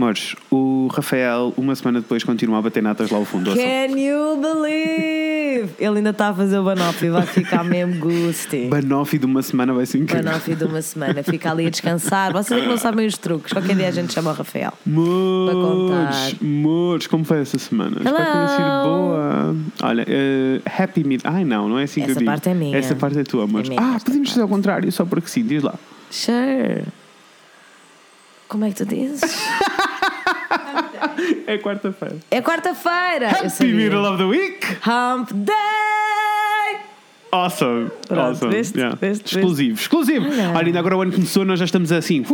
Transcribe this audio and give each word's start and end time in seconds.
Mores, 0.00 0.34
o 0.50 0.88
Rafael, 0.90 1.52
uma 1.58 1.74
semana 1.74 2.00
depois, 2.00 2.24
continua 2.24 2.58
a 2.58 2.62
bater 2.62 2.82
natas 2.82 3.10
lá 3.10 3.18
ao 3.18 3.26
fundo. 3.26 3.54
Can 3.54 3.98
you 3.98 4.40
believe? 4.40 5.74
Ele 5.78 5.98
ainda 5.98 6.08
está 6.08 6.28
a 6.28 6.34
fazer 6.34 6.58
o 6.58 6.64
e 6.70 7.10
vai 7.10 7.26
ficar 7.26 7.62
mesmo 7.62 8.00
gusti. 8.00 8.68
Banoffee 8.72 9.18
de 9.18 9.26
uma 9.26 9.42
semana 9.42 9.74
vai 9.74 9.84
ser 9.84 9.98
incrível. 9.98 10.24
Banoff 10.24 10.54
de 10.54 10.64
uma 10.64 10.80
semana, 10.80 11.22
fica 11.22 11.50
ali 11.50 11.66
a 11.66 11.70
descansar. 11.70 12.32
Vocês 12.32 12.58
é 12.58 12.62
que 12.62 12.68
não 12.70 12.78
sabem 12.78 13.06
os 13.06 13.18
truques. 13.18 13.52
Qualquer 13.52 13.76
dia 13.76 13.88
a 13.88 13.90
gente 13.90 14.10
chama 14.14 14.30
o 14.30 14.34
Rafael. 14.34 14.72
Mores. 14.86 16.36
Mores, 16.40 17.06
como 17.06 17.22
foi 17.22 17.42
essa 17.42 17.58
semana? 17.58 17.98
Espero 17.98 18.16
que 18.16 18.22
tenha 18.22 18.48
sido 18.48 18.62
Hello. 18.62 18.84
boa. 18.84 19.56
Olha, 19.82 20.06
eh, 20.08 20.62
Happy 20.82 21.04
Mid. 21.04 21.20
Ai 21.24 21.44
não, 21.44 21.68
não 21.68 21.78
é 21.78 21.82
assim 21.82 22.00
que 22.00 22.10
Essa 22.10 22.12
eu 22.12 22.18
digo. 22.20 22.30
parte 22.30 22.48
é 22.48 22.54
minha. 22.54 22.74
Essa 22.74 22.94
parte 22.94 23.18
é 23.18 23.22
tua, 23.22 23.44
amor. 23.44 23.64
É 23.70 23.76
ah, 23.76 23.98
podemos 24.02 24.30
fazer 24.30 24.40
ao 24.40 24.48
contrário, 24.48 24.90
só 24.90 25.04
porque 25.04 25.28
sim, 25.28 25.44
diz 25.44 25.62
lá. 25.62 25.74
Sure. 26.10 26.84
Como 28.48 28.64
é 28.64 28.70
que 28.70 28.76
tu 28.76 28.86
dizes? 28.86 29.20
é 31.46 31.58
quarta-feira. 31.58 32.16
É 32.30 32.40
quarta-feira! 32.40 33.30
Happy 33.30 33.72
Middle 33.72 34.06
of 34.06 34.18
the 34.18 34.24
Week! 34.24 34.66
Hump 34.86 35.30
Day! 35.32 35.54
Awesome! 37.32 37.90
Pronto, 38.08 38.20
awesome! 38.20 38.52
Veste, 38.52 38.78
yeah. 38.78 38.98
veste, 39.00 39.36
exclusivo, 39.36 39.70
veste. 39.70 39.82
exclusivo! 39.82 40.26
Olha. 40.26 40.50
Olha, 40.50 40.66
ainda 40.66 40.78
agora 40.78 40.96
o 40.96 41.02
ano 41.02 41.12
começou, 41.12 41.44
nós 41.44 41.58
já 41.58 41.64
estamos 41.64 41.92
assim. 41.92 42.24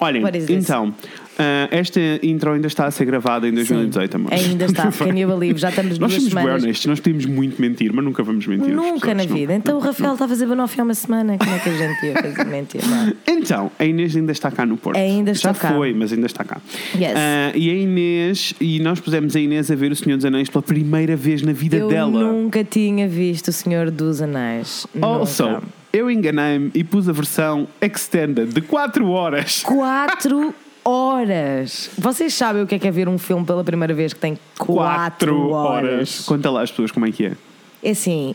Olha, 0.00 0.38
então, 0.48 0.94
ah, 1.40 1.68
esta 1.70 2.00
intro 2.22 2.52
ainda 2.52 2.66
está 2.66 2.86
a 2.86 2.90
ser 2.90 3.04
gravada 3.06 3.48
em 3.48 3.52
2018, 3.52 4.14
amor. 4.16 4.32
Ainda 4.32 4.66
está, 4.66 4.90
can 4.92 5.16
you 5.18 5.26
believe? 5.28 5.58
Já 5.58 5.70
estamos 5.70 5.98
Nós 5.98 6.10
duas 6.10 6.22
somos 6.22 6.28
semanas. 6.28 6.62
honestos, 6.62 6.86
nós 6.86 7.00
podemos 7.00 7.26
muito 7.26 7.60
mentir, 7.60 7.92
mas 7.92 8.04
nunca 8.04 8.22
vamos 8.22 8.46
mentir. 8.46 8.74
Nunca 8.74 9.14
na 9.14 9.24
não. 9.24 9.34
vida. 9.34 9.54
Então 9.54 9.76
o 9.78 9.80
Rafael 9.80 10.12
está 10.12 10.24
a 10.24 10.28
fazer 10.28 10.46
banoff 10.46 10.78
há 10.80 10.84
uma 10.84 10.94
semana. 10.94 11.38
Como 11.38 11.54
é 11.54 11.58
que 11.58 11.68
a 11.68 11.72
gente 11.72 12.06
ia 12.06 12.14
fazer 12.14 12.44
mentir? 12.44 12.80
Não. 12.86 13.12
Então, 13.40 13.70
a 13.78 13.84
Inês 13.86 14.14
ainda 14.14 14.32
está 14.32 14.50
cá 14.50 14.66
no 14.66 14.76
Porto. 14.76 14.98
Ainda 14.98 15.32
Já 15.32 15.50
estou 15.52 15.68
cá. 15.68 15.74
foi, 15.74 15.94
mas 15.94 16.12
ainda 16.12 16.26
está 16.26 16.44
cá. 16.44 16.60
Yes. 16.94 17.14
Ah, 17.16 17.52
e 17.54 17.70
a 17.70 17.74
Inês, 17.74 18.52
e 18.60 18.78
nós 18.80 19.00
pusemos 19.00 19.34
a 19.34 19.40
Inês 19.40 19.70
a 19.70 19.74
ver 19.74 19.90
o 19.90 19.96
Senhor 19.96 20.16
dos 20.16 20.26
Anéis 20.26 20.50
pela 20.50 20.62
primeira 20.62 21.16
vez 21.16 21.40
na 21.40 21.52
vida 21.52 21.76
Eu 21.78 21.88
dela. 21.88 22.10
nunca 22.32 22.62
tinha 22.62 23.08
visto 23.08 23.48
o 23.48 23.52
Senhor 23.52 23.90
dos 23.90 24.20
Anéis. 24.20 24.86
Also, 25.00 25.48
Nunca. 25.48 25.62
eu 25.92 26.10
enganei-me 26.10 26.70
e 26.74 26.84
pus 26.84 27.08
a 27.08 27.12
versão 27.12 27.66
extended 27.80 28.52
de 28.52 28.60
4 28.60 29.08
horas. 29.08 29.62
Quatro 29.64 30.54
horas. 30.84 31.90
Vocês 31.98 32.32
sabem 32.34 32.62
o 32.62 32.66
que 32.66 32.74
é 32.74 32.78
que 32.78 32.88
é 32.88 32.90
ver 32.90 33.08
um 33.08 33.18
filme 33.18 33.44
pela 33.44 33.62
primeira 33.64 33.94
vez 33.94 34.12
que 34.12 34.20
tem 34.20 34.38
quatro, 34.58 34.74
Quatro 34.76 35.50
horas? 35.50 36.20
Conta 36.26 36.50
lá 36.50 36.62
às 36.62 36.70
pessoas 36.70 36.90
como 36.90 37.06
é 37.06 37.12
que 37.12 37.26
é. 37.26 37.32
É 37.82 37.90
assim, 37.90 38.34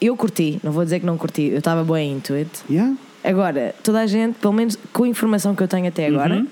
eu 0.00 0.16
curti, 0.16 0.60
não 0.62 0.72
vou 0.72 0.84
dizer 0.84 1.00
que 1.00 1.06
não 1.06 1.16
curti, 1.18 1.42
eu 1.42 1.58
estava 1.58 1.82
bem 1.84 2.12
into 2.12 2.34
it. 2.34 2.50
Yeah? 2.70 2.94
Agora, 3.24 3.74
toda 3.82 4.00
a 4.00 4.06
gente, 4.06 4.36
pelo 4.38 4.52
menos 4.52 4.78
com 4.92 5.04
a 5.04 5.08
informação 5.08 5.54
que 5.54 5.62
eu 5.62 5.68
tenho 5.68 5.88
até 5.88 6.06
agora, 6.06 6.36
Uhum. 6.36 6.46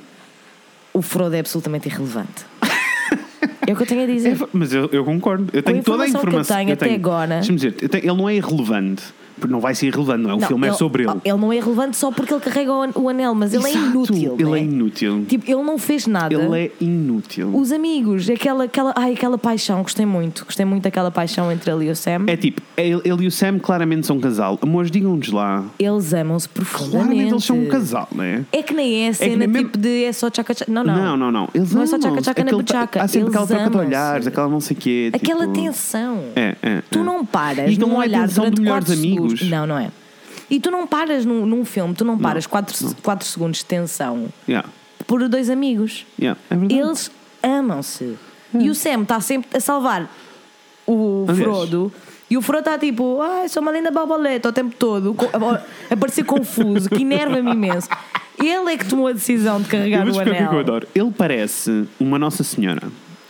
o 0.94 1.02
Frodo 1.02 1.34
é 1.36 1.40
absolutamente 1.40 1.88
irrelevante. 1.88 2.44
é 3.66 3.72
o 3.72 3.76
que 3.76 3.82
eu 3.82 3.86
tenho 3.86 4.02
a 4.02 4.06
dizer. 4.06 4.32
É, 4.42 4.46
mas 4.52 4.72
eu, 4.72 4.88
eu 4.92 5.04
concordo. 5.04 5.46
Eu 5.52 5.62
tenho 5.62 5.82
toda 5.82 6.02
a 6.04 6.08
informação 6.08 6.20
que 6.20 6.26
eu 6.26 6.40
informação 6.40 6.56
tenho 6.56 6.72
até 6.72 6.94
agora- 6.94 7.34
Deixa-me 7.36 7.56
dizer, 7.56 7.74
eu 7.80 7.88
tenho- 7.88 8.04
ele 8.04 8.16
não 8.16 8.28
é 8.28 8.34
irrelevante. 8.34 9.02
Não 9.48 9.60
vai 9.60 9.74
ser 9.74 9.86
irrelevante, 9.86 10.22
não 10.22 10.30
é? 10.30 10.34
O 10.34 10.40
Não, 10.40 10.48
filme 10.48 10.66
é 10.66 10.70
ele- 10.70 10.76
sobre 10.76 11.02
ele. 11.04 11.12
Ele 11.24 11.36
não 11.38 11.52
é 11.52 11.56
irrelevante 11.56 11.96
só 11.96 12.10
porque 12.10 12.32
ele 12.32 12.40
carrega 12.40 12.72
o, 12.72 13.02
o 13.02 13.08
anel, 13.08 13.34
mas 13.34 13.52
ele 13.52 13.64
é 13.64 13.70
Exato, 13.70 13.86
inútil. 13.86 14.34
Ele 14.34 14.44
não 14.44 14.56
é 14.56 14.60
inútil. 14.62 15.24
Tipo, 15.28 15.44
ele 15.50 15.62
não 15.62 15.78
fez 15.78 16.06
nada. 16.06 16.34
Ele 16.34 16.58
é 16.58 16.70
inútil. 16.80 17.50
Os 17.54 17.72
amigos, 17.72 18.28
aquela, 18.30 18.64
aquela, 18.64 18.92
ai, 18.96 19.12
aquela 19.12 19.36
paixão, 19.38 19.82
gostei 19.82 20.06
muito. 20.06 20.44
Gostei 20.44 20.64
muito 20.64 20.82
daquela 20.84 21.10
paixão 21.10 21.50
entre 21.52 21.70
ele 21.70 21.86
e 21.86 21.90
o 21.90 21.96
Sam. 21.96 22.24
É 22.26 22.36
tipo, 22.36 22.60
ele, 22.76 23.00
ele 23.04 23.24
e 23.24 23.26
o 23.26 23.30
Sam 23.30 23.58
claramente 23.58 24.06
são 24.06 24.16
um 24.16 24.20
casal. 24.20 24.58
Amores, 24.62 24.90
digam-nos 24.90 25.28
lá. 25.30 25.64
Eles 25.78 26.12
amam-se 26.14 26.48
profundamente. 26.48 26.96
Claramente 27.04 27.32
eles 27.32 27.44
são 27.44 27.58
um 27.58 27.66
casal, 27.66 28.08
não 28.14 28.24
é? 28.24 28.42
É 28.52 28.62
que 28.62 28.72
nem 28.74 29.04
é 29.04 29.08
a 29.08 29.10
que 29.10 29.16
cena 29.16 29.46
mesmo- 29.46 29.56
tipo 29.68 29.78
de 29.78 30.04
é 30.04 30.12
só 30.12 30.30
tchaca-tchaca. 30.30 30.70
Não, 30.70 30.82
não. 30.84 30.94
Não, 30.96 31.16
não, 31.16 31.32
não. 31.32 31.48
Eles 31.54 31.72
Não 31.72 31.82
é 31.82 31.86
só 31.86 31.98
tchaca-tchaca 31.98 32.44
na 32.44 32.50
buchaca. 32.52 33.02
Há 33.02 33.08
sempre 33.08 33.28
aquela 33.28 33.46
troca 33.46 33.70
de 33.70 33.76
olhares, 33.76 34.26
aquela 34.26 34.48
não 34.48 34.60
sei 34.60 34.76
o 34.76 34.80
quê. 34.80 35.10
Aquela 35.12 35.46
tipo- 35.46 35.52
tensão. 35.54 36.20
É, 36.34 36.56
é, 36.62 36.82
Tu 36.90 36.98
é. 36.98 37.02
não 37.02 37.24
paras 37.24 37.72
E 37.72 37.78
não 37.78 38.02
é 38.02 38.08
tensão 38.08 38.50
de 38.50 38.60
melhores 38.60 38.86
4 38.86 38.92
amigos. 38.94 39.25
Não, 39.42 39.66
não 39.66 39.78
é. 39.78 39.90
E 40.50 40.60
tu 40.60 40.70
não 40.70 40.86
paras 40.86 41.24
num, 41.24 41.44
num 41.46 41.64
filme, 41.64 41.94
tu 41.94 42.04
não 42.04 42.16
paras 42.18 42.46
4 42.46 43.26
segundos 43.26 43.58
de 43.58 43.64
tensão 43.64 44.28
Yeah, 44.48 44.68
por 45.06 45.26
dois 45.28 45.50
amigos. 45.50 46.06
yeah, 46.20 46.38
é 46.50 46.56
verdade. 46.56 46.80
Eles 46.80 47.10
amam-se. 47.42 48.16
E 48.58 48.70
o 48.70 48.74
Sam 48.74 49.02
está 49.02 49.20
sempre 49.20 49.56
a 49.56 49.60
salvar 49.60 50.08
o 50.86 51.24
Aliás. 51.28 51.42
Frodo. 51.44 51.92
E 52.30 52.36
o 52.36 52.42
Frodo 52.42 52.60
está 52.60 52.78
tipo, 52.78 53.20
ai, 53.22 53.48
sou 53.48 53.62
uma 53.62 53.70
linda 53.72 53.90
borboleta 53.90 54.48
o 54.48 54.52
tempo 54.52 54.74
todo, 54.76 55.14
co- 55.14 55.28
a, 55.32 55.92
a 55.92 55.96
parecer 55.96 56.24
confuso, 56.24 56.88
que 56.88 57.02
enerva-me 57.02 57.50
imenso. 57.52 57.88
Ele 58.38 58.72
é 58.72 58.76
que 58.76 58.84
tomou 58.86 59.06
a 59.06 59.12
decisão 59.12 59.58
de 59.60 59.66
Eu 59.66 59.70
carregar 59.70 60.04
vou 60.04 60.08
o 60.08 60.10
explicar 60.16 60.30
o 60.30 60.34
é 60.34 60.36
que 60.38 60.42
eu 60.44 60.48
anel. 60.48 60.60
adoro. 60.60 60.88
Ele 60.94 61.10
parece 61.16 61.86
uma 62.00 62.18
Nossa 62.18 62.42
Senhora. 62.44 62.82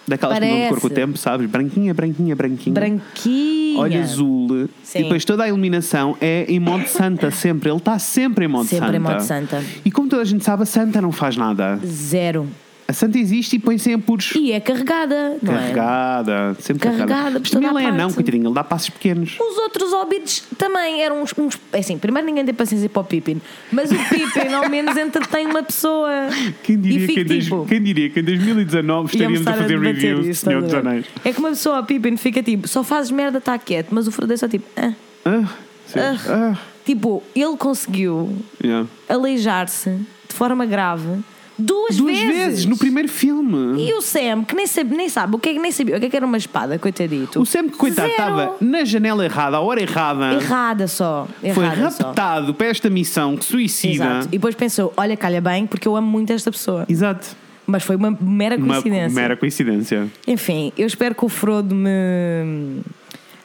Daquelas 0.09 0.39
que 0.39 0.45
mudam 0.45 0.61
de 0.63 0.69
cor 0.69 0.81
com 0.81 0.87
o 0.87 0.91
Parece. 0.91 1.07
tempo, 1.07 1.19
sabes? 1.19 1.51
Branquinha, 1.51 1.93
branquinha, 1.95 2.37
branquinha. 2.37 2.75
Branquinha. 2.75 3.79
Olho 3.81 4.01
azul. 4.01 4.69
Sim. 4.83 4.99
E 4.99 5.03
depois 5.03 5.25
toda 5.25 5.45
a 5.45 5.49
iluminação 5.49 6.17
é 6.21 6.45
em 6.49 6.61
modo 6.61 6.87
santa, 6.87 7.31
sempre. 7.31 7.69
Ele 7.71 7.79
está 7.79 7.99
sempre 7.99 8.45
em 8.45 8.49
modo 8.49 8.67
Sempre 8.69 8.87
santa. 8.87 8.97
em 8.97 9.01
modo 9.01 9.21
santa. 9.23 9.65
E 9.85 9.91
como 9.91 10.09
toda 10.09 10.23
a 10.23 10.25
gente 10.25 10.45
sabe, 10.45 10.63
a 10.63 10.67
santa 10.67 11.01
não 11.01 11.11
faz 11.13 11.37
nada. 11.37 11.79
Zero. 11.85 12.47
A 12.89 12.93
santa 12.93 13.19
existe 13.19 13.57
e 13.57 13.59
põe-se 13.59 13.91
em 13.91 13.95
apuros. 13.95 14.33
E 14.37 14.53
é 14.53 14.61
carregada, 14.61 15.37
não 15.43 15.53
é? 15.55 15.57
Carregada, 15.57 16.57
sempre 16.61 16.83
carregada. 16.85 17.09
Carregada 17.13 17.39
Mas 17.41 17.51
também 17.51 17.69
toda 17.69 17.81
ele 17.83 17.91
a 17.91 17.95
é 17.95 17.99
não, 17.99 18.13
coitadinho, 18.13 18.47
ele 18.47 18.55
dá 18.55 18.63
passos 18.63 18.91
pequenos. 18.91 19.37
Os 19.41 19.59
outros 19.59 19.93
hobbits 19.93 20.45
também 20.57 21.03
eram 21.03 21.21
uns, 21.21 21.35
uns. 21.37 21.59
é 21.73 21.79
Assim, 21.81 21.99
primeiro 21.99 22.27
ninguém 22.27 22.45
tem 22.45 22.55
paciência 22.55 22.89
para 22.89 23.01
o 23.03 23.05
Pippin, 23.05 23.41
mas 23.73 23.91
o 23.91 23.95
Pippin 23.97 24.53
ao 24.55 24.69
menos 24.71 24.97
entretém 24.97 25.47
uma 25.47 25.65
pessoa. 25.65 26.09
Quem 26.63 26.79
diria, 26.81 27.07
que 27.09 27.21
em, 27.21 27.25
dois- 27.25 27.45
tipo. 27.45 27.67
quem 27.67 27.83
diria 27.83 28.09
que 28.11 28.21
em 28.21 28.23
2019 28.23 28.87
íamos 29.19 29.41
estaríamos 29.41 29.47
a 29.47 29.53
fazer 29.55 29.79
reviews 29.81 30.27
isto, 30.27 30.45
Senhor 30.45 30.63
dos? 30.63 30.75
Anéis? 30.75 31.07
É 31.25 31.33
que 31.33 31.39
uma 31.41 31.49
pessoa, 31.51 31.79
a 31.79 31.83
Pippin, 31.83 32.17
fica 32.17 32.41
tipo, 32.43 32.69
só 32.69 32.85
fazes 32.85 33.11
merda, 33.11 33.39
está 33.39 33.59
quieto, 33.59 33.89
mas 33.91 34.07
o 34.07 34.13
Frodo 34.13 34.33
é 34.33 34.37
só 34.37 34.47
tipo, 34.47 34.65
ah. 34.77 34.93
Ah, 35.25 35.45
sim. 35.87 35.99
Ah. 35.99 36.17
Ah, 36.29 36.57
Tipo, 36.85 37.21
ele 37.35 37.57
conseguiu 37.57 38.33
yeah. 38.63 38.87
aleijar-se 39.09 39.91
de 39.91 40.35
forma 40.35 40.65
grave 40.65 41.19
duas, 41.59 41.97
Duas 41.97 42.19
vezes. 42.19 42.65
no 42.67 42.77
primeiro 42.77 43.09
filme. 43.09 43.81
E 43.89 43.93
o 43.95 44.01
Sam, 44.03 44.45
que 44.45 44.55
nem 44.55 44.67
sabe, 44.67 44.97
nem 44.97 45.09
sabe 45.09 45.37
o 45.37 45.39
que 45.39 45.49
é 45.49 45.53
que 45.55 45.59
nem 45.59 45.73
sabia 45.73 45.97
o 45.97 46.01
que 46.01 46.07
é 46.07 46.11
que 46.11 46.17
era 46.17 46.27
uma 46.27 46.37
espada, 46.37 46.79
coitadito. 46.79 47.41
O 47.41 47.47
Sam, 47.47 47.65
que 47.69 47.77
coitado, 47.77 48.09
estava 48.09 48.57
na 48.61 48.85
janela 48.85 49.25
errada, 49.25 49.57
à 49.57 49.61
hora 49.61 49.81
errada. 49.81 50.35
Errada 50.35 50.87
só. 50.89 51.27
Foi 51.55 51.65
Errada 51.65 51.91
só. 51.91 52.05
raptado 52.09 52.55
para 52.55 52.67
esta 52.67 52.91
missão 52.91 53.37
que 53.37 53.45
suicida. 53.45 53.95
Exato. 54.05 54.29
E 54.29 54.31
depois 54.33 54.55
pensou: 54.55 54.93
olha, 54.97 55.17
calha 55.17 55.41
bem, 55.41 55.67
porque 55.67 55.87
eu 55.89 55.97
amo 55.97 56.07
muito 56.11 56.33
esta 56.33 56.51
pessoa. 56.51 56.85
Exato. 56.89 57.27
Mas 57.67 57.83
foi 57.83 57.97
uma 57.97 58.17
mera 58.21 58.57
Uma 58.57 58.75
coincidência. 58.75 59.21
mera 59.21 59.37
coincidência. 59.37 60.07
Enfim, 60.27 60.73
eu 60.79 60.87
espero 60.87 61.17
que 61.17 61.25
o 61.25 61.29
Frodo 61.29 61.75
me, 61.75 62.81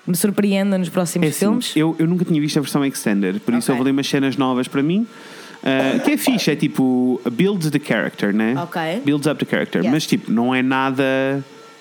me 0.05 0.15
surpreenda 0.15 0.77
nos 0.77 0.89
próximos 0.89 1.25
É 1.25 1.29
assim, 1.29 1.39
filmes. 1.39 1.73
eu, 1.75 1.95
eu 1.97 2.05
nunca 2.07 2.23
tinha 2.23 2.39
visto 2.39 2.57
a 2.57 2.61
versão 2.61 2.85
extended, 2.85 3.39
por 3.39 3.51
isso 3.55 3.71
Ok. 3.71 3.73
houve 3.79 3.81
ali 3.89 3.91
umas 3.91 4.07
cenas 4.07 4.37
novas 4.37 4.67
para 4.67 4.83
mim. 4.83 5.07
Uh, 5.63 5.99
que 6.03 6.11
é 6.11 6.17
fixe, 6.17 6.49
é 6.51 6.55
tipo 6.55 7.21
builds 7.31 7.69
the 7.69 7.79
character, 7.79 8.33
né? 8.33 8.55
Ok. 8.57 8.81
Builds 9.05 9.27
up 9.27 9.43
the 9.43 9.49
character, 9.49 9.83
Yes. 9.83 9.91
mas 9.91 10.05
tipo, 10.07 10.31
não 10.31 10.53
é 10.55 10.61
nada. 10.63 11.03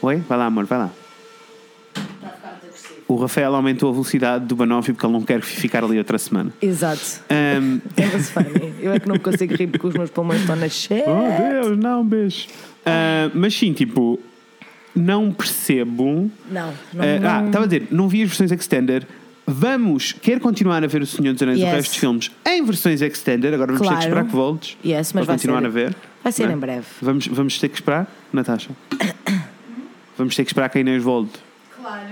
Oi? 0.03 0.17
Vai 0.29 0.37
lá, 0.39 0.47
amor, 0.47 0.67
vai 0.67 0.79
lá. 0.79 0.91
O 3.09 3.17
Rafael 3.17 3.53
aumentou 3.57 3.89
a 3.89 3.93
velocidade 3.93 4.45
do 4.47 4.55
Banoffee 4.55 4.95
porque 4.95 5.05
ele 5.05 5.13
não 5.13 5.23
quer 5.23 5.41
ficar 5.43 5.83
ali 5.83 5.99
outra 5.99 6.17
semana. 6.17 6.53
Exato. 6.63 7.01
Um, 7.29 7.81
Lembra-se 7.99 8.31
funny. 8.33 8.75
Eu 8.81 8.93
é 8.93 9.01
que 9.01 9.09
não 9.09 9.19
consigo 9.19 9.53
rir 9.57 9.67
porque 9.67 9.85
os 9.89 9.95
meus 9.95 10.11
pulmões 10.11 10.41
estão 10.43 10.55
na 10.55 10.69
cheia. 10.69 11.05
oh 11.09 11.43
Deus, 11.63 11.77
não, 11.77 12.05
beijo. 12.05 12.47
Uh, 12.87 13.31
mas 13.35 13.53
sim, 13.53 13.73
tipo, 13.73 14.21
não 14.95 15.33
percebo. 15.33 16.31
Não, 16.49 16.73
não, 16.95 17.05
Uh, 17.05 17.27
Ah, 17.29 17.43
estava 17.47 17.65
a 17.65 17.67
dizer, 17.67 17.89
não 17.91 18.07
vi 18.09 18.23
as 18.23 18.29
versões 18.29 18.53
extended. 18.53 19.05
Vamos, 19.47 20.13
quer 20.13 20.39
continuar 20.39 20.85
a 20.85 20.87
ver 20.87 21.03
O 21.03 21.07
Senhor 21.07 21.33
dos 21.33 21.43
Anéis 21.43 21.59
e 21.59 21.63
o 21.63 21.65
Yes. 21.67 21.75
resto 21.75 21.91
dos 21.91 21.97
filmes 21.99 22.31
em 22.47 22.65
versões 22.65 23.03
extended. 23.03 23.53
Agora 23.55 23.73
vamos 23.73 23.81
ter 23.81 23.89
que 23.89 23.95
Claro. 23.95 24.09
esperar 24.09 24.25
que 24.27 24.33
voltes 24.37 24.77
Yes, 24.85 25.13
mas 25.13 25.13
para 25.13 25.25
vai 25.25 25.37
continuar 25.37 25.61
ser- 25.61 25.67
a 25.67 25.71
ver. 25.71 25.97
vai 26.23 26.33
ser 26.33 26.43
não 26.45 26.51
é? 26.51 26.55
em 26.55 26.59
breve. 26.59 26.87
Vamos, 27.03 27.27
vamos 27.27 27.59
ter 27.59 27.69
que 27.69 27.75
esperar, 27.75 28.07
Natasha. 28.33 28.71
vamos 30.17 30.37
ter 30.37 30.45
que 30.45 30.51
esperar 30.51 30.69
que 30.69 30.79
a 30.79 30.81
Inês 30.81 31.03
volte. 31.03 31.39
Claro. 31.81 32.03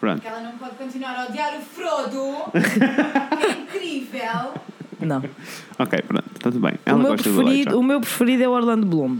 Pronto. 0.00 0.20
Porque 0.20 0.28
ela 0.28 0.40
não 0.42 0.52
pode 0.58 0.74
continuar 0.76 1.14
a 1.16 1.26
odiar 1.28 1.54
o 1.58 1.62
Frodo. 1.62 2.50
que 2.52 2.58
é 3.46 3.60
incrível. 3.60 4.54
Não. 5.00 5.22
Ok, 5.78 5.98
pronto, 6.06 6.24
está 6.36 6.50
tudo 6.50 6.60
bem. 6.60 6.72
O 6.74 6.78
Ela 6.84 6.98
meu, 6.98 7.08
gosta 7.12 7.30
do 7.30 7.36
preferido, 7.36 7.78
o 7.78 7.82
meu 7.82 8.00
preferido 8.00 8.42
é 8.42 8.48
o 8.48 8.52
Orlando 8.52 8.86
Bloom. 8.86 9.18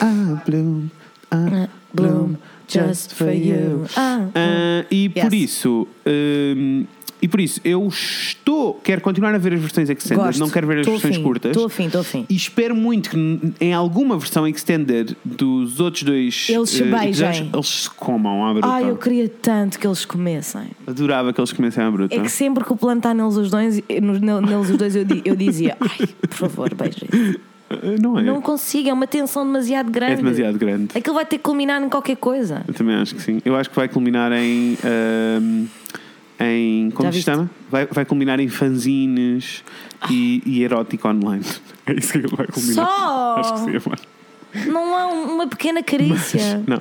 Ah, 0.00 0.42
Bloom, 0.46 0.88
ah, 1.30 1.68
Bloom, 1.92 2.34
just 2.72 3.14
for 3.14 3.32
you. 3.32 3.84
Ah, 3.96 4.28
Ah, 4.34 4.84
e 4.90 5.08
por 5.08 5.32
Yes. 5.32 5.50
isso, 5.50 5.86
hum, 6.06 6.84
e 7.20 7.28
por 7.28 7.40
isso, 7.40 7.60
eu 7.64 7.86
estou, 7.86 8.74
quero 8.82 9.00
continuar 9.00 9.32
a 9.32 9.38
ver 9.38 9.52
as 9.54 9.60
versões 9.60 9.88
extended, 9.88 10.24
Gosto. 10.26 10.40
não 10.40 10.50
quero 10.50 10.66
ver 10.66 10.80
as 10.80 10.86
Tô 10.86 10.90
versões 10.92 11.14
afim, 11.14 11.22
curtas. 11.22 11.50
Estou 11.52 11.66
afim, 11.66 11.86
estou 11.86 12.00
afim. 12.00 12.26
E 12.28 12.34
espero 12.34 12.74
muito 12.74 13.10
que 13.10 13.52
em 13.60 13.72
alguma 13.72 14.18
versão 14.18 14.44
extended 14.48 15.16
dos 15.24 15.78
outros 15.78 16.02
dois 16.02 16.48
Eles 16.48 16.70
se 16.70 16.82
eh, 16.82 16.86
beijem. 16.86 17.48
eles 17.54 17.68
se 17.68 17.90
comam 17.90 18.44
à 18.44 18.52
bruta. 18.52 18.66
Ai, 18.68 18.90
eu 18.90 18.96
queria 18.96 19.28
tanto 19.28 19.78
que 19.78 19.86
eles 19.86 20.04
comessem. 20.04 20.62
Adorava 20.84 21.32
que 21.32 21.40
eles 21.40 21.52
comessem 21.52 21.84
à 21.84 21.90
bruta. 21.92 22.12
É 22.12 22.18
que 22.18 22.28
sempre 22.28 22.64
que 22.64 22.72
o 22.72 22.76
plano 22.76 22.98
está 22.98 23.14
neles 23.14 23.36
os 23.36 23.50
dois, 23.52 23.80
nel- 24.20 24.40
neles 24.40 24.70
os 24.70 24.76
dois 24.76 24.96
eu, 24.96 25.06
eu 25.24 25.36
dizia, 25.36 25.76
ai, 25.80 26.08
por 26.28 26.34
favor, 26.48 26.74
beijem. 26.74 27.08
Uh, 27.76 28.00
Não 28.02 28.18
é. 28.18 28.22
Não 28.22 28.40
consigo, 28.40 28.88
é 28.88 28.92
uma 28.92 29.06
tensão 29.06 29.44
demasiado 29.46 29.90
grande. 29.90 30.12
é 30.12 30.16
demasiado 30.16 30.58
grande. 30.58 30.88
Aquilo 30.96 31.14
vai 31.14 31.24
ter 31.26 31.38
que 31.38 31.44
culminar 31.44 31.82
em 31.82 31.88
qualquer 31.88 32.16
coisa. 32.16 32.62
Eu 32.66 32.74
também 32.74 32.94
acho 32.96 33.14
que 33.14 33.22
sim. 33.22 33.40
Eu 33.44 33.56
acho 33.56 33.70
que 33.70 33.76
vai 33.76 33.88
culminar 33.88 34.32
em. 34.32 34.76
ahm, 34.84 35.66
em 36.40 36.90
como 36.90 37.12
se 37.12 37.22
chama? 37.22 37.48
Vai, 37.70 37.86
vai 37.86 38.04
culminar 38.04 38.40
em 38.40 38.48
fanzines 38.48 39.62
e, 40.10 40.42
e 40.44 40.62
erótico 40.62 41.08
online. 41.08 41.44
É 41.84 41.94
isso 41.94 42.12
que 42.12 42.18
ele 42.18 42.28
vai 42.28 42.46
culminar. 42.46 42.86
Só! 42.86 43.34
Acho 43.38 43.54
que 43.54 43.58
sim, 43.60 43.76
amor. 43.84 43.98
Não 44.72 44.96
há 44.96 45.08
um- 45.08 45.34
uma 45.34 45.48
pequena 45.48 45.82
carícia. 45.82 46.62
Não. 46.64 46.76
É 46.76 46.80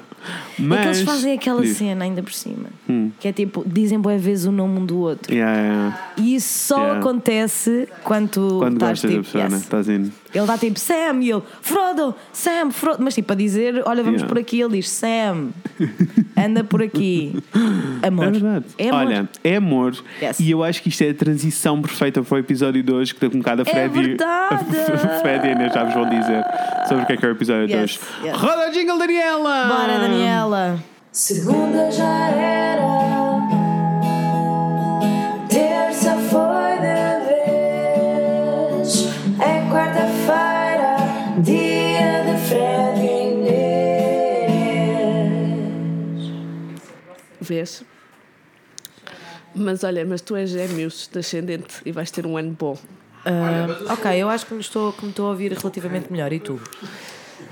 que 0.58 0.62
Mas. 0.62 0.86
eles 0.98 1.02
fazem 1.02 1.34
aquela 1.34 1.62
Diz. 1.64 1.76
cena 1.78 2.04
ainda 2.04 2.22
por 2.22 2.32
cima. 2.34 2.66
Hum. 2.88 3.10
Que 3.20 3.30
é 3.30 3.34
tipo, 3.34 3.64
dizem 3.66 4.00
boas 4.00 4.22
vezes 4.22 4.46
o 4.46 4.52
nome 4.52 4.78
um 4.80 4.86
do 4.86 5.00
outro. 5.00 5.34
Yeah, 5.34 5.58
yeah. 5.60 6.00
E 6.18 6.36
isso 6.36 6.68
só 6.68 6.92
acontece 6.98 7.88
quando 8.04 8.60
Quando 8.60 8.74
estás 8.74 8.92
gostas 9.02 9.10
da 9.12 9.18
tipo. 9.18 9.24
pessoa, 9.24 9.44
yes. 9.46 9.54
né? 9.54 9.58
Estás 9.60 9.90
indo. 9.90 10.12
Ele 10.34 10.46
dá 10.46 10.58
tipo 10.58 10.80
Sam 10.80 11.20
e 11.22 11.30
ele 11.32 11.42
Frodo, 11.62 12.16
Sam, 12.32 12.72
Frodo. 12.72 13.04
Mas 13.04 13.16
tipo 13.16 13.32
a 13.32 13.36
dizer, 13.36 13.82
olha, 13.86 14.04
vamos 14.04 14.22
Yeah. 14.22 14.28
por 14.28 14.38
aqui. 14.40 14.60
Ele 14.62 14.78
diz 14.78 14.90
Sam, 14.90 15.50
anda 16.38 16.64
por 16.64 16.82
aqui. 16.82 17.36
Amor. 18.06 18.28
É 18.28 18.32
verdade. 18.32 18.66
É 18.78 18.90
amor. 18.90 19.00
Olha, 19.06 19.30
é 19.44 19.56
amor. 19.56 19.96
Yes. 20.22 20.40
E 20.40 20.50
eu 20.52 20.64
acho 20.64 20.82
que 20.82 20.90
isto 20.90 21.04
é 21.04 21.10
a 21.10 21.14
transição 21.14 21.82
perfeita 21.82 22.22
para 22.24 22.36
o 22.36 22.38
episódio 22.40 22.82
de 22.82 22.92
hoje, 22.92 23.14
que 23.14 23.20
tem 23.20 23.30
um 23.30 23.40
bocado 23.42 23.62
a 23.62 23.66
Fred 23.66 23.94
e 24.00 24.02
verdade. 24.08 24.66
a 25.04 25.20
Fred 25.22 25.48
e 25.48 25.52
Inês 25.52 25.74
já 25.74 25.84
vos 25.84 25.94
vão 25.94 26.10
dizer 26.10 26.44
sobre 26.88 27.04
o 27.04 27.08
que 27.08 27.14
é 27.14 27.18
que 27.18 27.26
é 27.26 27.30
o 27.30 27.32
episódio 27.32 27.68
de 27.68 27.74
Yes, 27.74 27.82
hoje. 27.84 28.00
yes. 28.28 28.38
Roda 28.38 28.70
jingle, 28.72 28.98
Daniela! 28.98 29.66
Bora, 29.68 30.00
Daniela. 30.00 30.80
Segunda 31.12 31.92
já 31.92 32.30
era, 32.30 33.21
Vês? 47.52 47.84
Mas 49.54 49.84
olha, 49.84 50.06
mas 50.06 50.22
tu 50.22 50.38
és 50.38 50.50
gêmeos 50.50 51.10
descendente 51.12 51.82
e 51.86 51.92
vais 51.92 52.10
ter 52.10 52.26
um 52.26 52.38
ano 52.38 52.56
bom. 52.58 52.78
Ah, 53.26 53.94
ok, 53.94 54.10
eu 54.16 54.30
acho 54.30 54.46
que 54.46 54.54
me 54.54 54.62
estou, 54.62 54.94
que 54.94 55.04
me 55.04 55.10
estou 55.10 55.26
a 55.28 55.30
ouvir 55.32 55.52
relativamente 55.52 56.10
melhor. 56.10 56.32
E 56.32 56.40
tu? 56.40 56.62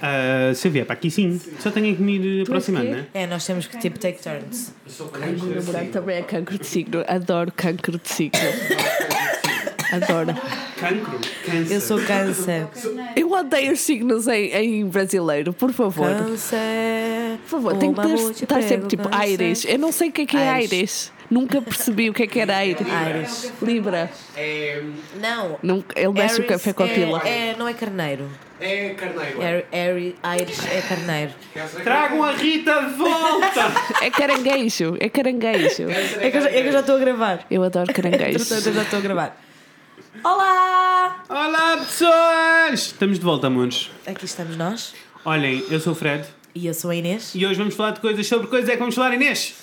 Ah, 0.02 0.54
se 0.56 0.70
eu 0.70 0.72
vier 0.72 0.86
para 0.86 0.94
aqui, 0.94 1.12
sim. 1.12 1.38
Só 1.60 1.70
tenho 1.70 1.94
que 1.94 2.02
me 2.02 2.18
ir 2.18 2.44
aproximando, 2.44 2.86
quê? 2.86 2.92
né? 2.94 3.08
É, 3.14 3.28
nós 3.28 3.46
temos 3.46 3.68
que 3.68 3.78
tipo 3.78 4.00
take 4.00 4.22
turns. 4.22 4.74
O 5.02 5.46
meu 5.46 5.56
namorado 5.56 5.90
também 5.90 6.18
é 6.20 6.22
cancro 6.22 6.58
de 6.58 6.66
signo. 6.66 7.04
Adoro 7.06 7.52
cancro 7.52 8.00
de 8.00 8.10
signo. 8.10 8.40
Adoro. 9.92 10.36
Cancro. 10.78 11.20
Câncer. 11.46 11.74
Eu 11.74 11.82
sou 11.82 12.00
câncer. 12.02 12.68
Eu 13.16 13.32
odeio 13.32 13.74
os 13.74 13.80
signos 13.80 14.28
em, 14.28 14.52
em 14.54 14.86
brasileiro, 14.86 15.54
por 15.54 15.72
favor. 15.72 16.08
Câncer. 16.16 17.38
Por 17.44 17.50
favor, 17.50 17.78
tem 17.78 17.94
que 17.94 18.02
ter, 18.02 18.44
estar 18.44 18.62
sempre 18.64 18.88
tipo. 18.88 19.10
Aires. 19.12 19.66
Eu 19.66 19.80
não 19.80 19.92
sei 19.92 20.10
o 20.10 20.12
que 20.12 20.22
é 20.22 20.26
que 20.26 20.38
é 20.38 20.50
Aires. 20.50 21.12
Nunca 21.30 21.62
percebi 21.62 22.10
o 22.10 22.14
que 22.14 22.24
é 22.24 22.28
que 22.28 22.40
era 22.40 22.58
Aires. 22.58 22.88
Aires. 22.90 23.54
Libra. 23.62 24.10
Não. 25.22 25.60
Não, 25.62 25.84
ele 25.96 26.10
mexe 26.10 26.42
o 26.42 26.48
café 26.48 26.74
com 26.74 26.84
a 26.84 26.88
é- 26.88 26.94
pila. 26.94 27.20
É, 27.28 27.56
não 27.58 27.68
é 27.68 27.74
carneiro. 27.74 28.28
É 28.60 28.90
carneiro. 28.90 29.42
Air- 29.72 30.16
Aires 30.22 30.60
é 30.66 30.82
carneiro. 30.82 31.32
Tragam 31.84 32.24
a 32.24 32.32
Rita 32.32 32.82
de 32.82 32.94
volta! 32.96 33.72
É 34.02 34.10
caranguejo. 34.10 34.98
É 35.00 35.08
caranguejo. 35.08 35.84
É 36.20 36.30
que 36.32 36.38
eu 36.38 36.42
já, 36.42 36.50
é 36.50 36.62
que 36.62 36.68
eu 36.68 36.72
já 36.74 36.80
estou 36.82 36.96
a 36.96 37.00
gravar. 37.00 37.46
Eu 37.50 37.64
adoro 37.64 37.94
caranguejos. 37.94 38.48
Portanto, 38.48 38.68
eu 38.68 38.74
já 38.74 38.82
estou 38.82 39.00
a 39.00 39.02
gravar. 39.02 39.38
Olá! 40.24 41.24
Olá, 41.30 41.78
pessoas! 41.78 42.88
Estamos 42.88 43.20
de 43.20 43.24
volta, 43.26 43.48
amores. 43.48 43.90
Aqui 44.06 44.26
estamos 44.26 44.58
nós. 44.58 44.94
Olhem, 45.24 45.64
eu 45.70 45.80
sou 45.80 45.94
o 45.94 45.96
Fred 45.96 46.26
E 46.56 46.66
eu 46.66 46.74
sou 46.74 46.90
a 46.92 46.96
Inês. 46.96 47.34
e 47.36 47.46
hoje 47.46 47.58
vamos 47.60 47.76
falar 47.76 47.92
de 47.92 48.00
coisas 48.00 48.26
sobre 48.28 48.48
coisas 48.48 48.68
é 48.70 48.74
que 48.74 48.80
vamos 48.80 48.96
falar, 48.96 49.14
Inês. 49.14 49.56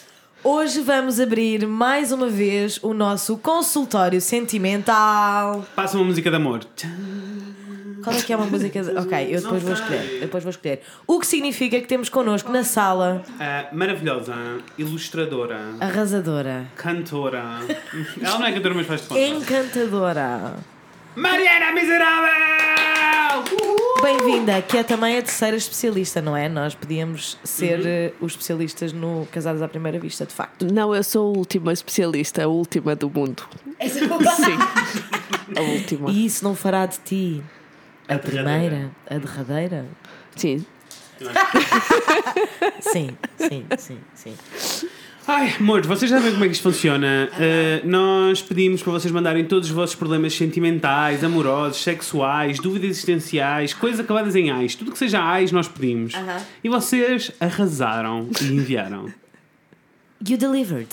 Hoje 0.44 0.80
vamos 0.80 1.18
abrir 1.18 1.66
mais 1.66 2.12
uma 2.12 2.28
vez 2.28 2.78
o 2.82 2.94
nosso 2.94 3.36
consultório 3.38 4.20
sentimental. 4.20 5.66
Passa 5.74 5.96
uma 5.98 6.06
música 6.06 6.30
de 6.30 6.36
amor. 6.36 6.64
Qual 8.02 8.14
é 8.16 8.20
que 8.22 8.32
é 8.32 8.36
uma 8.36 8.46
música? 8.46 8.82
de- 8.82 8.96
Ok, 8.96 9.28
eu 9.34 9.40
depois 9.40 9.62
vou 9.62 9.72
escolher. 9.72 10.20
Depois 10.20 10.42
vou 10.44 10.50
escolher. 10.50 10.80
O 11.06 11.18
que 11.20 11.26
significa 11.26 11.80
que 11.80 11.86
temos 11.86 12.08
connosco 12.08 12.50
na 12.52 12.62
sala 12.64 13.22
Ah, 13.40 13.66
maravilhosa, 13.72 14.34
ilustradora, 14.76 15.58
arrasadora, 15.80 16.66
cantora. 16.76 17.60
Ela 18.20 18.38
não 18.38 18.46
é 18.46 18.52
cantora, 18.52 18.74
mas 18.74 18.86
faz 18.86 19.02
de 19.02 19.08
conta. 19.08 19.20
encantadora. 19.20 20.54
Mariana 21.14 21.72
Miserável! 21.72 23.44
Uhul! 23.62 24.02
Bem-vinda, 24.02 24.60
que 24.62 24.76
é 24.76 24.82
também 24.82 25.16
a 25.18 25.22
terceira 25.22 25.56
especialista, 25.56 26.20
não 26.20 26.36
é? 26.36 26.48
Nós 26.48 26.74
podíamos 26.74 27.38
ser 27.42 27.86
eh, 27.86 28.12
os 28.20 28.32
especialistas 28.32 28.92
no 28.92 29.26
Casados 29.32 29.62
à 29.62 29.68
Primeira 29.68 29.98
Vista, 29.98 30.26
de 30.26 30.32
facto. 30.34 30.66
Não, 30.72 30.94
eu 30.94 31.02
sou 31.02 31.34
a 31.34 31.38
última 31.38 31.72
especialista, 31.72 32.44
a 32.44 32.46
última 32.48 32.94
do 32.94 33.08
mundo. 33.10 33.42
Sim. 33.80 34.58
A 35.56 35.60
última. 35.62 36.10
E 36.10 36.26
isso 36.26 36.44
não 36.44 36.54
fará 36.54 36.84
de 36.86 36.98
ti 36.98 37.42
a 38.08 38.18
primeira, 38.18 38.90
a 39.08 39.18
derradeira? 39.18 39.86
Sim. 40.34 40.64
Sim, 42.80 43.16
sim, 43.38 43.64
sim, 43.78 43.98
sim. 44.14 44.88
Ai, 45.26 45.54
amores, 45.58 45.86
vocês 45.86 46.08
já 46.08 46.18
sabem 46.18 46.32
como 46.32 46.44
é 46.44 46.48
que 46.48 46.54
isto 46.54 46.62
funciona. 46.62 47.28
Ah, 47.32 47.80
nós 47.84 48.42
pedimos 48.42 48.80
para 48.82 48.92
vocês 48.92 49.12
mandarem 49.12 49.44
todos 49.44 49.68
os 49.68 49.74
vossos 49.74 49.96
problemas 49.96 50.34
sentimentais, 50.34 51.24
amorosos, 51.24 51.82
sexuais, 51.82 52.58
dúvidas 52.60 52.90
existenciais, 52.90 53.74
coisas 53.74 53.98
acabadas 53.98 54.36
em 54.36 54.50
ais. 54.50 54.74
Tudo 54.76 54.92
que 54.92 54.98
seja 54.98 55.20
ais, 55.20 55.50
nós 55.50 55.66
pedimos. 55.66 56.14
Aham. 56.14 56.40
E 56.62 56.68
vocês 56.68 57.32
arrasaram 57.40 58.28
e 58.40 58.44
enviaram. 58.44 59.12
You 60.26 60.36
delivered. 60.36 60.90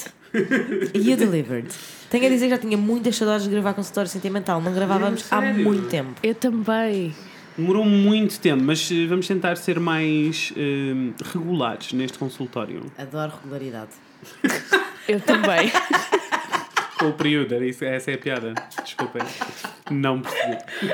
You 0.96 1.16
delivered. 1.16 1.68
Tenho 2.14 2.28
a 2.28 2.30
dizer 2.30 2.46
que 2.46 2.52
já 2.52 2.58
tinha 2.60 2.78
muitas 2.78 3.16
saudades 3.16 3.46
de 3.46 3.50
gravar 3.50 3.74
consultório 3.74 4.08
sentimental. 4.08 4.62
Não 4.62 4.72
gravávamos 4.72 5.26
há 5.32 5.40
Sério? 5.42 5.64
muito 5.64 5.88
tempo. 5.90 6.14
Eu 6.22 6.36
também. 6.36 7.12
Demorou 7.58 7.84
muito 7.84 8.40
tempo, 8.40 8.62
mas 8.64 8.88
eh, 8.92 9.08
vamos 9.08 9.28
tentar 9.28 9.56
ser 9.58 9.80
mais 9.80 10.54
eh, 10.56 11.12
regulares 11.34 11.92
neste 11.92 12.20
consultório. 12.20 12.84
Adoro 13.00 13.34
regularidade. 13.44 13.90
Eu 15.10 15.20
também. 15.20 15.72
Com 17.00 17.08
o 17.10 17.14
período, 17.14 17.56
era 17.56 17.66
isso, 17.66 17.84
essa 17.84 18.12
é 18.12 18.14
a 18.14 18.18
piada. 18.20 18.54
Desculpem. 18.84 19.24
Não 19.90 20.22
percebi. 20.22 20.58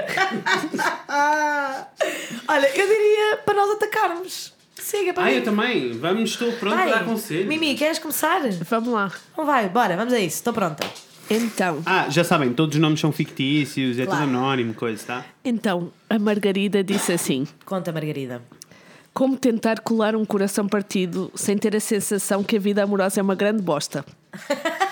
Olha, 2.47 2.67
eu 2.79 2.87
diria 2.87 3.37
para 3.45 3.53
nós 3.55 3.69
atacarmos. 3.71 4.53
Siga 4.75 5.13
para 5.13 5.23
Ah, 5.23 5.27
mim. 5.27 5.33
eu 5.35 5.43
também. 5.43 5.91
Vamos, 5.99 6.29
estou 6.31 6.51
pronto 6.53 6.75
Vai. 6.75 6.89
para 6.89 6.99
dar 6.99 7.05
conselho. 7.05 7.47
Mimi, 7.47 7.75
queres 7.75 7.99
começar? 7.99 8.41
Vamos 8.69 8.89
lá. 8.93 9.11
Não 9.37 9.45
vai, 9.45 9.67
bora, 9.69 9.95
vamos 9.97 10.13
a 10.13 10.19
isso. 10.19 10.37
Estou 10.37 10.53
pronta. 10.53 10.87
Então, 11.29 11.81
Ah, 11.85 12.09
já 12.09 12.23
sabem, 12.23 12.51
todos 12.53 12.75
os 12.75 12.81
nomes 12.81 12.99
são 12.99 13.11
fictícios, 13.11 13.99
é 13.99 14.05
Claro. 14.05 14.21
tudo 14.25 14.29
anónimo, 14.35 14.73
coisa, 14.73 15.05
tá? 15.05 15.25
então, 15.45 15.91
a 16.09 16.17
Margarida 16.17 16.83
disse 16.83 17.13
assim: 17.13 17.47
Conta, 17.65 17.91
Margarida. 17.91 18.41
Como 19.13 19.37
tentar 19.37 19.79
colar 19.81 20.15
um 20.15 20.23
coração 20.25 20.67
partido 20.67 21.31
sem 21.35 21.57
ter 21.57 21.75
a 21.75 21.79
sensação 21.79 22.43
que 22.43 22.55
a 22.55 22.59
vida 22.59 22.83
amorosa 22.83 23.19
é 23.19 23.23
uma 23.23 23.35
grande 23.35 23.61
bosta? 23.61 24.03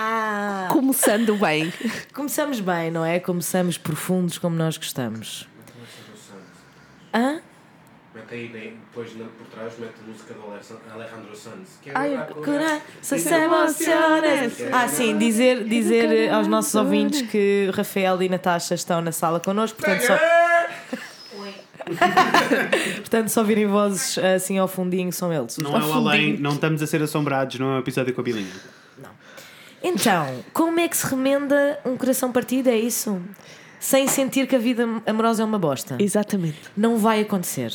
Ah, 0.00 0.68
Começando 0.70 1.34
bem. 1.36 1.72
começamos 2.14 2.60
bem, 2.60 2.90
não 2.90 3.04
é? 3.04 3.18
Começamos 3.18 3.76
profundos 3.78 4.38
como 4.38 4.54
nós 4.54 4.76
gostamos. 4.76 5.48
Hã? 7.12 7.40
Mete 8.14 8.34
aí, 8.34 8.48
depois 8.48 9.10
por 9.10 9.46
trás, 9.48 9.72
mete 9.78 9.92
a 10.04 10.10
música 10.10 10.34
do 10.34 10.50
Alexan- 10.50 10.78
Alejandro 10.92 11.36
Sanz. 11.36 11.78
Que 11.82 11.90
é 11.90 11.92
Ai, 11.94 12.26
cura, 12.42 12.80
se 13.02 13.18
se 13.18 13.32
emociones. 13.34 14.54
Ah, 14.72 14.88
sim, 14.88 15.16
dizer, 15.18 15.64
dizer 15.64 16.10
eh, 16.10 16.30
aos 16.30 16.46
nossos 16.48 16.74
ouvintes 16.74 17.22
que 17.30 17.70
Rafael 17.74 18.20
e 18.22 18.28
Natasha 18.28 18.74
estão 18.74 19.00
na 19.02 19.12
sala 19.12 19.38
connosco, 19.40 19.78
portanto 19.78 20.02
só, 20.06 20.18
portanto, 22.96 23.28
só 23.28 23.42
virem 23.44 23.66
vozes 23.66 24.18
assim 24.18 24.58
ao 24.58 24.68
fundinho 24.68 25.12
são 25.12 25.32
eles. 25.32 25.58
Não 25.58 25.76
é 25.76 25.84
o 25.84 25.92
além, 25.92 26.38
não 26.38 26.52
estamos 26.54 26.82
a 26.82 26.86
ser 26.86 27.02
assombrados, 27.02 27.58
não 27.58 27.72
é 27.72 27.76
um 27.76 27.78
episódio 27.78 28.14
com 28.14 28.20
a 28.20 28.24
bilinha. 28.24 28.52
Então, 29.82 30.42
como 30.52 30.80
é 30.80 30.88
que 30.88 30.96
se 30.96 31.06
remenda 31.06 31.78
um 31.84 31.96
coração 31.96 32.32
partido? 32.32 32.68
É 32.68 32.76
isso? 32.76 33.20
Sem 33.78 34.08
sentir 34.08 34.48
que 34.48 34.56
a 34.56 34.58
vida 34.58 34.84
amorosa 35.06 35.42
é 35.42 35.44
uma 35.44 35.58
bosta. 35.58 35.96
Exatamente. 36.00 36.58
Não 36.76 36.98
vai 36.98 37.20
acontecer. 37.20 37.72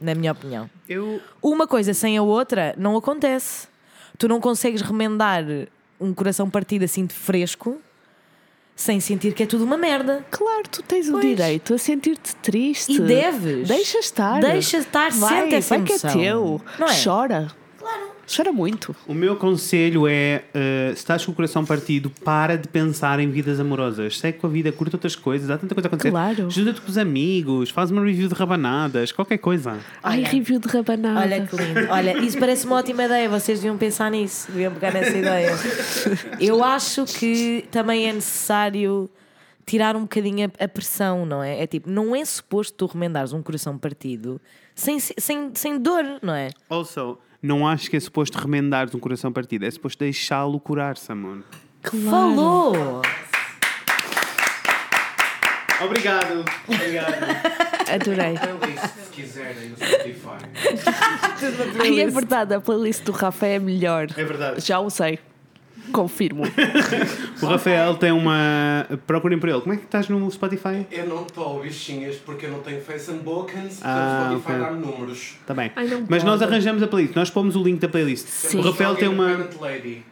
Na 0.00 0.14
minha 0.14 0.32
opinião. 0.32 0.70
Eu. 0.88 1.20
Uma 1.42 1.66
coisa 1.66 1.92
sem 1.92 2.16
a 2.16 2.22
outra 2.22 2.74
não 2.78 2.96
acontece. 2.96 3.66
Tu 4.16 4.28
não 4.28 4.40
consegues 4.40 4.80
remendar 4.82 5.44
um 6.00 6.14
coração 6.14 6.48
partido 6.48 6.84
assim 6.84 7.04
de 7.06 7.14
fresco 7.14 7.80
sem 8.76 9.00
sentir 9.00 9.34
que 9.34 9.42
é 9.42 9.46
tudo 9.46 9.64
uma 9.64 9.76
merda. 9.76 10.24
Claro, 10.30 10.62
tu 10.70 10.82
tens 10.82 11.08
o 11.08 11.12
Pois. 11.12 11.24
direito 11.26 11.74
a 11.74 11.78
sentir-te 11.78 12.36
triste. 12.36 12.92
E 12.92 13.00
deves. 13.00 13.66
Deixa 13.66 13.98
estar. 13.98 14.40
Deixa 14.40 14.78
estar, 14.78 15.10
vai, 15.10 15.42
sente 15.42 15.54
essa 15.56 15.76
vai 15.76 15.84
que 15.84 15.92
é 15.92 15.96
emoção. 15.96 16.12
teu. 16.20 16.60
Não 16.78 16.86
é? 16.88 17.02
Chora. 17.04 17.48
Chora 18.34 18.52
muito. 18.52 18.94
O 19.06 19.14
meu 19.14 19.36
conselho 19.36 20.06
é: 20.06 20.44
uh, 20.50 20.94
se 20.94 20.98
estás 20.98 21.24
com 21.24 21.32
o 21.32 21.34
coração 21.34 21.64
partido, 21.64 22.10
para 22.22 22.56
de 22.56 22.68
pensar 22.68 23.18
em 23.20 23.30
vidas 23.30 23.58
amorosas. 23.58 24.18
Segue 24.18 24.38
com 24.38 24.46
a 24.46 24.50
vida, 24.50 24.70
curta 24.70 24.96
outras 24.96 25.16
coisas, 25.16 25.48
há 25.48 25.56
tanta 25.56 25.74
coisa 25.74 25.86
a 25.86 25.88
acontecer. 25.88 26.10
Claro. 26.10 26.46
Ajuda-te 26.46 26.80
com 26.80 26.88
os 26.88 26.98
amigos, 26.98 27.70
faz 27.70 27.90
uma 27.90 28.04
review 28.04 28.28
de 28.28 28.34
rabanadas, 28.34 29.12
qualquer 29.12 29.38
coisa. 29.38 29.78
Ai, 30.02 30.18
Olha. 30.18 30.28
review 30.28 30.58
de 30.60 30.68
rabanada. 30.68 31.20
Olha 31.20 31.46
que 31.46 31.56
lindo. 31.56 31.90
Olha, 31.90 32.18
isso 32.18 32.38
parece 32.38 32.66
uma 32.66 32.76
ótima 32.76 33.04
ideia. 33.04 33.28
Vocês 33.28 33.60
deviam 33.60 33.78
pensar 33.78 34.10
nisso, 34.10 34.50
deviam 34.52 34.74
pegar 34.74 34.92
nessa 34.92 35.16
ideia. 35.16 35.50
Eu 36.38 36.62
acho 36.62 37.04
que 37.06 37.64
também 37.70 38.08
é 38.08 38.12
necessário 38.12 39.08
tirar 39.64 39.96
um 39.96 40.02
bocadinho 40.02 40.50
a, 40.58 40.64
a 40.64 40.68
pressão, 40.68 41.24
não 41.24 41.42
é? 41.42 41.62
É 41.62 41.66
tipo, 41.66 41.88
não 41.88 42.14
é 42.14 42.24
suposto 42.24 42.74
tu 42.74 42.86
remendares 42.86 43.32
um 43.32 43.42
coração 43.42 43.78
partido 43.78 44.40
sem, 44.74 44.98
sem, 44.98 45.50
sem 45.54 45.78
dor, 45.78 46.04
não 46.22 46.34
é? 46.34 46.50
Also, 46.70 47.18
não 47.42 47.66
acho 47.66 47.88
que 47.90 47.96
é 47.96 48.00
suposto 48.00 48.38
remendar 48.38 48.88
um 48.94 48.98
coração 48.98 49.32
partido, 49.32 49.64
é 49.64 49.70
suposto 49.70 49.98
deixá-lo 50.00 50.58
curar-se, 50.58 51.10
amor. 51.12 51.42
Claro. 51.82 52.10
Falou! 52.10 53.02
Obrigado. 55.80 56.44
Obrigado. 56.66 57.14
Adorei. 57.88 58.34
Playlist, 58.36 58.86
se 58.86 59.10
quiserem, 59.12 59.68
no 59.70 59.76
Spotify. 59.76 60.38
Ai, 61.80 62.00
é 62.00 62.06
verdade, 62.08 62.54
a 62.54 62.60
playlist 62.60 63.04
do 63.04 63.12
Rafa 63.12 63.46
é 63.46 63.56
a 63.56 63.60
melhor. 63.60 64.08
É 64.16 64.24
verdade. 64.24 64.60
Já 64.60 64.80
o 64.80 64.90
sei. 64.90 65.20
Confirmo. 65.92 66.42
O 67.42 67.46
Rafael 67.46 67.94
tem 67.96 68.12
uma. 68.12 68.86
Procurem 69.06 69.38
por 69.38 69.48
ele. 69.48 69.60
Como 69.60 69.72
é 69.74 69.76
que 69.76 69.84
estás 69.84 70.08
no 70.08 70.30
Spotify? 70.30 70.86
Eu 70.90 71.06
não 71.08 71.22
estou 71.22 71.64
xingas 71.70 72.16
porque 72.16 72.46
eu 72.46 72.50
não 72.50 72.60
tenho 72.60 72.80
Facebook, 72.80 73.52
portanto 73.52 73.78
Ah, 73.82 74.30
o 74.34 74.38
Spotify 74.40 74.52
ok. 74.52 74.64
dá-me 74.64 74.86
números. 74.86 75.18
Está 75.40 75.54
bem. 75.54 75.70
Ai, 75.76 76.04
Mas 76.08 76.24
nós 76.24 76.42
arranjamos 76.42 76.82
a 76.82 76.86
playlist, 76.86 77.14
nós 77.16 77.30
pomos 77.30 77.56
o 77.56 77.62
link 77.62 77.80
da 77.80 77.88
playlist. 77.88 78.26
Sim. 78.26 78.58
O 78.58 78.62
Rafael 78.62 78.94
tem 78.96 79.08
uma. 79.08 79.30
Independent 79.32 79.60
Lady. 79.60 80.02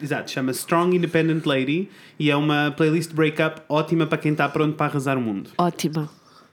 Exato, 0.00 0.30
chama 0.30 0.52
Strong 0.52 0.96
Independent 0.96 1.44
Lady 1.44 1.88
e 2.18 2.30
é 2.30 2.36
uma 2.36 2.72
playlist 2.76 3.12
breakup 3.12 3.60
ótima 3.68 4.06
para 4.06 4.16
quem 4.18 4.30
está 4.32 4.48
pronto 4.48 4.76
para 4.76 4.86
arrasar 4.86 5.18
o 5.18 5.20
mundo. 5.20 5.50
Ótima. 5.58 6.08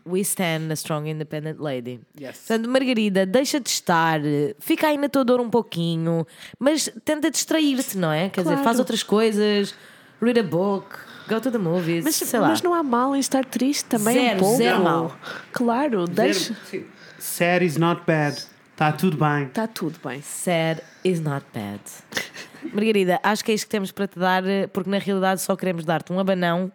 We 0.08 0.22
stand 0.22 0.70
a 0.72 0.76
strong 0.76 1.10
independent 1.10 1.60
lady. 1.60 2.00
Yes. 2.20 2.38
Portanto, 2.48 2.70
Margarida, 2.70 3.26
deixa 3.26 3.60
de 3.60 3.70
estar, 3.70 4.20
fica 4.60 4.88
aí 4.88 4.98
na 4.98 5.10
tua 5.10 5.26
dor 5.26 5.40
um 5.42 5.50
pouquinho, 5.50 6.28
mas 6.60 6.88
tenta 7.04 7.32
distrair-te, 7.32 7.98
não 7.98 8.12
é? 8.12 8.30
Quer 8.30 8.42
dizer, 8.42 8.54
Claro. 8.54 8.64
faz 8.64 8.78
outras 8.80 9.02
coisas, 9.02 9.74
read 10.22 10.40
a 10.40 10.44
book, 10.44 10.96
go 11.28 11.42
to 11.42 11.50
the 11.50 11.58
movies, 11.58 12.04
Mas, 12.04 12.16
sei 12.18 12.40
lá. 12.40 12.50
mas 12.50 12.62
não 12.62 12.74
há 12.76 12.84
mal 12.84 13.16
em 13.16 13.20
estar 13.20 13.44
triste 13.46 13.86
também 13.86 14.14
Zero, 14.14 14.36
um 14.36 14.40
pouco. 14.40 14.58
zero 14.58 14.84
mal. 14.84 15.18
Claro, 15.52 16.06
deixa. 16.06 16.56
Sim. 16.70 16.86
Sad 17.18 17.66
is 17.66 17.78
not 17.78 18.04
bad. 18.06 18.38
Está 18.74 18.92
tudo 18.92 19.18
bem. 19.18 19.46
Está 19.46 19.66
tudo 19.68 19.98
bem. 20.06 20.22
Sad 20.22 20.82
is 21.04 21.20
not 21.20 21.44
bad. 21.54 21.80
Margarida, 22.74 23.20
acho 23.24 23.44
que 23.44 23.52
é 23.52 23.56
isto 23.56 23.66
que 23.66 23.72
temos 23.72 23.92
para 23.92 24.08
te 24.08 24.20
dar, 24.20 24.44
porque 24.72 24.90
na 24.90 24.98
realidade 25.00 25.42
só 25.42 25.56
queremos 25.56 25.84
dar-te 25.86 26.12
um 26.14 26.20
abanão, 26.20 26.72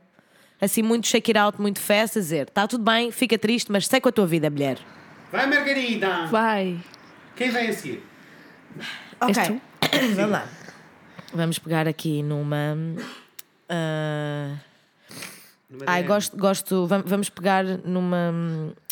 assim 0.60 0.82
muito 0.82 1.06
shake 1.06 1.30
it 1.30 1.38
out, 1.38 1.60
muito 1.60 1.80
fast, 1.80 2.18
a 2.18 2.20
dizer, 2.20 2.48
está 2.48 2.66
tudo 2.68 2.84
bem, 2.84 3.10
fica 3.10 3.38
triste, 3.38 3.70
mas 3.72 3.86
segue 3.86 4.02
com 4.02 4.08
a 4.08 4.12
tua 4.12 4.26
vida, 4.26 4.48
mulher. 4.50 4.78
Vai, 5.32 5.46
Margarida! 5.46 6.26
Vai. 6.26 6.78
Quem 7.36 7.50
vem 7.50 7.68
a 7.68 7.72
seguir? 7.72 8.02
Ok, 9.20 9.60
vamos 10.16 10.30
lá. 10.30 10.48
Vamos 11.32 11.58
pegar 11.58 11.86
aqui 11.86 12.22
numa. 12.22 12.76
ah, 13.68 14.56
Ai, 15.86 16.02
gosto, 16.02 16.36
gosto. 16.36 16.86
vam- 16.86 17.04
Vamos 17.06 17.28
pegar 17.30 17.64
numa, 17.64 18.32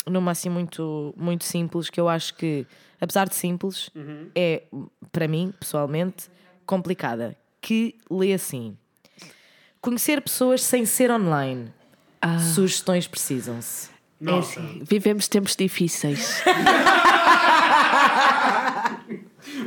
numa 0.07 0.31
assim 0.31 0.49
muito, 0.49 1.13
muito 1.17 1.43
simples, 1.43 1.89
que 1.89 1.99
eu 1.99 2.07
acho 2.07 2.33
que, 2.35 2.65
apesar 3.01 3.27
de 3.27 3.35
simples, 3.35 3.89
é, 4.33 4.63
para 5.11 5.27
mim, 5.27 5.53
pessoalmente, 5.59 6.29
complicada. 6.65 7.35
Que 7.61 7.95
lê 8.09 8.31
assim: 8.33 8.77
Conhecer 9.81 10.21
pessoas 10.21 10.61
sem 10.61 10.85
ser 10.85 11.09
online. 11.11 11.71
Sugestões 12.53 13.07
precisam-se. 13.07 13.89
É 14.25 14.31
assim, 14.33 14.81
vivemos 14.83 15.29
tempos 15.29 15.55
difíceis. 15.55 16.43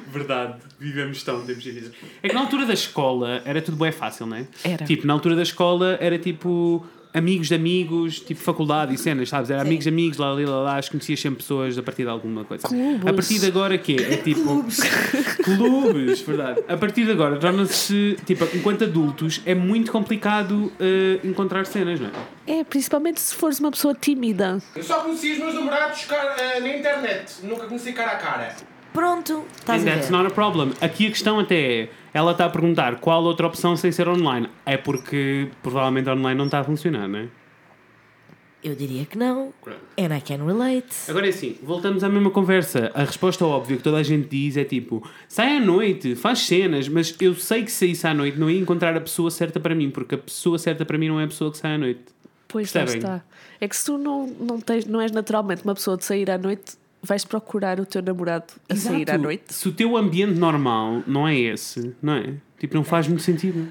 Verdade, 0.08 0.58
vivemos 0.78 1.22
tão 1.22 1.40
tempos 1.46 1.62
difíceis. 1.62 1.92
É 2.22 2.28
que 2.28 2.34
na 2.34 2.42
altura 2.42 2.66
da 2.66 2.74
escola 2.74 3.40
era 3.46 3.62
tudo 3.62 3.78
bem 3.78 3.90
fácil, 3.90 4.26
não 4.26 4.36
é? 4.36 4.46
Era. 4.62 4.84
Tipo, 4.84 5.06
na 5.06 5.14
altura 5.14 5.34
da 5.34 5.42
escola 5.42 5.96
era 6.00 6.18
tipo 6.18 6.86
amigos 7.14 7.48
de 7.48 7.54
amigos, 7.54 8.20
tipo 8.20 8.40
faculdade 8.40 8.94
e 8.94 8.98
cenas, 8.98 9.28
sabes? 9.28 9.50
Era 9.50 9.62
amigos 9.62 9.84
de 9.84 9.90
amigos, 9.90 10.16
lá, 10.18 10.32
lá, 10.32 10.40
lá, 10.40 10.60
lá, 10.62 10.76
acho 10.76 10.90
que 10.90 10.96
conhecias 10.96 11.20
sempre 11.20 11.38
pessoas 11.42 11.76
a 11.76 11.82
partir 11.82 12.04
de 12.04 12.08
alguma 12.08 12.44
coisa. 12.44 12.66
Clubes. 12.66 13.06
A 13.06 13.12
partir 13.12 13.38
de 13.38 13.46
agora, 13.46 13.76
quê? 13.78 13.96
É 13.98 14.16
tipo. 14.16 14.64
Clubes. 15.44 16.20
verdade. 16.20 16.62
A 16.68 16.76
partir 16.76 17.04
de 17.04 17.10
agora, 17.12 17.36
torna-se, 17.38 18.16
tipo, 18.24 18.44
enquanto 18.56 18.84
adultos, 18.84 19.40
é 19.44 19.54
muito 19.54 19.90
complicado 19.92 20.72
eh, 20.80 21.18
encontrar 21.24 21.66
cenas, 21.66 22.00
não 22.00 22.08
é? 22.46 22.60
É, 22.60 22.64
principalmente 22.64 23.20
se 23.20 23.34
fores 23.34 23.58
uma 23.60 23.70
pessoa 23.70 23.94
tímida. 23.94 24.58
Eu 24.74 24.82
só 24.82 25.00
conheci 25.00 25.32
os 25.32 25.38
meus 25.38 25.54
namorados 25.54 26.04
cara- 26.04 26.34
eh, 26.38 26.60
na 26.60 26.76
internet, 26.76 27.34
nunca 27.44 27.66
conheci 27.66 27.92
cara 27.92 28.12
a 28.12 28.16
cara. 28.16 28.56
Pronto, 28.92 29.44
estás 29.56 29.82
And 29.82 29.88
a 29.88 29.90
that's 29.94 30.08
ver. 30.10 30.16
not 30.16 30.26
a 30.26 30.30
problem. 30.34 30.72
Aqui 30.80 31.06
a 31.06 31.10
questão 31.10 31.38
até 31.38 31.82
é, 31.84 31.88
ela 32.12 32.32
está 32.32 32.44
a 32.44 32.50
perguntar 32.50 32.96
qual 33.00 33.22
outra 33.24 33.46
opção 33.46 33.76
sem 33.76 33.90
ser 33.90 34.08
online. 34.08 34.48
É 34.66 34.76
porque 34.76 35.48
provavelmente 35.62 36.08
online 36.10 36.36
não 36.36 36.44
está 36.46 36.60
a 36.60 36.64
funcionar, 36.64 37.08
não 37.08 37.20
é? 37.20 37.28
Eu 38.62 38.76
diria 38.76 39.04
que 39.04 39.18
não. 39.18 39.52
And 39.98 40.16
I 40.16 40.20
can 40.20 40.44
relate. 40.46 40.86
Agora 41.08 41.26
é 41.26 41.30
assim, 41.30 41.56
voltamos 41.64 42.04
à 42.04 42.08
mesma 42.08 42.30
conversa. 42.30 42.92
A 42.94 43.02
resposta 43.02 43.44
óbvia 43.44 43.76
que 43.76 43.82
toda 43.82 43.96
a 43.96 44.02
gente 44.04 44.28
diz 44.28 44.56
é 44.56 44.62
tipo, 44.62 45.02
sai 45.26 45.56
à 45.56 45.60
noite, 45.60 46.14
faz 46.14 46.40
cenas, 46.40 46.86
mas 46.88 47.12
eu 47.20 47.34
sei 47.34 47.64
que 47.64 47.72
se 47.72 47.78
saísse 47.78 48.06
à 48.06 48.14
noite 48.14 48.38
não 48.38 48.48
ia 48.48 48.60
encontrar 48.60 48.96
a 48.96 49.00
pessoa 49.00 49.32
certa 49.32 49.58
para 49.58 49.74
mim, 49.74 49.90
porque 49.90 50.14
a 50.14 50.18
pessoa 50.18 50.58
certa 50.60 50.84
para 50.84 50.96
mim 50.96 51.08
não 51.08 51.18
é 51.18 51.24
a 51.24 51.26
pessoa 51.26 51.50
que 51.50 51.58
sai 51.58 51.74
à 51.74 51.78
noite. 51.78 52.02
Pois 52.46 52.70
Percebem? 52.70 52.98
está. 52.98 53.24
É 53.60 53.66
que 53.66 53.74
se 53.74 53.84
tu 53.84 53.98
não, 53.98 54.28
não, 54.28 54.60
tens, 54.60 54.84
não 54.86 55.00
és 55.00 55.10
naturalmente 55.10 55.64
uma 55.64 55.74
pessoa 55.74 55.96
de 55.96 56.04
sair 56.04 56.30
à 56.30 56.38
noite, 56.38 56.74
vais 57.02 57.24
procurar 57.24 57.80
o 57.80 57.86
teu 57.86 58.00
namorado 58.00 58.54
a 58.68 58.76
sair 58.76 59.10
à 59.10 59.14
Exato. 59.14 59.18
noite. 59.18 59.52
Se 59.52 59.68
o 59.68 59.72
teu 59.72 59.96
ambiente 59.96 60.38
normal 60.38 61.02
não 61.06 61.26
é 61.26 61.36
esse, 61.36 61.94
não 62.00 62.14
é? 62.14 62.34
Tipo, 62.58 62.76
não 62.76 62.84
faz 62.84 63.08
muito 63.08 63.22
sentido. 63.22 63.68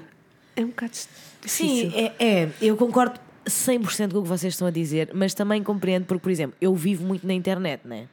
É 0.54 0.62
um 0.62 0.68
bocado 0.68 0.92
difícil. 0.92 1.90
Sim, 1.90 1.92
é, 1.94 2.12
é, 2.18 2.48
eu 2.60 2.76
concordo 2.76 3.18
100% 3.46 4.12
com 4.12 4.18
o 4.18 4.22
que 4.22 4.28
vocês 4.28 4.52
estão 4.52 4.68
a 4.68 4.70
dizer, 4.70 5.10
mas 5.14 5.32
também 5.32 5.62
compreendo 5.62 6.04
porque, 6.04 6.22
por 6.22 6.30
exemplo, 6.30 6.56
eu 6.60 6.74
vivo 6.74 7.04
muito 7.04 7.26
na 7.26 7.32
internet, 7.32 7.80
né? 7.86 8.06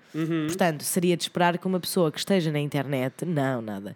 Portanto, 0.48 0.84
seria 0.84 1.18
de 1.18 1.24
esperar 1.24 1.58
que 1.58 1.68
uma 1.68 1.80
pessoa 1.80 2.12
que 2.12 2.18
esteja 2.18 2.52
na 2.52 2.60
internet, 2.60 3.26
não, 3.26 3.62
nada. 3.62 3.96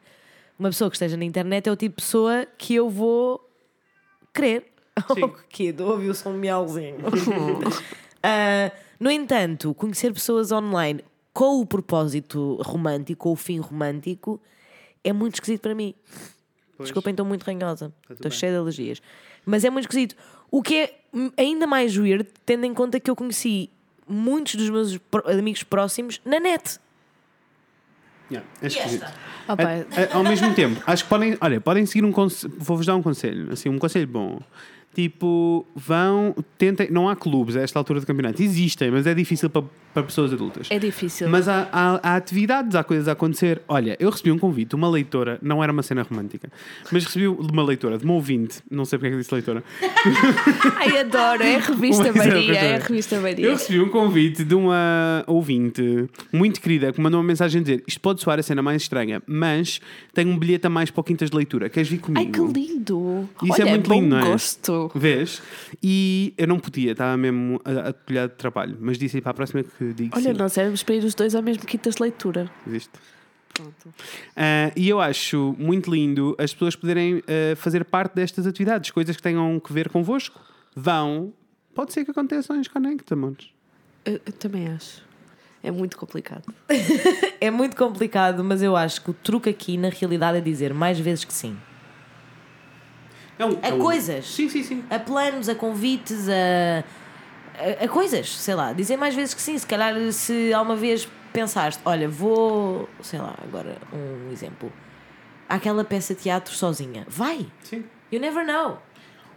Uma 0.60 0.70
pessoa 0.70 0.89
que 0.89 0.96
esteja 0.98 1.18
na 1.18 1.25
internet 1.25 1.68
é 1.68 1.72
o 1.72 1.75
tipo 1.75 1.96
de 1.96 2.03
pessoa 2.03 2.46
que 2.58 2.75
eu 2.75 2.89
vou 2.89 3.50
querer. 4.34 4.65
Sim. 5.13 5.24
Oh, 5.24 5.30
que 5.50 5.74
ouve 5.80 6.10
o 6.10 6.13
som 6.13 6.34
miauzinho. 6.34 6.98
Ah, 8.25 8.72
no 9.01 9.12
entanto, 9.12 9.74
conhecer 9.74 10.13
pessoas 10.13 10.50
online 10.50 11.03
com 11.33 11.59
o 11.59 11.65
propósito 11.65 12.59
romântico, 12.63 13.27
ou 13.29 13.33
o 13.33 13.37
fim 13.37 13.59
romântico, 13.59 14.39
é 15.03 15.11
muito 15.11 15.35
esquisito 15.35 15.61
para 15.61 15.73
mim. 15.75 15.93
Desculpem, 16.79 17.11
estou 17.11 17.25
muito 17.25 17.43
ranhosa. 17.43 17.91
Estou 18.09 18.29
cheia 18.31 18.51
de 18.51 18.57
alergias. 18.59 19.01
Mas 19.45 19.63
é 19.63 19.69
muito 19.69 19.85
esquisito. 19.85 20.15
O 20.51 20.61
que 20.61 20.75
é 20.75 20.93
ainda 21.37 21.65
mais 21.65 21.97
weird, 21.97 22.27
tendo 22.45 22.65
em 22.65 22.73
conta 22.73 22.99
que 22.99 23.09
eu 23.09 23.15
conheci 23.15 23.69
muitos 24.07 24.55
dos 24.55 24.69
meus 24.69 24.99
amigos 25.25 25.63
próximos 25.63 26.21
na 26.25 26.39
net. 26.39 26.79
Yeah, 28.31 28.47
é 28.61 28.67
esquisito. 28.67 29.05
Ah, 29.47 29.55
pá, 29.57 29.63
A- 29.63 30.13
a- 30.13 30.17
ao 30.17 30.23
mesmo 30.23 30.53
tempo, 30.55 30.81
acho 30.87 31.03
que 31.03 31.09
podem, 31.09 31.37
olha, 31.41 31.59
podem 31.61 31.85
seguir 31.85 32.05
um 32.05 32.11
conselho, 32.11 32.53
vou-vos 32.57 32.85
dar 32.85 32.95
um 32.95 33.01
conselho, 33.03 33.51
assim, 33.51 33.69
um 33.69 33.77
conselho 33.77 34.07
bom. 34.07 34.39
Tipo, 34.93 35.65
vão, 35.75 36.35
tentem, 36.57 36.88
não 36.91 37.09
há 37.09 37.15
clubes 37.15 37.55
a 37.55 37.62
esta 37.62 37.79
altura 37.79 38.00
do 38.00 38.05
campeonato, 38.05 38.41
existem, 38.43 38.91
mas 38.91 39.07
é 39.07 39.13
difícil 39.15 39.50
para, 39.50 39.63
para 39.93 40.03
pessoas 40.03 40.31
adultas. 40.31 40.67
é 40.69 40.77
difícil. 40.77 41.27
Mas 41.29 41.47
há, 41.47 41.67
há, 41.71 42.00
há 42.12 42.15
atividades, 42.15 42.75
há 42.75 42.83
coisas 42.83 43.07
a 43.07 43.13
acontecer. 43.13 43.62
Olha, 43.67 43.97
eu 44.00 44.09
recebi 44.12 44.31
um 44.31 44.38
convite, 44.38 44.69
de 44.69 44.75
uma 44.75 44.88
leitora, 44.89 45.39
não 45.41 45.63
era 45.63 45.71
uma 45.73 45.81
cena 45.81 46.03
romântica, 46.03 46.51
mas 46.91 47.05
recebi 47.05 47.27
uma 47.27 47.63
leitora, 47.63 47.97
de 47.97 48.05
uma 48.05 48.13
ouvinte, 48.13 48.59
não 48.69 48.85
sei 48.85 49.00
porque 49.00 49.07
é 49.07 49.12
que 49.12 49.17
disse 49.17 49.33
leitora, 49.33 49.63
Ai, 50.77 50.97
adoro. 51.00 51.43
É 51.43 51.55
a 51.55 51.59
revista 51.59 52.03
Uma 52.12 52.13
Maria. 52.25 52.53
É 52.53 52.75
a 52.75 52.79
revista 52.79 53.15
Eu 53.15 53.21
Maria. 53.21 53.51
recebi 53.51 53.79
um 53.79 53.89
convite 53.89 54.43
de 54.43 54.55
uma 54.55 55.23
ouvinte 55.27 56.07
muito 56.31 56.62
querida 56.62 56.91
que 56.91 57.01
mandou 57.01 57.19
uma 57.19 57.25
mensagem 57.27 57.59
a 57.62 57.63
dizer: 57.63 57.83
Isto 57.88 58.00
pode 58.00 58.21
soar 58.21 58.39
a 58.39 58.43
cena 58.43 58.62
mais 58.62 58.81
estranha, 58.83 59.21
mas 59.25 59.79
tenho 60.13 60.29
um 60.29 60.38
bilhete 60.38 60.67
a 60.67 60.69
mais 60.69 60.91
para 60.91 61.01
o 61.01 61.03
Quintas 61.03 61.29
de 61.29 61.35
Leitura. 61.35 61.69
Queres 61.69 61.89
vir 61.89 62.00
comigo? 62.00 62.19
Ai, 62.25 62.31
que 62.31 62.59
lindo. 62.59 63.27
Isso 63.43 63.53
Olha, 63.53 63.63
é 63.63 63.69
muito 63.71 63.88
bom 63.89 63.95
lindo, 63.95 64.07
não 64.15 64.19
é? 64.19 64.25
gosto. 64.31 64.82
Vês? 64.93 65.41
E 65.81 66.33
eu 66.37 66.47
não 66.47 66.59
podia, 66.59 66.91
estava 66.91 67.15
mesmo 67.17 67.59
a, 67.63 67.89
a 67.89 67.93
colher 67.93 68.29
de 68.29 68.35
trabalho, 68.35 68.77
mas 68.79 68.97
disse 68.97 69.17
aí 69.17 69.21
para 69.21 69.31
a 69.31 69.33
próxima 69.33 69.63
que 69.63 69.93
digo 69.93 70.15
Olha, 70.15 70.31
sim. 70.31 70.37
nós 70.37 70.57
éramos 70.57 70.83
para 70.83 70.95
ir 70.95 71.03
os 71.03 71.15
dois 71.15 71.35
ao 71.35 71.41
mesmo 71.41 71.65
quintas 71.65 71.95
de 71.95 72.01
leitura. 72.01 72.49
Existe. 72.67 72.91
Ah, 74.35 74.71
e 74.75 74.89
eu 74.89 74.99
acho 74.99 75.55
muito 75.59 75.91
lindo 75.91 76.35
as 76.39 76.53
pessoas 76.53 76.75
poderem 76.75 77.21
ah, 77.27 77.55
fazer 77.55 77.85
parte 77.85 78.15
destas 78.15 78.47
atividades, 78.47 78.91
coisas 78.91 79.15
que 79.15 79.21
tenham 79.21 79.59
que 79.59 79.71
ver 79.71 79.89
convosco. 79.89 80.39
Vão, 80.75 81.33
pode 81.75 81.93
ser 81.93 82.03
que 82.03 82.11
aconteçam 82.11 82.55
em 82.55 82.63
Connect, 82.63 83.13
amores. 83.13 83.49
Eu, 84.03 84.19
eu 84.25 84.33
também 84.33 84.67
acho. 84.67 85.03
É 85.61 85.71
muito 85.71 85.97
complicado. 85.97 86.43
É 87.39 87.51
muito 87.51 87.75
complicado, 87.75 88.41
mas 88.41 88.61
eu 88.61 88.73
acho 88.73 89.01
que 89.01 89.11
o 89.11 89.13
truque 89.13 89.49
aqui, 89.49 89.75
na 89.75 89.89
realidade, 89.89 90.37
é 90.37 90.41
dizer 90.41 90.73
mais 90.73 90.97
vezes 90.97 91.25
que 91.25 91.33
sim. 91.33 91.57
É, 93.43 93.45
um, 93.45 93.57
A 93.62 93.67
é 93.69 93.73
um- 93.73 93.79
coisas. 93.79 94.25
Sim, 94.25 94.50
sim, 94.50 94.63
sim. 94.63 94.83
A 94.89 95.00
planos, 95.00 95.47
a 95.50 95.55
convites, 95.55 96.27
a, 96.29 96.83
a, 97.81 97.85
a 97.85 97.88
coisas, 97.88 98.29
sei 98.35 98.55
lá. 98.55 98.73
Dizer 98.73 98.97
mais 98.97 99.13
vezes 99.15 99.33
que 99.33 99.41
sim. 99.41 99.57
Se 99.57 99.65
calhar, 99.67 99.93
se 100.12 100.53
há 100.53 100.62
uma 100.62 100.75
vez 100.75 101.07
pensaste, 101.31 101.81
olha, 101.85 102.07
vou, 102.07 102.88
sei 103.01 103.19
lá, 103.19 103.35
agora 103.43 103.77
um 103.91 104.31
exemplo. 104.31 104.71
Àquela 105.50 105.83
peça 105.83 106.13
de 106.15 106.21
teatro 106.21 106.53
sozinha. 106.53 107.05
Vai! 107.07 107.45
sim. 107.63 107.83
You 108.12 108.19
never 108.19 108.45
know. 108.45 108.77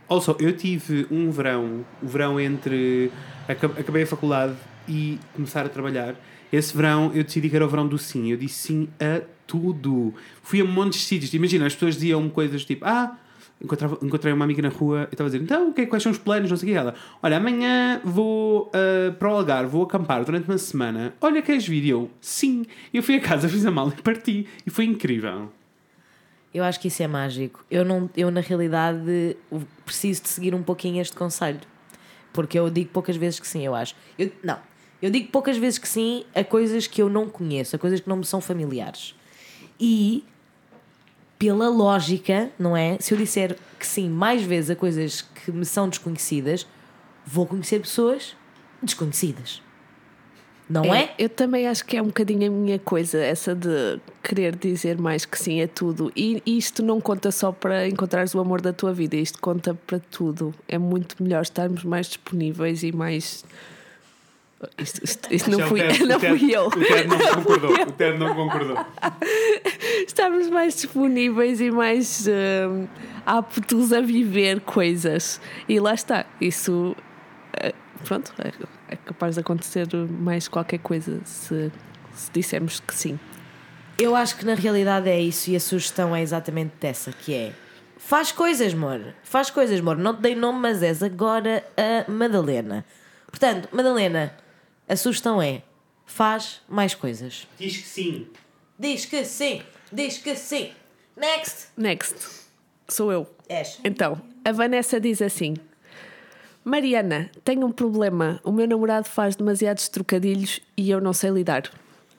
Also, 0.08 0.36
eu 0.38 0.54
tive 0.56 1.06
um 1.10 1.30
verão, 1.30 1.84
o 2.02 2.06
verão 2.06 2.38
entre 2.38 3.10
aca- 3.48 3.66
acabei 3.80 4.02
a 4.02 4.06
faculdade 4.06 4.54
e 4.86 5.18
começar 5.34 5.64
a 5.64 5.68
trabalhar. 5.68 6.14
Esse 6.52 6.76
verão 6.76 7.10
eu 7.14 7.25
decidi 7.25 7.48
que 7.50 7.56
era 7.56 7.64
o 7.64 7.68
verão 7.68 7.88
do 7.88 7.98
sim. 7.98 8.30
Eu 8.30 8.36
disse 8.36 8.54
sim 8.68 8.88
a 9.00 9.22
tudo. 9.46 10.14
Fui 10.42 10.60
a 10.60 10.64
montes 10.64 11.00
de 11.00 11.06
sítios. 11.06 11.32
Imagina, 11.34 11.66
as 11.66 11.72
pessoas 11.75 11.94
diziam 11.94 12.28
coisas 12.28 12.64
tipo: 12.64 12.84
Ah, 12.84 13.16
encontrava, 13.62 13.98
encontrei 14.02 14.32
uma 14.32 14.44
amiga 14.44 14.62
na 14.62 14.68
rua 14.68 15.08
e 15.10 15.14
estava 15.14 15.28
a 15.28 15.30
dizer: 15.32 15.42
Então, 15.42 15.70
o 15.70 15.72
que 15.72 15.82
é- 15.82 15.86
quais 15.86 16.02
são 16.02 16.12
os 16.12 16.18
planos? 16.18 16.50
Não 16.50 16.56
sei 16.56 16.68
o 16.68 16.72
que. 16.72 16.78
Ela: 16.78 16.94
Olha, 17.22 17.36
amanhã 17.36 18.00
vou 18.04 18.70
ah, 18.75 19.12
para 19.18 19.28
o 19.28 19.36
Algarve, 19.36 19.70
vou 19.70 19.84
acampar 19.84 20.25
durante 20.25 20.48
uma 20.48 20.58
semana. 20.58 21.14
Olha, 21.20 21.40
queres 21.42 21.66
vir? 21.66 21.84
E 21.84 21.88
eu: 21.90 22.10
Sim. 22.20 22.64
Eu 22.92 23.02
fui 23.02 23.16
a 23.16 23.20
casa, 23.20 23.48
fiz 23.50 23.64
a 23.66 23.70
mala 23.70 23.92
e 23.96 24.02
parti. 24.02 24.46
E 24.66 24.70
foi 24.70 24.84
incrível. 24.84 25.50
Eu 26.54 26.64
acho 26.64 26.80
que 26.80 26.88
isso 26.88 27.02
é 27.02 27.06
mágico. 27.06 27.64
Eu, 27.70 27.84
não, 27.84 28.08
eu 28.16 28.30
na 28.30 28.40
realidade, 28.40 29.36
preciso 29.84 30.22
de 30.22 30.28
seguir 30.30 30.54
um 30.54 30.62
pouquinho 30.62 31.02
este 31.02 31.14
conselho. 31.14 31.60
Porque 32.32 32.58
eu 32.58 32.70
digo 32.70 32.90
poucas 32.90 33.16
vezes 33.16 33.38
que 33.38 33.46
sim, 33.46 33.64
eu 33.64 33.75
acho. 33.75 33.94
Eu, 34.18 34.30
não. 34.42 34.58
Eu 35.02 35.10
digo 35.10 35.30
poucas 35.30 35.58
vezes 35.58 35.78
que 35.78 35.86
sim 35.88 36.25
a 36.34 36.42
coisas 36.42 36.86
que 36.86 37.02
eu 37.02 37.10
não 37.10 37.28
conheço, 37.28 37.76
a 37.76 37.78
coisas 37.78 38.00
que 38.00 38.08
não 38.08 38.16
me 38.16 38.25
são 38.25 38.40
familiares. 38.40 39.14
E, 39.78 40.25
pela 41.38 41.69
lógica, 41.69 42.50
não 42.59 42.76
é? 42.76 42.97
Se 43.00 43.12
eu 43.12 43.19
disser 43.19 43.57
que 43.78 43.87
sim 43.87 44.09
mais 44.09 44.43
vezes 44.43 44.71
a 44.71 44.76
coisas 44.76 45.23
que 45.23 45.52
me 45.52 45.64
são 45.64 45.88
desconhecidas, 45.88 46.66
vou 47.26 47.47
conhecer 47.47 47.81
pessoas 47.81 48.37
desconhecidas. 48.83 49.62
Não 50.69 50.93
é? 50.93 51.14
Eu 51.16 51.28
também 51.28 51.69
acho 51.69 51.85
que 51.85 51.97
é 51.97 52.02
um 52.02 52.07
bocadinho 52.07 52.49
a 52.49 52.50
minha 52.50 52.78
coisa, 52.78 53.19
essa 53.19 53.55
de 53.55 54.00
querer 54.21 54.57
dizer 54.57 54.99
mais 54.99 55.25
que 55.25 55.38
sim 55.38 55.62
a 55.62 55.69
tudo. 55.69 56.11
E 56.16 56.43
isto 56.45 56.83
não 56.83 57.00
conta 57.00 57.31
só 57.31 57.52
para 57.52 57.87
encontrares 57.87 58.35
o 58.35 58.40
amor 58.40 58.61
da 58.61 58.73
tua 58.73 58.93
vida, 58.93 59.14
isto 59.14 59.40
conta 59.40 59.75
para 59.87 60.00
tudo. 60.00 60.52
É 60.66 60.76
muito 60.76 61.23
melhor 61.23 61.43
estarmos 61.43 61.85
mais 61.85 62.09
disponíveis 62.09 62.83
e 62.83 62.90
mais. 62.90 63.45
Isto, 64.78 65.04
isto- 65.04 65.34
isto 65.34 65.50
não, 65.50 65.60
fui, 65.68 65.80
não 66.06 66.18
fui 66.18 66.54
eu. 66.54 66.66
O 66.66 66.70
Ted 66.70 67.06
não 67.08 67.18
concordou. 67.34 67.70
O 67.86 67.92
Ted 67.92 68.18
não 68.18 68.34
concordou. 68.34 68.76
Estarmos 70.06 70.48
mais 70.48 70.75
disponíveis 70.75 71.60
e 71.60 71.70
mais 71.70 72.26
hum, 72.26 72.86
aptos 73.26 73.92
a 73.92 74.00
viver 74.00 74.60
coisas. 74.60 75.40
E 75.68 75.78
lá 75.78 75.92
está. 75.94 76.25
Isso, 76.40 76.96
eh, 77.60 77.75
pronto, 78.04 78.32
é, 78.38 78.52
é 78.88 78.96
capaz 78.96 79.34
de 79.34 79.40
acontecer 79.40 79.86
mais 79.94 80.48
qualquer 80.48 80.78
coisa 80.78 81.20
se, 81.25 81.70
se 82.14 82.30
dissermos 82.32 82.80
que 82.80 82.94
sim. 82.94 83.18
Eu 83.98 84.14
acho 84.16 84.36
que 84.36 84.44
na 84.44 84.54
realidade 84.54 85.08
é 85.08 85.20
isso 85.20 85.50
e 85.50 85.56
a 85.56 85.60
sugestão 85.60 86.14
é 86.16 86.22
exatamente 86.22 86.72
dessa, 86.80 87.12
que 87.12 87.34
é 87.34 87.52
faz 87.98 88.30
coisas, 88.32 88.72
amor. 88.72 89.00
Faz 89.22 89.50
coisas, 89.50 89.80
amor. 89.80 89.96
Não 89.98 90.14
te 90.14 90.22
dei 90.22 90.34
nome, 90.34 90.58
mas 90.60 90.82
és 90.82 91.02
agora 91.02 91.62
a 91.76 92.10
Madalena. 92.10 92.84
Portanto, 93.26 93.68
Madalena, 93.72 94.32
a 94.88 94.97
sugestão 94.97 95.40
é 95.40 95.62
faz 96.05 96.61
mais 96.69 96.95
coisas. 96.95 97.47
Diz 97.59 97.76
que 97.76 97.87
sim. 97.87 98.26
Diz 98.78 99.05
que 99.05 99.25
sim, 99.25 99.62
diz 99.93 100.19
que 100.19 100.37
sim. 100.37 100.73
Next. 101.16 101.69
Next, 101.76 102.16
sou 102.88 103.11
eu. 103.11 103.26
És. 103.49 103.78
Então, 103.85 104.21
a 104.45 104.52
Vanessa 104.52 105.00
diz 105.00 105.23
assim: 105.23 105.55
Mariana, 106.64 107.31
tenho 107.43 107.66
um 107.66 107.73
problema. 107.73 108.40
O 108.45 108.52
meu 108.52 108.66
namorado 108.66 109.09
faz 109.09 109.37
demasiados 109.37 109.88
trocadilhos 109.88 110.61
e 110.76 110.90
eu 110.90 111.00
não 111.00 111.12
sei 111.12 111.31
lidar. 111.31 111.71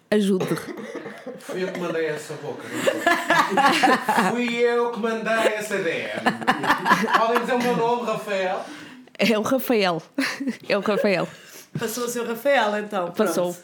Ajude. 0.09 0.47
Fui 1.39 1.63
eu 1.63 1.71
que 1.71 1.79
mandei 1.79 2.05
essa 2.07 2.33
boca. 2.35 2.63
Fui 4.31 4.55
eu 4.55 4.91
que 4.91 4.99
mandei 4.99 5.53
essa 5.53 5.77
DM. 5.77 6.09
Podem 7.17 7.39
dizer 7.41 7.53
o 7.53 7.59
meu 7.59 7.77
nome, 7.77 8.05
Rafael? 8.05 8.65
É 9.17 9.37
o 9.37 9.41
Rafael. 9.41 10.01
É 10.67 10.77
o 10.77 10.81
Rafael. 10.81 11.27
Passou 11.79 12.05
a 12.05 12.09
ser 12.09 12.19
o 12.21 12.27
Rafael, 12.27 12.77
então. 12.79 13.11
Passou. 13.11 13.55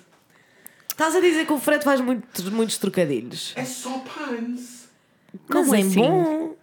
Estás 0.89 1.15
a 1.15 1.19
dizer 1.19 1.45
que 1.47 1.53
o 1.53 1.59
Fred 1.59 1.83
faz 1.83 1.99
muitos, 2.01 2.47
muitos 2.49 2.77
trocadilhos. 2.77 3.53
É 3.55 3.65
só 3.65 3.99
puns. 3.99 4.87
Mas 5.49 5.65
Como 5.65 5.75
em 5.75 5.81
assim? 5.87 5.99
bom. 5.99 6.55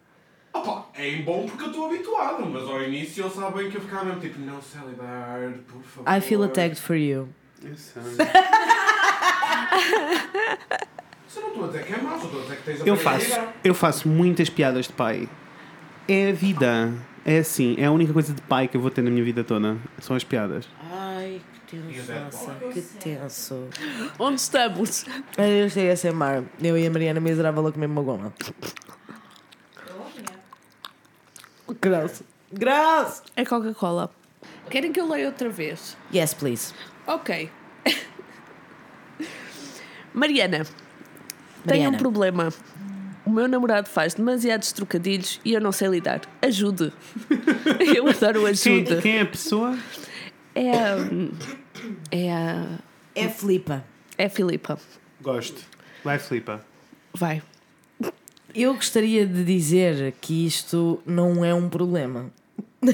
Opa, 0.53 0.89
é 0.95 1.09
em 1.09 1.23
bom 1.23 1.47
porque 1.47 1.65
eu 1.65 1.69
estou 1.69 1.87
habituado, 1.87 2.47
mas 2.47 2.63
ao 2.65 2.83
início 2.83 3.23
eles 3.25 3.35
sabem 3.35 3.71
que 3.71 3.77
eu 3.77 3.81
ficava 3.81 4.05
mesmo 4.05 4.21
tipo, 4.21 4.41
não 4.41 4.61
sei 4.61 4.81
lidar, 4.89 5.53
por 5.69 5.83
favor. 5.83 6.17
I 6.17 6.21
feel 6.21 6.43
attacked 6.43 6.81
for 6.81 6.97
you. 6.97 7.29
Eu 7.63 7.77
sei. 7.77 8.03
Só 11.29 11.41
não 11.41 11.49
estou 11.49 11.65
a 11.65 11.67
dizer 11.69 11.85
que 11.87 11.93
é 11.93 11.99
mau, 11.99 12.17
estou 12.17 12.41
a 12.41 12.43
dizer 12.43 12.57
que 12.57 12.63
tens 12.65 12.81
a 12.83 12.85
Eu 12.85 12.97
faço, 12.97 13.41
eu 13.63 13.75
faço 13.75 14.09
muitas 14.09 14.49
piadas 14.49 14.87
de 14.87 14.93
pai. 14.93 15.29
É 16.09 16.31
a 16.31 16.33
vida. 16.33 16.93
É 17.25 17.39
assim, 17.39 17.77
é 17.79 17.85
a 17.85 17.93
única 17.93 18.13
coisa 18.13 18.33
de 18.33 18.41
pai 18.43 18.67
que 18.67 18.77
eu 18.77 18.81
vou 18.81 18.91
ter 18.91 19.03
na 19.03 19.11
minha 19.11 19.23
vida 19.25 19.45
toda. 19.45 19.77
São 20.01 20.17
as 20.17 20.25
piadas. 20.25 20.67
Ai, 20.91 21.41
que 21.67 21.77
tenso, 21.77 22.13
nossa, 22.13 22.55
que 22.73 22.81
tenso. 22.81 23.69
Onde 24.19 24.41
estamos? 24.41 25.05
Eu 25.37 25.69
cheguei 25.69 25.91
a 25.91 25.97
ser 25.97 26.13
mar. 26.13 26.43
Eu 26.63 26.79
e 26.79 26.87
a 26.87 26.91
Mariana 26.91 27.21
miserável 27.21 27.67
a 27.67 27.73
comer 27.73 27.87
uma 27.87 28.03
goma. 28.03 28.33
Grosso. 31.81 32.25
Grosso! 32.53 33.23
É 33.37 33.45
Coca-Cola. 33.45 34.11
Querem 34.69 34.93
que 34.93 35.01
eu 35.01 35.09
leia 35.09 35.27
outra 35.27 35.49
vez? 35.49 35.97
Yes, 36.13 36.35
please. 36.35 36.75
Ok. 37.07 37.51
Mariana, 40.13 40.65
tenho 40.65 41.85
Mariana. 41.85 41.97
um 41.97 41.99
problema. 42.01 42.53
O 43.31 43.33
meu 43.33 43.47
namorado 43.47 43.89
faz 43.89 44.13
demasiados 44.15 44.73
trocadilhos 44.73 45.41
e 45.45 45.53
eu 45.53 45.61
não 45.61 45.71
sei 45.71 45.87
lidar. 45.87 46.21
Ajude. 46.43 46.93
Eu 47.95 48.09
adoro 48.09 48.41
Quem, 48.41 48.49
ajuda. 48.81 49.01
quem 49.01 49.19
é 49.19 49.21
a 49.21 49.27
pessoa? 49.27 49.79
É 50.53 50.71
a. 50.73 50.97
É 52.11 52.33
a. 52.33 52.79
É 53.15 53.29
flipa. 53.29 53.85
É 54.19 54.25
a 54.25 54.29
Filipa. 54.31 54.77
Gosto. 55.23 55.61
Vai, 56.03 56.19
flipa. 56.19 56.61
Vai. 57.15 57.41
Eu 58.53 58.75
gostaria 58.75 59.25
de 59.25 59.45
dizer 59.45 60.13
que 60.21 60.45
isto 60.45 61.01
não 61.07 61.45
é 61.45 61.55
um 61.55 61.69
problema. 61.69 62.33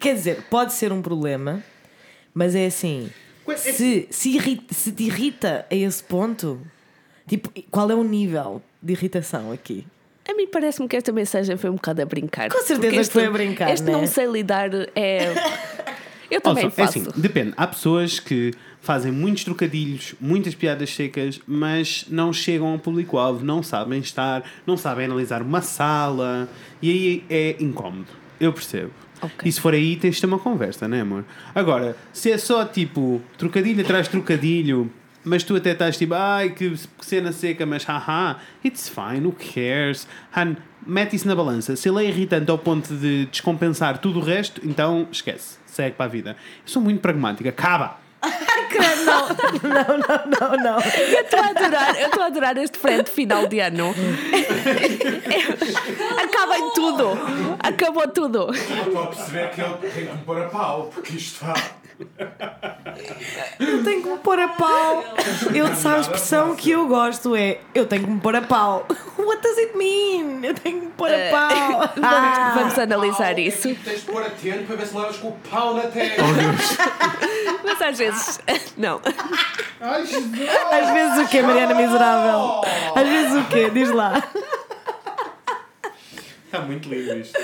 Quer 0.00 0.14
dizer, 0.14 0.42
pode 0.48 0.72
ser 0.72 0.90
um 0.90 1.02
problema, 1.02 1.62
mas 2.32 2.54
é 2.54 2.64
assim. 2.64 3.10
Se, 3.58 4.08
se, 4.10 4.30
irrita- 4.36 4.72
se 4.74 4.90
te 4.90 5.02
irrita 5.04 5.66
a 5.70 5.74
esse 5.74 6.02
ponto, 6.02 6.60
tipo, 7.26 7.50
qual 7.70 7.90
é 7.90 7.94
o 7.94 8.04
nível 8.04 8.62
de 8.82 8.92
irritação 8.92 9.52
aqui? 9.52 9.86
A 10.28 10.34
mim 10.34 10.46
parece-me 10.48 10.88
que 10.88 10.96
esta 10.96 11.12
mensagem 11.12 11.56
foi 11.56 11.70
um 11.70 11.74
bocado 11.74 12.02
a 12.02 12.04
brincar. 12.04 12.50
Com 12.50 12.58
certeza 12.62 12.94
Porque 12.94 13.06
que 13.06 13.12
foi 13.12 13.26
a 13.26 13.30
brincar, 13.30 13.70
Este 13.72 13.84
né? 13.84 13.92
não 13.92 14.06
sei 14.06 14.26
lidar 14.26 14.70
é. 14.94 15.32
Eu 16.28 16.40
também 16.40 16.66
é 16.66 16.70
faço. 16.70 16.98
assim, 16.98 17.08
depende. 17.16 17.54
Há 17.56 17.66
pessoas 17.68 18.18
que 18.18 18.52
fazem 18.80 19.12
muitos 19.12 19.44
trocadilhos, 19.44 20.14
muitas 20.20 20.54
piadas 20.56 20.92
secas, 20.92 21.40
mas 21.46 22.04
não 22.08 22.32
chegam 22.32 22.66
ao 22.72 22.78
público-alvo, 22.80 23.44
não 23.44 23.62
sabem 23.62 24.00
estar, 24.00 24.42
não 24.66 24.76
sabem 24.76 25.04
analisar 25.06 25.40
uma 25.42 25.62
sala 25.62 26.48
e 26.82 26.90
aí 26.90 27.24
é 27.30 27.56
incómodo. 27.60 28.08
Eu 28.40 28.52
percebo. 28.52 28.90
Ok. 29.22 29.48
E 29.48 29.52
se 29.52 29.60
for 29.60 29.72
aí, 29.72 29.96
tens 29.96 30.16
de 30.16 30.20
ter 30.20 30.26
uma 30.26 30.38
conversa, 30.38 30.86
né, 30.86 31.00
amor? 31.00 31.24
Agora, 31.54 31.96
se 32.12 32.30
é 32.30 32.36
só 32.38 32.64
tipo 32.64 33.22
trocadilho 33.38 33.80
atrás 33.82 34.06
de 34.06 34.10
trocadilho, 34.10 34.90
mas 35.26 35.42
tu 35.42 35.56
até 35.56 35.72
estás 35.72 35.98
tipo, 35.98 36.14
ai 36.14 36.50
que 36.50 36.72
cena 37.00 37.32
seca, 37.32 37.66
mas 37.66 37.82
haha, 37.84 38.36
it's 38.64 38.88
fine, 38.88 39.26
who 39.26 39.32
cares? 39.32 40.06
Han, 40.34 40.56
mete 40.86 41.16
isso 41.16 41.26
na 41.26 41.34
balança. 41.34 41.74
Se 41.74 41.88
ele 41.88 42.04
é 42.04 42.08
irritante 42.08 42.48
ao 42.48 42.56
ponto 42.56 42.94
de 42.94 43.26
descompensar 43.26 43.98
tudo 43.98 44.20
o 44.20 44.22
resto, 44.22 44.60
então 44.64 45.08
esquece, 45.10 45.58
segue 45.66 45.96
para 45.96 46.06
a 46.06 46.08
vida. 46.08 46.30
Eu 46.30 46.68
sou 46.68 46.80
muito 46.80 47.00
pragmática, 47.00 47.48
acaba! 47.48 47.98
Não, 49.62 50.56
não. 50.56 50.80
Eu 50.80 51.20
estou 51.20 51.40
a 51.40 51.46
adorar, 51.48 52.00
eu 52.00 52.06
estou 52.06 52.22
a 52.22 52.26
adorar 52.26 52.56
este 52.58 52.78
frente 52.78 53.10
final 53.10 53.46
de 53.46 53.60
ano. 53.60 53.94
Acaba 56.22 56.58
em 56.58 56.70
tudo. 56.72 57.10
Acabou 57.60 58.08
tudo. 58.08 58.52
Estou 58.52 59.02
a 59.02 59.06
perceber 59.06 59.50
que 59.50 59.60
ele 59.60 59.74
tem 59.74 60.06
que 60.06 60.12
me 60.12 60.18
pôr 60.24 60.42
a 60.42 60.48
pau, 60.48 60.90
porque 60.92 61.16
isto 61.16 61.44
está. 61.44 61.54
Eu 63.58 63.84
tenho 63.84 64.02
que 64.02 64.08
me 64.08 64.18
pôr 64.18 64.38
a 64.38 64.48
pau. 64.48 65.04
Eu, 65.54 65.74
sabe 65.74 65.96
a 65.96 66.00
expressão 66.00 66.54
que 66.54 66.70
eu 66.70 66.86
gosto 66.86 67.34
é 67.34 67.58
eu 67.74 67.86
tenho 67.86 68.04
que 68.04 68.10
me 68.10 68.20
pôr 68.20 68.36
a 68.36 68.42
pau. 68.42 68.86
what 69.18 69.42
does 69.42 69.58
it 69.58 69.76
mean? 69.76 70.44
Eu 70.44 70.54
tenho 70.54 70.80
que 70.82 70.86
pôr 70.88 71.10
a 71.10 71.30
pau. 71.30 71.92
Vamos, 71.96 72.54
vamos 72.54 72.78
analisar 72.78 73.38
isso. 73.38 73.74
Tens 73.84 74.00
de 74.00 74.06
pôr 74.06 74.22
atento 74.22 74.64
para 74.64 74.76
ver 74.76 74.86
se 74.86 74.96
levas 74.96 75.16
com 75.16 75.28
o 75.28 75.32
pau 75.50 75.74
na 75.74 75.82
testa. 75.82 76.22
Mas 77.64 77.82
às 77.82 77.98
vezes. 77.98 78.40
Não. 78.76 79.00
Ai. 79.80 80.02
Às 80.02 80.90
vezes 80.90 81.26
o 81.26 81.28
quê, 81.28 81.42
Mariana 81.42 81.74
Miserável? 81.74 82.62
Às 82.94 83.08
vezes 83.08 83.42
o 83.42 83.44
quê? 83.48 83.70
Diz 83.70 83.90
lá. 83.90 84.22
Está 86.46 86.60
muito 86.60 86.88
lindo 86.88 87.18
isto. 87.18 87.36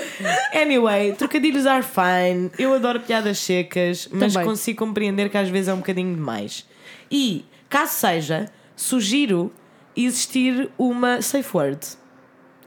Anyway, 0.53 1.13
trocadilhos 1.13 1.65
are 1.65 1.83
fine. 1.83 2.49
Eu 2.57 2.73
adoro 2.73 3.01
piadas 3.01 3.37
secas, 3.37 4.07
mas 4.11 4.33
Também. 4.33 4.47
consigo 4.47 4.79
compreender 4.79 5.29
que 5.29 5.37
às 5.37 5.49
vezes 5.49 5.67
é 5.67 5.73
um 5.73 5.77
bocadinho 5.77 6.15
demais. 6.15 6.65
E, 7.11 7.45
caso 7.69 7.93
seja, 7.93 8.49
sugiro 8.75 9.51
existir 9.95 10.69
uma 10.77 11.21
safe 11.21 11.55
word. 11.55 11.79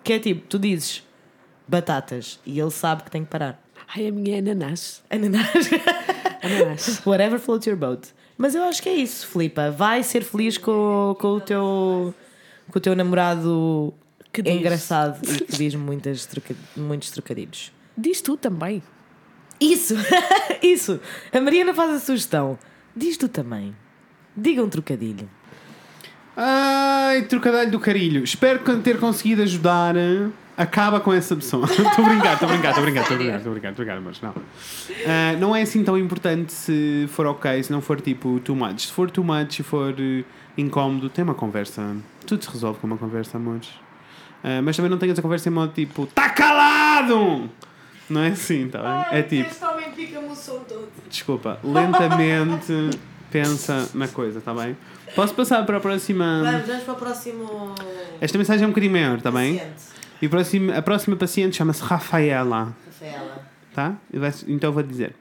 Que 0.04 0.12
é 0.12 0.18
tipo, 0.18 0.46
tu 0.46 0.58
dizes 0.58 1.02
batatas 1.66 2.38
e 2.44 2.60
ele 2.60 2.70
sabe 2.70 3.02
que 3.02 3.10
tem 3.10 3.24
que 3.24 3.30
parar. 3.30 3.60
Ai, 3.94 4.06
a 4.08 4.12
minha 4.12 4.36
é 4.36 4.38
ananás. 4.38 5.02
Ananás. 5.10 5.70
Ananás. 6.42 7.02
Whatever 7.06 7.40
floats 7.40 7.66
your 7.66 7.76
boat. 7.76 8.08
Mas 8.36 8.54
eu 8.54 8.62
acho 8.64 8.82
que 8.82 8.88
é 8.88 8.94
isso, 8.94 9.26
Filipa. 9.26 9.70
Vai 9.70 10.02
ser 10.02 10.22
feliz 10.22 10.58
com, 10.58 11.16
com 11.18 11.28
o 11.28 11.40
teu 11.40 12.14
com 12.70 12.78
o 12.78 12.80
teu 12.80 12.94
namorado 12.94 13.94
Que 14.42 14.50
diz. 14.50 14.60
engraçado 14.60 15.18
e 15.22 15.44
que 15.44 15.56
diz 15.56 15.74
muitas 15.74 16.26
troca- 16.26 16.54
muitos 16.76 17.10
trocadilhos. 17.10 17.72
Diz 17.96 18.20
tu 18.20 18.36
também. 18.36 18.82
Isso! 19.60 19.94
isso! 20.62 21.00
A 21.32 21.40
Mariana 21.40 21.72
faz 21.74 21.90
a 21.92 21.98
sugestão. 21.98 22.58
Diz 22.94 23.16
tu 23.16 23.28
também. 23.28 23.74
Diga 24.36 24.62
um 24.62 24.68
trocadilho. 24.68 25.28
Ai, 26.36 27.22
trocadilho 27.22 27.70
do 27.70 27.80
carilho. 27.80 28.22
Espero 28.22 28.60
ter 28.82 28.98
conseguido 28.98 29.42
ajudar. 29.42 29.94
Acaba 30.56 31.00
com 31.00 31.12
essa 31.12 31.34
pessoa. 31.36 31.64
Estou 31.68 32.04
a 32.04 32.08
brincar, 32.08 32.32
estou 32.34 32.48
a 32.48 32.52
brincar, 32.52 32.68
estou 32.70 32.82
a 32.82 32.84
brincar, 32.84 33.00
estou 33.02 33.14
a 33.14 33.18
brincar, 33.18 33.36
estou 33.36 33.50
a 33.50 33.54
brincar, 33.54 33.72
brincar, 33.72 34.00
mas 34.00 34.20
não. 34.22 34.34
Ah, 35.06 35.36
não 35.38 35.54
é 35.56 35.62
assim 35.62 35.82
tão 35.84 35.98
importante 35.98 36.52
se 36.52 37.06
for 37.10 37.26
ok, 37.26 37.62
se 37.62 37.70
não 37.70 37.80
for 37.82 38.00
tipo 38.00 38.40
too 38.40 38.56
much. 38.56 38.86
Se 38.86 38.92
for 38.92 39.10
too 39.10 39.22
much 39.24 39.58
e 39.60 39.62
for 39.62 39.94
eh, 39.98 40.24
incómodo, 40.56 41.10
tem 41.10 41.22
uma 41.24 41.34
conversa. 41.34 41.94
Tudo 42.26 42.42
se 42.42 42.50
resolve 42.50 42.78
com 42.80 42.86
uma 42.86 42.96
conversa, 42.96 43.36
amores. 43.36 43.68
Ah, 44.48 44.62
mas 44.62 44.76
também 44.76 44.88
não 44.88 44.96
tenhas 44.96 45.18
a 45.18 45.22
conversa 45.22 45.48
em 45.48 45.52
modo 45.52 45.72
tipo, 45.72 46.06
tá 46.06 46.28
calado! 46.28 47.50
Não 48.08 48.20
é 48.22 48.28
assim, 48.28 48.68
tá 48.68 48.78
bem? 48.80 49.18
É 49.18 49.22
tipo, 49.22 49.50
Este 49.50 49.64
homem 49.64 49.90
pica-me 49.90 50.28
o 50.28 50.34
som 50.36 50.60
todo. 50.60 50.88
desculpa, 51.10 51.58
lentamente 51.64 52.90
pensa 53.30 53.88
na 53.92 54.06
coisa, 54.06 54.40
tá 54.40 54.54
bem? 54.54 54.76
Posso 55.16 55.34
passar 55.34 55.66
para 55.66 55.78
a 55.78 55.80
próxima. 55.80 56.42
Vamos, 56.44 56.66
vamos 56.68 56.82
para 56.84 56.92
o 56.94 56.96
próximo. 56.96 57.74
Esta 58.20 58.38
mensagem 58.38 58.62
é 58.62 58.66
um 58.66 58.70
bocadinho 58.70 58.92
maior, 58.92 59.20
tá 59.20 59.32
bem? 59.32 59.54
paciente. 59.58 59.82
E 60.22 60.26
a 60.26 60.28
próxima, 60.30 60.76
a 60.76 60.82
próxima 60.82 61.16
paciente 61.16 61.56
chama-se 61.56 61.82
Rafaela, 61.82 62.72
Rafaela. 62.86 63.42
tá? 63.74 63.94
Então 64.46 64.70
vou 64.72 64.82
dizer. 64.84 65.12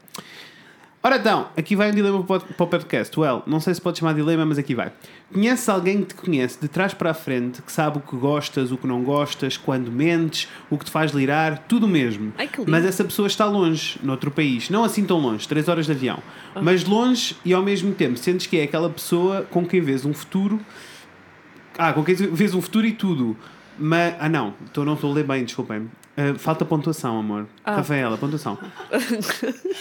Ora 1.05 1.17
então, 1.17 1.49
aqui 1.55 1.75
vai 1.75 1.91
um 1.91 1.93
dilema 1.93 2.23
para 2.23 2.37
o 2.37 2.65
podcast. 2.65 3.19
Well, 3.19 3.43
não 3.45 3.59
sei 3.59 3.75
se 3.75 3.79
pode 3.79 3.99
chamar 3.99 4.15
dilema, 4.15 4.43
mas 4.43 4.57
aqui 4.57 4.73
vai. 4.73 4.91
Conheces 5.31 5.69
alguém 5.69 6.01
que 6.01 6.07
te 6.07 6.15
conhece 6.15 6.59
de 6.59 6.67
trás 6.67 6.95
para 6.95 7.11
a 7.11 7.13
frente, 7.13 7.61
que 7.61 7.71
sabe 7.71 7.99
o 7.99 8.01
que 8.01 8.15
gostas, 8.15 8.71
o 8.71 8.77
que 8.77 8.87
não 8.87 9.03
gostas, 9.03 9.55
quando 9.55 9.91
mentes, 9.91 10.47
o 10.67 10.79
que 10.79 10.85
te 10.85 10.89
faz 10.89 11.11
lirar, 11.11 11.59
tudo 11.67 11.87
mesmo. 11.87 12.33
Ai, 12.35 12.47
que 12.47 12.57
lindo. 12.57 12.71
mas 12.71 12.83
essa 12.83 13.03
pessoa 13.03 13.27
está 13.27 13.45
longe, 13.45 13.99
noutro 14.01 14.31
país. 14.31 14.71
Não 14.71 14.83
assim 14.83 15.05
tão 15.05 15.19
longe, 15.19 15.47
3 15.47 15.67
horas 15.67 15.85
de 15.85 15.91
avião. 15.91 16.17
Mas 16.59 16.83
longe 16.83 17.35
e 17.45 17.53
ao 17.53 17.61
mesmo 17.61 17.93
tempo 17.93 18.17
sentes 18.17 18.47
que 18.47 18.57
é 18.57 18.63
aquela 18.63 18.89
pessoa 18.89 19.43
com 19.51 19.63
quem 19.63 19.81
vês 19.81 20.05
um 20.05 20.13
futuro 20.13 20.59
ah, 21.77 21.93
com 21.93 22.03
quem 22.03 22.15
vês 22.15 22.55
um 22.55 22.61
futuro 22.63 22.87
e 22.87 22.93
tudo. 22.93 23.37
Mas, 23.77 24.15
ah, 24.19 24.27
não, 24.27 24.55
tô, 24.73 24.83
não 24.83 24.95
estou 24.95 25.11
a 25.11 25.13
ler 25.13 25.27
bem, 25.27 25.43
desculpem. 25.43 25.87
Ah, 26.17 26.33
falta 26.37 26.63
pontuação, 26.63 27.19
amor. 27.19 27.45
Rafaela, 27.65 28.17
pontuação. 28.17 28.57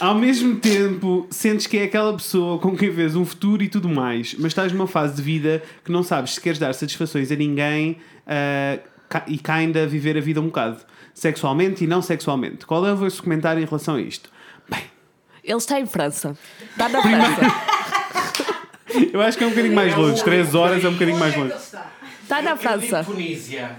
Ao 0.00 0.14
mesmo 0.14 0.56
tempo, 0.56 1.26
sentes 1.30 1.66
que 1.66 1.76
é 1.78 1.84
aquela 1.84 2.12
pessoa 2.14 2.58
com 2.58 2.76
quem 2.76 2.90
vês 2.90 3.14
um 3.14 3.24
futuro 3.24 3.62
e 3.62 3.68
tudo 3.68 3.88
mais, 3.88 4.34
mas 4.34 4.46
estás 4.46 4.72
numa 4.72 4.86
fase 4.88 5.14
de 5.14 5.22
vida 5.22 5.62
que 5.84 5.92
não 5.92 6.02
sabes 6.02 6.34
se 6.34 6.40
queres 6.40 6.58
dar 6.58 6.74
satisfações 6.74 7.30
a 7.30 7.36
ninguém 7.36 7.98
ah, 8.26 8.78
ca- 9.08 9.24
e 9.28 9.38
ainda 9.46 9.86
viver 9.86 10.16
a 10.16 10.20
vida 10.20 10.40
um 10.40 10.46
bocado. 10.46 10.78
Sexualmente 11.14 11.84
e 11.84 11.86
não 11.86 12.02
sexualmente. 12.02 12.66
Qual 12.66 12.84
é 12.84 12.92
o 12.92 12.96
vosso 12.96 13.22
comentário 13.22 13.62
em 13.62 13.64
relação 13.64 13.94
a 13.94 14.00
isto? 14.00 14.28
Bem, 14.68 14.82
Ele 15.44 15.56
está 15.58 15.78
em 15.78 15.86
França. 15.86 16.36
Está 16.72 16.88
na 16.88 17.00
França. 17.00 17.40
eu 19.12 19.20
acho 19.20 19.38
que 19.38 19.44
é 19.44 19.46
um 19.46 19.50
bocadinho 19.50 19.74
mais 19.76 19.94
longe. 19.96 20.24
3 20.24 20.54
horas 20.56 20.84
é 20.84 20.88
um 20.88 20.92
bocadinho 20.94 21.18
mais 21.18 21.36
longe. 21.36 21.54
Está 22.22 22.42
na 22.42 22.54
digo 22.54 22.62
França. 22.62 23.04
Tunísia. 23.04 23.70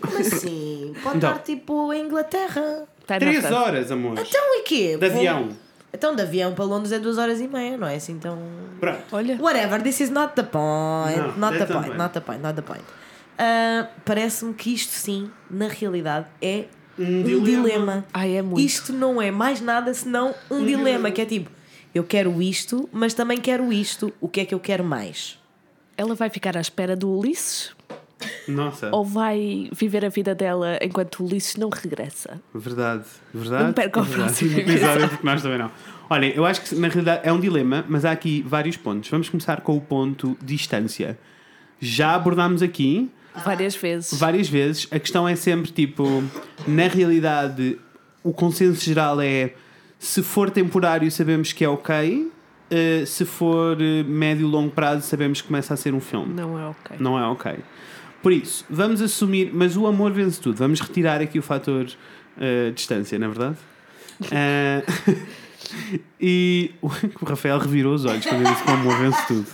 Como 0.00 0.16
assim? 0.18 0.73
Pode 1.02 1.16
Então. 1.18 1.30
estar 1.32 1.42
tipo 1.42 1.92
em 1.92 2.04
Inglaterra. 2.06 2.86
Está 3.00 3.14
na 3.14 3.20
3 3.20 3.38
França. 3.40 3.54
horas, 3.58 3.90
amor. 3.90 4.12
Então 4.18 4.54
e 4.58 4.62
quê? 4.62 4.96
De 4.96 5.08
Vou- 5.08 5.18
avião. 5.18 5.48
Então 5.92 6.14
de 6.16 6.22
avião 6.22 6.54
para 6.54 6.64
Londres 6.64 6.90
é 6.92 6.98
duas 6.98 7.18
horas 7.18 7.40
e 7.40 7.46
meia, 7.46 7.76
não 7.76 7.86
é 7.86 7.96
assim 7.96 8.18
tão. 8.18 8.38
Pronto. 8.80 9.02
Olha. 9.12 9.36
Whatever, 9.40 9.82
this 9.82 10.00
is 10.00 10.10
not 10.10 10.34
the 10.34 10.42
point. 10.42 11.16
Não, 11.16 11.36
not 11.38 11.52
the 11.52 11.58
that's 11.58 11.66
the 11.68 11.72
point, 11.74 11.86
point. 11.86 11.98
not 11.98 12.12
the 12.14 12.20
point, 12.20 12.42
not 12.42 12.54
the 12.56 12.62
point. 12.62 12.84
Ah, 13.38 13.88
Parece-me 14.04 14.54
que 14.54 14.72
isto 14.74 14.90
sim, 14.92 15.30
na 15.50 15.68
realidade, 15.68 16.26
é 16.40 16.64
um, 16.98 17.22
dilema. 17.22 17.44
dilema. 17.68 18.04
Ai, 18.12 18.36
é 18.36 18.42
muito. 18.42 18.60
Isto 18.60 18.92
não 18.92 19.20
é 19.20 19.30
mais 19.30 19.60
nada 19.60 19.92
senão 19.94 20.34
um, 20.50 20.64
dilema, 20.64 21.10
que 21.10 21.20
é 21.20 21.24
tipo, 21.26 21.50
eu 21.94 22.04
quero 22.04 22.40
isto, 22.40 22.88
mas 22.92 23.12
também 23.14 23.38
quero 23.38 23.72
isto. 23.72 24.12
O 24.20 24.28
que 24.28 24.40
é 24.40 24.44
que 24.44 24.54
eu 24.54 24.60
quero 24.60 24.82
mais? 24.84 25.38
Ela 25.96 26.14
vai 26.14 26.28
ficar 26.30 26.56
à 26.56 26.60
espera 26.60 26.96
do 26.96 27.08
Ulisses 27.10 27.70
Nossa. 28.48 28.90
ou 28.92 29.04
vai 29.04 29.68
viver 29.72 30.04
a 30.04 30.08
vida 30.08 30.34
dela 30.34 30.78
enquanto 30.82 31.20
o 31.20 31.26
Ulisses 31.26 31.56
não 31.56 31.68
regressa? 31.70 32.40
Verdade, 32.54 33.04
verdade. 33.32 33.64
Não 33.64 33.72
perca 33.72 34.00
o 34.02 34.06
próximo 34.06 34.58
episódio, 34.58 35.08
porque 35.08 35.26
nós 35.26 35.42
também 35.42 35.58
não. 35.58 35.70
Olhem, 36.10 36.32
eu 36.34 36.44
acho 36.44 36.60
que 36.62 36.74
na 36.74 36.88
realidade 36.88 37.20
é 37.24 37.32
um 37.32 37.40
dilema, 37.40 37.84
mas 37.88 38.04
há 38.04 38.12
aqui 38.12 38.42
vários 38.46 38.76
pontos. 38.76 39.08
Vamos 39.10 39.28
começar 39.28 39.60
com 39.62 39.76
o 39.76 39.80
ponto 39.80 40.36
distância. 40.42 41.18
Já 41.80 42.14
abordámos 42.14 42.62
aqui 42.62 43.10
Várias 43.44 43.74
vezes. 43.74 44.18
várias 44.18 44.48
vezes. 44.48 44.86
A 44.90 44.98
questão 44.98 45.26
é 45.26 45.34
sempre 45.34 45.72
tipo, 45.72 46.22
na 46.68 46.86
realidade, 46.86 47.78
o 48.22 48.32
consenso 48.32 48.84
geral 48.84 49.20
é 49.20 49.54
se 49.98 50.22
for 50.22 50.50
temporário, 50.50 51.10
sabemos 51.10 51.52
que 51.52 51.64
é 51.64 51.68
ok. 51.68 52.30
eh, 52.70 53.04
se 53.06 53.24
for 53.24 53.76
eh, 53.80 54.02
médio 54.04 54.46
e 54.46 54.50
longo 54.50 54.70
prazo, 54.70 55.02
sabemos 55.02 55.40
que 55.40 55.46
começa 55.48 55.74
a 55.74 55.76
ser 55.76 55.94
um 55.94 56.00
filme. 56.00 56.32
Não 56.34 56.58
é 56.58 56.66
ok. 56.68 56.96
Não 57.00 57.18
é 57.18 57.26
ok. 57.26 57.54
Por 58.24 58.32
isso, 58.32 58.64
vamos 58.70 59.02
assumir, 59.02 59.50
mas 59.52 59.76
o 59.76 59.86
amor 59.86 60.10
vence 60.10 60.40
tudo. 60.40 60.56
Vamos 60.56 60.80
retirar 60.80 61.20
aqui 61.20 61.38
o 61.38 61.42
fator 61.42 61.86
eh, 62.40 62.70
distância, 62.74 63.18
não 63.18 63.26
é 63.26 63.30
verdade? 63.30 63.56
Eh, 64.30 64.82
e 66.20 66.70
o 66.80 66.88
Rafael 67.26 67.58
revirou 67.58 67.94
os 67.94 68.04
olhos 68.04 68.24
quando 68.24 68.46
eu 68.46 68.50
disse 68.50 68.62
que 68.62 68.70
o 68.70 68.74
amor 68.74 68.96
vence 68.96 69.26
tudo. 69.26 69.46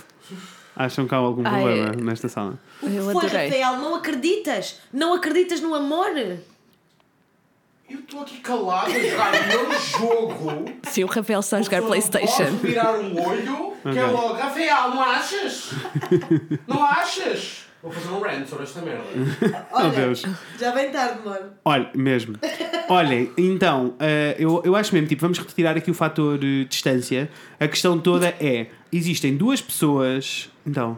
Acham 0.75 1.05
que 1.05 1.13
há 1.13 1.17
algum 1.17 1.41
Ai, 1.45 1.51
problema 1.51 1.91
é. 1.93 1.95
nesta 2.01 2.29
sala? 2.29 2.57
Eu 2.81 3.03
Foi, 3.11 3.25
adorei. 3.25 3.49
Rafael, 3.49 3.77
não 3.77 3.95
acreditas? 3.95 4.79
Não 4.93 5.13
acreditas 5.15 5.59
no 5.59 5.73
amor? 5.75 6.15
Eu 6.15 7.99
estou 7.99 8.21
aqui 8.21 8.37
calado 8.37 8.89
a 8.89 8.99
jogar 8.99 9.33
o 9.33 9.47
meu 9.49 9.79
jogo. 9.79 10.65
Sim, 10.83 11.03
o 11.03 11.07
Rafael 11.07 11.39
está 11.41 11.57
a 11.57 11.61
jogar 11.61 11.81
não 11.81 11.87
Posso 11.89 12.09
PlayStation. 12.09 12.55
virar 12.57 12.93
um 12.93 13.19
olho, 13.19 13.73
que 13.81 13.99
é 13.99 14.05
logo, 14.05 14.33
Rafael, 14.35 14.89
não 14.91 15.01
achas? 15.01 15.71
não 16.67 16.85
achas? 16.85 17.70
Vou 17.81 17.91
fazer 17.91 18.09
um 18.09 18.19
rant 18.19 18.45
sobre 18.47 18.63
esta 18.63 18.81
merda. 18.81 19.03
Oh 19.73 19.89
Deus. 19.89 20.23
Já 20.59 20.71
vem 20.71 20.91
tarde, 20.91 21.19
mano. 21.25 21.51
Olha, 21.65 21.89
mesmo. 21.95 22.37
Olhem, 22.87 23.31
então, 23.37 23.95
eh, 23.99 24.35
eu, 24.37 24.61
eu 24.63 24.75
acho 24.75 24.93
mesmo, 24.93 25.07
tipo, 25.07 25.21
vamos 25.21 25.39
retirar 25.39 25.75
aqui 25.75 25.89
o 25.89 25.93
fator 25.93 26.39
eh, 26.43 26.65
distância. 26.65 27.29
A 27.59 27.67
questão 27.67 27.97
toda 27.99 28.35
é: 28.39 28.67
existem 28.91 29.35
duas 29.35 29.61
pessoas. 29.61 30.49
Então, 30.65 30.97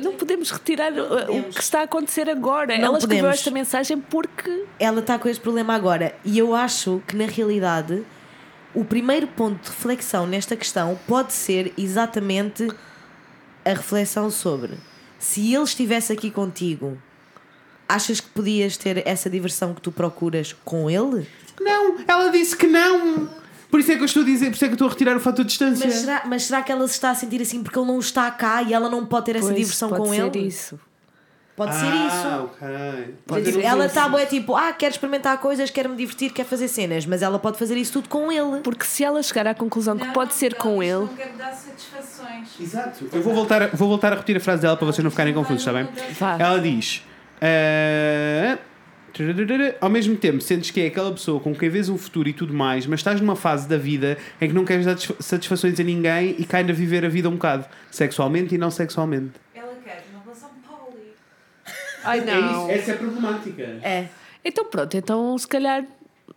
Não 0.00 0.14
podemos 0.14 0.50
retirar 0.50 0.92
uh, 0.92 1.38
o 1.38 1.44
que 1.44 1.60
está 1.60 1.80
a 1.80 1.82
acontecer 1.84 2.28
agora. 2.28 2.76
Não 2.78 2.86
Ela 2.86 2.98
escreveu 2.98 3.24
podemos. 3.24 3.38
esta 3.38 3.50
mensagem 3.52 4.00
porque 4.00 4.64
Ela 4.80 5.00
está 5.00 5.18
com 5.18 5.28
este 5.28 5.40
problema 5.40 5.74
agora. 5.74 6.14
E 6.24 6.36
eu 6.38 6.52
acho 6.54 7.00
que, 7.06 7.14
na 7.14 7.26
realidade, 7.26 8.02
o 8.74 8.84
primeiro 8.84 9.28
ponto 9.28 9.62
de 9.62 9.68
reflexão 9.68 10.26
nesta 10.26 10.56
questão 10.56 10.98
pode 11.06 11.32
ser 11.32 11.72
exatamente 11.78 12.66
a 13.64 13.70
reflexão 13.70 14.30
sobre 14.30 14.72
se 15.18 15.54
ele 15.54 15.64
estivesse 15.64 16.12
aqui 16.12 16.30
contigo, 16.30 16.96
achas 17.88 18.20
que 18.20 18.28
podias 18.28 18.76
ter 18.76 19.06
essa 19.06 19.28
diversão 19.28 19.74
que 19.74 19.80
tu 19.80 19.90
procuras 19.90 20.54
com 20.64 20.88
ele? 20.90 21.26
não, 21.60 21.96
ela 22.06 22.30
disse 22.30 22.56
que 22.56 22.66
não. 22.66 23.28
Por 23.70 23.80
isso 23.80 23.92
é 23.92 23.96
que 23.96 24.00
eu 24.00 24.06
estou 24.06 24.22
a 24.22 24.26
dizer, 24.26 24.46
por 24.46 24.54
isso 24.54 24.64
é 24.64 24.68
que 24.68 24.72
eu 24.72 24.76
estou 24.76 24.88
a 24.88 24.90
retirar 24.90 25.16
o 25.16 25.20
fator 25.20 25.44
distância. 25.44 25.86
Mas 25.86 25.96
será, 25.96 26.22
mas 26.24 26.42
será 26.44 26.62
que 26.62 26.72
ela 26.72 26.86
se 26.88 26.94
está 26.94 27.10
a 27.10 27.14
sentir 27.14 27.42
assim 27.42 27.62
porque 27.62 27.78
ele 27.78 27.86
não 27.86 27.98
está 27.98 28.30
cá 28.30 28.62
e 28.62 28.72
ela 28.72 28.88
não 28.88 29.04
pode 29.04 29.26
ter 29.26 29.36
essa 29.36 29.46
Pois, 29.48 29.56
diversão 29.56 29.90
pode 29.90 30.02
com 30.02 30.10
ser 30.14 30.26
ele? 30.26 30.46
isso. 30.46 30.80
Pode 31.54 31.74
ser 31.74 31.86
ah, 31.86 32.06
isso. 32.06 32.44
ok. 32.44 33.14
Quer 33.26 33.42
dizer, 33.42 33.64
ela 33.64 33.86
está 33.86 34.08
boa, 34.08 34.24
tipo, 34.24 34.54
ah, 34.54 34.72
quer 34.72 34.92
experimentar 34.92 35.36
coisas, 35.38 35.68
quer 35.68 35.88
me 35.88 35.96
divertir, 35.96 36.32
quer 36.32 36.44
fazer 36.44 36.68
cenas, 36.68 37.04
mas 37.04 37.20
ela 37.20 37.36
pode 37.36 37.58
fazer 37.58 37.76
isso 37.76 37.94
tudo 37.94 38.08
com 38.08 38.30
ele. 38.30 38.60
Porque 38.62 38.84
se 38.84 39.02
ela 39.02 39.20
chegar 39.24 39.44
à 39.48 39.54
conclusão 39.54 39.98
que 39.98 40.06
pode 40.12 40.34
ser 40.34 40.54
com 40.54 40.80
ele, 40.80 41.00
Não 41.00 41.08
quero 41.08 41.36
dar 41.36 41.52
satisfações. 42.44 42.60
Exato. 42.68 43.08
Eu 43.12 43.22
vou 43.22 43.34
voltar, 43.34 43.62
a- 43.62 43.66
vou 43.68 43.88
voltar 43.88 44.12
a 44.12 44.16
repetir 44.16 44.36
a 44.36 44.40
frase 44.40 44.62
dela 44.62 44.76
para 44.76 44.86
vocês 44.86 45.02
não 45.04 45.10
ficarem 45.10 45.32
confusos, 45.34 45.60
está 45.66 45.72
bem? 45.72 45.88
Ela 46.38 46.58
diz: 46.60 47.02
Ah, 47.40 48.58
ao 49.80 49.88
mesmo 49.90 50.16
tempo, 50.16 50.40
sentes 50.40 50.70
que 50.70 50.80
é 50.80 50.86
aquela 50.86 51.10
pessoa 51.12 51.40
com 51.40 51.54
quem 51.54 51.68
vês 51.68 51.88
um 51.88 51.98
futuro 51.98 52.28
e 52.28 52.32
tudo 52.32 52.52
mais, 52.54 52.86
mas 52.86 53.00
estás 53.00 53.20
numa 53.20 53.34
fase 53.36 53.66
da 53.68 53.76
vida 53.76 54.16
em 54.40 54.48
que 54.48 54.54
não 54.54 54.64
queres 54.64 54.84
dar 54.86 54.92
satisfa- 54.92 55.16
satisfações 55.20 55.80
a 55.80 55.82
ninguém 55.82 56.34
e 56.38 56.44
cai 56.44 56.62
a 56.62 56.72
viver 56.72 57.04
a 57.04 57.08
vida 57.08 57.28
um 57.28 57.32
bocado, 57.32 57.64
sexualmente 57.90 58.54
e 58.54 58.58
não 58.58 58.70
sexualmente. 58.70 59.32
Ela 59.54 59.72
quer 59.84 60.04
uma 60.12 60.22
relação 60.22 60.50
poli. 60.66 61.12
Ai 62.04 62.20
não. 62.20 62.70
essa 62.70 62.92
é 62.92 62.94
a 62.94 62.96
problemática. 62.98 63.62
É. 63.82 64.08
Então 64.44 64.64
pronto, 64.66 64.96
então 64.96 65.36
se 65.38 65.48
calhar 65.48 65.84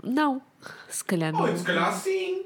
não. 0.03 0.41
Se 0.89 1.03
calhar 1.03 1.31
não. 1.31 1.41
Ou 1.41 1.55
se 1.57 1.63
calhar 1.63 1.93
sim. 1.93 2.45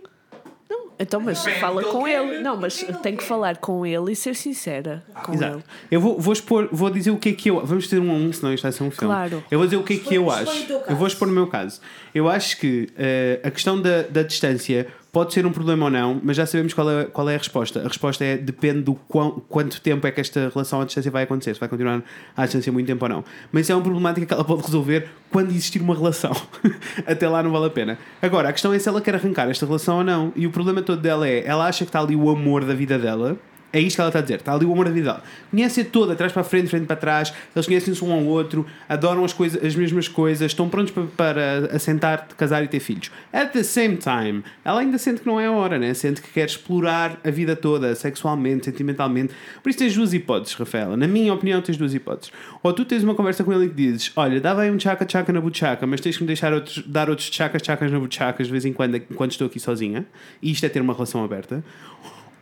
Então, 0.97 1.19
mas 1.19 1.39
Depende 1.39 1.59
fala 1.59 1.83
com 1.83 2.07
ele. 2.07 2.39
Não, 2.39 2.55
mas 2.55 2.85
tem 3.03 3.15
que 3.15 3.23
falar 3.23 3.57
com 3.57 3.85
ele 3.85 4.11
e 4.11 4.15
ser 4.15 4.35
sincera 4.35 5.03
com 5.23 5.33
Exato. 5.33 5.55
ele. 5.55 5.63
Eu 5.91 6.01
vou, 6.01 6.19
vou 6.19 6.33
expor, 6.33 6.69
vou 6.71 6.89
dizer 6.89 7.11
o 7.11 7.17
que 7.17 7.29
é 7.29 7.33
que 7.33 7.49
eu. 7.49 7.65
Vamos 7.65 7.87
ter 7.87 7.99
um 7.99 8.11
a 8.11 8.13
um, 8.13 8.31
senão 8.31 8.53
isto 8.53 8.63
vai 8.63 8.71
ser 8.71 8.83
um 8.83 8.91
filme. 8.91 9.13
Claro. 9.13 9.43
Eu 9.51 9.59
vou 9.59 9.67
dizer 9.67 9.77
o 9.77 9.83
que 9.83 9.93
é 9.93 9.97
que 9.97 10.15
eu 10.15 10.29
acho. 10.31 10.71
Eu 10.87 10.95
vou 10.95 11.07
expor 11.07 11.27
o 11.27 11.31
meu 11.31 11.47
caso. 11.47 11.81
Eu 12.13 12.29
acho 12.29 12.57
que 12.57 12.89
eh, 12.97 13.39
a 13.43 13.51
questão 13.51 13.81
da, 13.81 14.03
da 14.03 14.23
distância 14.23 14.87
pode 15.15 15.33
ser 15.33 15.45
um 15.45 15.51
problema 15.53 15.85
ou 15.85 15.89
não, 15.89 16.19
mas 16.21 16.35
já 16.35 16.45
sabemos 16.45 16.73
qual 16.73 16.89
é, 16.91 17.05
qual 17.05 17.29
é 17.29 17.35
a 17.35 17.37
resposta. 17.37 17.79
A 17.79 17.87
resposta 17.87 18.25
é 18.25 18.35
depende 18.35 18.81
do 18.81 18.95
quão, 18.95 19.41
quanto 19.47 19.79
tempo 19.79 20.05
é 20.05 20.11
que 20.11 20.19
esta 20.19 20.51
relação 20.53 20.81
à 20.81 20.83
distância 20.83 21.09
vai 21.09 21.23
acontecer. 21.23 21.53
Se 21.53 21.59
vai 21.61 21.69
continuar 21.69 22.03
à 22.35 22.43
distância 22.43 22.69
muito 22.69 22.85
tempo 22.85 23.05
ou 23.05 23.07
não. 23.07 23.23
Mas 23.49 23.69
é 23.69 23.73
uma 23.73 23.81
problemática 23.81 24.25
que 24.25 24.33
ela 24.33 24.43
pode 24.43 24.63
resolver 24.63 25.07
quando 25.31 25.51
existir 25.51 25.81
uma 25.81 25.95
relação. 25.95 26.33
Até 27.07 27.29
lá 27.29 27.41
não 27.41 27.49
vale 27.49 27.67
a 27.67 27.69
pena. 27.69 27.97
Agora, 28.21 28.49
a 28.49 28.51
questão 28.51 28.73
é 28.73 28.77
se 28.79 28.89
ela 28.89 28.99
quer 28.99 29.15
arrancar 29.15 29.49
esta 29.49 29.65
relação 29.65 29.99
ou 29.99 30.03
não. 30.03 30.33
E 30.35 30.45
o 30.45 30.51
problema 30.51 30.81
todo 30.81 31.01
dela 31.01 31.25
é, 31.25 31.47
ela 31.47 31.65
acha 31.65 31.85
que 31.85 31.89
está 31.89 32.01
ali 32.01 32.13
o 32.13 32.29
amor 32.29 32.65
da 32.65 32.73
vida 32.73 32.99
dela. 32.99 33.37
É 33.73 33.79
isto 33.79 33.97
que 33.97 34.01
ela 34.01 34.09
está 34.09 34.19
a 34.19 34.21
dizer, 34.21 34.39
está 34.39 34.53
ali 34.53 34.65
o 34.65 34.71
amor 34.71 34.85
da 34.85 34.91
vida 34.91 35.11
dela. 35.11 35.23
Conhece 35.51 35.83
toda, 35.83 36.13
atrás 36.13 36.31
para 36.31 36.41
a 36.41 36.45
frente, 36.45 36.69
frente 36.69 36.85
para 36.85 36.95
trás, 36.95 37.33
eles 37.53 37.65
conhecem-se 37.65 38.03
um 38.03 38.13
ao 38.13 38.23
outro, 38.23 38.65
adoram 38.87 39.25
as, 39.25 39.33
coisas, 39.33 39.61
as 39.63 39.75
mesmas 39.75 40.07
coisas, 40.07 40.51
estão 40.51 40.69
prontos 40.69 40.91
para, 40.91 41.05
para 41.07 41.75
assentar, 41.75 42.27
casar 42.37 42.63
e 42.63 42.67
ter 42.67 42.79
filhos. 42.79 43.11
At 43.33 43.51
the 43.51 43.63
same 43.63 43.97
time, 43.97 44.43
ela 44.63 44.79
ainda 44.79 44.97
sente 44.97 45.21
que 45.21 45.27
não 45.27 45.39
é 45.39 45.47
a 45.47 45.51
hora, 45.51 45.77
né? 45.77 45.93
sente 45.93 46.21
que 46.21 46.31
quer 46.31 46.45
explorar 46.45 47.19
a 47.23 47.29
vida 47.29 47.55
toda, 47.55 47.93
sexualmente, 47.95 48.65
sentimentalmente. 48.65 49.33
Por 49.61 49.69
isso 49.69 49.79
tens 49.79 49.93
duas 49.93 50.13
hipóteses, 50.13 50.53
Rafaela. 50.55 50.95
Na 50.95 51.07
minha 51.07 51.33
opinião, 51.33 51.61
tens 51.61 51.77
duas 51.77 51.93
hipóteses. 51.93 52.31
Ou 52.63 52.71
tu 52.71 52.85
tens 52.85 53.03
uma 53.03 53.13
conversa 53.13 53.43
com 53.43 53.51
ele 53.51 53.65
e 53.65 53.69
dizes: 53.69 54.11
Olha, 54.15 54.39
dava 54.39 54.61
aí 54.61 54.71
um 54.71 54.77
tchaca-tchaca 54.77 55.33
na 55.33 55.41
buchaca, 55.41 55.85
mas 55.85 55.99
tens 55.99 56.15
que 56.15 56.23
me 56.23 56.27
deixar 56.27 56.53
outros, 56.53 56.83
dar 56.87 57.09
outros 57.09 57.29
tchacas-tchacas 57.29 57.91
na 57.91 57.99
buchacas 57.99 58.47
de 58.47 58.51
vez 58.51 58.65
em 58.65 58.73
quando, 58.73 58.95
enquanto 58.95 59.31
estou 59.31 59.47
aqui 59.47 59.59
sozinha. 59.59 60.05
E 60.41 60.51
isto 60.51 60.65
é 60.65 60.69
ter 60.69 60.81
uma 60.81 60.93
relação 60.93 61.23
aberta. 61.23 61.63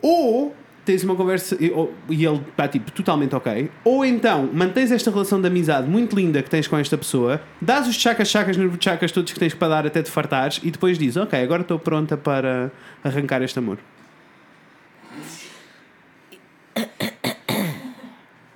Ou 0.02 0.56
tens 0.86 1.04
uma 1.04 1.16
conversa 1.16 1.56
e, 1.60 1.72
ou- 1.72 1.94
e 2.10 2.26
ele 2.26 2.42
está 2.50 2.68
tipo 2.68 2.92
totalmente 2.92 3.36
ok. 3.36 3.70
Ou 3.84 4.04
então 4.06 4.50
mantens 4.54 4.92
esta 4.92 5.10
relação 5.12 5.40
de 5.40 5.48
amizade 5.48 5.88
muito 5.90 6.16
linda 6.16 6.42
que 6.44 6.50
tens 6.50 6.68
com 6.68 6.78
esta 6.78 6.98
pessoa, 6.98 7.42
dás 7.62 7.88
os 7.88 7.96
chacas-chacas 7.96 8.58
nos 8.58 8.76
chacas 8.80 9.12
todos 9.12 9.32
que 9.32 9.40
tens 9.40 9.54
para 9.54 9.68
dar 9.70 9.88
até 9.88 10.02
te 10.04 10.12
fartares 10.12 10.60
e 10.64 10.72
depois 10.72 10.98
dizes: 10.98 11.18
Ok, 11.18 11.42
agora 11.42 11.62
estou 11.62 11.80
pronta 11.80 12.18
para 12.18 12.72
arrancar 13.04 13.42
este 13.42 13.60
amor. 13.60 13.78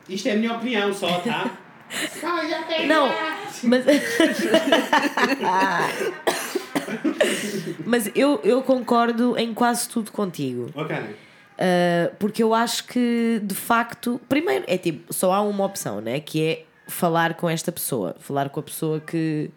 Isto 0.09 0.29
é 0.29 0.31
a 0.31 0.35
minha 0.35 0.53
opinião 0.55 0.93
só, 0.93 1.19
tá? 1.19 1.51
Não, 2.87 3.09
mas. 3.63 3.85
mas 7.85 8.09
eu, 8.15 8.39
eu 8.43 8.61
concordo 8.61 9.37
em 9.37 9.53
quase 9.53 9.87
tudo 9.89 10.11
contigo. 10.11 10.69
ok. 10.75 10.95
Uh, 11.57 12.15
porque 12.19 12.43
eu 12.43 12.53
acho 12.53 12.85
que 12.85 13.41
de 13.43 13.55
facto, 13.55 14.21
primeiro 14.29 14.63
é 14.67 14.77
tipo, 14.77 15.11
só 15.11 15.33
há 15.33 15.41
uma 15.41 15.65
opção, 15.65 15.99
né? 15.99 16.19
Que 16.19 16.43
é 16.43 16.65
falar 16.87 17.33
com 17.33 17.49
esta 17.49 17.71
pessoa, 17.71 18.15
falar 18.19 18.49
com 18.49 18.59
a 18.59 18.63
pessoa 18.63 18.99
que, 18.99 19.49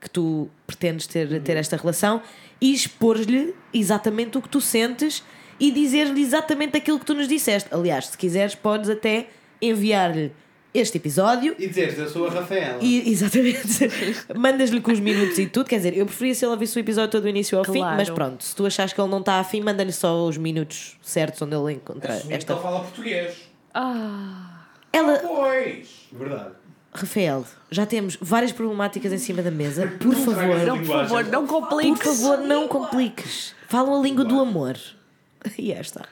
que 0.00 0.08
tu 0.08 0.48
pretendes 0.66 1.06
ter, 1.06 1.42
ter 1.42 1.56
esta 1.56 1.76
relação 1.76 2.22
e 2.60 2.72
expor-lhe 2.72 3.54
exatamente 3.72 4.38
o 4.38 4.42
que 4.42 4.48
tu 4.48 4.60
sentes 4.60 5.22
e 5.60 5.70
dizer-lhe 5.70 6.20
exatamente 6.20 6.76
aquilo 6.76 6.98
que 6.98 7.04
tu 7.04 7.14
nos 7.14 7.28
disseste. 7.28 7.68
Aliás, 7.72 8.06
se 8.06 8.18
quiseres, 8.18 8.54
podes 8.54 8.88
até 8.88 9.28
enviar-lhe 9.60 10.32
este 10.74 10.98
episódio 10.98 11.54
E 11.58 11.68
dizeres: 11.68 11.96
Eu 11.98 12.08
sou 12.08 12.26
a 12.26 12.30
Rafaela. 12.30 12.78
e, 12.82 13.10
exatamente. 13.10 13.88
Mandas-lhe 14.36 14.80
com 14.80 14.90
os 14.92 15.00
minutos 15.00 15.38
e 15.38 15.46
tudo. 15.46 15.68
Quer 15.68 15.76
dizer, 15.76 15.96
eu 15.96 16.04
preferia 16.04 16.34
se 16.34 16.44
ele 16.44 16.52
ouvisse 16.52 16.76
o 16.76 16.80
episódio 16.80 17.10
todo 17.10 17.22
do 17.22 17.28
início 17.28 17.56
ao 17.56 17.64
fim, 17.64 17.78
Claro. 17.78 17.96
mas 17.96 18.10
pronto, 18.10 18.42
se 18.44 18.54
tu 18.56 18.66
achas 18.66 18.92
que 18.92 19.00
ele 19.00 19.10
não 19.10 19.20
está 19.20 19.38
afim, 19.40 19.60
manda-lhe 19.62 19.92
só 19.92 20.26
os 20.26 20.36
minutos 20.36 20.96
certos 21.00 21.40
onde 21.40 21.54
ele 21.54 21.72
encontra 21.74 22.12
Assumindo 22.14 22.28
que 22.30 22.34
esta. 22.34 22.52
ele 22.52 22.62
fala 22.62 22.80
português. 22.80 23.34
Ah, 23.72 24.64
Ela, 24.92 25.18
Pois. 25.18 25.88
Verdade. 26.12 26.50
Rafael, 26.96 27.44
já 27.72 27.84
temos 27.84 28.16
várias 28.20 28.52
problemáticas 28.52 29.12
em 29.12 29.18
cima 29.18 29.42
da 29.42 29.50
mesa. 29.50 29.92
Por 29.98 30.14
favor, 30.14 30.56
não, 30.64 30.78
por 30.78 30.86
favor, 30.86 31.24
não 31.24 31.46
por 31.46 31.60
compliques. 31.68 32.02
favor, 32.20 32.38
não 32.38 32.68
compliques. 32.68 33.54
Falam 33.68 33.98
a 33.98 34.02
língua 34.02 34.24
do 34.24 34.38
amor. 34.40 34.76
E 35.58 35.72
esta. 35.72 36.08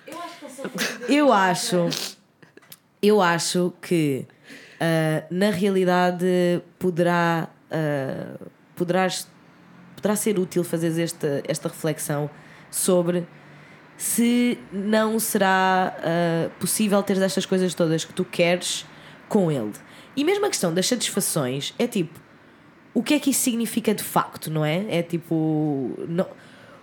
Eu 1.08 1.32
acho 1.32 1.76
Eu 1.76 1.88
acho, 1.88 2.16
eu 3.00 3.20
acho 3.22 3.72
que 3.80 4.26
ah, 4.82 5.22
na 5.30 5.50
realidade 5.50 6.26
poderá, 6.76 7.48
ah, 7.70 8.36
poderás, 8.74 9.28
poderá 9.94 10.16
ser 10.16 10.40
útil 10.40 10.64
fazer 10.64 11.00
esta, 11.00 11.40
esta 11.46 11.68
reflexão 11.68 12.28
sobre 12.68 13.24
se 13.96 14.58
não 14.72 15.20
será 15.20 15.96
ah, 15.98 16.50
possível 16.58 17.00
ter 17.04 17.16
estas 17.22 17.46
coisas 17.46 17.72
todas 17.74 18.04
que 18.04 18.12
tu 18.12 18.24
queres 18.24 18.84
com 19.28 19.52
ele. 19.52 19.70
E 20.16 20.24
mesmo 20.24 20.44
a 20.46 20.48
questão 20.48 20.74
das 20.74 20.88
satisfações 20.88 21.72
é 21.78 21.86
tipo, 21.86 22.20
o 22.92 23.04
que 23.04 23.14
é 23.14 23.20
que 23.20 23.30
isso 23.30 23.40
significa 23.40 23.94
de 23.94 24.02
facto, 24.02 24.50
não 24.50 24.64
é? 24.64 24.84
É 24.88 25.02
tipo. 25.02 25.94
Não... 26.08 26.26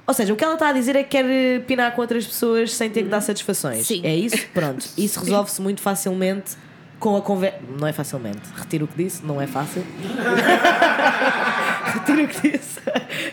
Ou 0.08 0.14
seja, 0.14 0.34
o 0.34 0.36
que 0.36 0.44
ela 0.44 0.56
está 0.56 0.70
a 0.70 0.74
dizer 0.74 0.96
é 0.96 1.04
que 1.04 1.10
quer 1.10 1.26
eh, 1.26 1.60
pinar 1.60 1.94
com 1.94 2.02
outras 2.02 2.26
pessoas 2.26 2.74
sem 2.74 2.90
ter 2.90 3.04
que 3.04 3.10
dar 3.10 3.22
satisfações. 3.22 3.86
Sim. 3.86 4.02
É 4.04 4.16
isso? 4.16 4.48
Pronto. 4.52 4.84
Isso 4.98 5.20
resolve-se 5.20 5.62
muito 5.62 5.82
facilmente 5.82 6.58
com 7.00 7.16
a 7.16 7.22
conversa. 7.22 7.60
Não 7.80 7.88
é 7.88 7.94
facilmente. 7.94 8.42
Retiro 8.56 8.86
o 8.86 8.88
que 8.88 9.04
disse, 9.04 9.26
não 9.26 9.42
é 9.42 9.48
fácil. 9.48 9.84
Retiro 11.94 12.24
o 12.24 12.28
que 12.28 12.52
disse. 12.52 12.80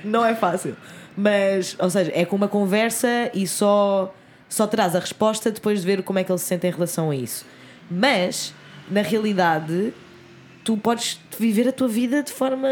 Não 0.05 0.25
é 0.25 0.35
fácil. 0.35 0.77
Mas, 1.17 1.77
ou 1.79 1.91
seja, 1.91 2.13
é 2.15 2.25
com 2.25 2.37
uma 2.37 2.49
conversa 2.49 3.31
e 3.35 3.47
só, 3.47 4.15
só 4.49 4.67
terás 4.67 4.95
a 4.95 5.01
resposta 5.01 5.51
depois 5.51 5.81
de 5.81 5.87
ver 5.87 6.03
como 6.03 6.19
é 6.19 6.25
que 6.25 6.31
ele 6.31 6.39
se 6.39 6.45
sente 6.47 6.67
em 6.67 6.71
relação 6.71 7.11
a 7.11 7.17
isso. 7.17 7.45
Mas, 7.91 8.53
na 8.91 9.01
realidade, 9.03 9.93
tu 10.65 10.77
podes 10.77 11.21
viver 11.39 11.69
a 11.69 11.73
tua 11.73 11.89
vida 11.89 12.23
de 12.23 12.33
forma 12.33 12.69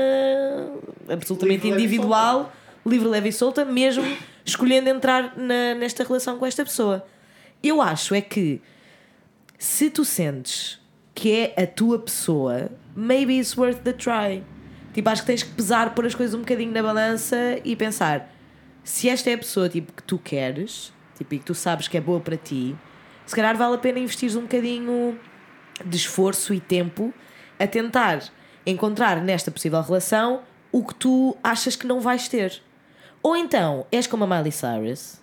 absolutamente 1.08 1.62
Livre, 1.64 1.70
leve 1.70 1.82
individual, 1.84 2.52
livre, 2.84 3.08
leve 3.08 3.28
e 3.30 3.32
solta, 3.32 3.64
mesmo 3.64 4.04
escolhendo 4.44 4.88
entrar 4.90 5.32
na- 5.36 5.74
nesta 5.74 6.04
relação 6.04 6.38
com 6.38 6.44
esta 6.46 6.64
pessoa. 6.64 7.04
Eu 7.62 7.80
acho 7.80 8.14
é 8.14 8.20
que 8.20 8.60
se 9.58 9.88
tu 9.88 10.04
sentes 10.04 10.78
que 11.14 11.32
é 11.32 11.62
a 11.62 11.66
tua 11.66 11.98
pessoa, 11.98 12.70
maybe 12.94 13.38
it's 13.38 13.56
worth 13.56 13.82
the 13.82 13.92
try. 13.92 14.42
Tipo, 14.92 15.08
acho 15.10 15.22
que 15.22 15.26
tens 15.26 15.42
que 15.42 15.50
pesar, 15.50 15.94
pôr 15.94 16.06
as 16.06 16.14
coisas 16.14 16.34
um 16.34 16.40
bocadinho 16.40 16.72
na 16.72 16.82
balança 16.82 17.58
e 17.64 17.74
pensar 17.74 18.30
se 18.84 19.08
esta 19.08 19.30
é 19.30 19.34
a 19.34 19.38
pessoa 19.38 19.68
tipo, 19.68 19.92
que 19.92 20.02
tu 20.02 20.18
queres 20.18 20.92
tipo, 21.16 21.34
e 21.34 21.38
que 21.38 21.44
tu 21.44 21.54
sabes 21.54 21.88
que 21.88 21.96
é 21.96 22.00
boa 22.00 22.20
para 22.20 22.36
ti, 22.36 22.76
se 23.24 23.34
calhar 23.34 23.56
vale 23.56 23.74
a 23.76 23.78
pena 23.78 23.98
investir 23.98 24.36
um 24.36 24.42
bocadinho 24.42 25.18
de 25.84 25.96
esforço 25.96 26.52
e 26.52 26.60
tempo 26.60 27.12
a 27.58 27.66
tentar 27.66 28.22
encontrar 28.66 29.20
nesta 29.20 29.50
possível 29.50 29.80
relação 29.80 30.42
o 30.70 30.84
que 30.84 30.94
tu 30.94 31.36
achas 31.42 31.76
que 31.76 31.86
não 31.86 32.00
vais 32.00 32.28
ter. 32.28 32.60
Ou 33.22 33.36
então 33.36 33.86
és 33.90 34.06
como 34.06 34.24
a 34.24 34.26
Miley 34.26 34.52
Cyrus, 34.52 35.20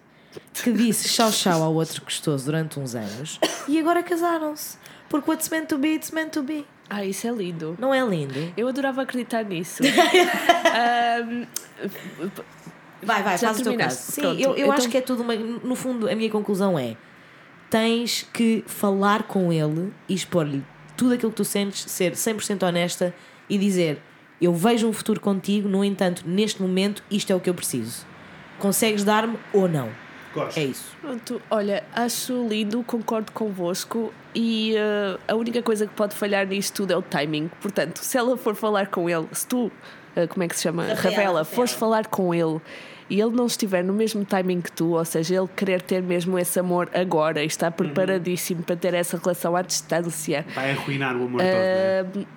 que 0.53 0.71
disse 0.71 1.07
tchau 1.13 1.31
tchau 1.31 1.61
ao 1.61 1.73
outro 1.73 2.03
gostoso 2.03 2.45
durante 2.45 2.79
uns 2.79 2.95
anos 2.95 3.39
e 3.67 3.79
agora 3.79 4.01
casaram-se. 4.01 4.80
Porque 5.11 5.29
what's 5.29 5.47
meant 5.49 5.67
to 5.67 5.77
be, 5.77 5.89
it's 5.93 6.09
meant 6.11 6.31
to 6.31 6.41
be. 6.41 6.65
ah, 6.89 7.05
isso 7.05 7.27
é 7.27 7.31
lindo. 7.31 7.75
Não 7.79 7.93
é 7.93 8.03
lindo? 8.03 8.51
Eu 8.57 8.67
adorava 8.67 9.03
acreditar 9.03 9.43
nisso. 9.45 9.83
Ahm, 10.65 11.45
Vai, 13.03 13.23
vai, 13.23 13.37
faz 13.37 13.59
o 13.59 13.63
teu 13.63 13.71
terminaste? 13.73 13.99
caso. 13.99 14.11
Sim, 14.11 14.21
Pronto, 14.21 14.39
eu, 14.39 14.49
eu 14.51 14.57
então- 14.65 14.71
acho 14.73 14.89
que 14.89 14.97
é 14.97 15.01
tudo 15.01 15.23
uma. 15.23 15.35
No 15.35 15.75
fundo, 15.75 16.07
a 16.09 16.15
minha 16.15 16.29
conclusão 16.29 16.77
é: 16.77 16.95
tens 17.69 18.27
que 18.31 18.63
falar 18.67 19.23
com 19.23 19.51
ele 19.51 19.91
e 20.07 20.13
expor-lhe 20.13 20.63
tudo 20.95 21.13
aquilo 21.15 21.31
que 21.31 21.37
tu 21.37 21.45
sentes, 21.45 21.81
ser 21.91 22.13
100% 22.13 22.61
honesta 22.63 23.13
e 23.49 23.57
dizer: 23.57 23.99
Eu 24.39 24.53
vejo 24.53 24.87
um 24.87 24.93
futuro 24.93 25.19
contigo, 25.19 25.67
no 25.67 25.83
entanto, 25.83 26.23
neste 26.27 26.61
momento, 26.61 27.03
isto 27.09 27.31
é 27.33 27.35
o 27.35 27.39
que 27.39 27.49
eu 27.49 27.53
preciso. 27.55 28.05
Consegues 28.59 29.03
dar-me 29.03 29.37
ou 29.51 29.67
não? 29.67 29.89
Gosto. 30.33 30.57
É 30.57 30.63
isso. 30.63 30.95
Pronto, 31.01 31.41
olha, 31.49 31.83
acho 31.93 32.47
lindo, 32.47 32.83
concordo 32.83 33.31
convosco 33.31 34.13
e 34.33 34.75
eh, 34.75 35.17
a 35.27 35.35
única 35.35 35.61
coisa 35.61 35.85
que 35.85 35.93
pode 35.93 36.15
falhar 36.15 36.47
nisto 36.47 36.75
tudo 36.77 36.91
é 36.93 36.97
o 36.97 37.01
timing. 37.01 37.49
Portanto, 37.61 37.97
se 37.97 38.17
ela 38.17 38.37
for 38.37 38.55
falar 38.55 38.87
com 38.87 39.09
ele, 39.09 39.27
se 39.31 39.45
tu, 39.45 39.71
eh, 40.15 40.27
como 40.27 40.43
é 40.43 40.47
que 40.47 40.55
se 40.55 40.63
chama? 40.63 40.83
Rafaela, 40.83 40.95
Rafaela, 40.95 41.15
Rafaela. 41.39 41.45
fores 41.45 41.73
falar 41.73 42.07
com 42.07 42.33
ele 42.33 42.61
e 43.09 43.19
ele 43.19 43.31
não 43.31 43.45
estiver 43.45 43.83
no 43.83 43.91
mesmo 43.91 44.23
timing 44.23 44.61
que 44.61 44.71
tu, 44.71 44.91
ou 44.91 45.03
seja, 45.03 45.35
ele 45.35 45.49
querer 45.53 45.81
ter 45.81 46.01
mesmo 46.01 46.39
esse 46.39 46.57
amor 46.57 46.89
agora 46.93 47.43
e 47.43 47.45
está 47.45 47.69
preparadíssimo 47.69 48.63
para 48.63 48.77
ter 48.77 48.93
essa 48.93 49.17
relação 49.17 49.53
à 49.53 49.61
distância. 49.61 50.45
Vai 50.55 50.71
arruinar 50.71 51.17
o 51.17 51.25
amor 51.25 51.41
todo. 51.41 51.43
né? 51.43 52.03
Uh, 52.03 52.27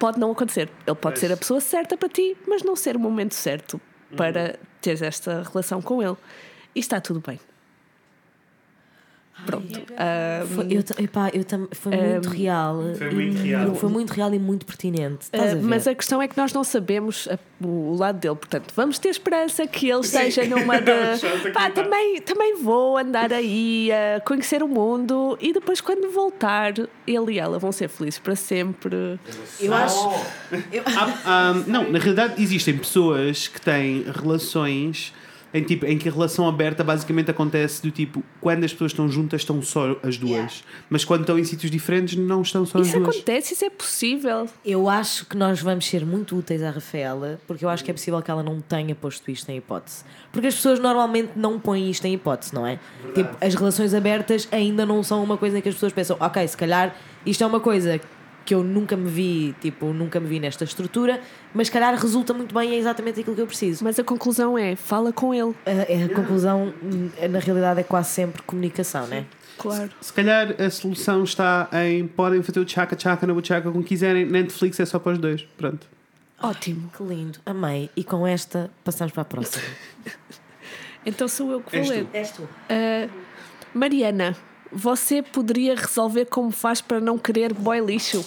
pode 0.00 0.18
não 0.18 0.32
acontecer. 0.32 0.68
Ele 0.84 0.96
pode 0.96 1.20
ser 1.20 1.30
a 1.30 1.36
pessoa 1.36 1.60
certa 1.60 1.96
para 1.96 2.08
ti, 2.08 2.36
mas 2.48 2.64
não 2.64 2.74
ser 2.74 2.96
o 2.96 2.98
momento 2.98 3.34
certo 3.34 3.80
para 4.16 4.58
teres 4.80 5.00
esta 5.00 5.44
relação 5.48 5.80
com 5.80 6.02
ele. 6.02 6.16
E 6.74 6.80
está 6.80 7.00
tudo 7.00 7.22
bem. 7.26 7.38
Pronto. 9.46 9.80
Ah, 9.96 10.44
Foi, 10.54 10.66
eu, 10.70 10.84
epá, 11.02 11.30
eu 11.32 11.42
tam- 11.44 11.66
foi 11.72 11.96
muito 11.96 12.28
real. 12.28 12.82
Foi 12.98 13.10
muito 13.10 13.38
e- 13.38 13.48
real. 13.48 13.74
Foi 13.74 13.88
muito 13.88 14.10
real 14.12 14.34
e 14.34 14.38
muito 14.38 14.66
pertinente. 14.66 15.22
Estás 15.22 15.54
a 15.54 15.56
ah, 15.56 15.60
mas 15.62 15.86
a 15.88 15.94
questão 15.94 16.20
é 16.20 16.28
que 16.28 16.36
nós 16.36 16.52
não 16.52 16.62
sabemos 16.62 17.26
a- 17.26 17.38
o 17.66 17.96
lado 17.96 18.18
dele, 18.18 18.34
portanto, 18.36 18.70
vamos 18.76 18.98
ter 18.98 19.08
esperança 19.08 19.66
que 19.66 19.88
ele 19.88 20.00
esteja 20.00 20.44
numa 20.44 20.78
de. 20.78 20.92
Pá, 21.54 21.70
também, 21.70 22.20
também 22.20 22.56
vou 22.62 22.98
andar 22.98 23.32
aí 23.32 23.88
a 23.90 24.20
conhecer 24.20 24.62
o 24.62 24.68
mundo 24.68 25.38
e 25.40 25.54
depois, 25.54 25.80
quando 25.80 26.10
voltar, 26.10 26.74
ele 27.06 27.32
e 27.32 27.38
ela 27.38 27.58
vão 27.58 27.72
ser 27.72 27.88
felizes 27.88 28.18
para 28.18 28.36
sempre. 28.36 29.18
eu 29.58 29.72
acho. 29.72 30.06
Há- 30.84 31.20
há- 31.24 31.54
não, 31.66 31.90
na 31.90 31.98
realidade 31.98 32.42
existem 32.42 32.76
pessoas 32.76 33.48
que 33.48 33.58
têm 33.60 34.02
relações 34.02 35.14
em, 35.52 35.62
tipo, 35.64 35.84
em 35.86 35.98
que 35.98 36.08
a 36.08 36.12
relação 36.12 36.48
aberta 36.48 36.84
basicamente 36.84 37.30
acontece 37.30 37.82
do 37.82 37.90
tipo 37.90 38.22
quando 38.40 38.64
as 38.64 38.72
pessoas 38.72 38.92
estão 38.92 39.08
juntas 39.08 39.40
estão 39.40 39.60
só 39.62 39.96
as 40.02 40.16
duas, 40.16 40.62
mas 40.88 41.04
quando 41.04 41.22
estão 41.22 41.38
em 41.38 41.44
sítios 41.44 41.70
diferentes 41.70 42.16
não 42.16 42.42
estão 42.42 42.64
só 42.64 42.78
as 42.78 42.86
Isso 42.88 42.98
duas. 42.98 43.16
acontece, 43.16 43.54
isso 43.54 43.64
é 43.64 43.70
possível. 43.70 44.48
Eu 44.64 44.88
acho 44.88 45.26
que 45.26 45.36
nós 45.36 45.60
vamos 45.60 45.86
ser 45.86 46.04
muito 46.06 46.36
úteis 46.36 46.62
à 46.62 46.70
Rafaela, 46.70 47.40
porque 47.46 47.64
eu 47.64 47.68
acho 47.68 47.84
que 47.84 47.90
é 47.90 47.94
possível 47.94 48.20
que 48.22 48.30
ela 48.30 48.42
não 48.42 48.60
tenha 48.60 48.94
posto 48.94 49.30
isto 49.30 49.48
em 49.50 49.56
hipótese. 49.56 50.04
Porque 50.32 50.46
as 50.46 50.54
pessoas 50.54 50.78
normalmente 50.78 51.32
não 51.36 51.58
põem 51.58 51.90
isto 51.90 52.04
em 52.06 52.14
hipótese, 52.14 52.54
não 52.54 52.66
é? 52.66 52.78
Tipo, 53.14 53.36
as 53.40 53.54
relações 53.54 53.92
abertas 53.92 54.48
ainda 54.52 54.86
não 54.86 55.02
são 55.02 55.22
uma 55.22 55.36
coisa 55.36 55.58
em 55.58 55.60
que 55.60 55.68
as 55.68 55.74
pessoas 55.74 55.92
pensam, 55.92 56.16
ok, 56.20 56.46
se 56.46 56.56
calhar 56.56 56.94
isto 57.26 57.42
é 57.42 57.46
uma 57.46 57.60
coisa 57.60 58.00
que 58.44 58.54
eu 58.54 58.62
nunca 58.64 58.96
me 58.96 59.08
vi, 59.08 59.54
tipo, 59.60 59.92
nunca 59.92 60.18
me 60.18 60.26
vi 60.26 60.40
nesta 60.40 60.64
estrutura, 60.64 61.20
mas 61.54 61.68
se 61.68 61.72
calhar 61.72 61.94
resulta 61.94 62.32
muito 62.32 62.54
bem, 62.54 62.72
é 62.74 62.78
exatamente 62.78 63.20
aquilo 63.20 63.36
que 63.36 63.42
eu 63.42 63.46
preciso. 63.46 63.84
Mas 63.84 63.98
a 63.98 64.04
conclusão 64.04 64.56
é: 64.58 64.74
fala 64.76 65.12
com 65.12 65.32
ele. 65.34 65.54
A, 65.66 66.04
a 66.06 66.14
conclusão, 66.14 66.72
na 67.30 67.38
realidade, 67.38 67.80
é 67.80 67.82
quase 67.82 68.10
sempre 68.10 68.42
comunicação, 68.42 69.06
não 69.06 69.16
é? 69.18 69.24
Claro. 69.58 69.90
Se 70.00 70.12
calhar 70.12 70.54
a 70.60 70.70
solução 70.70 71.22
está 71.22 71.68
em 71.84 72.06
podem 72.06 72.42
fazer 72.42 72.60
o 72.60 72.64
tchaca-tchaca 72.64 73.26
na 73.26 73.34
buchaca 73.34 73.70
como 73.70 73.84
quiserem, 73.84 74.24
Netflix 74.24 74.80
é 74.80 74.86
só 74.86 74.98
para 74.98 75.12
os 75.12 75.18
dois. 75.18 75.42
Pronto. 75.58 75.86
Ótimo. 76.42 76.90
Que 76.96 77.02
lindo, 77.02 77.38
amei. 77.44 77.90
E 77.94 78.02
com 78.02 78.26
esta, 78.26 78.70
passamos 78.82 79.12
para 79.12 79.22
a 79.22 79.24
próxima. 79.26 79.62
Então 81.04 81.26
sou 81.28 81.50
eu 81.52 81.60
que 81.62 81.70
vou 81.70 81.80
És 81.80 81.88
tu. 81.88 81.94
ler. 81.94 82.06
És 82.12 82.30
tu. 82.32 82.48
Ah, 82.68 83.08
Mariana, 83.72 84.36
você 84.72 85.22
poderia 85.22 85.74
resolver 85.74 86.26
como 86.26 86.50
faz 86.50 86.80
para 86.80 87.00
não 87.00 87.18
querer 87.18 87.52
boy 87.52 87.80
lixo? 87.80 88.24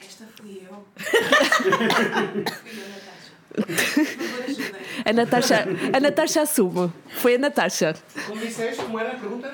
Esta 0.00 0.24
fui 0.36 0.62
eu. 0.68 0.84
Fui. 3.56 4.72
A 5.04 5.12
Natasha, 5.12 5.66
a 5.92 6.00
Natasha 6.00 6.42
assume. 6.42 6.92
Foi 7.08 7.36
a 7.36 7.38
Natasha. 7.38 7.94
Como 8.26 8.40
disseste, 8.40 8.82
como 8.82 8.98
era 8.98 9.12
a 9.12 9.14
pergunta? 9.14 9.52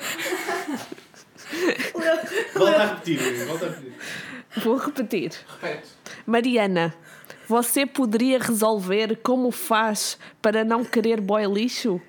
Volta 2.53 2.81
a 2.81 2.85
repetir, 2.87 3.45
volta 3.45 3.65
a 3.65 3.69
repetir. 3.69 3.93
Vou 4.57 4.77
repetir. 4.77 5.31
Repete. 5.61 5.89
Mariana, 6.25 6.93
você 7.47 7.85
poderia 7.85 8.39
resolver 8.39 9.17
como 9.23 9.51
faz 9.51 10.17
para 10.41 10.63
não 10.63 10.83
querer 10.83 11.21
boy 11.21 11.45
lixo? 11.45 12.01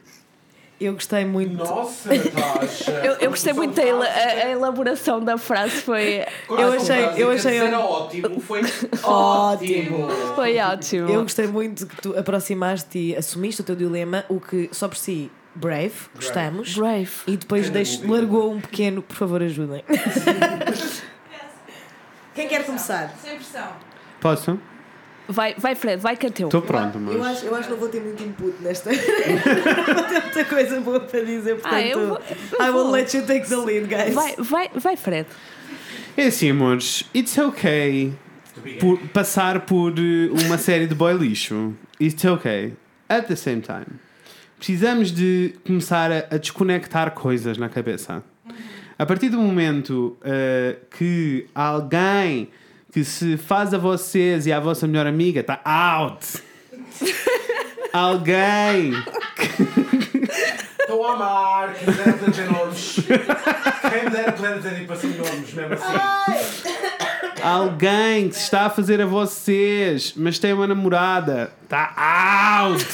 Eu 0.80 0.92
gostei 0.94 1.24
muito. 1.24 1.54
Nossa, 1.64 2.10
Natasha! 2.12 2.90
Eu, 3.04 3.12
eu 3.14 3.30
gostei 3.30 3.52
muito 3.52 3.74
da 3.76 3.82
ela- 3.82 4.04
a, 4.06 4.46
a 4.46 4.50
elaboração 4.50 5.20
da 5.22 5.38
frase, 5.38 5.70
foi, 5.82 6.24
Eu 6.50 6.72
achei- 6.72 7.22
eu 7.22 7.30
achei- 7.30 7.58
Era 7.58 7.78
ótimo, 7.78 8.40
foi 8.40 8.60
Ótimo. 9.04 10.08
foi 10.34 10.58
ótimo. 10.58 11.08
Eu 11.08 11.22
gostei 11.22 11.46
muito 11.46 11.86
que 11.86 12.02
tu 12.02 12.18
aproximaste 12.18 12.98
e 12.98 13.16
assumiste 13.16 13.60
o 13.60 13.64
teu 13.64 13.76
dilema, 13.76 14.24
o 14.28 14.40
que 14.40 14.68
só 14.72 14.88
por 14.88 14.96
si, 14.96 15.30
brave, 15.54 15.94
gostamos. 16.14 16.74
Brave. 16.74 17.10
E 17.28 17.36
depois 17.36 17.70
deixo, 17.70 18.10
largou 18.10 18.52
um 18.52 18.60
pequeno, 18.60 19.00
por 19.00 19.16
favor, 19.16 19.42
ajudem. 19.42 19.84
Quem 22.34 22.48
quer 22.48 22.64
começar? 22.66 23.14
Sem 23.22 23.36
pressão. 23.36 23.68
Posso? 24.20 24.58
Vai, 25.26 25.54
vai 25.56 25.74
Fred, 25.74 26.02
vai 26.02 26.16
que 26.16 26.26
é 26.26 26.30
teu. 26.30 26.48
Estou 26.48 26.60
pronto, 26.62 26.98
mas. 26.98 27.14
Eu 27.14 27.24
acho, 27.24 27.46
eu 27.46 27.54
acho 27.54 27.64
que 27.64 27.70
não 27.70 27.80
vou 27.80 27.88
ter 27.88 28.00
muito 28.00 28.22
input 28.22 28.54
nesta. 28.62 28.90
não 28.92 28.98
vou 29.94 30.04
ter 30.04 30.20
muita 30.22 30.44
coisa 30.44 30.80
boa 30.80 31.00
para 31.00 31.20
dizer, 31.20 31.54
portanto. 31.54 31.72
Ah, 31.74 31.82
eu 31.82 32.08
vou- 32.08 32.20
eu 32.58 32.64
I 32.66 32.70
will 32.70 32.72
vou. 32.84 32.90
let 32.90 33.14
you 33.14 33.22
take 33.26 33.48
the 33.48 33.56
lead, 33.56 33.86
guys. 33.86 34.14
Vai, 34.14 34.34
vai, 34.38 34.70
vai 34.74 34.96
Fred. 34.96 35.26
É 36.16 36.26
assim, 36.26 36.50
amores, 36.50 37.04
it's 37.14 37.36
okay 37.38 38.12
por 38.80 38.98
passar 39.08 39.60
por 39.62 39.92
eh, 39.98 40.30
uma 40.46 40.58
série 40.58 40.86
de 40.86 40.94
boy 40.94 41.14
lixo. 41.14 41.74
It's 42.00 42.24
okay. 42.24 42.74
At 43.08 43.26
the 43.26 43.36
same 43.36 43.60
time, 43.62 43.86
precisamos 44.58 45.10
de 45.10 45.54
começar 45.66 46.12
a, 46.12 46.18
a 46.34 46.38
desconectar 46.38 47.10
coisas 47.12 47.56
na 47.58 47.68
cabeça. 47.68 48.22
A 48.98 49.04
partir 49.06 49.28
do 49.30 49.38
momento 49.38 50.16
eh, 50.22 50.76
que 50.96 51.46
alguém 51.54 52.48
que 52.94 53.04
se 53.04 53.36
faz 53.36 53.74
a 53.74 53.78
vocês 53.78 54.46
e 54.46 54.52
à 54.52 54.60
vossa 54.60 54.86
melhor 54.86 55.04
amiga 55.04 55.40
está 55.40 55.60
out. 55.64 56.24
alguém 57.92 58.92
Estou 60.78 61.04
a 61.04 61.14
amar, 61.14 61.74
quem 61.74 61.88
me 61.88 61.92
dera 61.92 62.12
poder 62.12 62.30
dizer 62.30 62.50
nomes. 62.52 62.96
Quem 63.90 64.04
me 64.04 64.10
dera 64.10 64.32
poder 64.32 64.56
dizer 64.58 64.78
tipo 64.78 64.92
assim 64.92 65.08
nomes, 65.08 65.52
mesmo 65.54 65.74
assim. 65.74 67.42
Alguém 67.42 68.28
que 68.28 68.36
se 68.36 68.42
está 68.42 68.66
a 68.66 68.70
fazer 68.70 69.00
a 69.00 69.06
vocês, 69.06 70.14
mas 70.16 70.38
tem 70.38 70.52
uma 70.52 70.68
namorada, 70.68 71.52
está 71.64 71.92
out! 71.96 72.84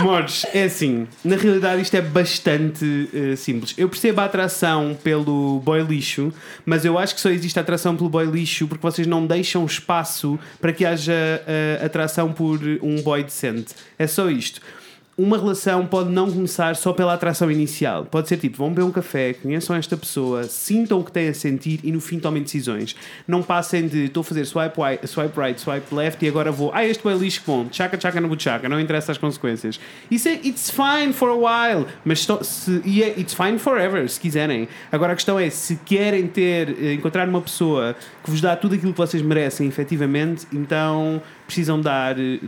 Mores, 0.00 0.46
é 0.54 0.64
assim, 0.64 1.06
na 1.22 1.36
realidade 1.36 1.82
isto 1.82 1.94
é 1.94 2.00
bastante 2.00 3.08
eh, 3.12 3.36
simples. 3.36 3.74
Eu 3.76 3.88
percebo 3.88 4.20
a 4.20 4.24
atração 4.24 4.96
pelo 5.02 5.60
boy 5.60 5.82
lixo, 5.82 6.32
mas 6.64 6.84
eu 6.84 6.98
acho 6.98 7.14
que 7.14 7.20
só 7.20 7.28
existe 7.28 7.58
atração 7.58 7.96
pelo 7.96 8.08
boy 8.08 8.24
lixo 8.24 8.66
porque 8.66 8.82
vocês 8.82 9.06
não 9.06 9.26
deixam 9.26 9.64
espaço 9.66 10.38
para 10.60 10.72
que 10.72 10.84
haja 10.84 11.12
eh, 11.46 11.80
atração 11.84 12.32
por 12.32 12.58
um 12.82 13.02
boy 13.02 13.22
decente. 13.22 13.74
É 13.98 14.06
só 14.06 14.30
isto. 14.30 14.60
Uma 15.18 15.36
relação 15.36 15.84
pode 15.86 16.08
não 16.08 16.30
começar 16.30 16.74
só 16.76 16.94
pela 16.94 17.12
atração 17.12 17.50
inicial. 17.50 18.06
Pode 18.06 18.26
ser 18.26 18.38
tipo, 18.38 18.56
vão 18.56 18.70
beber 18.70 18.84
um 18.84 18.90
café, 18.90 19.34
conheçam 19.34 19.76
esta 19.76 19.94
pessoa, 19.94 20.44
sintam 20.44 20.98
o 21.00 21.04
que 21.04 21.12
têm 21.12 21.28
a 21.28 21.34
sentir 21.34 21.78
e 21.84 21.92
no 21.92 22.00
fim 22.00 22.18
tomem 22.18 22.42
decisões. 22.42 22.96
Não 23.28 23.42
passem 23.42 23.86
de 23.86 24.04
estou 24.06 24.22
a 24.22 24.24
fazer 24.24 24.46
swipe, 24.46 24.80
wi- 24.80 24.98
swipe 25.04 25.38
right, 25.38 25.60
swipe 25.60 25.94
left 25.94 26.24
e 26.24 26.28
agora 26.28 26.50
vou, 26.50 26.70
ah, 26.72 26.86
este 26.86 27.06
é 27.06 27.12
lixo 27.12 27.42
bom, 27.46 27.66
tchaca 27.66 27.98
tchaca 27.98 28.18
no 28.18 28.28
buchaca, 28.28 28.66
não 28.66 28.80
interessa 28.80 29.12
as 29.12 29.18
consequências. 29.18 29.78
Isso 30.10 30.26
é, 30.26 30.32
it's 30.42 30.70
fine 30.70 31.12
for 31.12 31.28
a 31.28 31.34
while, 31.34 31.86
mas 32.02 32.26
se, 32.42 32.80
e 32.86 33.02
é, 33.02 33.08
it's 33.20 33.34
fine 33.34 33.58
forever, 33.58 34.08
se 34.08 34.18
quiserem. 34.18 34.68
Agora 34.90 35.12
a 35.12 35.16
questão 35.16 35.38
é, 35.38 35.50
se 35.50 35.76
querem 35.84 36.28
ter, 36.28 36.76
eh, 36.80 36.94
encontrar 36.94 37.28
uma 37.28 37.42
pessoa 37.42 37.94
que 38.24 38.30
vos 38.30 38.40
dá 38.40 38.56
tudo 38.56 38.74
aquilo 38.74 38.92
que 38.92 38.98
vocês 38.98 39.22
merecem 39.22 39.68
efetivamente, 39.68 40.46
então 40.50 41.20
precisam 41.50 41.80
dar, 41.80 42.14
de, 42.14 42.38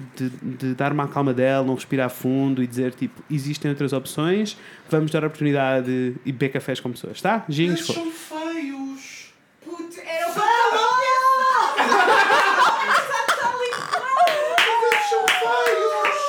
de 0.40 0.74
dar 0.74 0.92
uma 0.92 1.08
calma 1.08 1.34
dela, 1.34 1.66
não 1.66 1.74
respirar 1.74 2.08
fundo 2.08 2.62
e 2.62 2.68
dizer 2.68 2.94
tipo, 2.94 3.20
existem 3.28 3.68
outras 3.68 3.92
opções, 3.92 4.56
vamos 4.88 5.10
dar 5.10 5.24
a 5.24 5.26
oportunidade 5.26 6.14
e 6.24 6.30
beber 6.30 6.50
cafés 6.50 6.78
com 6.78 6.92
pessoas, 6.92 7.20
tá? 7.20 7.44
Ginhos, 7.48 7.80
Eles 7.80 7.92
são 7.94 8.12
feios. 8.12 9.32
Puto, 9.64 9.96
era 10.06 10.28
o 10.28 10.32
que 10.34 10.38
eu 10.38 10.42
Eles 14.86 15.04
são 15.10 15.24
feios. 15.40 16.22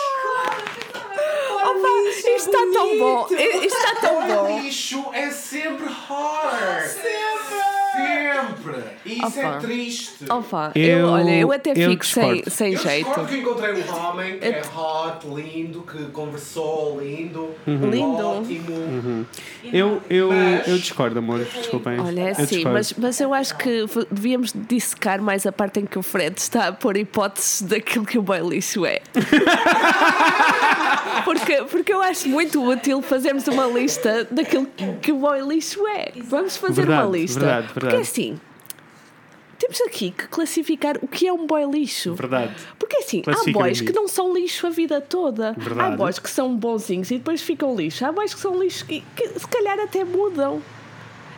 Opa, 1.64 1.90
isto 2.10 2.30
está 2.38 2.58
tão 2.74 2.98
bom. 2.98 3.28
Isto 3.30 3.78
está 3.78 3.96
tão 4.02 4.18
O 4.18 4.22
bom. 4.28 4.60
lixo 4.62 5.06
é 5.14 5.30
sempre 5.30 5.86
hard. 5.86 6.88
Sempre. 6.88 7.62
Sempre. 7.94 8.84
Isso 9.06 9.40
é 9.40 9.48
Opa. 9.48 9.58
triste. 9.60 10.26
Opa, 10.30 10.72
Eu- 10.76 10.84
eu, 11.00 11.08
olha, 11.10 11.32
eu 11.40 11.52
até 11.52 11.72
eu 11.72 11.90
fico 11.92 12.06
sem, 12.06 12.44
sem 12.48 12.74
Eu 12.74 12.80
jeito. 12.82 13.06
discordo 13.08 13.30
que 13.30 13.38
encontrei 13.38 13.74
um 13.74 13.96
homem 13.96 14.40
que 14.40 14.46
é 14.46 14.62
hot, 14.76 15.28
lindo, 15.28 15.82
que 15.82 16.06
conversou, 16.06 17.00
lindo, 17.00 17.52
Lindo. 17.68 18.28
ótimo. 18.28 19.26
Eu, 19.72 20.02
eu, 20.10 20.30
Mas- 20.30 20.68
eu 20.68 20.78
discordo, 20.78 21.20
amor, 21.20 21.40
desculpem. 21.46 22.00
Olha, 22.00 22.22
é 22.22 22.28
Eu 22.30 22.44
assim, 22.44 22.64
mas, 22.66 22.94
mas 22.94 23.20
eu 23.22 23.34
acho 23.34 23.56
que 23.58 23.86
devíamos 24.10 24.52
dissecar 24.68 25.22
mais 25.22 25.46
a 25.46 25.52
parte 25.52 25.80
em 25.80 25.86
que 25.86 26.00
o 26.00 26.04
Fred 26.04 26.39
está 26.39 26.68
a 26.70 26.74
pôr 26.74 26.98
hipóteses 26.98 27.62
daquilo 27.62 28.06
que 28.06 28.18
o 28.18 28.22
boy 28.22 28.39
lixo 28.41 28.86
é. 28.86 29.02
porque, 31.58 31.64
porque 31.72 31.93
eu 31.93 32.01
acho 32.01 32.28
muito 32.30 32.62
útil 32.64 33.01
fazermos 33.01 33.47
uma 33.47 33.66
lista 33.68 34.28
daquilo 34.32 34.68
que 35.01 35.12
o 35.12 35.18
boy 35.18 35.41
lixo 35.41 35.86
é. 35.88 36.12
Vamos 36.24 36.58
fazer 36.58 36.86
Verdade, 36.86 37.08
uma 37.08 37.18
lista. 37.18 37.39
verdade, 37.39 37.68
Porque 37.74 37.80
verdade. 37.88 38.01
assim, 38.04 38.39
temos 39.60 39.82
aqui 39.82 40.12
que 40.12 40.28
classificar 40.28 40.97
o 41.01 41.08
que 41.08 41.28
é 41.28 41.34
um 41.34 41.45
boy 41.45 41.66
lixo. 41.66 42.14
Verdade. 42.16 42.54
Porque 42.78 42.97
assim, 42.97 43.22
há 43.28 43.51
boys 43.51 43.82
que 43.82 43.93
não 43.93 44.08
são 44.08 44.34
lixo 44.34 44.68
a 44.68 44.70
vida 44.70 44.99
toda. 44.99 45.54
Verdade. 45.54 45.93
Há 45.93 45.95
boys 45.95 46.20
que 46.20 46.30
são 46.30 46.56
bonzinhos 46.56 47.12
e 47.12 47.18
depois 47.18 47.41
ficam 47.41 47.76
lixo. 47.76 48.06
Há 48.06 48.12
boys 48.12 48.34
que 48.34 48.39
são 48.39 48.62
lixo 48.62 48.86
e 48.89 49.01
que 49.16 49.28
se 49.39 49.47
calhar 49.47 49.80
até 49.80 50.04
mudam. 50.04 50.62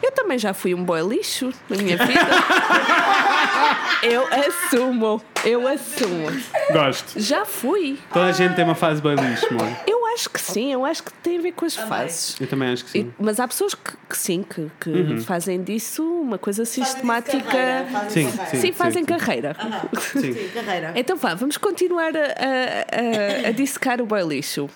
Eu 0.06 0.12
também 0.12 0.38
já 0.38 0.54
fui 0.54 0.76
um 0.76 0.84
boy 0.84 1.02
lixo 1.02 1.52
na 1.68 1.78
minha 1.78 1.98
vida. 1.98 2.20
eu 4.04 4.24
assumo, 4.28 5.20
eu 5.44 5.68
assumo. 5.68 6.28
Gosto. 6.72 7.20
Já 7.20 7.44
fui. 7.44 7.98
Toda 8.14 8.28
a 8.28 8.32
gente 8.32 8.54
tem 8.56 8.64
uma 8.64 8.76
fase 8.76 9.02
bem 9.02 9.16
lixo, 9.16 9.48
amor. 9.50 9.68
Eu 9.88 10.06
acho 10.14 10.30
que 10.30 10.40
sim, 10.40 10.72
eu 10.72 10.86
acho 10.86 11.02
que 11.04 11.12
tem 11.12 11.40
a 11.40 11.42
ver 11.42 11.54
com 11.54 11.66
as 11.66 11.76
fases. 11.76 12.36
Eu 12.40 12.46
também 12.48 12.70
acho 12.72 12.86
que 12.86 13.00
E- 13.00 13.02
sim. 13.02 13.14
mas 13.20 13.40
há 13.40 13.48
pessoas 13.48 13.74
que, 13.74 13.92
que 14.08 14.16
sim, 14.18 14.44
que, 14.48 14.70
que 14.80 14.90
Uhum. 14.92 15.22
fazem 15.22 15.62
disso 15.64 16.04
uma 16.04 16.38
coisa 16.38 16.66
sistemática. 16.66 17.42
carreira, 17.44 17.86
fazem 17.92 18.30
Sim. 18.30 18.38
Sim, 18.52 18.62
sim, 18.62 18.72
fazem 18.72 19.04
sim. 19.04 19.10
carreira. 19.10 19.56
Sim. 20.00 20.34
Sim, 20.34 20.50
carreira. 20.54 20.94
Então 20.96 21.18
vá, 21.18 21.34
vamos 21.34 21.58
continuar 21.58 22.12
a, 22.16 22.20
a, 22.20 23.46
a, 23.46 23.50
a 23.50 23.52
dissecar 23.52 24.00
o 24.02 24.06
boy 24.06 24.22
lixo. 24.24 24.70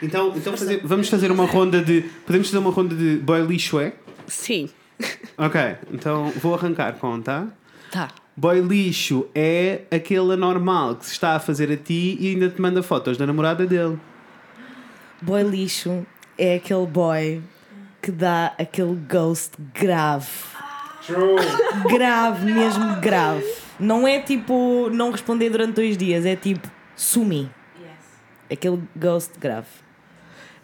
Então, 0.00 0.32
então 0.36 0.56
fazer- 0.56 0.80
vamos 0.84 1.08
fazer 1.08 1.30
uma 1.32 1.44
ronda 1.44 1.82
de. 1.82 2.02
Podemos 2.24 2.48
fazer 2.48 2.58
uma 2.58 2.70
ronda 2.70 2.94
de 2.94 3.16
boy 3.16 3.40
lixo 3.42 3.80
é? 3.80 3.92
Sim, 4.26 4.68
Ok, 5.36 5.60
então 5.92 6.30
vou 6.36 6.54
arrancar 6.54 6.94
com, 6.94 7.20
tá? 7.20 7.46
tá. 7.90 8.10
Boy 8.34 8.60
lixo 8.60 9.26
é 9.34 9.82
aquele 9.90 10.32
anormal 10.32 10.96
que 10.96 11.06
se 11.06 11.12
está 11.12 11.36
a 11.36 11.40
fazer 11.40 11.70
a 11.70 11.76
ti 11.76 12.16
e 12.20 12.28
ainda 12.28 12.48
te 12.48 12.60
manda 12.60 12.82
fotos 12.82 13.16
da 13.16 13.26
namorada 13.26 13.66
dele. 13.66 13.98
Boy 15.20 15.42
lixo 15.42 16.06
é 16.38 16.56
aquele 16.56 16.86
boy 16.86 17.42
que 18.02 18.10
dá 18.10 18.54
aquele 18.58 18.94
ghost 18.94 19.52
grave. 19.74 20.26
True. 21.06 21.36
Grave, 21.88 22.52
mesmo 22.52 23.00
grave. 23.00 23.44
Não 23.78 24.08
é 24.08 24.20
tipo 24.20 24.88
não 24.90 25.10
responder 25.10 25.50
durante 25.50 25.74
dois 25.74 25.96
dias, 25.96 26.24
é 26.26 26.36
tipo 26.36 26.70
sumi. 26.94 27.50
Aquele 28.50 28.82
ghost 28.94 29.38
grave. 29.38 29.66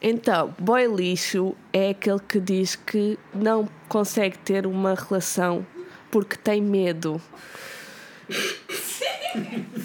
Então, 0.03 0.53
boy 0.59 0.87
lixo 0.87 1.55
é 1.73 1.91
aquele 1.91 2.19
que 2.21 2.41
diz 2.41 2.75
que 2.75 3.17
não 3.33 3.69
consegue 3.89 4.37
ter 4.39 4.67
uma 4.67 4.95
relação 4.95 5.65
porque 6.11 6.37
tem 6.37 6.61
medo. 6.61 7.23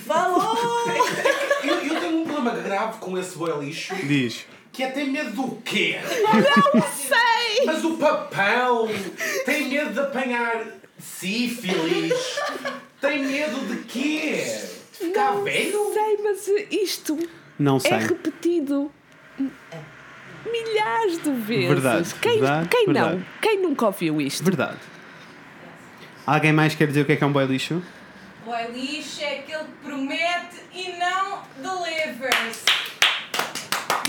Falou! 0.05 0.57
Eu, 1.63 1.76
eu 1.86 1.99
tenho 1.99 2.22
um 2.22 2.26
problema 2.26 2.59
grave 2.61 2.97
com 2.99 3.18
esse 3.18 3.38
boi 3.38 3.57
lixo, 3.63 3.93
Diz. 3.95 4.45
que 4.72 4.84
é 4.84 4.89
ter 4.89 5.05
medo 5.05 5.32
do 5.32 5.55
quê? 5.57 5.97
Não 6.74 6.82
sei! 6.82 7.65
Mas 7.65 7.84
o 7.84 7.97
papão 7.97 8.88
tem 9.45 9.68
medo 9.70 9.93
de 9.93 9.99
apanhar 9.99 10.65
sífilis. 10.99 12.13
Tem 12.99 13.24
medo 13.24 13.59
de 13.68 13.84
quê? 13.84 14.43
De 14.91 15.05
ficar 15.07 15.32
velho? 15.43 15.93
Sei, 15.93 16.18
mas 16.24 16.47
isto 16.72 17.18
Não 17.59 17.78
é 17.78 17.80
sei. 17.82 17.97
repetido 17.99 18.91
milhares 20.52 21.22
de 21.22 21.32
vezes. 21.32 21.68
Verdade, 21.68 22.14
quem 22.22 22.39
verdade, 22.39 22.70
quem 22.70 22.86
verdade. 22.86 23.16
não? 23.16 23.26
Quem 23.41 23.62
nunca 23.62 23.86
ouviu 23.86 24.22
isto? 24.22 24.43
Verdade. 24.43 24.78
Alguém 26.26 26.52
mais 26.52 26.76
quer 26.76 26.88
dizer 26.88 27.02
o 27.02 27.06
que 27.06 27.14
é 27.14 27.16
que 27.16 27.24
é 27.24 27.28
um 27.28 27.32
boy 27.32 27.45
lixo? 27.45 27.82
Boy 28.45 28.68
lixo 28.74 29.22
é 29.22 29.39
aquele 29.39 29.64
que 29.64 29.72
promete 29.88 30.58
e 30.74 30.93
não 30.98 31.41
delivers. 31.58 32.64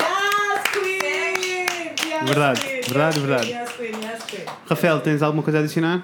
Yes, 0.01 0.63
queen! 0.73 2.11
Yes, 2.11 2.25
Verdade, 2.29 2.61
queen, 2.61 2.81
verdade, 2.83 3.19
yes, 3.19 3.27
verdade. 3.27 3.51
Yes, 3.51 3.73
queen, 3.73 4.05
yes, 4.05 4.25
queen. 4.25 4.45
Rafael, 4.69 5.01
tens 5.01 5.23
alguma 5.23 5.43
coisa 5.43 5.59
a 5.59 5.63
adicionar? 5.63 6.03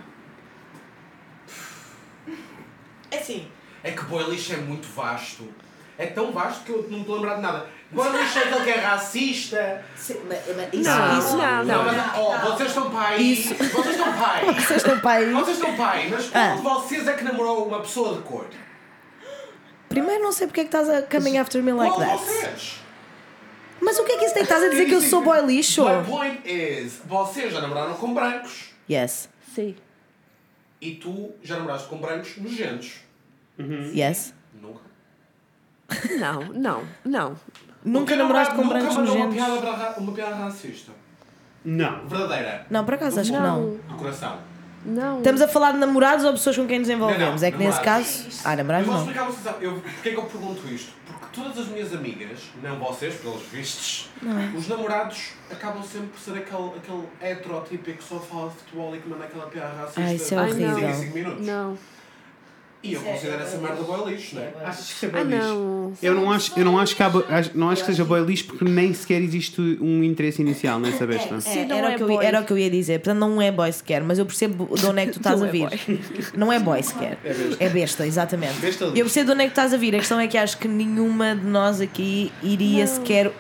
É 3.11 3.19
assim. 3.19 3.49
É 3.83 3.91
que 3.91 4.03
boi 4.05 4.25
lixo 4.31 4.53
é 4.53 4.57
muito 4.57 4.87
vasto. 4.95 5.47
É 5.97 6.07
tão 6.07 6.33
vasto 6.33 6.65
que 6.65 6.71
eu 6.73 6.83
não 6.85 6.99
me 6.99 7.01
estou 7.01 7.15
a 7.15 7.19
lembrar 7.19 7.35
de 7.37 7.43
nada. 7.43 7.67
Boi 7.95 8.11
lixo 8.19 8.39
é 8.39 8.43
aquele 8.43 8.65
que 8.65 8.71
é 8.71 8.81
racista. 8.81 9.85
Sim, 9.97 10.21
mas- 10.29 10.41
mas 10.57 10.69
Isso, 10.73 10.91
Não, 10.91 11.19
isso. 11.19 11.37
não, 11.37 11.65
não. 11.65 11.85
mas, 11.85 12.17
oh, 12.19 12.39
vocês 12.53 12.69
estão 12.71 12.91
para 12.91 13.09
aí. 13.09 13.35
Vocês 13.35 13.61
estão 13.63 14.25
aí. 14.25 14.55
Vocês 14.55 14.77
estão 14.79 15.09
aí. 15.11 15.33
Vocês 15.33 15.57
estão 15.59 15.87
aí. 15.87 16.11
Mas 16.11 16.29
qual 16.31 16.45
Ah. 16.45 16.57
de 16.57 16.63
vocês 16.63 17.07
é 17.09 17.13
que 17.15 17.25
namorou 17.25 17.67
uma 17.69 17.81
pessoa 17.81 18.17
de 18.17 18.23
cor? 18.23 18.47
Primeiro, 19.89 20.23
não 20.23 20.33
sei 20.33 20.47
porque 20.47 20.61
é 20.61 20.65
que 20.65 20.69
estás 20.77 20.89
a 20.89 21.03
coming 21.03 21.39
after 21.39 21.63
me 21.63 21.73
like 21.73 21.95
Qual 21.95 22.01
de 22.05 22.11
that. 22.13 22.25
vocês? 22.25 22.81
Mas 23.81 23.99
o 23.99 24.05
que 24.05 24.13
é 24.13 24.17
que 24.19 24.25
isso 24.25 24.35
tem? 24.35 24.43
Estás 24.43 24.63
a 24.65 24.69
dizer 24.69 24.87
que 24.87 24.95
eu 24.95 25.01
sou 25.01 25.23
boy 25.23 25.41
lixo? 25.47 25.85
My 25.85 26.05
point 26.05 26.41
is, 26.51 27.01
vocês 27.05 27.53
já 27.53 27.61
namoraram 27.61 27.95
com 27.95 28.13
brancos 28.15 28.71
Yes. 28.91 29.29
Sim. 29.55 29.77
e 30.81 30.93
tu 30.97 31.33
já 31.43 31.57
namoraste 31.57 31.89
com 31.89 31.99
brancos 31.99 32.37
nojentos. 32.39 32.95
Yes. 33.95 34.35
Nunca. 34.61 34.81
Não, 36.19 36.41
não, 36.53 36.83
não. 37.05 37.37
Nunca 37.85 38.17
namoraste 38.17 38.55
com 38.55 38.63
nunca 38.63 38.79
brancos 38.79 38.97
mandou 38.97 39.15
uma 39.17 39.27
nojentos? 39.27 39.47
piada, 39.61 40.01
uma 40.01 40.13
piada 40.13 40.35
racista. 40.37 40.93
Não. 41.65 42.07
Verdadeira. 42.07 42.67
Não, 42.71 42.85
por 42.85 42.95
acaso 42.95 43.21
acho 43.21 43.33
que 43.33 43.39
não. 43.39 43.77
Do 43.89 43.95
coração. 43.97 44.39
Não. 44.87 45.19
Estamos 45.19 45.41
a 45.41 45.49
falar 45.49 45.73
de 45.73 45.79
namorados 45.79 46.25
ou 46.27 46.33
pessoas 46.33 46.57
com 46.57 46.67
quem 46.67 46.79
nos 46.79 46.89
envolvemos? 46.91 47.21
Não, 47.25 47.37
não, 47.41 47.47
é 47.47 47.51
que 47.51 47.57
nesse 47.59 47.79
namorados. 47.79 48.07
caso. 48.27 48.41
Ah, 48.45 48.53
Eu 48.53 48.57
namorados 48.59 48.87
vou 48.87 48.95
não. 48.97 49.03
explicar 49.03 49.23
a 49.23 49.27
vocês. 49.31 49.55
Eu, 49.63 49.73
porquê 49.81 50.09
é 50.09 50.13
que 50.13 50.19
eu 50.19 50.25
pergunto 50.25 50.69
isto? 50.69 50.93
Porque 51.07 51.27
todas 51.43 51.59
as 51.59 51.69
minhas 51.69 51.95
amigas, 51.95 52.39
não 52.63 52.77
vocês, 52.79 53.15
pelos 53.17 53.43
vistos, 53.45 54.11
os 54.57 54.69
namorados 54.69 55.31
acabam 55.51 55.83
sempre 55.83 56.09
por 56.09 56.19
ser 56.21 56.39
aquele, 56.39 56.69
aquele 56.77 57.09
heterotípico 57.21 57.97
que 57.99 58.05
só 58.05 58.19
fala 58.21 58.51
de 58.51 58.57
futebol 58.57 58.95
e 58.95 58.99
que 58.99 59.09
manda 59.09 59.25
aquela 59.25 59.47
piada 59.47 59.73
racista. 59.75 60.01
Ah, 60.03 60.13
isso 60.15 60.35
é 60.35 60.39
Ai, 60.39 60.51
horrível. 60.51 60.75
Cinco 60.77 60.87
em 60.89 60.95
cinco 60.95 61.15
minutos. 61.15 61.47
Não. 61.47 61.79
E 62.87 62.93
eu 62.93 63.01
considero 63.01 63.43
essa 63.43 63.57
merda 63.57 63.83
boa 63.83 64.11
lixo, 64.11 64.35
não 64.35 64.43
é? 64.43 64.53
Achas 64.63 64.87
que 64.89 64.93
isso 64.93 65.07
é 65.07 65.09
Ah, 65.09 65.25
boy 65.25 65.33
lixo? 65.35 65.49
não. 65.49 65.93
Eu 66.03 66.15
não 66.15 66.31
acho, 66.31 66.53
eu 66.59 66.65
não 66.67 66.79
acho 66.79 66.95
que, 66.95 67.03
há 67.03 67.11
não 67.55 67.71
acho 67.71 67.81
que 67.83 67.87
seja 67.87 68.05
boy 68.05 68.21
lixo 68.23 68.45
porque 68.45 68.65
nem 68.67 68.93
sequer 68.93 69.23
existe 69.23 69.59
um 69.81 70.05
interesse 70.05 70.43
inicial 70.43 70.79
nessa 70.79 71.07
besta. 71.07 71.41
Sim, 71.41 71.65
não 71.65 71.77
era, 71.79 71.93
é 71.93 71.95
o 71.95 71.97
que 71.97 72.03
eu, 72.05 72.21
era 72.23 72.41
o 72.43 72.45
que 72.45 72.53
eu 72.53 72.59
ia 72.59 72.71
dizer. 72.71 72.99
Portanto, 73.01 73.19
não 73.21 73.41
é 73.41 73.51
boy 73.51 73.73
sequer, 73.73 74.03
mas 74.03 74.19
eu 74.19 74.27
percebo 74.27 74.77
de 74.77 74.85
onde 74.87 75.01
é 75.01 75.07
que 75.07 75.13
tu 75.13 75.17
estás 75.21 75.41
Não 75.41 75.47
a 75.47 75.49
é 75.49 75.53
vir. 75.53 76.01
Não 76.37 76.53
é 76.53 76.59
boy 76.59 76.83
sequer. 76.83 77.19
É 77.59 77.69
besta. 77.71 78.07
exatamente. 78.07 78.55
Besta 78.61 78.85
eu 78.85 78.93
percebo 78.93 79.27
de 79.29 79.33
onde 79.33 79.43
é 79.43 79.45
que 79.47 79.53
estás 79.53 79.73
a 79.73 79.77
vir. 79.79 79.95
A 79.95 79.99
questão 79.99 80.21
é 80.21 80.27
que 80.27 80.37
acho 80.37 80.59
que 80.59 80.69
nenhuma 80.69 81.35
de 81.35 81.47
nós 81.47 81.81
aqui 81.81 82.31
iria 82.43 82.87
sequer 82.87 83.33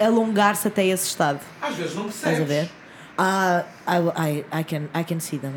alongar-se 0.00 0.68
até 0.68 0.86
esse 0.86 1.06
estado. 1.06 1.40
Às 1.60 1.74
vezes 1.76 1.94
não 1.94 2.08
Estás 2.08 2.34
a 2.40 2.44
percebes. 2.44 2.48
ver? 2.68 2.70
Ah, 3.18 3.64
I, 3.86 4.40
I, 4.54 4.60
I, 4.60 4.64
can, 4.64 4.82
I 4.98 5.04
can 5.04 5.20
see 5.20 5.38
them. 5.38 5.52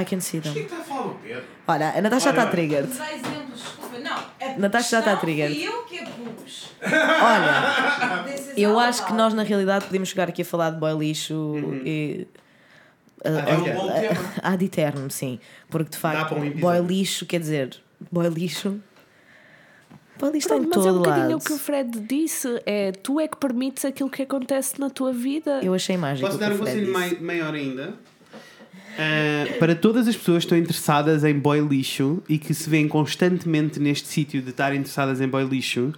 I 0.00 0.04
can 0.04 0.20
see 0.20 0.38
é 0.38 0.40
them. 0.40 0.52
que 0.54 0.60
está 0.60 0.76
a 0.78 0.80
falar 0.80 1.02
do 1.08 1.14
Pedro? 1.16 1.42
Olha, 1.66 1.90
a 1.98 2.00
Natasha 2.00 2.30
está 2.30 2.46
triggered. 2.46 2.88
Exemplos, 2.90 3.60
desculpa. 3.60 3.98
Não, 3.98 4.16
a 4.16 4.58
Natasha 4.58 4.90
já 4.90 4.98
está 5.00 5.16
triggered. 5.16 5.54
fui 5.54 5.66
eu 5.66 5.82
que 5.84 5.98
a 5.98 6.06
pus. 6.06 6.70
Olha, 6.82 8.24
eu 8.56 8.78
acho 8.78 9.04
que 9.06 9.12
nós 9.12 9.34
na 9.34 9.42
realidade 9.42 9.86
podemos 9.86 10.08
chegar 10.08 10.28
aqui 10.28 10.42
a 10.42 10.44
falar 10.44 10.70
de 10.70 10.78
boy 10.78 10.92
lixo 10.98 11.54
e. 11.84 12.26
É 13.24 13.30
um 13.56 13.74
bom 13.74 13.92
tema. 13.92 14.20
Ad 14.42 14.64
eterno, 14.64 15.10
sim. 15.10 15.40
Porque 15.68 15.90
de 15.90 15.96
facto, 15.96 16.34
um 16.36 16.50
boy 16.52 16.80
lixo, 16.80 17.26
quer 17.26 17.40
dizer, 17.40 17.76
boy 18.12 18.28
lixo. 18.28 18.80
Boy 20.18 20.30
lixo 20.32 20.46
está 20.46 20.56
em 20.56 20.62
Pronto, 20.62 20.78
mas 20.78 20.86
é 20.86 20.92
um 20.92 20.96
bocadinho 20.98 21.28
lado. 21.30 21.36
o 21.36 21.44
que 21.44 21.52
o 21.52 21.58
Fred 21.58 22.00
disse. 22.00 22.62
É 22.64 22.92
tu 22.92 23.18
é 23.20 23.26
que 23.28 23.36
permites 23.36 23.84
aquilo 23.84 24.08
que 24.08 24.22
acontece 24.22 24.80
na 24.80 24.88
tua 24.88 25.12
vida. 25.12 25.60
Eu 25.62 25.74
achei 25.74 25.96
mágico. 25.96 26.26
Posso 26.28 26.36
o 26.36 26.40
que 26.40 26.44
dar 26.44 26.52
o 26.52 26.56
um 26.56 26.58
conselho 26.58 26.92
mai- 26.92 27.18
maior 27.20 27.54
ainda? 27.54 27.94
Uh, 28.98 29.58
para 29.60 29.76
todas 29.76 30.08
as 30.08 30.16
pessoas 30.16 30.38
que 30.38 30.46
estão 30.46 30.58
interessadas 30.58 31.22
em 31.22 31.34
boy 31.38 31.60
lixo 31.60 32.20
e 32.28 32.36
que 32.36 32.52
se 32.52 32.68
veem 32.68 32.88
constantemente 32.88 33.78
neste 33.78 34.08
sítio 34.08 34.42
de 34.42 34.50
estar 34.50 34.74
interessadas 34.74 35.20
em 35.20 35.28
boy 35.28 35.44
lixo, 35.44 35.92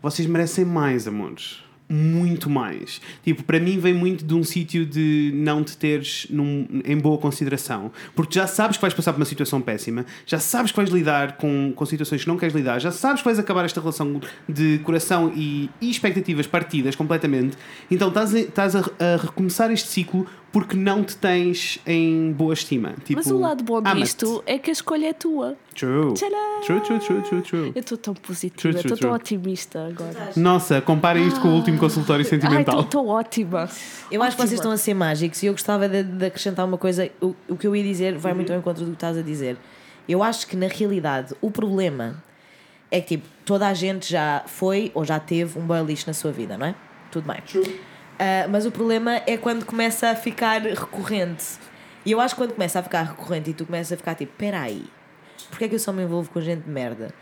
vocês 0.00 0.26
merecem 0.26 0.64
mais, 0.64 1.06
amores. 1.06 1.62
Muito 1.88 2.48
mais. 2.48 3.02
Tipo, 3.22 3.42
para 3.44 3.60
mim 3.60 3.78
vem 3.78 3.92
muito 3.92 4.24
de 4.24 4.32
um 4.32 4.42
sítio 4.42 4.86
de 4.86 5.30
não 5.34 5.62
te 5.62 5.76
teres 5.76 6.26
num- 6.30 6.66
em 6.86 6.96
boa 6.96 7.18
consideração. 7.18 7.92
Porque 8.16 8.34
já 8.38 8.46
sabes 8.46 8.78
que 8.78 8.80
vais 8.80 8.94
passar 8.94 9.12
por 9.12 9.18
uma 9.18 9.26
situação 9.26 9.60
péssima, 9.60 10.06
já 10.24 10.38
sabes 10.38 10.70
que 10.72 10.76
vais 10.78 10.88
lidar 10.88 11.36
com, 11.36 11.70
com 11.76 11.84
situações 11.84 12.22
que 12.22 12.28
não 12.28 12.38
queres 12.38 12.54
lidar, 12.54 12.78
já 12.80 12.90
sabes 12.90 13.20
que 13.20 13.26
vais 13.26 13.38
acabar 13.38 13.66
esta 13.66 13.78
relação 13.78 14.22
de 14.48 14.78
coração 14.84 15.30
e, 15.36 15.68
e 15.82 15.90
expectativas 15.90 16.46
partidas 16.46 16.96
completamente. 16.96 17.58
Então 17.90 18.08
estás 18.08 18.74
a, 18.74 18.78
a 18.78 19.16
recomeçar 19.20 19.70
este 19.70 19.88
ciclo 19.88 20.26
porque 20.52 20.76
não 20.76 21.02
te 21.02 21.16
tens 21.16 21.78
em 21.86 22.30
boa 22.30 22.52
estima. 22.52 22.92
Tipo, 23.04 23.20
Mas 23.20 23.30
o 23.30 23.38
lado 23.38 23.64
bom 23.64 23.80
disto 23.80 24.42
é 24.46 24.58
que 24.58 24.68
a 24.68 24.72
escolha 24.72 25.06
é 25.08 25.12
tua. 25.14 25.56
True. 25.74 26.12
True, 26.12 26.80
true, 26.80 27.00
true, 27.00 27.22
true, 27.22 27.42
true. 27.42 27.72
Eu 27.74 27.80
estou 27.80 27.96
tão 27.96 28.12
positiva, 28.12 28.60
True, 28.60 28.72
true, 28.74 28.92
estou 28.92 28.98
tão 28.98 29.18
true. 29.18 29.36
otimista 29.38 29.86
agora. 29.86 30.30
Nossa, 30.36 30.82
comparem 30.82 31.26
isto 31.26 31.40
com 31.40 31.48
o 31.48 31.54
último 31.54 31.78
consultório 31.78 32.22
Ai, 32.22 32.28
sentimental. 32.28 32.80
estou 32.82 33.08
ótima. 33.08 33.66
Eu 34.10 34.22
acho 34.22 34.36
que 34.36 34.42
vocês 34.42 34.60
estão 34.60 34.70
a 34.70 34.76
ser 34.76 34.92
mágicos 34.92 35.42
e 35.42 35.46
eu 35.46 35.54
gostava 35.54 35.88
de, 35.88 36.02
de 36.02 36.26
acrescentar 36.26 36.66
uma 36.66 36.76
coisa. 36.76 37.10
O, 37.20 37.34
o 37.48 37.56
que 37.56 37.66
eu 37.66 37.74
ia 37.74 37.82
dizer 37.82 38.18
vai 38.18 38.34
muito 38.34 38.52
ao 38.52 38.58
encontro 38.58 38.84
do 38.84 38.90
que 38.90 38.96
estás 38.96 39.16
a 39.16 39.22
dizer. 39.22 39.56
Eu 40.06 40.22
acho 40.22 40.46
que 40.46 40.54
na 40.54 40.66
realidade 40.66 41.34
o 41.40 41.50
problema 41.50 42.22
é 42.90 43.00
que 43.00 43.16
tipo, 43.16 43.26
toda 43.46 43.66
a 43.66 43.72
gente 43.72 44.10
já 44.10 44.42
foi 44.46 44.90
ou 44.92 45.02
já 45.02 45.18
teve 45.18 45.58
um 45.58 45.62
boy 45.62 45.82
lixo 45.82 46.04
na 46.06 46.12
sua 46.12 46.30
vida, 46.30 46.58
não 46.58 46.66
é? 46.66 46.74
Tudo 47.10 47.26
bem. 47.26 47.38
Ah, 48.24 48.46
mas 48.46 48.64
o 48.64 48.70
problema 48.70 49.20
é 49.26 49.36
quando 49.36 49.66
começa 49.66 50.10
a 50.10 50.14
ficar 50.14 50.62
recorrente. 50.62 51.58
E 52.06 52.12
eu 52.12 52.20
acho 52.20 52.36
que 52.36 52.40
quando 52.40 52.52
começa 52.52 52.78
a 52.78 52.82
ficar 52.82 53.02
recorrente 53.02 53.50
e 53.50 53.52
tu 53.52 53.66
começas 53.66 53.92
a 53.92 53.96
ficar 53.96 54.14
tipo, 54.14 54.32
peraí, 54.38 54.84
porque 55.50 55.64
é 55.64 55.68
que 55.68 55.74
eu 55.74 55.78
só 55.80 55.92
me 55.92 56.04
envolvo 56.04 56.30
com 56.30 56.40
gente 56.40 56.62
de 56.62 56.70
merda? 56.70 57.12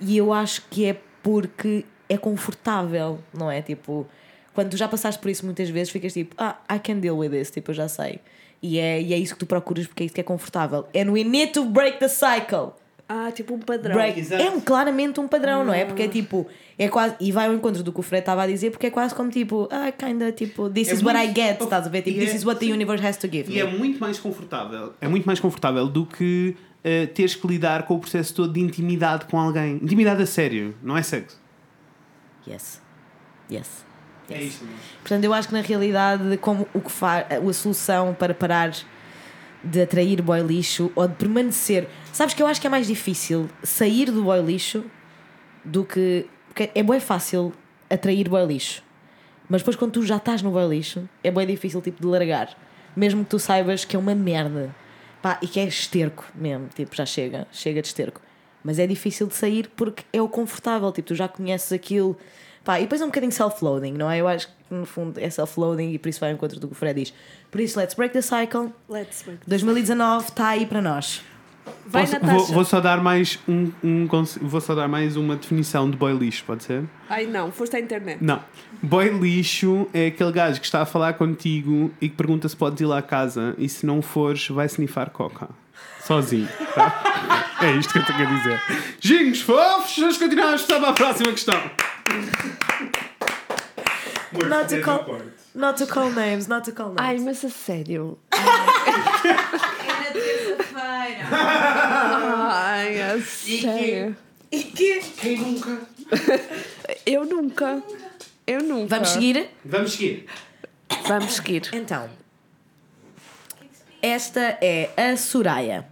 E 0.00 0.16
eu 0.16 0.32
acho 0.32 0.62
que 0.70 0.86
é 0.86 0.96
porque 1.22 1.84
é 2.08 2.16
confortável, 2.16 3.18
não 3.34 3.50
é? 3.50 3.60
Tipo, 3.60 4.06
quando 4.54 4.70
tu 4.70 4.78
já 4.78 4.88
passaste 4.88 5.20
por 5.20 5.28
isso 5.28 5.44
muitas 5.44 5.68
vezes, 5.68 5.92
ficas 5.92 6.14
tipo, 6.14 6.34
ah, 6.38 6.56
I 6.74 6.78
can 6.78 6.96
deal 6.96 7.18
with 7.18 7.28
this, 7.28 7.50
tipo, 7.50 7.70
eu 7.70 7.74
já 7.74 7.86
sei. 7.86 8.18
E 8.62 8.78
é, 8.78 9.02
e 9.02 9.12
é 9.12 9.18
isso 9.18 9.34
que 9.34 9.40
tu 9.40 9.46
procuras 9.46 9.86
porque 9.86 10.04
é 10.04 10.06
isso 10.06 10.14
que 10.14 10.20
é 10.22 10.24
confortável. 10.24 10.88
And 10.96 11.10
we 11.10 11.24
need 11.24 11.52
to 11.52 11.66
break 11.66 11.98
the 11.98 12.08
cycle. 12.08 12.72
Ah, 13.08 13.32
tipo 13.32 13.54
um 13.54 13.58
padrão. 13.58 13.94
Break. 13.94 14.20
Exato. 14.20 14.42
É 14.42 14.50
um, 14.50 14.60
claramente 14.60 15.18
um 15.18 15.26
padrão, 15.26 15.64
não 15.64 15.72
é? 15.72 15.84
Porque 15.86 16.02
é 16.02 16.08
tipo, 16.08 16.46
é 16.78 16.88
quase, 16.88 17.14
e 17.20 17.32
vai 17.32 17.46
ao 17.46 17.54
encontro 17.54 17.82
do 17.82 17.90
que 17.90 18.00
o 18.00 18.02
Fred 18.02 18.20
estava 18.20 18.42
a 18.42 18.46
dizer, 18.46 18.70
porque 18.70 18.86
é 18.88 18.90
quase 18.90 19.14
como 19.14 19.30
tipo, 19.30 19.66
ah, 19.72 19.90
kinda 19.90 20.30
tipo, 20.30 20.68
this 20.68 20.90
É 20.90 20.92
is 20.94 21.02
what 21.02 21.18
I 21.18 21.24
muito- 21.24 21.40
get, 21.40 21.60
estás 21.62 21.86
a 21.86 21.88
ver? 21.88 22.02
Tipo, 22.02 22.18
E 22.18 22.20
this 22.20 22.34
é- 22.34 22.36
is 22.36 22.44
what 22.44 22.60
the 22.60 22.66
sim. 22.66 22.72
universe 22.74 23.06
has 23.06 23.16
to 23.16 23.26
give. 23.26 23.50
E 23.50 23.54
me. 23.54 23.60
é 23.60 23.64
muito 23.66 23.98
mais 23.98 24.18
confortável. 24.18 24.92
É 25.00 25.08
muito 25.08 25.24
mais 25.24 25.40
confortável 25.40 25.86
do 25.88 26.04
que 26.04 26.54
eh, 26.84 27.06
teres 27.06 27.34
que 27.34 27.46
lidar 27.46 27.84
com 27.84 27.94
o 27.94 27.98
processo 27.98 28.34
todo 28.34 28.52
de 28.52 28.60
intimidade 28.60 29.24
com 29.24 29.38
alguém. 29.40 29.76
Intimidade 29.82 30.22
a 30.22 30.26
sério, 30.26 30.76
não 30.82 30.96
é 30.96 31.02
sexo. 31.02 31.40
Yes. 32.46 32.80
Yes. 33.50 33.84
É 34.30 34.42
isso. 34.42 34.64
Portanto, 35.00 35.24
eu 35.24 35.32
acho 35.32 35.48
que 35.48 35.54
na 35.54 35.62
realidade, 35.62 36.36
como 36.38 36.68
o 36.74 36.80
que 36.82 36.90
faz 36.92 37.24
a 37.30 37.52
solução 37.54 38.14
para 38.14 38.34
parar 38.34 38.70
de 39.62 39.82
atrair 39.82 40.22
boy 40.22 40.40
lixo 40.40 40.92
ou 40.94 41.06
de 41.08 41.14
permanecer. 41.14 41.88
Sabes 42.12 42.34
que 42.34 42.42
eu 42.42 42.46
acho 42.46 42.60
que 42.60 42.66
é 42.66 42.70
mais 42.70 42.86
difícil 42.86 43.48
sair 43.62 44.10
do 44.10 44.22
boy 44.22 44.40
lixo 44.40 44.84
do 45.64 45.84
que. 45.84 46.26
Porque 46.48 46.70
é 46.74 46.82
bem 46.82 47.00
fácil 47.00 47.52
atrair 47.90 48.28
boy 48.28 48.44
lixo. 48.46 48.82
Mas 49.48 49.62
depois, 49.62 49.76
quando 49.76 49.92
tu 49.92 50.02
já 50.02 50.16
estás 50.16 50.42
no 50.42 50.50
boy 50.50 50.68
lixo, 50.68 51.08
é 51.24 51.30
bem 51.30 51.46
difícil 51.46 51.80
tipo, 51.80 52.00
de 52.00 52.06
largar. 52.06 52.56
Mesmo 52.94 53.24
que 53.24 53.30
tu 53.30 53.38
saibas 53.38 53.84
que 53.84 53.96
é 53.96 53.98
uma 53.98 54.14
merda. 54.14 54.74
Pá, 55.22 55.38
e 55.42 55.46
que 55.46 55.58
é 55.58 55.64
esterco 55.64 56.24
mesmo. 56.34 56.68
Tipo, 56.74 56.94
já 56.94 57.06
chega. 57.06 57.46
Chega 57.50 57.80
de 57.80 57.88
esterco. 57.88 58.20
Mas 58.62 58.78
é 58.78 58.86
difícil 58.86 59.26
de 59.26 59.34
sair 59.34 59.70
porque 59.74 60.04
é 60.12 60.20
o 60.20 60.28
confortável. 60.28 60.92
Tipo, 60.92 61.08
tu 61.08 61.14
já 61.14 61.28
conheces 61.28 61.72
aquilo. 61.72 62.16
Pá, 62.64 62.78
e 62.78 62.82
depois 62.82 63.00
é 63.00 63.04
um 63.04 63.08
bocadinho 63.08 63.32
self-loading, 63.32 63.92
não 63.92 64.10
é? 64.10 64.20
Eu 64.20 64.28
acho 64.28 64.48
que 64.48 64.54
no 64.74 64.84
fundo 64.84 65.18
é 65.18 65.30
self-loading 65.30 65.92
e 65.92 65.98
por 65.98 66.08
isso 66.08 66.20
vai 66.20 66.30
ao 66.30 66.36
encontro 66.36 66.60
do 66.60 66.66
que 66.68 66.74
o 66.74 66.76
Fred 66.76 67.00
diz. 67.00 67.14
Por 67.50 67.60
isso, 67.60 67.78
let's 67.78 67.94
break 67.94 68.12
the 68.12 68.22
cycle. 68.22 68.72
Let's 68.88 69.22
break. 69.22 69.40
2019 69.46 70.28
está 70.28 70.48
aí 70.48 70.66
para 70.66 70.82
nós. 70.82 71.22
Vai, 71.86 72.06
Posso- 72.06 72.20
vou, 72.20 72.46
vou 72.46 72.64
só 72.64 72.80
dar 72.80 73.02
mais 73.02 73.38
um, 73.48 73.70
um 73.82 74.08
vou 74.42 74.60
só 74.60 74.74
dar 74.74 74.88
mais 74.88 75.16
uma 75.16 75.36
definição 75.36 75.90
de 75.90 75.96
boy 75.96 76.12
lixo, 76.12 76.44
pode 76.44 76.64
ser? 76.64 76.84
Ai 77.08 77.26
não, 77.26 77.50
foste 77.50 77.76
à 77.76 77.80
internet. 77.80 78.22
Não. 78.22 78.42
Boy 78.82 79.08
lixo 79.10 79.88
é 79.92 80.08
aquele 80.08 80.32
gajo 80.32 80.60
que 80.60 80.66
está 80.66 80.82
a 80.82 80.86
falar 80.86 81.14
contigo 81.14 81.90
e 82.00 82.08
que 82.08 82.14
pergunta 82.16 82.48
se 82.48 82.56
podes 82.56 82.80
ir 82.80 82.86
lá 82.86 82.98
à 82.98 83.02
casa 83.02 83.54
e 83.58 83.68
se 83.68 83.86
não 83.86 84.02
fores, 84.02 84.48
vai 84.48 84.66
snifar 84.66 85.10
coca. 85.10 85.48
Sozinho. 86.04 86.48
tá? 86.74 87.56
é 87.62 87.72
isto 87.72 87.92
que 87.92 87.98
eu 87.98 88.04
tenho 88.04 88.28
a 88.28 88.34
dizer. 88.34 88.62
Gingos 89.00 89.40
fofos, 89.40 89.98
vamos 89.98 90.18
continuar 90.18 90.52
a 90.52 90.56
estudar 90.56 90.80
para 90.80 90.90
a 90.90 90.92
próxima 90.92 91.32
questão. 91.32 91.60
Not 94.48 94.68
to 94.68 94.82
not 95.58 95.76
to 95.78 95.86
call 95.86 96.10
names, 96.10 96.46
not 96.46 96.64
to 96.64 96.72
call 96.72 96.94
names. 96.94 97.00
Ai, 97.00 97.18
mas 97.18 97.44
a 97.44 97.50
sério. 97.50 98.18
É 98.32 98.38
na 99.86 100.12
terça-feira. 100.12 101.28
Ai, 102.50 103.02
a 103.02 103.20
sério. 103.20 104.16
E 104.50 104.62
que? 104.62 105.00
Quem 105.20 105.38
nunca? 105.38 105.80
Eu 107.04 107.26
nunca. 107.26 107.82
Eu 108.46 108.62
nunca. 108.62 108.94
Vamos 108.94 109.10
seguir? 109.10 109.50
Vamos 109.64 109.92
seguir. 109.92 110.26
Vamos 111.06 111.34
seguir. 111.34 111.68
Então, 111.72 112.08
esta 114.00 114.58
é 114.62 114.90
a 114.96 115.16
Soraya. 115.16 115.86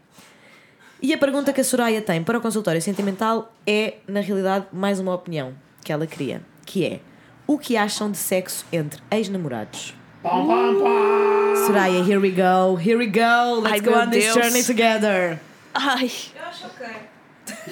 E 1.03 1.13
a 1.13 1.19
pergunta 1.19 1.53
que 1.53 1.61
a 1.61 1.65
Soraya 1.65 2.01
tem 2.01 2.23
para 2.25 2.39
o 2.39 2.41
consultório 2.41 2.81
sentimental 2.81 3.53
é, 3.67 3.97
na 4.09 4.21
realidade, 4.21 4.67
mais 4.73 4.99
uma 4.99 5.15
opinião 5.15 5.55
que 5.85 5.93
ela 5.93 6.07
queria, 6.07 6.41
que 6.65 6.85
é 6.85 7.01
o 7.47 7.59
que 7.59 7.77
acham 7.77 8.11
de 8.11 8.17
sexo 8.19 8.65
entre 8.73 9.01
ex-namorados? 9.11 9.95
Soraya, 11.67 12.03
here 12.03 12.19
we 12.19 12.31
go, 12.31 12.75
here 12.77 12.97
we 12.99 13.07
go, 13.07 13.61
let's 13.61 13.75
Ai, 13.75 13.81
go 13.81 13.95
on 13.95 14.11
this 14.11 14.25
Deus. 14.25 14.35
journey 14.35 14.65
together. 14.65 15.41
Ai, 15.75 16.11
Eu 16.35 16.45
acho 16.49 16.67
ok. 16.67 16.87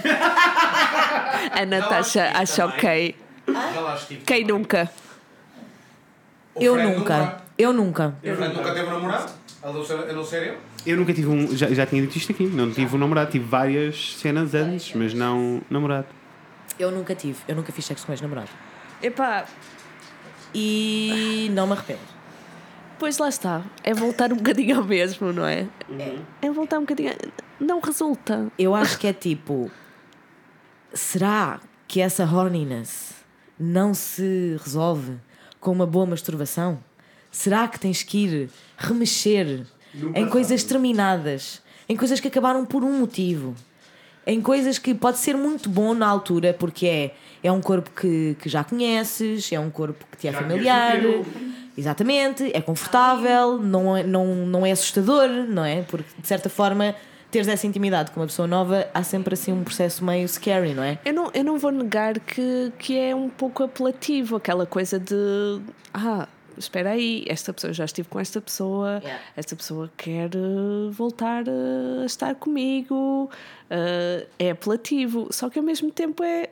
a 1.60 1.66
Natasha 1.66 2.30
acha 2.34 2.66
ok. 2.66 3.14
Quem 4.26 4.44
nunca? 4.44 4.90
Eu 6.56 6.76
nunca, 6.76 7.42
eu 7.58 7.72
nunca. 7.72 8.14
Fred 8.22 8.54
nunca 8.54 8.72
teve 8.72 8.88
namorado? 8.88 9.32
A 9.62 9.72
não 9.72 9.84
ser, 9.84 9.94
a 9.94 10.12
não 10.12 10.24
ser 10.24 10.46
eu? 10.48 10.58
Eu 10.86 10.96
nunca 10.98 11.12
tive 11.14 11.28
um. 11.28 11.56
Já, 11.56 11.68
já 11.68 11.86
tinha 11.86 12.02
dito 12.02 12.16
isto 12.16 12.30
aqui. 12.30 12.44
Não 12.46 12.70
tive 12.70 12.94
um 12.94 12.98
namorado. 12.98 13.30
Tive 13.30 13.46
várias 13.46 14.14
cenas 14.16 14.54
antes, 14.54 14.94
mas 14.94 15.14
não 15.14 15.62
namorado. 15.70 16.06
Eu 16.78 16.90
nunca 16.90 17.14
tive, 17.14 17.38
eu 17.48 17.56
nunca 17.56 17.72
fiz 17.72 17.84
sexo 17.84 18.04
com 18.06 18.12
ex-namorado. 18.12 18.50
Epá, 19.06 19.46
E 20.54 21.48
não 21.52 21.66
me 21.66 21.72
arrependo. 21.74 22.00
pois 22.98 23.18
lá 23.18 23.28
está. 23.28 23.62
É 23.82 23.92
voltar 23.92 24.32
um 24.32 24.36
bocadinho 24.36 24.78
ao 24.78 24.84
mesmo, 24.84 25.32
não 25.32 25.44
é? 25.44 25.66
É 26.40 26.50
voltar 26.50 26.78
um 26.78 26.82
bocadinho. 26.82 27.12
Não 27.60 27.80
resulta. 27.80 28.50
Eu 28.58 28.74
acho 28.74 28.98
que 28.98 29.06
é 29.06 29.12
tipo. 29.12 29.70
Será 30.92 31.60
que 31.86 32.00
essa 32.00 32.24
horniness 32.24 33.14
não 33.58 33.92
se 33.94 34.56
resolve 34.62 35.16
com 35.60 35.72
uma 35.72 35.86
boa 35.86 36.06
masturbação? 36.06 36.78
Será 37.30 37.66
que 37.68 37.78
tens 37.80 38.02
que 38.02 38.18
ir 38.24 38.50
remexer 38.78 39.66
em 40.14 40.28
coisas 40.28 40.62
terminadas, 40.64 41.62
em 41.88 41.96
coisas 41.96 42.20
que 42.20 42.28
acabaram 42.28 42.64
por 42.64 42.84
um 42.84 42.98
motivo, 42.98 43.54
em 44.26 44.40
coisas 44.40 44.78
que 44.78 44.94
pode 44.94 45.18
ser 45.18 45.36
muito 45.36 45.68
bom 45.68 45.94
na 45.94 46.06
altura, 46.06 46.54
porque 46.54 46.86
é, 46.86 47.14
é 47.42 47.52
um 47.52 47.60
corpo 47.60 47.90
que, 47.90 48.36
que 48.40 48.48
já 48.48 48.64
conheces, 48.64 49.52
é 49.52 49.60
um 49.60 49.70
corpo 49.70 50.04
que 50.10 50.16
te 50.16 50.28
é 50.28 50.32
Já 50.32 50.40
familiar. 50.40 50.98
Exatamente, 51.76 52.50
é 52.54 52.60
confortável, 52.60 53.58
não 53.58 53.96
é, 53.96 54.02
não, 54.04 54.26
não 54.26 54.64
é 54.64 54.70
assustador, 54.70 55.28
não 55.28 55.64
é? 55.64 55.82
Porque 55.82 56.08
de 56.18 56.26
certa 56.26 56.48
forma, 56.48 56.94
teres 57.30 57.48
essa 57.48 57.66
intimidade 57.66 58.12
com 58.12 58.20
uma 58.20 58.26
pessoa 58.26 58.46
nova, 58.46 58.86
há 58.94 59.02
sempre 59.02 59.34
assim 59.34 59.52
um 59.52 59.64
processo 59.64 60.04
meio 60.04 60.28
scary, 60.28 60.72
não 60.72 60.84
é? 60.84 60.98
Eu 61.04 61.12
não, 61.12 61.30
eu 61.34 61.42
não 61.42 61.58
vou 61.58 61.72
negar 61.72 62.20
que, 62.20 62.72
que 62.78 62.96
é 62.96 63.14
um 63.14 63.28
pouco 63.28 63.64
apelativo 63.64 64.36
aquela 64.36 64.64
coisa 64.66 65.00
de. 65.00 65.60
Ah, 65.92 66.28
espera 66.58 66.90
aí, 66.90 67.24
esta 67.28 67.52
pessoa 67.52 67.70
eu 67.70 67.74
já 67.74 67.84
estive 67.84 68.08
com 68.08 68.18
esta 68.20 68.40
pessoa, 68.40 69.00
Yeah. 69.02 69.22
esta 69.36 69.56
pessoa 69.56 69.90
quer 69.96 70.30
eh, 70.34 70.90
voltar 70.90 71.44
eh, 71.46 72.02
a 72.02 72.06
estar 72.06 72.34
comigo. 72.34 73.30
eh, 73.70 74.26
é 74.38 74.50
apelativo, 74.50 75.28
só 75.30 75.48
que 75.50 75.58
ao 75.58 75.64
mesmo 75.64 75.90
tempo 75.90 76.22
é 76.22 76.50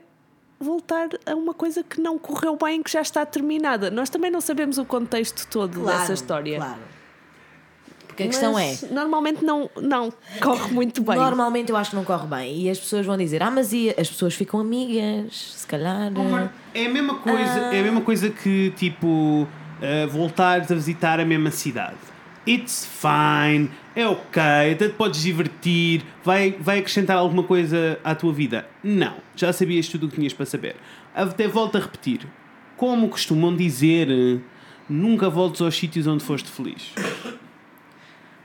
voltar 0.59 1.09
a 1.25 1.35
uma 1.35 1.53
coisa 1.53 1.83
que 1.83 1.99
não 1.99 2.17
correu 2.17 2.55
bem, 2.61 2.81
que 2.81 2.89
já 2.91 3.01
está 3.01 3.25
terminada. 3.25 3.91
Nós 3.91 4.09
também 4.09 4.31
não 4.31 4.39
sabemos 4.41 4.77
o 4.77 4.85
contexto 4.85 5.47
todo 5.49 5.85
dessa 5.85 6.13
história. 6.13 6.57
Claro. 6.57 6.79
Porque 8.07 8.23
a 8.23 8.27
questão 8.27 8.57
é. 8.59 8.67
Mas 8.67 8.91
Normalmente 8.91 9.43
não, 9.43 9.67
não 9.75 10.13
corre 10.39 10.71
muito 10.71 11.01
bem. 11.01 11.15
Normalmente 11.15 11.71
eu 11.71 11.75
acho 11.75 11.89
que 11.89 11.95
não 11.95 12.03
corre 12.05 12.27
bem 12.27 12.61
e 12.61 12.69
as 12.69 12.79
pessoas 12.79 13.05
vão 13.05 13.17
dizer, 13.17 13.41
ah, 13.41 13.49
mas 13.49 13.73
e 13.73 13.89
as 13.89 14.07
pessoas 14.07 14.35
ficam 14.35 14.59
amigas, 14.59 15.53
se 15.57 15.65
calhar. 15.65 16.11
É 16.75 16.85
a 16.85 16.89
mesma 16.89 17.15
coisa, 17.15 17.59
é 17.73 17.79
a 17.79 17.83
mesma 17.83 18.01
coisa 18.01 18.29
que 18.29 18.71
tipo 18.77 19.47
eh, 19.83 20.05
voltares 20.07 20.71
a 20.71 20.75
visitar 20.75 21.19
a 21.19 21.25
mesma 21.25 21.51
cidade. 21.51 21.97
It's 22.47 22.85
fine, 22.85 23.69
é 23.95 24.05
ok, 24.07 24.41
até 24.73 24.87
te 24.89 24.95
podes 24.95 25.21
divertir, 25.21 26.03
vai, 26.23 26.51
vai 26.59 26.79
acrescentar 26.79 27.15
alguma 27.17 27.43
coisa 27.43 27.97
à 28.03 28.13
tua 28.15 28.33
vida. 28.33 28.67
Não, 28.83 29.15
já 29.35 29.53
sabias 29.53 29.87
tudo 29.87 30.07
o 30.07 30.09
que 30.09 30.15
tinhas 30.15 30.33
para 30.33 30.45
saber. 30.45 30.75
Até 31.15 31.47
volto 31.47 31.77
a 31.77 31.79
repetir. 31.81 32.27
Como 32.75 33.07
costumam 33.07 33.55
dizer, 33.55 34.07
nunca 34.89 35.29
voltes 35.29 35.61
aos 35.61 35.75
sítios 35.77 36.05
onde 36.07 36.23
foste 36.23 36.49
feliz. 36.49 36.91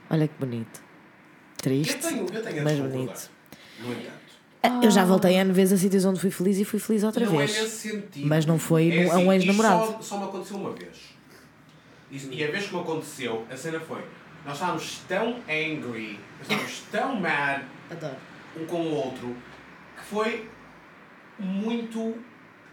Olha 0.09 0.27
que 0.27 0.33
bonito. 0.39 0.79
Eu 0.79 1.61
Triste, 1.63 1.95
tenho, 1.97 2.25
eu 2.31 2.41
tenho 2.41 2.63
mas 2.63 2.79
bonito. 2.79 3.29
No 3.83 3.91
entanto. 3.91 4.19
Eu 4.85 4.91
já 4.91 5.03
voltei 5.05 5.33
N 5.35 5.51
vezes 5.51 5.73
a 5.73 5.77
sítios 5.81 6.05
onde 6.05 6.19
fui 6.19 6.31
feliz 6.31 6.57
e 6.57 6.63
fui 6.65 6.79
feliz 6.79 7.03
outra 7.03 7.25
não 7.25 7.35
vez. 7.37 7.55
é 7.57 7.61
nesse 7.63 7.89
sentido. 7.89 8.27
Mas 8.27 8.45
não 8.45 8.57
foi 8.57 8.89
É 8.91 9.03
num- 9.05 9.11
a 9.11 9.15
um 9.15 9.17
assim, 9.19 9.31
ex-namorado. 9.31 9.85
Só, 9.85 10.01
só 10.01 10.17
me 10.19 10.23
aconteceu 10.25 10.57
uma 10.57 10.71
vez. 10.71 11.08
E, 12.11 12.17
e 12.37 12.43
a 12.43 12.51
vez 12.51 12.67
que 12.67 12.73
me 12.75 12.81
aconteceu, 12.81 13.45
a 13.51 13.55
cena 13.57 13.79
foi: 13.79 14.03
nós 14.45 14.55
estávamos 14.55 14.99
tão 15.07 15.35
angry, 15.47 16.19
nós 16.39 16.47
estávamos 16.49 16.79
tão 16.91 17.15
mad 17.15 17.63
Adoro. 17.91 18.15
um 18.57 18.65
com 18.65 18.81
o 18.81 18.93
outro, 18.95 19.35
que 19.97 20.03
foi 20.03 20.49
muito 21.37 22.15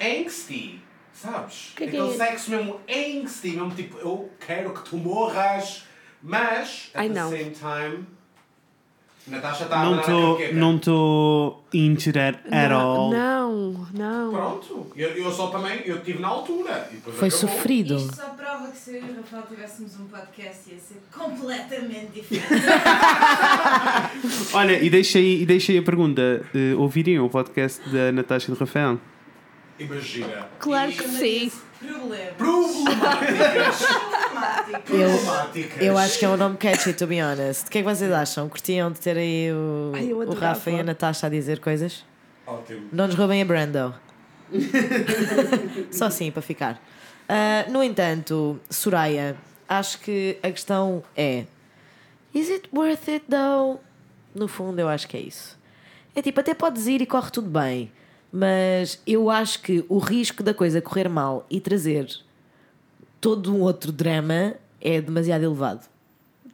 angsty. 0.01 0.81
Sabes? 1.13 1.73
Que 1.75 1.87
que 1.89 1.97
Aquele 1.97 2.13
é? 2.15 2.17
sexo 2.17 2.51
mesmo 2.51 2.81
angsty, 2.89 3.51
mesmo 3.53 3.71
tipo, 3.75 3.97
eu 3.99 4.31
quero 4.39 4.75
que 4.75 4.85
tu 4.91 4.97
morras, 4.99 5.85
mas 6.23 6.91
at 6.93 7.01
Ai, 7.01 7.09
the 7.09 7.15
não. 7.15 7.31
same 7.31 7.51
time. 7.51 8.07
Natasha 9.27 9.65
está 9.65 9.81
a 9.81 9.85
Não 9.85 9.99
estou 10.01 10.53
não 10.53 10.79
tô 10.79 11.57
into 11.75 12.13
that 12.13 12.39
at 12.51 12.71
não, 12.71 12.81
all. 12.81 13.11
Não, 13.11 13.87
não. 13.93 14.31
Pronto, 14.33 14.87
eu, 14.95 15.09
eu 15.11 15.33
só 15.33 15.49
também, 15.49 15.81
eu 15.85 15.97
estive 15.97 16.21
na 16.21 16.29
altura. 16.29 16.89
e 16.93 16.97
Foi 16.97 17.11
acabou. 17.13 17.31
sofrido. 17.31 17.97
Isto 17.97 18.15
só 18.15 18.29
prova 18.31 18.69
que 18.69 18.77
se 18.79 18.91
eu 18.97 19.03
e 19.05 19.11
o 19.11 19.17
Rafael 19.17 19.43
tivéssemos 19.49 19.99
um 19.99 20.05
podcast 20.07 20.71
ia 20.71 20.79
ser 20.79 21.03
completamente 21.13 22.13
diferente. 22.15 22.65
Olha, 24.55 24.81
e 24.83 24.89
deixei, 24.89 25.43
e 25.43 25.47
deixei 25.47 25.79
a 25.79 25.83
pergunta: 25.83 26.23
eh, 26.55 26.75
ouvirem 26.77 27.19
o 27.19 27.29
podcast 27.29 27.81
da 27.91 28.13
Natasha 28.13 28.51
e 28.51 28.55
do 28.55 28.59
Rafael? 28.61 28.99
Imagina. 29.79 30.49
Claro 30.59 30.93
que 30.93 31.09
sim. 31.09 31.53
Problema. 31.79 32.33
Problemáticas. 32.39 33.79
Problemático. 33.87 34.93
Eu, 34.93 35.11
Problemáticas. 35.11 35.83
eu 35.83 35.99
acho 35.99 36.19
que 36.19 36.25
é 36.25 36.29
um 36.29 36.37
nome 36.37 36.57
catchy, 36.57 36.93
to 36.95 37.07
be 37.07 37.23
honest. 37.23 37.67
O 37.67 37.71
que 37.71 37.79
é 37.79 37.83
que 37.83 37.89
vocês 37.89 38.11
acham? 38.11 38.49
Curtiam 38.49 38.91
de 38.91 39.01
ter 39.01 39.17
aí 39.19 39.53
o, 39.53 39.93
Ai, 39.95 40.13
o. 40.13 40.33
Rafa 40.33 40.71
e 40.71 40.81
a 40.81 40.83
Natasha 40.83 41.27
a 41.27 41.31
dizer 41.31 41.61
coisas? 41.61 42.05
Ótimo. 42.47 42.89
Não 42.93 43.07
nos 43.07 43.17
roubem 43.17 43.43
a 43.43 43.45
Brando. 43.45 43.95
Só 45.91 46.07
assim, 46.07 46.31
para 46.31 46.43
ficar. 46.43 46.81
Ah, 47.29 47.67
no 47.69 47.83
entanto, 47.83 48.59
Soraya, 48.71 49.37
acho 49.69 49.99
que 50.01 50.39
a 50.43 50.51
questão 50.51 51.03
é: 51.17 51.45
Is 52.35 52.49
it 52.49 52.69
worth 52.73 53.09
it 53.09 53.25
though? 53.29 53.81
No 54.35 54.49
fundo, 54.49 54.79
eu 54.81 54.89
acho 54.89 55.09
que 55.09 55.17
é 55.17 55.21
isso. 55.21 55.59
É 56.15 56.23
tipo, 56.23 56.41
até 56.41 56.55
podes 56.55 56.87
ir 56.87 57.03
e 57.03 57.07
corre 57.07 57.31
tudo 57.31 57.49
bem, 57.51 57.91
mas 58.39 59.01
eu 59.07 59.31
acho 59.31 59.61
que 59.63 59.83
o 59.89 59.99
risco 59.99 60.43
da 60.43 60.53
coisa 60.53 60.81
correr 60.83 61.09
mal 61.09 61.47
e 61.49 61.59
trazer 61.61 62.07
todo 63.21 63.55
um 63.55 63.63
outro 63.63 63.91
drama 63.91 64.55
é 64.81 65.01
demasiado 65.01 65.43
elevado. 65.45 65.87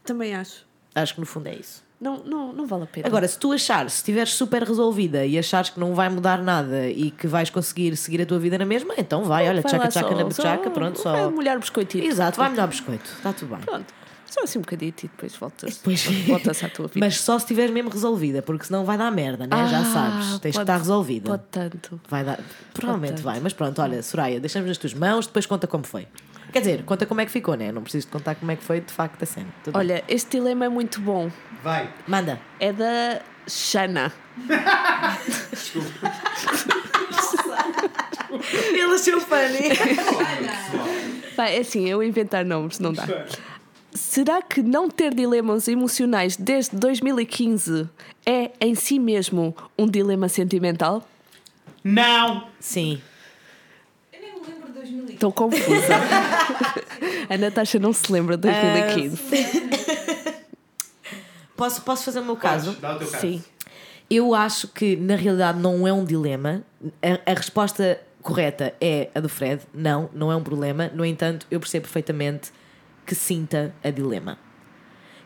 Também 0.04 0.32
acho. 0.34 0.64
Acho 0.94 1.14
que 1.14 1.20
no 1.20 1.26
fundo 1.26 1.48
é 1.48 1.54
isso. 1.56 1.82
Não, 2.00 2.18
não, 2.24 2.52
não 2.52 2.66
vale 2.66 2.84
a 2.84 2.86
pena. 2.86 3.06
Agora, 3.06 3.26
se 3.28 3.38
tu 3.38 3.52
achares, 3.52 3.92
se 3.94 3.98
estiveres 4.00 4.32
super 4.34 4.62
resolvida 4.62 5.24
e 5.24 5.38
achares 5.38 5.70
que 5.70 5.78
não 5.80 5.94
vai 5.94 6.08
mudar 6.08 6.42
nada 6.42 6.88
e 6.88 7.10
que 7.10 7.26
vais 7.26 7.48
conseguir 7.50 7.96
seguir 7.96 8.20
a 8.22 8.26
tua 8.26 8.38
vida 8.38 8.58
na 8.58 8.64
mesma, 8.66 8.94
então 8.98 9.24
vai, 9.24 9.48
olha, 9.48 9.60
Vai 9.62 9.70
tchaca 9.70 9.84
lá 9.84 9.90
tchaca 9.90 10.08
só- 10.08 10.16
na 10.16 10.24
buchaca, 10.24 10.64
só- 10.64 10.70
pronto, 10.70 11.02
Vai 11.02 11.22
só. 11.22 11.30
molhar 11.30 11.56
o 11.56 11.60
biscoitito. 11.60 12.04
Exato, 12.06 12.38
vai 12.38 12.50
melhor 12.50 12.66
biscoito, 12.68 13.04
está 13.16 13.32
tudo 13.32 13.54
bem. 13.54 13.64
Pronto. 13.64 13.94
Só 14.32 14.44
assim 14.44 14.58
um 14.58 14.62
bocadito 14.62 15.04
e 15.04 15.08
depois 15.08 15.36
voltas. 15.36 15.76
Depois- 15.76 16.04
Voltas 16.26 16.64
à 16.64 16.68
tua 16.70 16.86
vida. 16.88 17.00
Mas 17.04 17.20
só 17.20 17.38
se 17.38 17.44
estiveres 17.44 17.70
mesmo 17.70 17.90
resolvida, 17.90 18.40
porque 18.40 18.64
senão 18.64 18.82
vai 18.82 18.96
dar 18.96 19.10
merda, 19.12 19.46
né? 19.46 19.68
Já 19.68 19.80
Ah, 19.80 19.84
sabes, 19.84 20.26
tens 20.38 20.52
de 20.52 20.58
pode- 20.58 20.62
estar 20.62 20.78
resolvida. 20.78 21.28
Pode 21.30 21.42
tanto. 21.50 22.00
Vai 22.08 22.24
dar, 22.24 22.40
provavelmente 22.72 23.10
tanto. 23.16 23.22
vai, 23.24 23.40
mas 23.40 23.52
pronto, 23.52 23.82
olha, 23.82 24.02
Soraya, 24.02 24.40
deixamos 24.40 24.68
nas 24.68 24.78
tuas 24.78 24.94
mãos, 24.94 25.26
depois 25.26 25.44
conta 25.44 25.66
como 25.66 25.84
foi. 25.84 26.08
Quer 26.50 26.60
dizer, 26.60 26.82
conta 26.84 27.04
como 27.04 27.20
é 27.20 27.26
que 27.26 27.30
ficou, 27.30 27.54
né? 27.56 27.70
Não 27.72 27.82
preciso 27.82 28.06
de 28.06 28.12
contar 28.12 28.34
como 28.36 28.50
é 28.50 28.56
que 28.56 28.64
foi 28.64 28.80
de 28.80 28.90
facto 28.92 29.22
a 29.22 29.26
cena. 29.26 29.48
Tudo 29.64 29.74
bem. 29.74 29.80
Olha, 29.80 30.04
este 30.08 30.38
dilema 30.38 30.64
é 30.64 30.68
muito 30.70 30.98
bom. 31.00 31.30
Vai. 31.62 31.90
Manda. 32.06 32.40
É 32.58 32.72
da 32.72 33.20
Xana. 33.46 34.12
Ele 38.72 38.94
achou 38.94 39.20
funny. 39.20 39.68
Vai, 41.36 41.56
é 41.56 41.60
assim, 41.60 41.88
eu 41.88 42.02
inventar 42.02 42.44
nomes, 42.44 42.78
não 42.78 42.92
dá. 42.92 43.06
Será 43.94 44.40
que 44.40 44.62
não 44.62 44.88
ter 44.88 45.14
dilemas 45.14 45.68
emocionais 45.68 46.36
desde 46.36 46.76
2015 46.76 47.88
é 48.24 48.50
em 48.60 48.74
si 48.74 48.98
mesmo 48.98 49.54
um 49.78 49.86
dilema 49.86 50.28
sentimental? 50.28 51.06
Não! 51.84 52.48
Sim. 52.58 53.00
Eu 54.12 54.20
nem 54.20 54.34
me 54.34 54.46
lembro 54.46 54.68
de 54.68 54.72
2015. 54.74 55.14
Estou 55.14 55.32
confusa. 55.32 55.94
A 57.28 57.36
Natasha 57.36 57.78
não 57.78 57.92
se 57.92 58.10
lembra 58.10 58.36
de 58.36 58.50
2015. 58.50 59.22
Posso, 61.54 61.82
posso 61.82 62.04
fazer 62.04 62.18
o 62.18 62.24
meu 62.24 62.34
caso? 62.34 62.76
Dá 62.80 62.96
o 62.96 62.98
teu 62.98 63.06
caso. 63.06 63.20
Sim. 63.20 63.44
Eu 64.10 64.34
acho 64.34 64.66
que 64.66 64.96
na 64.96 65.14
realidade 65.14 65.60
não 65.60 65.86
é 65.86 65.92
um 65.92 66.04
dilema. 66.04 66.64
A, 67.00 67.30
a 67.30 67.34
resposta 67.34 68.00
correta 68.20 68.74
é 68.80 69.10
a 69.14 69.20
do 69.20 69.28
Fred. 69.28 69.62
Não, 69.72 70.10
não 70.12 70.32
é 70.32 70.34
um 70.34 70.42
problema. 70.42 70.90
No 70.92 71.04
entanto, 71.04 71.46
eu 71.52 71.60
percebo 71.60 71.84
perfeitamente 71.84 72.50
que 73.06 73.14
sinta 73.14 73.74
a 73.82 73.90
dilema. 73.90 74.38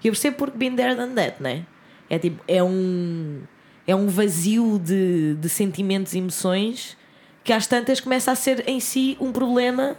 Eu 0.03 0.13
percebo 0.13 0.37
porque 0.37 0.57
been 0.57 0.77
there 0.77 0.95
than 0.95 1.15
that, 1.15 1.43
né? 1.43 1.67
É 2.09 2.19
tipo, 2.19 2.43
é 2.47 2.63
um, 2.63 3.43
é 3.87 3.95
um 3.95 4.07
vazio 4.09 4.79
de, 4.79 5.35
de 5.35 5.49
sentimentos 5.49 6.15
e 6.15 6.19
emoções 6.19 6.97
que 7.43 7.53
às 7.53 7.67
tantas 7.67 8.01
começa 8.01 8.31
a 8.31 8.35
ser 8.35 8.69
em 8.69 8.81
si 8.81 9.17
um 9.21 9.33
problema 9.33 9.97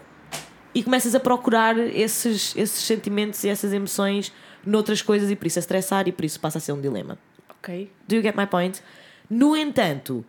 e 0.73 0.83
começas 0.83 1.15
a 1.15 1.19
procurar 1.19 1.77
esses, 1.77 2.55
esses 2.55 2.83
sentimentos 2.83 3.43
e 3.43 3.49
essas 3.49 3.73
emoções 3.73 4.33
noutras 4.65 5.01
coisas 5.01 5.31
e 5.31 5.35
por 5.35 5.47
isso 5.47 5.59
a 5.59 5.61
estressar 5.61 6.07
e 6.07 6.11
por 6.11 6.25
isso 6.25 6.39
passa 6.39 6.57
a 6.57 6.61
ser 6.61 6.73
um 6.73 6.81
dilema. 6.81 7.17
Ok. 7.49 7.91
Do 8.07 8.15
you 8.15 8.21
get 8.21 8.35
my 8.35 8.45
point? 8.45 8.81
No 9.29 9.55
entanto, 9.55 10.25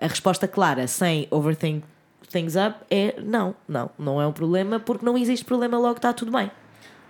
a 0.00 0.06
resposta 0.06 0.48
clara, 0.48 0.86
sem 0.86 1.26
overthink 1.30 1.84
things 2.30 2.54
up, 2.56 2.84
é 2.90 3.14
não, 3.20 3.54
não, 3.68 3.90
não 3.98 4.20
é 4.20 4.26
um 4.26 4.32
problema 4.32 4.80
porque 4.80 5.04
não 5.04 5.16
existe 5.16 5.44
problema, 5.44 5.78
logo 5.78 5.96
está 5.96 6.12
tudo 6.12 6.32
bem. 6.32 6.50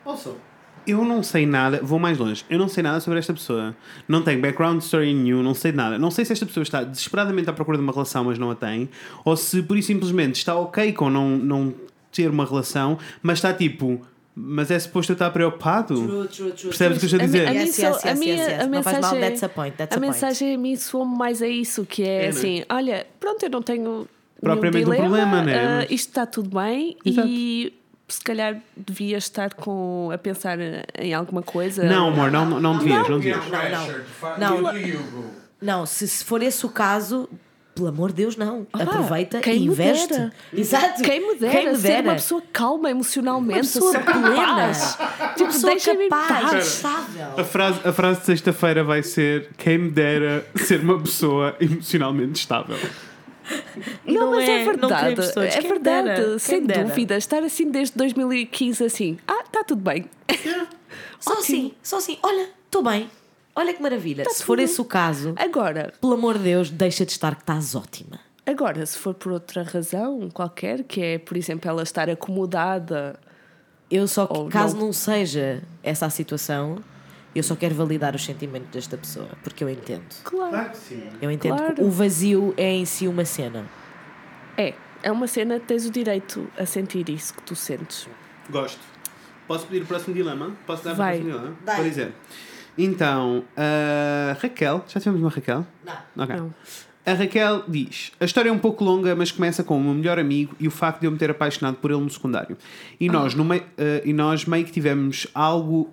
Also, 0.05 0.37
Eu 0.85 1.05
não 1.05 1.23
sei 1.23 1.47
nada, 1.47 1.81
vou 1.83 1.99
mais 2.01 2.19
longe. 2.19 2.45
Eu 2.51 2.59
não 2.59 2.67
sei 2.67 2.83
nada 2.83 2.99
sobre 2.99 3.19
esta 3.21 3.33
pessoa. 3.33 3.77
Não 4.09 4.21
tenho 4.23 4.41
background 4.41 4.81
story 4.83 5.15
nenhum, 5.15 5.41
não 5.41 5.55
sei 5.55 5.71
nada. 5.71 5.97
Não 5.97 6.11
sei 6.11 6.25
se 6.25 6.33
esta 6.33 6.45
pessoa 6.45 6.63
está 6.63 6.83
desesperadamente 6.83 7.49
à 7.49 7.53
procura 7.53 7.79
de 7.79 7.85
uma 7.85 7.93
relação, 7.93 8.25
mas 8.25 8.37
não 8.37 8.51
a 8.51 8.55
tem, 8.57 8.89
ou 9.25 9.37
se 9.37 9.63
por 9.63 9.77
isso 9.79 9.87
simplesmente 9.87 10.37
está 10.37 10.57
ok 10.57 10.93
com 10.93 11.09
não, 11.09 11.31
não 11.39 11.73
ter 12.11 12.29
uma 12.29 12.45
relação, 12.45 12.99
mas 13.23 13.39
está 13.39 13.55
tipo, 13.55 14.01
mas 14.35 14.73
é 14.73 14.79
suposto 14.81 15.13
eu 15.13 15.15
estar 15.15 15.31
preocupado? 15.31 15.95
Percebes 16.63 16.97
o 16.97 17.01
que 17.01 17.05
eu 17.05 17.07
estou 17.07 17.21
a 17.21 17.25
dizer? 17.27 17.47
a 17.47 17.53
Yes, 17.53 17.79
yes, 17.79 18.05
a 18.07 18.15
minha- 18.17 18.67
Não 18.67 18.83
faz 18.83 18.99
mal, 18.99 19.13
mensagem- 19.15 19.21
that's 19.21 19.43
a 19.45 19.49
point, 19.49 19.77
that's 19.77 19.95
a 19.95 19.99
a 19.99 20.01
point. 20.01 20.13
mensagem 20.15 20.55
a 20.55 20.59
mim 20.59 20.75
soa 20.75 21.05
mais 21.05 21.41
a 21.41 21.47
isso, 21.47 21.87
que 21.87 22.03
é, 22.03 22.07
É, 22.07 22.25
é? 22.25 22.29
assim, 22.29 22.65
olha, 22.69 23.07
pronto, 23.21 23.41
eu 23.45 23.51
não 23.51 23.63
tenho 23.63 24.09
Propriamente 24.41 24.85
um 24.85 24.91
dilema, 24.91 25.05
problema, 25.09 25.43
né? 25.45 25.77
Mas- 25.83 25.91
isto 25.93 26.09
está 26.09 26.27
tudo 26.27 26.51
bem 26.59 26.97
Exato. 27.05 27.29
e 27.29 27.73
se 28.13 28.21
calhar 28.21 28.61
devia 28.77 29.17
estar 29.17 29.55
com, 29.55 30.11
a 30.13 30.19
pensar 30.19 30.59
em 30.99 31.15
alguma 31.15 31.43
coisa. 31.43 31.85
Não, 31.85 32.09
amor, 32.09 32.31
não, 32.31 32.45
não 32.61 32.79
devias, 32.79 33.09
não 33.09 33.19
devias. 33.19 33.45
pressure. 33.45 34.03
Fa- 34.21 34.37
Não. 34.39 34.77
You, 34.77 35.01
boo? 35.11 35.31
Não, 35.61 35.87
se, 35.87 36.07
se 36.09 36.25
for 36.25 36.43
esse 36.43 36.67
o 36.67 36.69
caso, 36.69 37.29
pelo 37.75 37.87
amor 37.89 38.09
de 38.11 38.17
Deus, 38.17 38.37
não. 38.37 38.67
Aproveita 38.73 39.41
quem 39.41 39.57
e 39.57 39.61
me 39.61 39.67
investe. 39.67 40.09
dera. 40.09 40.33
Exato. 40.53 41.03
Quem 41.03 41.21
me 41.27 41.39
dera, 41.39 41.53
Quem 41.53 41.69
me 41.71 41.77
ser 41.77 41.83
dera. 41.89 42.03
uma 42.03 42.13
pessoa 42.15 42.43
calma 42.53 42.91
emocionalmente, 42.91 43.79
Uma 43.79 43.93
pessoa 43.93 43.99
plena. 44.01 44.73
Tipo, 45.37 45.53
pessoa 45.53 45.77
capaz. 45.79 46.85
A 47.39 47.45
frase, 47.45 47.81
a 47.89 47.93
frase 47.93 48.21
de 48.21 48.27
sexta-feira 48.27 48.83
vai 48.85 49.03
ser: 49.03 49.51
Quem 49.57 49.79
me 49.79 49.91
dera 49.91 50.45
ser 50.57 50.81
uma 50.81 51.01
pessoa 51.01 51.57
emocionalmente 51.61 52.41
estável. 52.41 52.77
E 54.07 54.13
não, 54.15 54.31
mas 54.31 54.49
é, 54.49 54.59
não 54.59 54.65
verdade. 54.65 55.21
É 55.47 55.49
Quem 55.61 55.69
verdade, 55.71 56.21
dera, 56.21 56.39
sem 56.39 56.65
dúvida. 56.67 57.17
Estar 57.17 57.43
assim 57.43 57.71
desde 57.71 57.97
2015 57.97 58.85
assim, 58.85 59.19
ah, 59.27 59.43
está 59.45 59.63
tudo 59.65 59.83
bem. 59.83 60.05
Só 61.21 61.35
assim, 61.39 61.73
só 61.83 61.99
assim. 61.99 62.19
Olha, 62.23 62.49
estou 62.65 62.83
bem. 62.83 63.09
Olha 63.55 63.73
que 63.73 63.81
maravilha. 63.81 64.25
se 64.29 64.43
for 64.43 64.57
tudo. 64.57 64.65
esse 64.65 64.81
o 64.81 64.85
caso, 64.85 65.35
Agora, 65.37 65.93
pelo 66.01 66.15
amor 66.15 66.37
de 66.37 66.45
Deus, 66.45 66.69
deixa 66.71 67.07
de 67.07 67.13
estar 67.13 67.35
que 67.37 67.43
estás 67.43 67.75
ótima. 67.77 68.19
agora, 68.45 68.85
se 68.85 68.99
for 68.99 69.15
por 69.15 69.31
outra 69.31 69.63
razão 69.63 70.29
qualquer, 70.33 70.83
que 70.83 71.01
é, 71.01 71.19
por 71.19 71.37
exemplo, 71.37 71.71
ela 71.71 71.83
estar 71.85 72.11
acomodada, 72.11 73.19
Eu 73.91 74.09
só, 74.09 74.27
Ou 74.31 74.49
caso 74.49 74.77
não. 74.77 74.87
não 74.87 74.93
seja 74.93 75.63
essa 75.83 76.07
a 76.07 76.11
situação, 76.11 76.79
eu 77.35 77.43
só 77.43 77.55
quero 77.57 77.75
validar 77.75 78.15
os 78.15 78.25
sentimentos 78.25 78.69
desta 78.71 78.97
pessoa, 78.97 79.29
porque 79.43 79.63
eu 79.65 79.69
entendo. 79.71 80.03
claro, 80.25 80.51
Claro 80.51 80.71
que 80.71 80.77
sim. 80.77 81.09
Eu 81.21 81.31
entendo 81.31 81.57
que 81.57 81.63
Claro. 81.75 81.85
o 81.85 81.91
vazio 81.91 82.53
é 82.57 82.71
em 82.73 82.85
si 82.85 83.07
uma 83.09 83.25
cena. 83.25 83.65
é. 84.57 84.75
É 85.05 85.11
uma 85.11 85.27
cena, 85.27 85.59
tens 85.59 85.85
o 85.85 85.91
direito 85.91 86.47
a 86.57 86.65
sentir 86.65 87.09
isso 87.09 87.35
que 87.35 87.43
tu 87.43 87.57
sentes. 87.57 88.09
Gosto. 88.49 88.79
Posso 89.49 89.67
pedir 89.67 89.83
o 89.83 89.87
próximo 89.87 90.15
dilema? 90.15 90.53
Posso 90.65 90.85
dar 90.85 90.95
Vai. 90.95 91.19
o 91.19 91.23
próximo 91.25 91.39
dilema? 91.41 91.57
Dá. 91.65 91.75
Vou 91.75 91.85
dizer. 91.85 92.13
Então, 92.79 93.45
a 93.57 94.35
Raquel, 94.41 94.85
já 94.87 95.01
tivemos 95.01 95.21
uma 95.21 95.29
Raquel? 95.29 95.67
Não. 95.85 96.23
Ok. 96.25 96.37
Não. 96.37 96.55
A 97.05 97.15
Raquel 97.15 97.65
diz: 97.67 98.13
A 98.21 98.25
história 98.25 98.49
é 98.49 98.53
um 98.53 98.59
pouco 98.59 98.85
longa, 98.85 99.15
mas 99.17 99.33
começa 99.33 99.65
com 99.65 99.77
o 99.77 99.83
meu 99.83 99.93
melhor 99.93 100.21
amigo 100.21 100.55
e 100.61 100.69
o 100.69 100.71
facto 100.71 101.01
de 101.01 101.07
eu 101.07 101.11
me 101.11 101.19
ter 101.19 101.31
apaixonado 101.31 101.75
por 101.77 101.91
ele 101.91 102.01
no 102.01 102.09
secundário. 102.09 102.57
E 103.01 103.09
nós, 103.09 103.35
no 103.35 103.45
mei- 103.45 103.63
eh, 103.77 104.03
e 104.05 104.13
nós 104.13 104.45
meio 104.47 104.65
que 104.65 104.71
tivemos 104.71 105.27
algo, 105.35 105.91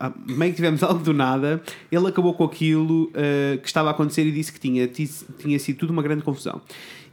ah, 0.00 0.10
meio 0.26 0.52
que 0.52 0.56
tivemos 0.56 0.82
algo 0.84 1.02
do 1.04 1.12
nada. 1.12 1.62
Ele 1.90 2.06
acabou 2.06 2.32
com 2.32 2.44
aquilo 2.44 3.10
eh, 3.14 3.58
que 3.60 3.66
estava 3.68 3.88
a 3.88 3.90
acontecer 3.92 4.24
e 4.26 4.32
disse 4.32 4.50
que 4.50 4.58
tinha, 4.58 4.86
ti- 4.88 5.10
tinha 5.38 5.58
sido 5.58 5.76
tudo 5.76 5.90
uma 5.90 6.02
grande 6.02 6.22
confusão. 6.22 6.62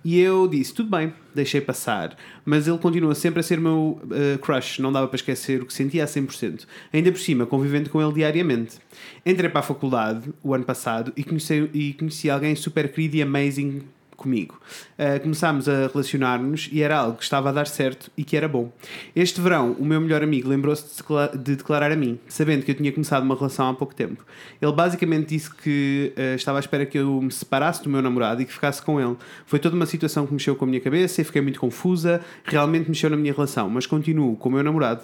E 0.03 0.19
eu 0.19 0.47
disse: 0.47 0.73
Tudo 0.73 0.89
bem, 0.89 1.13
deixei 1.33 1.61
passar. 1.61 2.15
Mas 2.45 2.67
ele 2.67 2.77
continua 2.77 3.13
sempre 3.13 3.39
a 3.39 3.43
ser 3.43 3.59
meu 3.59 4.01
eh, 4.11 4.37
crush, 4.37 4.79
não 4.79 4.91
dava 4.91 5.07
para 5.07 5.15
esquecer 5.15 5.61
o 5.61 5.65
que 5.65 5.73
sentia 5.73 6.03
a 6.03 6.07
100%. 6.07 6.65
Ainda 6.93 7.11
por 7.11 7.19
cima, 7.19 7.45
convivendo 7.45 7.89
com 7.89 8.01
ele 8.01 8.13
diariamente. 8.13 8.77
Entrei 9.25 9.49
para 9.49 9.59
a 9.59 9.63
faculdade 9.63 10.33
o 10.43 10.53
ano 10.53 10.63
passado 10.63 11.11
e 11.15 11.23
conheci, 11.23 11.69
e 11.73 11.93
conheci 11.93 12.29
alguém 12.29 12.55
super 12.55 12.91
querido 12.91 13.17
e 13.17 13.21
amazing 13.21 13.81
comigo. 14.19 14.59
Uh, 14.97 15.19
começámos 15.21 15.67
a 15.67 15.87
relacionar-nos 15.87 16.69
e 16.71 16.83
era 16.83 16.97
algo 16.97 17.17
que 17.17 17.23
estava 17.23 17.49
a 17.49 17.51
dar 17.51 17.67
certo 17.67 18.11
e 18.17 18.23
que 18.23 18.37
era 18.37 18.47
bom. 18.47 18.71
Este 19.15 19.41
verão, 19.41 19.75
o 19.79 19.85
meu 19.85 19.99
melhor 19.99 20.21
amigo 20.21 20.47
lembrou-se 20.47 20.83
de, 20.83 21.37
de 21.37 21.55
declarar 21.55 21.91
a 21.91 21.95
mim, 21.95 22.19
sabendo 22.27 22.63
que 22.63 22.71
eu 22.71 22.75
tinha 22.75 22.91
começado 22.91 23.23
uma 23.23 23.35
relação 23.35 23.69
há 23.69 23.73
pouco 23.73 23.95
tempo. 23.95 24.23
Ele 24.61 24.71
basicamente 24.71 25.29
disse 25.29 25.53
que 25.53 26.13
uh, 26.17 26.35
estava 26.35 26.59
à 26.59 26.61
espera 26.61 26.85
que 26.85 26.99
eu 26.99 27.21
me 27.21 27.31
separasse 27.31 27.83
do 27.83 27.89
meu 27.89 28.01
namorado 28.01 28.41
e 28.41 28.45
que 28.45 28.53
ficasse 28.53 28.81
com 28.81 28.99
ele. 28.99 29.15
Foi 29.45 29.57
toda 29.59 29.75
uma 29.75 29.85
situação 29.85 30.27
que 30.27 30.33
mexeu 30.33 30.55
com 30.55 30.65
a 30.65 30.67
minha 30.67 30.81
cabeça 30.81 31.21
e 31.21 31.23
fiquei 31.23 31.41
muito 31.41 31.59
confusa, 31.59 32.21
realmente 32.43 32.89
mexeu 32.89 33.09
na 33.09 33.17
minha 33.17 33.33
relação, 33.33 33.69
mas 33.69 33.85
continuo 33.85 34.35
com 34.35 34.49
o 34.49 34.51
meu 34.51 34.63
namorado. 34.63 35.03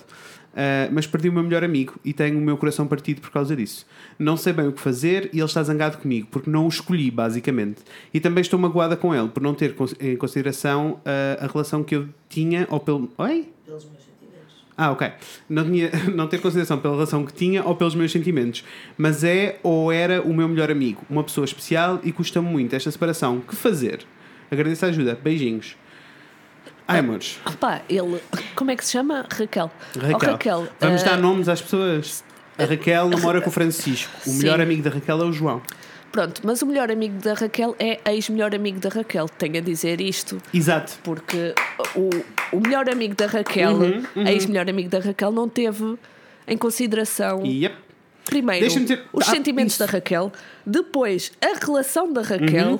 Uh, 0.55 0.87
mas 0.93 1.05
perdi 1.05 1.27
o 1.27 1.33
meu 1.33 1.43
melhor 1.43 1.65
amigo 1.65 1.99
e 2.03 2.13
tenho 2.13 2.37
o 2.37 2.41
meu 2.41 2.55
coração 2.55 2.87
partido 2.87 3.19
por 3.19 3.29
causa 3.29 3.53
disso. 3.53 3.85
Não 4.17 4.37
sei 4.37 4.53
bem 4.53 4.65
o 4.65 4.71
que 4.71 4.79
fazer 4.79 5.29
e 5.33 5.39
ele 5.39 5.45
está 5.45 5.61
zangado 5.61 5.97
comigo 5.97 6.29
porque 6.31 6.49
não 6.49 6.65
o 6.65 6.69
escolhi, 6.69 7.11
basicamente. 7.11 7.81
E 8.13 8.21
também 8.21 8.41
estou 8.41 8.57
magoada 8.57 8.95
com 8.95 9.13
ele 9.13 9.27
por 9.27 9.43
não 9.43 9.53
ter 9.53 9.75
em 9.99 10.15
consideração 10.15 11.01
uh, 11.01 11.43
a 11.43 11.47
relação 11.47 11.83
que 11.83 11.95
eu 11.95 12.07
tinha, 12.29 12.65
ou 12.69 12.79
pelo. 12.79 13.11
Oi? 13.17 13.49
Ah, 14.77 14.91
ok. 14.91 15.11
Não, 15.49 15.63
tinha, 15.65 15.89
não 16.15 16.27
ter 16.27 16.39
consideração 16.39 16.77
pela 16.77 16.93
relação 16.93 17.25
que 17.25 17.33
tinha 17.33 17.63
ou 17.63 17.75
pelos 17.75 17.95
meus 17.95 18.11
sentimentos. 18.11 18.63
Mas 18.97 19.23
é 19.23 19.59
ou 19.61 19.91
era 19.91 20.21
o 20.21 20.33
meu 20.33 20.47
melhor 20.47 20.71
amigo, 20.71 21.01
uma 21.09 21.23
pessoa 21.23 21.43
especial 21.43 21.99
e 22.03 22.13
custa-me 22.13 22.47
muito 22.47 22.75
esta 22.75 22.89
separação. 22.89 23.41
Que 23.41 23.55
fazer? 23.55 24.05
Agradeço 24.49 24.85
a 24.85 24.89
ajuda. 24.89 25.19
Beijinhos. 25.21 25.75
Ai, 26.87 26.99
amores. 26.99 27.39
Pá, 27.59 27.81
ele. 27.89 28.19
Como 28.55 28.69
é 28.71 28.75
que 28.75 28.85
se 28.85 28.91
chama? 28.91 29.25
Raquel. 29.31 29.71
Raquel. 29.95 30.17
Oh, 30.21 30.31
Raquel. 30.31 30.67
Vamos 30.79 31.01
eh, 31.01 31.05
dar 31.05 31.17
nomes 31.17 31.49
às 31.49 31.61
pessoas. 31.61 32.23
A 32.57 32.63
Raquel 32.65 33.09
namora 33.09 33.41
com 33.41 33.49
o 33.49 33.51
Francisco. 33.51 34.11
O 34.25 34.29
Sim. 34.29 34.37
melhor 34.37 34.61
amigo 34.61 34.81
da 34.83 34.89
Raquel 34.89 35.19
é 35.21 35.25
o 35.25 35.33
João. 35.33 35.61
Pronto, 36.11 36.41
mas 36.45 36.61
o 36.61 36.65
melhor 36.65 36.89
amigo 36.89 37.17
da 37.21 37.33
Raquel 37.33 37.75
é 37.77 37.99
ex-melhor 38.13 38.55
amigo 38.55 38.79
da 38.79 38.87
Raquel. 38.87 39.27
Tenho 39.27 39.57
a 39.57 39.59
dizer 39.61 39.99
isto. 39.99 40.37
Exato. 40.53 40.93
Porque 41.03 41.53
o, 41.95 42.09
o 42.55 42.59
melhor 42.61 42.89
amigo 42.89 43.13
da 43.15 43.25
Raquel, 43.25 43.73
Uhum, 43.73 44.03
ex-melhor 44.27 44.69
amigo 44.69 44.87
da 44.89 44.99
Raquel, 44.99 45.31
não 45.33 45.49
teve 45.49 45.97
em 46.47 46.57
consideração, 46.57 47.43
Yep. 47.45 47.75
primeiro, 48.23 48.65
os 49.11 49.27
Ah, 49.27 49.31
sentimentos 49.31 49.73
isso. 49.73 49.85
da 49.85 49.91
Raquel, 49.91 50.31
depois 50.65 51.31
a 51.41 51.65
relação 51.65 52.13
da 52.13 52.21
Raquel 52.21 52.69
Uhum. 52.73 52.79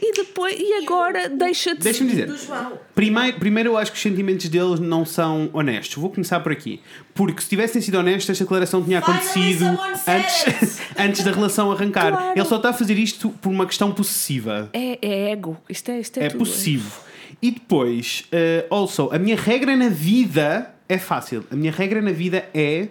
E 0.00 0.12
depois 0.12 0.54
e 0.58 0.74
agora 0.82 1.28
deixa 1.28 1.74
de 1.74 1.80
Deixa-me 1.80 2.10
dizer. 2.10 2.26
Do 2.26 2.36
João. 2.36 2.78
Primeiro, 2.94 3.38
primeiro, 3.38 3.70
eu 3.70 3.76
acho 3.78 3.90
que 3.92 3.96
os 3.96 4.02
sentimentos 4.02 4.48
deles 4.48 4.80
não 4.80 5.04
são 5.04 5.48
honestos. 5.52 5.96
Vou 5.96 6.10
começar 6.10 6.40
por 6.40 6.52
aqui. 6.52 6.80
Porque 7.14 7.42
se 7.42 7.48
tivessem 7.48 7.80
sido 7.80 7.96
honestos, 7.98 8.30
esta 8.30 8.44
declaração 8.44 8.82
tinha 8.82 8.98
acontecido 8.98 9.64
antes, 10.06 10.80
antes 10.98 11.24
da 11.24 11.30
relação 11.30 11.70
arrancar. 11.72 12.12
Claro. 12.12 12.38
Ele 12.38 12.44
só 12.46 12.56
está 12.56 12.70
a 12.70 12.72
fazer 12.72 12.98
isto 12.98 13.30
por 13.30 13.50
uma 13.50 13.66
questão 13.66 13.92
possessiva. 13.92 14.70
É, 14.72 14.98
é 15.00 15.30
ego. 15.32 15.56
Isto 15.68 15.90
é, 15.90 16.00
isto 16.00 16.18
é, 16.18 16.24
É 16.24 16.28
tudo. 16.28 16.38
possessivo. 16.40 17.00
E 17.42 17.50
depois, 17.50 18.24
eh, 18.32 18.66
also, 18.70 19.10
a 19.12 19.18
minha 19.18 19.36
regra 19.36 19.76
na 19.76 19.88
vida 19.88 20.74
é 20.88 20.98
fácil. 20.98 21.44
A 21.50 21.56
minha 21.56 21.72
regra 21.72 22.00
na 22.00 22.12
vida 22.12 22.48
é 22.54 22.88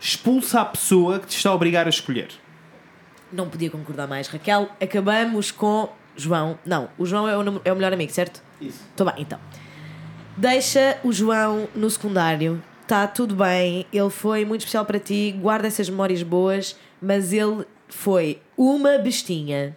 expulsa 0.00 0.60
a 0.60 0.64
pessoa 0.64 1.18
que 1.20 1.26
te 1.26 1.36
está 1.36 1.50
a 1.50 1.54
obrigar 1.54 1.86
a 1.86 1.90
escolher. 1.90 2.28
Não 3.36 3.48
podia 3.50 3.70
concordar 3.70 4.08
mais. 4.08 4.28
Raquel, 4.28 4.68
acabamos 4.80 5.50
com 5.50 5.90
João. 6.16 6.58
Não, 6.64 6.88
o 6.96 7.04
João 7.04 7.28
é 7.28 7.36
o, 7.36 7.60
é 7.64 7.72
o 7.72 7.76
melhor 7.76 7.92
amigo, 7.92 8.10
certo? 8.10 8.42
Isso. 8.60 8.82
Estou 8.90 9.06
bem, 9.06 9.22
então. 9.22 9.38
Deixa 10.36 10.98
o 11.04 11.12
João 11.12 11.68
no 11.74 11.90
secundário. 11.90 12.62
Está 12.82 13.06
tudo 13.06 13.34
bem. 13.34 13.86
Ele 13.92 14.10
foi 14.10 14.44
muito 14.44 14.62
especial 14.62 14.86
para 14.86 14.98
ti. 14.98 15.36
Guarda 15.38 15.66
essas 15.68 15.88
memórias 15.90 16.22
boas. 16.22 16.76
Mas 17.00 17.32
ele 17.32 17.66
foi 17.88 18.40
uma 18.56 18.96
bestinha 18.96 19.76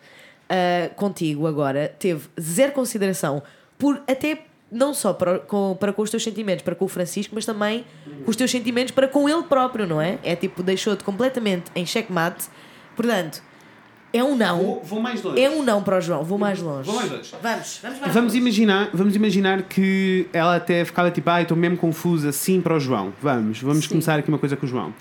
ah, 0.50 0.90
contigo 0.96 1.46
agora. 1.46 1.94
Teve 2.00 2.28
zero 2.40 2.72
consideração. 2.72 3.44
Por 3.78 4.02
até 4.08 4.46
não 4.72 4.94
só 4.94 5.14
para 5.14 5.40
com, 5.40 5.76
para 5.80 5.92
com 5.92 6.02
os 6.02 6.10
teus 6.10 6.24
sentimentos 6.24 6.64
para 6.64 6.76
com 6.76 6.86
o 6.86 6.88
Francisco, 6.88 7.34
mas 7.34 7.46
também 7.46 7.86
com 8.24 8.30
os 8.30 8.36
teus 8.36 8.52
sentimentos 8.52 8.92
para 8.92 9.08
com 9.08 9.28
ele 9.28 9.44
próprio, 9.44 9.88
não 9.88 10.02
é? 10.02 10.20
É 10.24 10.36
tipo, 10.36 10.62
deixou-te 10.62 11.04
completamente 11.04 11.72
em 11.76 11.86
checkmate. 11.86 12.48
Portanto, 12.96 13.42
é 14.12 14.24
um 14.24 14.36
não. 14.36 14.58
Vou, 14.58 14.82
vou 14.84 15.00
mais 15.02 15.22
longe. 15.22 15.42
É 15.42 15.50
um 15.50 15.64
não 15.64 15.84
para 15.84 15.98
o 15.98 16.02
João. 16.02 16.24
Vou 16.24 16.38
mais 16.38 16.60
longe. 16.62 16.86
Vou 16.86 16.96
mais 16.96 17.12
longe. 17.12 17.36
Vamos, 17.42 17.80
vamos 17.82 18.00
mais 18.00 18.14
Vamos 18.14 18.34
longe. 18.34 18.38
imaginar, 18.38 18.90
vamos 18.94 19.16
imaginar 19.16 19.62
que 19.64 20.28
ela 20.34 20.56
até 20.56 20.84
ficava 20.86 21.12
tipo, 21.12 21.30
ai, 21.30 21.44
estou 21.44 21.56
mesmo 21.58 21.78
confusa, 21.78 22.32
sim 22.32 22.60
para 22.62 22.76
o 22.76 22.80
João. 22.80 23.14
Vamos, 23.22 23.62
vamos 23.62 23.86
começar 23.88 24.18
aqui 24.20 24.30
uma 24.30 24.40
coisa 24.40 24.56
com 24.56 24.66
o 24.66 24.70
João. 24.70 24.94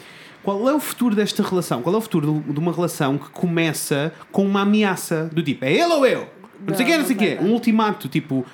Qual 0.43 0.69
é 0.69 0.75
o 0.75 0.81
futuro 0.81 1.15
desta 1.15 1.43
relação? 1.43 1.83
Qual 1.83 1.95
é 1.95 1.99
o 1.99 2.01
futuro 2.01 2.45
de 2.47 2.59
uma 2.59 2.73
relação 2.73 3.19
que 3.19 3.29
começa 3.31 4.13
com 4.31 4.45
uma 4.45 4.63
ameaça 4.63 5.29
do 5.33 5.43
tipo, 5.43 5.65
é 5.65 5.73
ele 5.73 5.93
ou 5.93 6.07
eu? 6.07 6.29
Não, 6.67 6.75
sei 6.75 6.87
o 6.87 6.89
Não, 6.89 6.95
quê, 6.95 6.99
não 6.99 7.07
sei 7.07 7.17
o 7.17 7.19
não 7.21 7.27
quê. 7.27 7.39
Um 7.43 7.53
ultimato, 7.53 8.09
tipo, 8.09 8.47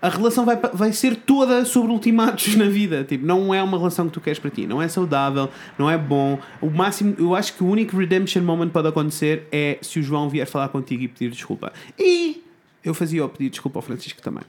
a 0.00 0.08
relação 0.08 0.44
vai, 0.44 0.56
vai 0.56 0.92
ser 0.92 1.16
toda 1.16 1.64
sobre 1.64 1.90
ultimatos 1.92 2.54
na 2.56 2.66
vida. 2.66 3.02
Tipo, 3.04 3.24
não 3.26 3.54
é 3.54 3.62
uma 3.62 3.78
relação 3.78 4.06
que 4.06 4.12
tu 4.12 4.20
queres 4.20 4.38
para 4.38 4.50
ti. 4.50 4.66
Não 4.66 4.80
é 4.80 4.88
saudável, 4.88 5.48
não 5.78 5.90
é 5.90 5.96
bom. 5.96 6.38
O 6.60 6.70
máximo, 6.70 7.14
eu 7.18 7.34
acho 7.34 7.54
que 7.54 7.64
o 7.64 7.66
único 7.66 7.96
redemption 7.96 8.42
moment 8.42 8.70
pode 8.70 8.88
acontecer 8.88 9.46
é 9.50 9.78
se 9.80 9.98
o 9.98 10.02
João 10.02 10.28
vier 10.28 10.46
falar 10.46 10.68
contigo 10.68 11.02
e 11.02 11.08
pedir 11.08 11.30
desculpa. 11.30 11.72
E 11.98 12.44
eu 12.84 12.94
fazia 12.94 13.24
o 13.24 13.28
pedir 13.28 13.50
desculpa 13.50 13.78
ao 13.78 13.82
Francisco 13.82 14.20
também. 14.22 14.44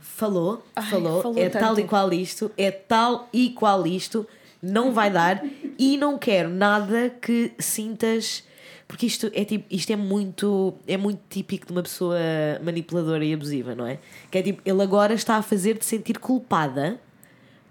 Falou, 0.00 0.64
Ai, 0.76 0.84
falou, 0.90 1.22
falou 1.22 1.38
é 1.38 1.48
tanto. 1.48 1.62
tal 1.62 1.78
e 1.78 1.84
qual 1.84 2.12
isto, 2.12 2.50
é 2.56 2.70
tal 2.70 3.28
e 3.32 3.50
qual 3.50 3.86
isto, 3.86 4.26
não 4.62 4.92
vai 4.92 5.10
dar 5.10 5.42
e 5.78 5.96
não 5.96 6.18
quero 6.18 6.48
nada 6.48 7.10
que 7.20 7.52
sintas, 7.58 8.44
porque 8.86 9.06
isto 9.06 9.30
é 9.34 9.44
tipo, 9.44 9.64
isto 9.70 9.90
é 9.92 9.96
muito, 9.96 10.74
é 10.86 10.96
muito 10.96 11.20
típico 11.28 11.66
de 11.66 11.72
uma 11.72 11.82
pessoa 11.82 12.18
manipuladora 12.62 13.24
e 13.24 13.32
abusiva, 13.32 13.74
não 13.74 13.86
é? 13.86 13.98
Que 14.30 14.38
é 14.38 14.42
tipo, 14.42 14.62
ele 14.64 14.82
agora 14.82 15.14
está 15.14 15.36
a 15.36 15.42
fazer-te 15.42 15.84
sentir 15.84 16.18
culpada 16.18 17.00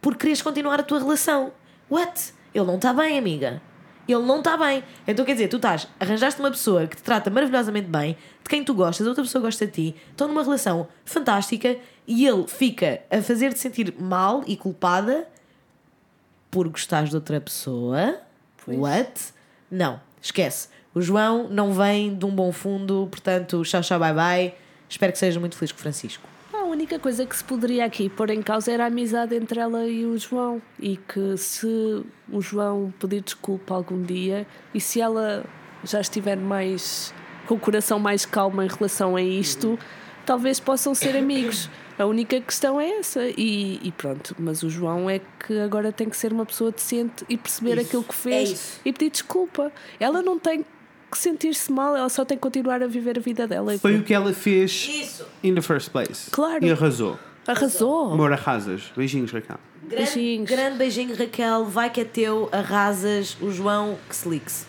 por 0.02 0.16
quereres 0.18 0.42
continuar 0.42 0.80
a 0.80 0.84
tua 0.84 1.00
relação. 1.00 1.52
What? 1.90 2.34
Ele 2.54 2.66
não 2.66 2.76
está 2.76 2.94
bem, 2.94 3.18
amiga. 3.18 3.62
Ele 4.08 4.24
não 4.24 4.40
está 4.40 4.58
bem. 4.58 4.84
Então 5.08 5.24
quer 5.24 5.34
dizer, 5.34 5.48
tu 5.48 5.56
estás, 5.56 5.88
arranjaste 6.00 6.40
uma 6.40 6.52
pessoa 6.52 6.88
que 6.88 6.98
te 6.98 7.04
trata 7.04 7.30
maravilhosamente 7.30 7.88
bem, 7.88 8.18
de 8.44 8.50
quem 8.50 8.64
tu 8.64 8.74
gostas, 8.74 9.08
outra 9.08 9.24
pessoa 9.24 9.42
gosta 9.42 9.66
de 9.66 9.72
ti, 9.72 9.96
estão 10.12 10.28
numa 10.28 10.44
relação 10.44 10.88
fantástica 11.06 11.78
e 12.06 12.28
ele 12.28 12.46
fica 12.48 13.02
a 13.10 13.22
fazer-te 13.22 13.60
sentir 13.60 13.94
mal 13.98 14.44
e 14.46 14.58
culpada 14.58 15.28
por 16.52 16.68
gostares 16.68 17.10
de 17.10 17.16
outra 17.16 17.40
pessoa. 17.40 18.20
What? 18.68 19.34
Não, 19.72 20.02
esquece. 20.22 20.68
O 20.94 21.02
João 21.02 21.48
não 21.50 21.74
vem 21.74 22.16
de 22.16 22.26
um 22.26 22.30
bom 22.30 22.52
fundo, 22.52 23.08
portanto, 23.10 23.64
tchau, 23.64 23.82
tchau, 23.82 24.00
bye 24.00 24.14
bye. 24.14 24.54
Espero 24.88 25.12
que 25.12 25.18
sejas 25.18 25.38
muito 25.38 25.58
feliz 25.58 25.72
com 25.72 25.80
o 25.80 25.82
Francisco. 25.82 26.28
A 26.54 26.64
única 26.66 27.00
coisa 27.00 27.26
que 27.26 27.36
se 27.36 27.44
poderia 27.44 27.84
aqui 27.86 28.10
pôr 28.10 28.30
em 28.30 28.42
causa 28.42 28.72
era 28.72 28.84
a 28.84 28.88
amizade 28.88 29.36
entre 29.36 29.60
ela 29.60 29.88
e 29.88 30.06
o 30.06 30.18
João. 30.18 30.62
E 30.80 30.98
que 30.98 31.36
se 31.38 31.68
o 32.32 32.42
João 32.42 32.94
pedir 33.00 33.22
desculpa 33.22 33.74
algum 33.74 34.02
dia 34.04 34.46
e 34.74 34.80
se 34.80 35.02
ela 35.02 35.44
já 35.84 36.00
estiver 36.00 36.38
mais 36.38 37.14
com 37.48 37.56
o 37.56 37.60
coração 37.60 38.00
mais 38.00 38.26
calmo 38.26 38.62
em 38.62 38.68
relação 38.68 39.16
a 39.16 39.22
isto, 39.22 39.78
talvez 40.26 40.60
possam 40.60 40.94
ser 40.94 41.18
amigos. 41.18 41.70
A 41.98 42.06
única 42.06 42.40
questão 42.42 42.80
é 42.80 43.00
essa. 43.00 43.22
E, 43.38 43.80
e 43.84 43.92
pronto, 43.92 44.36
mas 44.40 44.64
o 44.64 44.70
João 44.70 45.10
é 45.10 45.20
que 45.46 45.60
agora 45.60 45.92
tem 45.92 46.10
que 46.10 46.18
ser 46.18 46.32
uma 46.32 46.46
pessoa 46.46 46.72
decente 46.72 47.26
e 47.30 47.38
perceber 47.38 47.78
Isso, 47.78 47.88
aquilo 47.88 48.04
que 48.04 48.12
é 48.12 48.16
fez 48.16 48.50
isso. 48.52 48.82
e 48.86 48.94
pedir 48.94 49.12
desculpa. 49.12 49.72
Ela 50.00 50.22
não 50.22 50.40
tem 50.40 50.66
que 51.14 51.20
sentir-se 51.20 51.72
mal, 51.72 51.96
ela 51.96 52.10
só 52.10 52.26
tem 52.26 52.38
que 52.38 52.42
continuar 52.42 52.84
a 52.84 52.88
viver 52.88 53.18
a 53.18 53.22
vida 53.22 53.48
dela. 53.48 53.74
e 53.76 53.80
Foi 53.80 53.96
o 53.98 54.04
que 54.04 54.14
ela 54.14 54.34
fez 54.34 54.90
Isso. 54.90 55.26
in 55.44 55.54
the 55.56 55.62
first 55.62 55.90
place. 55.92 56.30
Claro. 56.32 56.66
E 56.66 56.72
arrasou. 56.72 57.18
Arrasou. 57.48 58.12
Amor, 58.14 58.32
arrasas. 58.34 58.92
Beijinhos, 58.96 59.32
Raquel. 59.32 59.58
Grande, 59.88 59.96
Beijinhos. 60.14 60.50
grande 60.50 60.78
beijinho, 60.78 61.16
Raquel. 61.16 61.66
Vai 61.66 61.90
que 61.90 62.02
é 62.02 62.06
teu, 62.06 62.48
arrasas. 62.52 63.36
O 63.42 63.52
João 63.52 63.98
que 64.10 64.16
se 64.16 64.28
lixe. 64.30 64.66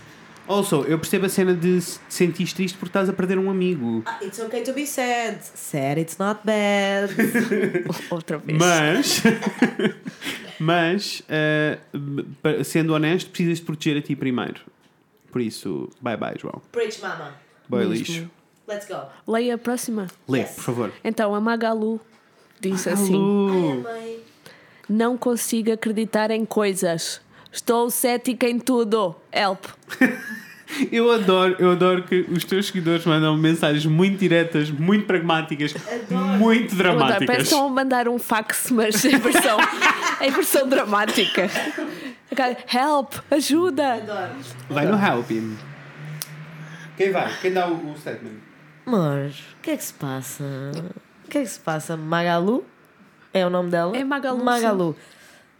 Also, 0.46 0.82
eu 0.82 0.98
percebo 0.98 1.24
a 1.24 1.28
cena 1.30 1.54
de 1.54 1.80
se 1.80 1.98
sentiste 2.08 2.54
triste 2.56 2.76
porque 2.76 2.90
estás 2.90 3.08
a 3.08 3.12
perder 3.14 3.38
um 3.38 3.48
amigo. 3.50 4.02
Ah, 4.04 4.18
It's 4.22 4.38
okay 4.40 4.62
to 4.62 4.74
be 4.74 4.86
sad. 4.86 5.38
Sad, 5.40 5.98
it's 5.98 6.18
not 6.18 6.40
bad. 6.44 7.08
Outra 8.10 8.36
vez. 8.38 8.58
Mas, 8.58 9.22
mas 10.60 11.22
pa- 12.42 12.62
sendo 12.64 12.92
honesto, 12.94 13.30
precisas 13.30 13.58
de 13.58 13.64
proteger 13.64 13.96
a 13.98 14.02
ti 14.02 14.14
primeiro. 14.14 14.60
Por 15.34 15.40
isso, 15.40 15.90
bye 16.00 16.16
bye, 16.16 16.36
João. 16.40 16.62
Preach, 16.70 17.02
mama. 17.02 17.34
Boy 17.68 17.80
Mesmo. 17.88 17.94
lixo. 17.94 18.30
Let's 18.68 18.86
go. 18.86 19.00
Leia 19.26 19.56
a 19.56 19.58
próxima. 19.58 20.06
Lê, 20.28 20.38
Yes. 20.42 20.50
por 20.54 20.62
favor. 20.62 20.92
Então, 21.02 21.34
a 21.34 21.40
Magalu 21.40 22.00
diz 22.60 22.86
assim: 22.86 23.14
Alô. 23.16 23.74
Mãe. 23.82 24.18
Não 24.88 25.18
consigo 25.18 25.72
acreditar 25.72 26.30
em 26.30 26.44
coisas. 26.46 27.20
Estou 27.50 27.90
cética 27.90 28.48
em 28.48 28.60
tudo. 28.60 29.16
Help. 29.32 29.64
Eu 30.90 31.12
adoro, 31.12 31.54
eu 31.60 31.70
adoro 31.72 32.02
que 32.02 32.22
os 32.28 32.42
teus 32.42 32.66
seguidores 32.66 33.04
mandam 33.04 33.36
mensagens 33.36 33.84
muito 33.86 34.18
diretas, 34.18 34.70
muito 34.70 35.04
pragmáticas, 35.06 35.72
muito 36.38 36.74
Eu 36.74 36.90
adoro. 36.90 36.98
Parece 36.98 37.18
que 37.18 37.26
dramáticas. 37.26 37.42
estão 37.44 37.66
a 37.66 37.70
mandar 37.70 38.08
um 38.08 38.18
fax, 38.18 38.70
mas 38.72 39.04
em 39.04 39.16
versão, 39.18 39.56
em 40.20 40.30
versão 40.32 40.66
dramática. 40.68 41.48
Help, 42.42 43.14
ajuda. 43.30 44.02
Vai 44.68 44.86
no 44.86 44.96
help. 44.96 45.28
Quem 46.96 47.10
vai? 47.12 47.32
Quem 47.40 47.52
dá 47.52 47.68
o, 47.68 47.92
o 47.92 47.96
statement? 47.98 48.36
Amor, 48.86 49.30
o 49.58 49.62
que 49.62 49.70
é 49.70 49.76
que 49.76 49.84
se 49.84 49.94
passa? 49.94 50.44
O 51.24 51.28
que 51.28 51.38
é 51.38 51.40
que 51.42 51.46
se 51.48 51.58
passa? 51.60 51.96
Magalu? 51.96 52.64
É 53.32 53.44
o 53.46 53.50
nome 53.50 53.70
dela? 53.70 53.96
É 53.96 54.04
Magalu, 54.04 54.44
Magalu. 54.44 54.96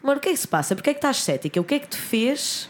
Amor, 0.03 0.19
o 0.19 0.21
que 0.21 0.29
é 0.29 0.33
que 0.33 0.39
se 0.39 0.47
passa? 0.49 0.75
Porquê 0.75 0.91
é 0.91 0.95
que 0.95 0.99
estás 0.99 1.17
cética? 1.23 1.61
O 1.61 1.65
que 1.65 1.75
é 1.75 1.79
que 1.79 1.89
te 1.89 1.97
fez 1.97 2.69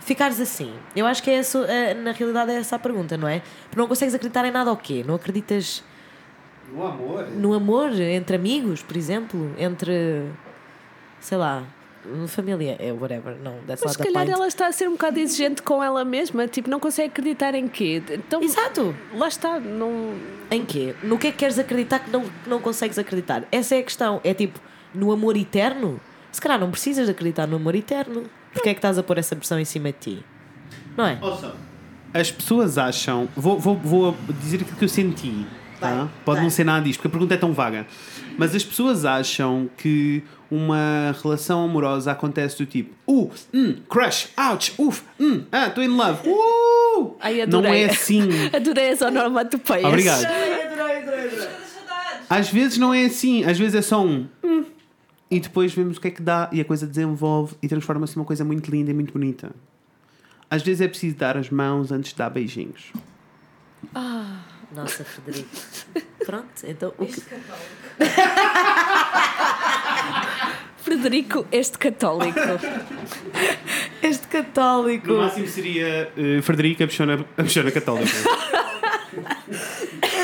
ficares 0.00 0.40
assim? 0.40 0.72
Eu 0.94 1.06
acho 1.06 1.22
que 1.22 1.28
é 1.30 1.34
essa, 1.34 1.58
eh, 1.66 1.94
na 1.94 2.12
realidade 2.12 2.52
é 2.52 2.54
essa 2.54 2.76
a 2.76 2.78
pergunta, 2.78 3.16
não 3.18 3.26
é? 3.28 3.42
Porque 3.64 3.78
não 3.78 3.86
consegues 3.88 4.14
acreditar 4.14 4.44
em 4.46 4.50
nada 4.50 4.70
ao 4.70 4.76
quê? 4.76 5.04
Não 5.06 5.16
acreditas 5.16 5.82
No 6.72 6.86
amor. 6.86 7.26
no 7.32 7.52
amor 7.54 7.92
entre 8.00 8.36
amigos, 8.36 8.82
por 8.82 8.96
exemplo? 8.96 9.52
Entre, 9.58 10.24
sei 11.20 11.36
lá, 11.36 11.64
família, 12.26 12.76
é 12.78 12.92
whatever, 12.92 13.36
não, 13.42 13.54
that's 13.66 13.82
Mas 13.84 13.92
se 13.92 13.98
calhar 13.98 14.24
point. 14.24 14.30
ela 14.30 14.46
está 14.46 14.66
a 14.66 14.72
ser 14.72 14.88
um 14.88 14.92
bocado 14.92 15.18
exigente 15.18 15.62
com 15.62 15.82
ela 15.82 16.04
mesma, 16.04 16.46
tipo, 16.48 16.70
não 16.70 16.80
consegue 16.80 17.08
acreditar 17.08 17.54
em 17.54 17.68
quê? 17.68 18.02
Então, 18.10 18.42
Exato. 18.42 18.94
lá 19.14 19.28
está, 19.28 19.60
não. 19.60 20.14
Em 20.50 20.64
quê? 20.64 20.94
No 21.02 21.18
que 21.18 21.28
é 21.28 21.30
que 21.32 21.38
queres 21.38 21.58
acreditar 21.58 22.00
que 22.00 22.10
não, 22.10 22.24
não 22.46 22.60
consegues 22.60 22.98
acreditar? 22.98 23.44
Essa 23.52 23.76
é 23.76 23.78
a 23.78 23.82
questão. 23.82 24.20
É 24.24 24.32
tipo, 24.32 24.58
no 24.94 25.12
amor 25.12 25.36
eterno? 25.36 26.00
Se 26.32 26.40
calhar 26.40 26.58
não 26.58 26.70
precisas 26.70 27.06
de 27.06 27.12
acreditar 27.12 27.46
no 27.46 27.56
amor 27.56 27.74
eterno. 27.74 28.24
Porquê 28.52 28.70
é 28.70 28.74
que 28.74 28.78
estás 28.78 28.98
a 28.98 29.02
pôr 29.02 29.18
essa 29.18 29.36
pressão 29.36 29.58
em 29.60 29.64
cima 29.64 29.92
de 29.92 29.98
ti? 29.98 30.24
Não 30.96 31.06
é? 31.06 31.18
Ouça, 31.20 31.54
as 32.12 32.30
pessoas 32.30 32.78
acham. 32.78 33.28
Vou, 33.36 33.58
vou, 33.58 33.76
vou 33.76 34.16
dizer 34.40 34.62
aquilo 34.62 34.76
que 34.76 34.84
eu 34.84 34.88
senti. 34.88 35.46
Tá? 35.78 35.94
Vai, 35.94 36.08
Pode 36.24 36.36
vai. 36.36 36.42
não 36.44 36.50
ser 36.50 36.64
nada 36.64 36.84
disto, 36.84 36.98
porque 36.98 37.08
a 37.08 37.10
pergunta 37.10 37.34
é 37.34 37.36
tão 37.36 37.52
vaga. 37.52 37.86
Mas 38.36 38.54
as 38.54 38.64
pessoas 38.64 39.04
acham 39.04 39.70
que 39.76 40.22
uma 40.50 41.14
relação 41.22 41.64
amorosa 41.64 42.10
acontece 42.12 42.58
do 42.58 42.66
tipo 42.66 42.92
uh, 43.06 43.30
hum, 43.54 43.76
crush, 43.88 44.28
ouch, 44.36 44.74
uff, 44.78 45.02
hum, 45.18 45.44
ah, 45.52 45.68
estou 45.68 45.82
in 45.84 45.88
love, 45.96 46.28
uh! 46.28 47.16
Ai, 47.20 47.36
Não 47.46 47.60
adorei. 47.60 47.84
é 47.84 47.90
assim. 47.90 48.22
Adorei 48.54 48.90
as 48.90 49.00
onomatopeias. 49.00 49.84
Obrigado. 49.84 50.22
Saudades. 50.22 51.48
Às 52.28 52.50
vezes 52.50 52.78
não 52.78 52.92
é 52.92 53.04
assim, 53.04 53.44
às 53.44 53.58
vezes 53.58 53.74
é 53.74 53.82
só 53.82 54.04
um 54.04 54.26
hum, 54.42 54.64
e 55.30 55.40
depois 55.40 55.72
vemos 55.72 55.96
o 55.96 56.00
que 56.00 56.08
é 56.08 56.10
que 56.10 56.22
dá 56.22 56.48
e 56.52 56.60
a 56.60 56.64
coisa 56.64 56.86
desenvolve 56.86 57.54
e 57.62 57.68
transforma-se 57.68 58.16
numa 58.16 58.26
coisa 58.26 58.44
muito 58.44 58.70
linda 58.70 58.90
e 58.90 58.94
muito 58.94 59.12
bonita. 59.12 59.50
Às 60.50 60.62
vezes 60.62 60.80
é 60.80 60.88
preciso 60.88 61.16
dar 61.16 61.36
as 61.36 61.48
mãos 61.48 61.92
antes 61.92 62.10
de 62.10 62.16
dar 62.18 62.28
beijinhos. 62.28 62.92
Nossa, 64.72 65.04
Frederico. 65.04 65.48
Pronto, 66.26 66.46
então 66.64 66.92
o 66.98 67.06
que. 67.06 67.22
Frederico, 70.82 71.46
este 71.52 71.78
católico. 71.78 72.40
Este 74.02 74.26
católico. 74.28 75.08
No 75.08 75.18
máximo 75.18 75.46
seria 75.46 76.10
uh, 76.16 76.40
Frederica, 76.42 76.84
a 76.84 76.86
bichona, 76.86 77.22
a 77.36 77.42
bichona 77.42 77.70
católica. 77.70 78.16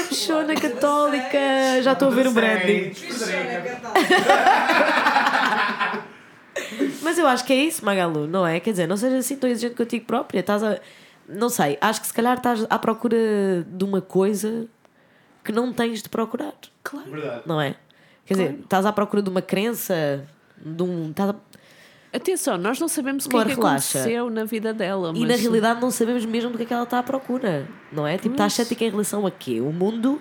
Bichona 0.08 0.54
católica. 0.54 1.82
Já 1.82 1.92
estou 1.92 2.08
a 2.08 2.10
ver 2.10 2.26
o 2.26 2.32
branding. 2.32 2.92
Mas 7.02 7.18
eu 7.18 7.28
acho 7.28 7.44
que 7.44 7.52
é 7.52 7.56
isso, 7.56 7.84
Magalu, 7.84 8.26
não 8.26 8.46
é? 8.46 8.58
Quer 8.60 8.70
dizer, 8.70 8.86
não 8.86 8.96
sejas 8.96 9.26
assim 9.26 9.36
tão 9.36 9.50
exigente 9.50 9.74
contigo 9.74 10.06
própria. 10.06 10.40
Estás 10.40 10.62
a. 10.62 10.78
Não 11.28 11.50
sei, 11.50 11.76
acho 11.80 12.00
que 12.00 12.06
se 12.06 12.14
calhar 12.14 12.36
estás 12.36 12.64
à 12.70 12.78
procura 12.78 13.16
de 13.68 13.84
uma 13.84 14.00
coisa 14.00 14.66
que 15.44 15.50
não 15.52 15.70
tens 15.72 16.00
de 16.02 16.08
procurar. 16.08 16.54
Claro. 16.82 17.10
Verdade. 17.10 17.42
Não 17.44 17.60
é? 17.60 17.74
Quer 18.24 18.34
dizer, 18.34 18.58
estás 18.60 18.86
à 18.86 18.92
procura 18.92 19.20
de 19.22 19.28
uma 19.28 19.42
crença, 19.42 20.24
de 20.64 20.82
um. 20.82 21.12
a- 21.18 21.34
Atenção, 22.16 22.56
nós 22.56 22.78
não 22.80 22.88
sabemos 22.88 23.26
o 23.26 23.28
que 23.28 23.36
é 23.36 23.44
que 23.44 23.52
aconteceu 23.52 24.30
na 24.30 24.44
vida 24.44 24.72
dela. 24.72 25.12
E 25.14 25.20
mas... 25.20 25.28
na 25.28 25.36
realidade 25.36 25.80
não 25.80 25.90
sabemos 25.90 26.24
mesmo 26.24 26.50
do 26.50 26.56
que 26.56 26.62
é 26.64 26.66
que 26.66 26.72
ela 26.72 26.84
está 26.84 26.98
à 27.00 27.02
procura, 27.02 27.66
não 27.92 28.06
é? 28.06 28.16
Tipo, 28.16 28.30
estás 28.34 28.54
cética 28.54 28.84
em 28.84 28.90
relação 28.90 29.26
a 29.26 29.30
quê? 29.30 29.60
O 29.60 29.70
mundo 29.72 30.20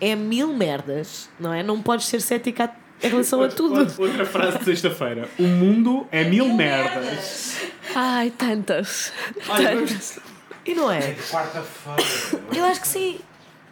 é 0.00 0.14
mil 0.16 0.54
merdas, 0.54 1.28
não 1.38 1.52
é? 1.52 1.62
Não 1.62 1.82
podes 1.82 2.06
ser 2.06 2.22
cética 2.22 2.70
em 3.02 3.08
relação 3.08 3.42
a 3.42 3.48
tudo. 3.48 3.74
Outra 4.00 4.24
frase 4.24 4.58
de 4.58 4.64
sexta-feira. 4.64 5.28
O 5.38 5.42
mundo 5.42 6.06
é 6.10 6.24
mil 6.24 6.48
merdas. 6.54 7.56
Ai, 7.94 8.30
tantas. 8.30 9.12
Tantas. 9.46 10.18
E 10.64 10.74
não 10.74 10.90
é? 10.90 11.14
Quarta-feira. 11.30 12.42
Eu 12.56 12.64
acho 12.64 12.80
que 12.80 12.88
sim. 12.88 13.18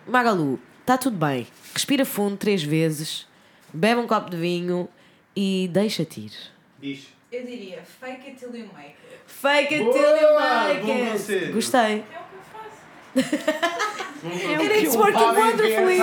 Magalu, 0.06 0.60
está 0.80 0.98
tudo 0.98 1.16
bem. 1.16 1.46
Respira 1.72 2.04
fundo 2.04 2.36
três 2.36 2.62
vezes, 2.62 3.26
bebe 3.72 4.00
um 4.00 4.06
copo 4.06 4.30
de 4.30 4.36
vinho 4.36 4.88
e 5.37 5.68
deixa-te 5.72 6.20
ir. 6.20 6.32
Diz. 6.80 7.07
Eu 7.32 7.45
diria, 7.45 7.82
fake 7.82 8.28
it 8.28 8.37
till 8.39 8.55
you 8.55 8.66
make 8.72 8.91
it. 8.91 9.20
Fake 9.26 9.74
it 9.74 9.82
Boa! 9.85 9.93
till 9.93 10.16
you 10.16 10.35
make 10.39 10.87
Bom 10.87 10.93
it. 10.93 11.11
conselho. 11.12 11.53
Gostei. 11.53 11.80
É 11.80 11.97
o 11.97 12.03
que 12.05 12.35
eu 12.37 12.43
faço. 12.53 13.85
And 14.24 14.72
it's 14.72 14.97
working 14.97 15.20
wonderfully. 15.20 15.99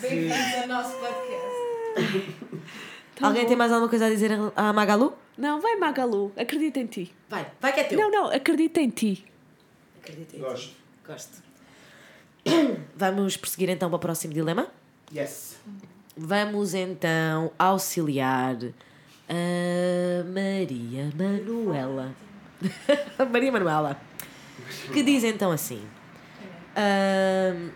Bem-vindos 0.00 0.54
ao 0.62 0.68
nosso 0.68 0.96
podcast. 0.98 2.38
Alguém 3.20 3.46
tem 3.46 3.56
mais 3.56 3.72
alguma 3.72 3.88
coisa 3.88 4.06
a 4.06 4.08
dizer 4.10 4.30
à 4.54 4.72
Magalu? 4.72 5.12
Não, 5.36 5.60
vai 5.60 5.74
Magalu, 5.76 6.32
acredita 6.36 6.78
em 6.78 6.86
ti. 6.86 7.12
Vai, 7.28 7.46
vai 7.60 7.72
que 7.72 7.80
é 7.80 7.84
teu. 7.84 7.98
Não, 7.98 8.10
não, 8.10 8.30
acredita 8.30 8.80
em 8.80 8.90
ti. 8.90 9.24
Acredita 10.00 10.36
em 10.36 10.38
ti. 10.38 10.44
Gosto. 10.44 10.74
Gosto. 11.04 11.42
Vamos 12.94 13.36
prosseguir 13.36 13.68
então 13.70 13.88
para 13.90 13.96
o 13.96 14.00
próximo 14.00 14.32
dilema? 14.32 14.68
Yes. 15.14 15.58
Vamos 16.16 16.74
então 16.74 17.52
auxiliar 17.58 18.56
a 19.28 20.24
Maria 20.24 21.10
Manuela. 21.16 22.14
Maria 23.30 23.52
Manuela. 23.52 24.00
Que 24.92 25.02
diz 25.02 25.24
então 25.24 25.50
assim: 25.50 25.82
ahm, 26.76 27.70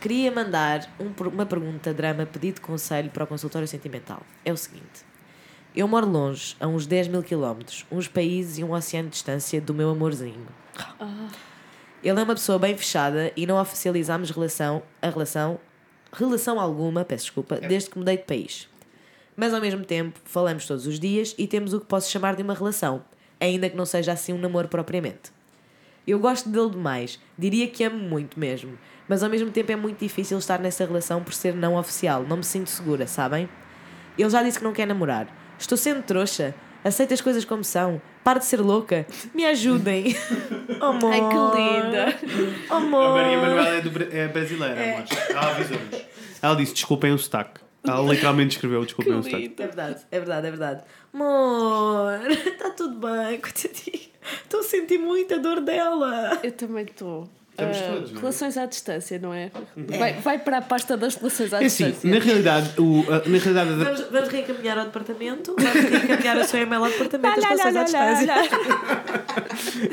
Queria 0.00 0.30
mandar 0.30 0.88
um 1.00 1.12
uma 1.28 1.46
pergunta, 1.46 1.92
drama, 1.92 2.26
pedido 2.26 2.56
de 2.56 2.60
conselho 2.60 3.10
para 3.10 3.24
o 3.24 3.26
consultório 3.26 3.66
sentimental. 3.66 4.22
É 4.44 4.52
o 4.52 4.56
seguinte: 4.56 5.04
Eu 5.74 5.88
moro 5.88 6.06
longe, 6.06 6.54
a 6.60 6.66
uns 6.66 6.86
10 6.86 7.08
mil 7.08 7.22
quilómetros, 7.22 7.86
uns 7.90 8.06
países 8.06 8.58
e 8.58 8.64
um 8.64 8.72
oceano 8.72 9.08
de 9.08 9.14
distância 9.14 9.60
do 9.60 9.74
meu 9.74 9.90
amorzinho. 9.90 10.46
Ele 12.02 12.20
é 12.20 12.22
uma 12.22 12.34
pessoa 12.34 12.58
bem 12.58 12.76
fechada 12.76 13.32
e 13.36 13.46
não 13.46 13.60
oficializamos 13.60 14.30
relação, 14.30 14.82
a 15.02 15.08
relação, 15.08 15.58
relação 16.18 16.58
alguma, 16.58 17.04
peço 17.04 17.24
desculpa, 17.24 17.56
desde 17.56 17.90
que 17.90 17.98
mudei 17.98 18.16
de 18.16 18.24
país. 18.24 18.68
Mas 19.36 19.52
ao 19.52 19.60
mesmo 19.60 19.84
tempo, 19.84 20.18
falamos 20.24 20.66
todos 20.66 20.86
os 20.86 20.98
dias 20.98 21.34
e 21.36 21.46
temos 21.46 21.74
o 21.74 21.80
que 21.80 21.86
posso 21.86 22.10
chamar 22.10 22.34
de 22.34 22.42
uma 22.42 22.54
relação, 22.54 23.04
ainda 23.40 23.68
que 23.68 23.76
não 23.76 23.84
seja 23.84 24.12
assim 24.12 24.32
um 24.32 24.38
namoro 24.38 24.68
propriamente. 24.68 25.30
Eu 26.06 26.18
gosto 26.18 26.48
dele 26.48 26.70
demais, 26.70 27.20
diria 27.36 27.68
que 27.68 27.84
amo 27.84 27.98
muito 27.98 28.38
mesmo, 28.38 28.78
mas 29.08 29.22
ao 29.22 29.28
mesmo 29.28 29.50
tempo 29.50 29.72
é 29.72 29.76
muito 29.76 29.98
difícil 29.98 30.38
estar 30.38 30.58
nessa 30.58 30.86
relação 30.86 31.22
por 31.22 31.34
ser 31.34 31.54
não 31.54 31.76
oficial, 31.76 32.22
não 32.22 32.38
me 32.38 32.44
sinto 32.44 32.70
segura, 32.70 33.06
sabem? 33.06 33.48
Ele 34.16 34.30
já 34.30 34.42
disse 34.42 34.58
que 34.58 34.64
não 34.64 34.72
quer 34.72 34.86
namorar. 34.86 35.28
Estou 35.58 35.76
sendo 35.76 36.02
trouxa. 36.02 36.54
Aceita 36.86 37.14
as 37.14 37.20
coisas 37.20 37.44
como 37.44 37.64
são. 37.64 38.00
Para 38.22 38.38
de 38.38 38.44
ser 38.44 38.60
louca. 38.60 39.04
Me 39.34 39.44
ajudem. 39.44 40.16
Amor. 40.80 41.12
Ai, 41.12 41.20
que 41.20 41.58
linda. 41.58 42.18
Amor. 42.70 43.18
A 43.18 43.22
Maria 43.22 43.38
Manuela 43.38 43.68
é, 43.68 43.80
do, 43.80 44.16
é 44.16 44.28
brasileira, 44.28 44.94
amor. 44.94 45.04
Ela 45.30 45.50
avisou-nos. 45.50 46.06
Ela 46.40 46.54
disse: 46.54 46.74
desculpem 46.74 47.12
o 47.12 47.18
sotaque. 47.18 47.60
Ela 47.84 48.02
literalmente 48.12 48.54
escreveu: 48.54 48.84
desculpem 48.84 49.14
o 49.14 49.22
sotaque. 49.22 49.54
É 49.58 49.66
verdade, 49.66 50.06
é 50.12 50.18
verdade, 50.18 50.46
é 50.46 50.50
verdade. 50.50 50.84
Amor, 51.12 52.30
está 52.30 52.70
tudo 52.76 53.00
bem, 53.00 53.40
coitadinha. 53.40 54.10
Estou 54.44 54.60
a 54.60 54.62
sentir 54.62 54.98
muita 54.98 55.40
dor 55.40 55.60
dela. 55.60 56.38
Eu 56.40 56.52
também 56.52 56.84
estou. 56.84 57.28
Estamos 57.58 57.80
todos, 57.80 58.10
não 58.12 58.18
é? 58.18 58.20
relações 58.20 58.56
à 58.58 58.66
distância, 58.66 59.18
não 59.18 59.32
é? 59.32 59.50
Vai, 59.98 60.12
vai 60.14 60.38
para 60.38 60.58
a 60.58 60.62
pasta 60.62 60.96
das 60.96 61.14
relações 61.14 61.54
à 61.54 61.62
É 61.62 61.66
assim, 61.66 61.84
distância. 61.86 62.10
na 62.10 62.18
realidade, 62.24 62.70
o, 62.80 63.04
na 63.08 63.38
realidade 63.38 63.70
Vamos, 63.70 64.00
vamos 64.10 64.28
reencaminhar 64.28 64.78
ao 64.78 64.84
departamento. 64.84 65.56
Vamos 65.58 65.90
reencaminhar 65.90 66.36
o 66.36 66.44
seu 66.44 66.60
e-mail 66.60 66.84
ao 66.84 66.90
departamento 66.90 67.40
das 67.40 67.44
relações 67.44 67.76
à 67.76 67.82
distância. 67.84 68.34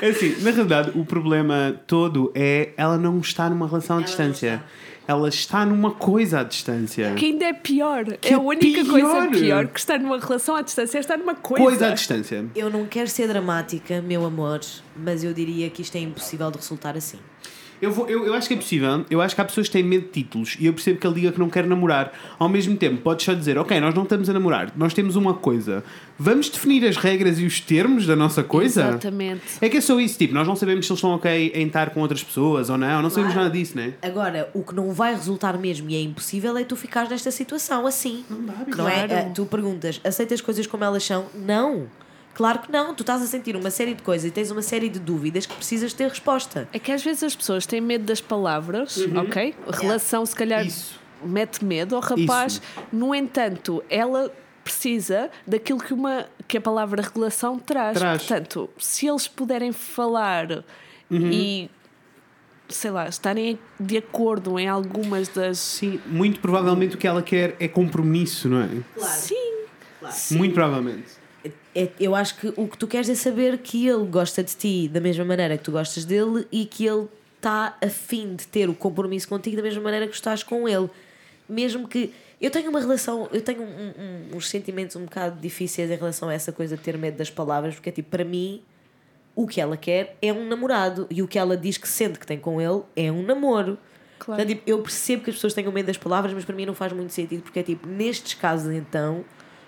É 0.02 0.10
assim, 0.10 0.36
na 0.42 0.52
realidade, 0.52 0.92
o 0.96 1.06
problema 1.06 1.76
todo 1.88 2.32
é 2.36 2.72
ela 2.76 2.98
não 2.98 3.20
está 3.20 3.50
numa 3.50 3.68
relação 3.68 3.98
à 4.00 4.02
distância. 4.02 4.62
Ela 5.08 5.28
está 5.28 5.66
numa 5.66 5.92
coisa 5.92 6.40
à 6.40 6.44
distância. 6.44 7.14
Que 7.16 7.26
ainda 7.26 7.46
é 7.46 7.54
pior. 7.54 8.06
Que 8.18 8.30
é 8.30 8.32
a 8.32 8.38
é 8.38 8.40
única 8.40 8.84
pior. 8.84 8.90
coisa 8.90 9.30
pior 9.30 9.68
que 9.68 9.80
estar 9.80 10.00
numa 10.00 10.20
relação 10.20 10.56
à 10.56 10.62
distância 10.62 10.98
é 10.98 11.02
estar 11.02 11.18
numa 11.18 11.36
coisa. 11.36 11.64
Coisa 11.64 11.88
à 11.88 11.92
distância. 11.92 12.46
Eu 12.56 12.70
não 12.70 12.86
quero 12.86 13.10
ser 13.10 13.28
dramática, 13.28 14.02
meu 14.02 14.26
amor, 14.26 14.62
mas 14.96 15.24
eu 15.24 15.34
diria 15.34 15.70
que 15.70 15.82
isto 15.82 15.96
é 15.98 16.00
impossível 16.00 16.50
de 16.50 16.58
resultar 16.58 16.96
assim. 16.96 17.20
Eu, 17.84 17.92
vou, 17.92 18.08
eu, 18.10 18.26
eu 18.26 18.34
acho 18.34 18.48
que 18.48 18.54
é 18.54 18.58
possível. 18.58 19.06
Eu 19.10 19.22
acho 19.22 19.36
que 19.36 19.42
há 19.42 19.46
pessoas 19.46 19.68
que 19.68 19.74
têm 19.74 19.84
medo 19.84 20.04
de 20.06 20.10
títulos 20.12 20.56
e 20.60 20.66
eu 20.66 20.74
percebo 20.74 21.00
que 21.00 21.06
ele 21.06 21.16
diga 21.16 21.32
que 21.34 21.40
não 21.40 21.50
quer 21.50 21.66
namorar. 21.66 22.14
Ao 22.40 22.48
mesmo 22.48 22.78
tempo, 22.78 23.02
podes 23.02 23.26
só 23.26 23.34
dizer: 23.34 23.58
Ok, 23.58 23.80
nós 23.82 23.94
não 23.94 24.04
estamos 24.04 24.30
a 24.30 24.34
namorar, 24.34 24.72
nós 24.76 24.94
temos 24.94 25.16
uma 25.16 25.34
coisa. 25.34 25.84
Vamos 26.18 26.50
definir 26.50 26.86
as 26.88 26.96
regras 26.96 27.40
e 27.40 27.46
os 27.46 27.60
termos 27.60 28.06
da 28.06 28.16
nossa 28.16 28.44
coisa? 28.44 28.82
Exatamente. 28.90 29.42
É 29.60 29.68
que 29.68 29.78
é 29.78 29.82
só 29.82 30.00
isso, 30.00 30.18
tipo, 30.18 30.34
nós 30.34 30.48
não 30.48 30.56
sabemos 30.56 30.86
se 30.86 30.92
eles 30.92 31.00
estão 31.00 31.12
ok 31.16 31.52
em 31.54 31.68
estar 31.68 31.90
com 31.90 32.00
outras 32.02 32.24
pessoas 32.24 32.70
ou 32.70 32.78
não, 32.78 33.02
não 33.02 33.10
sabemos 33.10 33.34
Claro. 33.34 33.48
nada 33.50 33.58
disso, 33.58 33.76
né? 33.76 33.94
Agora, 34.02 34.50
o 34.54 34.64
que 34.64 34.74
não 34.76 34.92
vai 34.94 35.14
resultar 35.14 35.58
mesmo 35.58 35.90
e 35.90 35.96
é 35.96 36.02
impossível 36.02 36.58
é 36.58 36.64
tu 36.64 36.76
ficares 36.76 37.10
nesta 37.10 37.32
situação 37.32 37.86
assim. 37.88 38.24
Não 38.30 38.46
dá, 38.46 38.54
Não 38.54 38.88
é? 38.88 39.08
claro. 39.08 39.14
Ah, 39.28 39.32
Tu 39.34 39.46
perguntas, 39.46 40.00
aceitas 40.04 40.40
coisas 40.40 40.66
como 40.68 40.84
elas 40.84 41.04
são? 41.04 41.26
Não. 41.36 41.88
Claro 42.34 42.60
que 42.60 42.72
não. 42.72 42.94
Tu 42.96 43.02
estás 43.02 43.22
a 43.22 43.28
sentir 43.28 43.56
uma 43.56 43.70
série 43.70 43.94
de 43.94 44.02
coisas 44.02 44.28
e 44.28 44.32
tens 44.32 44.50
uma 44.50 44.62
série 44.62 44.90
de 44.90 45.00
dúvidas 45.00 45.46
que 45.46 45.56
precisas 45.56 45.94
ter 45.94 46.08
resposta. 46.10 46.68
É 46.74 46.80
que 46.80 46.92
às 46.92 47.04
vezes 47.04 47.24
as 47.24 47.36
pessoas 47.36 47.66
têm 47.66 47.80
medo 47.82 48.06
das 48.06 48.20
palavras, 48.22 48.98
ok? 49.16 49.56
A 49.68 49.76
relação, 49.76 50.26
se 50.26 50.36
calhar, 50.36 50.62
Uhum. 50.62 50.68
Isso. 50.68 51.00
mete 51.24 51.64
medo 51.64 51.96
ao 51.96 52.02
rapaz. 52.02 52.62
No 52.92 53.14
entanto, 53.14 53.84
ela 53.90 54.32
precisa 54.64 55.30
daquilo 55.46 55.80
que, 55.80 55.94
uma, 55.94 56.26
que 56.48 56.58
a 56.58 56.62
palavra 56.62 57.02
regulação 57.02 57.60
traz. 57.60 57.98
Traz. 57.98 58.24
Portanto, 58.24 58.70
se 58.78 59.08
eles 59.08 59.28
puderem 59.28 59.72
falar 59.72 60.64
e 61.12 61.70
sei 62.70 62.90
lá, 62.90 63.08
estarem 63.08 63.60
de 63.80 63.98
acordo 63.98 64.58
em 64.58 64.68
algumas 64.68 65.28
das. 65.28 65.60
Sim, 65.60 66.00
muito 66.08 66.40
provavelmente 66.40 66.96
o 66.96 66.98
que 66.98 67.06
ela 67.06 67.22
quer 67.22 67.56
é 67.60 67.68
compromisso, 67.68 68.50
não 68.50 68.62
é? 68.62 68.70
Sim, 69.06 69.54
Muito 70.32 70.54
provavelmente. 70.54 71.23
É- 71.76 71.90
eu 72.00 72.14
acho 72.16 72.38
que 72.40 72.54
o 72.56 72.68
que 72.68 72.78
tu 72.78 72.86
queres 72.88 73.10
é 73.10 73.16
saber 73.16 73.58
que 73.58 73.88
ele 73.88 74.06
gosta 74.06 74.44
de 74.44 74.56
ti 74.56 74.88
da 74.88 75.00
mesma 75.00 75.26
maneira 75.26 75.58
que 75.58 75.64
tu 75.64 75.72
gostas 75.72 76.06
dele 76.06 76.48
e 76.52 76.66
que 76.66 76.86
ele 76.86 77.08
está 77.38 77.76
afim 77.82 78.36
de 78.36 78.46
ter 78.48 78.70
o 78.70 78.74
compromisso 78.74 79.28
contigo 79.28 79.58
da 79.58 79.64
mesma 79.64 79.82
maneira 79.82 80.08
que 80.08 80.14
estás 80.16 80.44
com 80.44 80.68
ele. 80.68 80.90
Mesmo 81.50 81.88
que. 81.88 82.14
Eu 82.40 82.52
tenho 82.52 82.70
uma 82.70 82.80
relação, 82.80 83.28
eu 83.32 83.42
tenho 83.42 83.62
um- 83.64 83.94
um- 84.34 84.38
uns 84.38 84.50
sentimentos 84.50 84.96
um 84.98 85.06
bocado 85.06 85.40
difíceis 85.40 85.90
em 85.90 85.96
relação 85.96 86.28
a 86.30 86.34
essa 86.34 86.52
coisa 86.52 86.76
de 86.76 86.84
ter 86.84 86.98
medo 86.98 87.18
das 87.18 87.30
palavras, 87.30 87.74
porque 87.76 87.90
é 87.90 87.92
tipo, 87.92 88.10
para 88.10 88.26
mim, 88.26 88.62
o 89.36 89.48
que 89.48 89.60
ela 89.62 89.78
quer 89.78 90.18
é 90.22 90.32
um 90.34 90.46
namorado 90.48 91.08
e 91.10 91.22
o 91.22 91.28
que 91.28 91.40
ela 91.40 91.56
diz 91.58 91.78
que 91.78 91.88
sente 91.88 92.20
que 92.20 92.28
tem 92.28 92.38
com 92.38 92.60
ele 92.62 92.82
é 92.96 93.12
um 93.12 93.24
namoro. 93.24 93.78
Claro. 94.20 94.42
Então, 94.42 94.56
tipo, 94.56 94.70
eu 94.70 94.82
percebo 94.82 95.24
que 95.24 95.30
as 95.30 95.36
pessoas 95.38 95.54
tenham 95.54 95.72
medo 95.72 95.88
das 95.88 95.98
palavras, 95.98 96.34
mas 96.34 96.46
para 96.46 96.56
mim 96.56 96.66
não 96.66 96.76
faz 96.76 96.92
muito 96.94 97.12
sentido, 97.14 97.42
porque 97.44 97.60
é 97.60 97.64
tipo, 97.64 97.88
nestes 97.88 98.34
casos 98.36 98.74
então, 98.74 99.24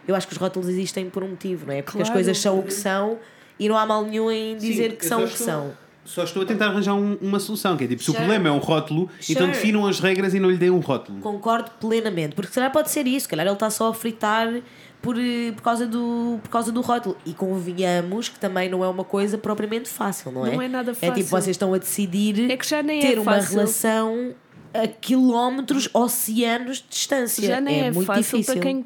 eu 0.07 0.15
acho 0.15 0.27
que 0.27 0.33
os 0.33 0.39
rótulos 0.39 0.67
existem 0.69 1.09
por 1.09 1.23
um 1.23 1.29
motivo, 1.29 1.65
não 1.67 1.73
é? 1.73 1.81
Porque 1.81 1.97
as 2.01 2.07
Claro. 2.09 2.13
coisas 2.13 2.37
são 2.39 2.59
o 2.59 2.63
que 2.63 2.73
são 2.73 3.17
e 3.59 3.67
não 3.69 3.77
há 3.77 3.85
mal 3.85 4.03
nenhum 4.05 4.29
em 4.31 4.57
dizer 4.57 4.91
Sim, 4.91 4.95
que 4.97 5.05
são 5.05 5.19
o 5.23 5.27
que 5.27 5.31
estou- 5.33 5.45
são. 5.47 5.85
Só 6.03 6.23
estou 6.23 6.43
a 6.43 6.45
tentar 6.45 6.67
arranjar 6.67 6.93
um- 6.93 7.17
uma 7.19 7.39
solução, 7.39 7.75
que 7.75 7.83
é 7.83 7.87
tipo, 7.87 8.03
se 8.03 8.11
o 8.11 8.13
problema 8.13 8.47
é 8.47 8.51
um 8.51 8.59
rótulo, 8.59 9.09
então 9.27 9.47
Sure. 9.47 9.51
definam 9.53 9.87
as 9.87 9.99
regras 9.99 10.35
e 10.35 10.39
não 10.39 10.51
lhe 10.51 10.57
deem 10.57 10.69
um 10.69 10.77
rótulo. 10.79 11.19
Concordo 11.19 11.71
plenamente, 11.79 12.35
porque 12.35 12.49
se 12.49 12.55
calhar 12.55 12.71
pode 12.71 12.91
ser 12.91 13.07
isso, 13.07 13.21
se 13.23 13.27
calhar 13.29 13.43
ele 13.43 13.53
está 13.55 13.71
só 13.71 13.87
a 13.87 13.93
fritar 13.93 14.61
por, 15.01 15.17
eh, 15.17 15.51
por, 15.55 15.63
causa 15.63 15.87
do, 15.87 16.39
por 16.43 16.49
causa 16.49 16.71
do 16.71 16.81
rótulo. 16.81 17.17
E 17.25 17.33
convenhamos 17.33 18.29
que 18.29 18.37
também 18.37 18.69
não 18.69 18.83
é 18.83 18.87
uma 18.87 19.03
coisa 19.03 19.35
propriamente 19.35 19.89
fácil, 19.89 20.31
não 20.31 20.45
é? 20.45 20.51
Não 20.53 20.61
é 20.61 20.67
nada 20.67 20.91
É 20.91 20.93
tipo, 20.93 21.07
fácil. 21.07 21.27
vocês 21.27 21.55
estão 21.55 21.73
a 21.73 21.77
decidir 21.79 22.51
É 22.51 22.55
que 22.57 22.67
já 22.69 22.83
nem 22.83 22.99
ter 23.01 23.17
é 23.17 23.19
uma 23.19 23.33
fácil. 23.33 23.55
relação 23.55 24.35
a 24.75 24.87
quilómetros, 24.87 25.89
oceanos 25.91 26.77
de 26.77 26.85
distância. 26.89 27.47
já 27.47 27.59
nem 27.59 27.81
é, 27.85 27.91
muito 27.91 28.05
fácil 28.05 28.21
difícil. 28.39 28.53
para 28.53 28.61
quem 28.63 28.85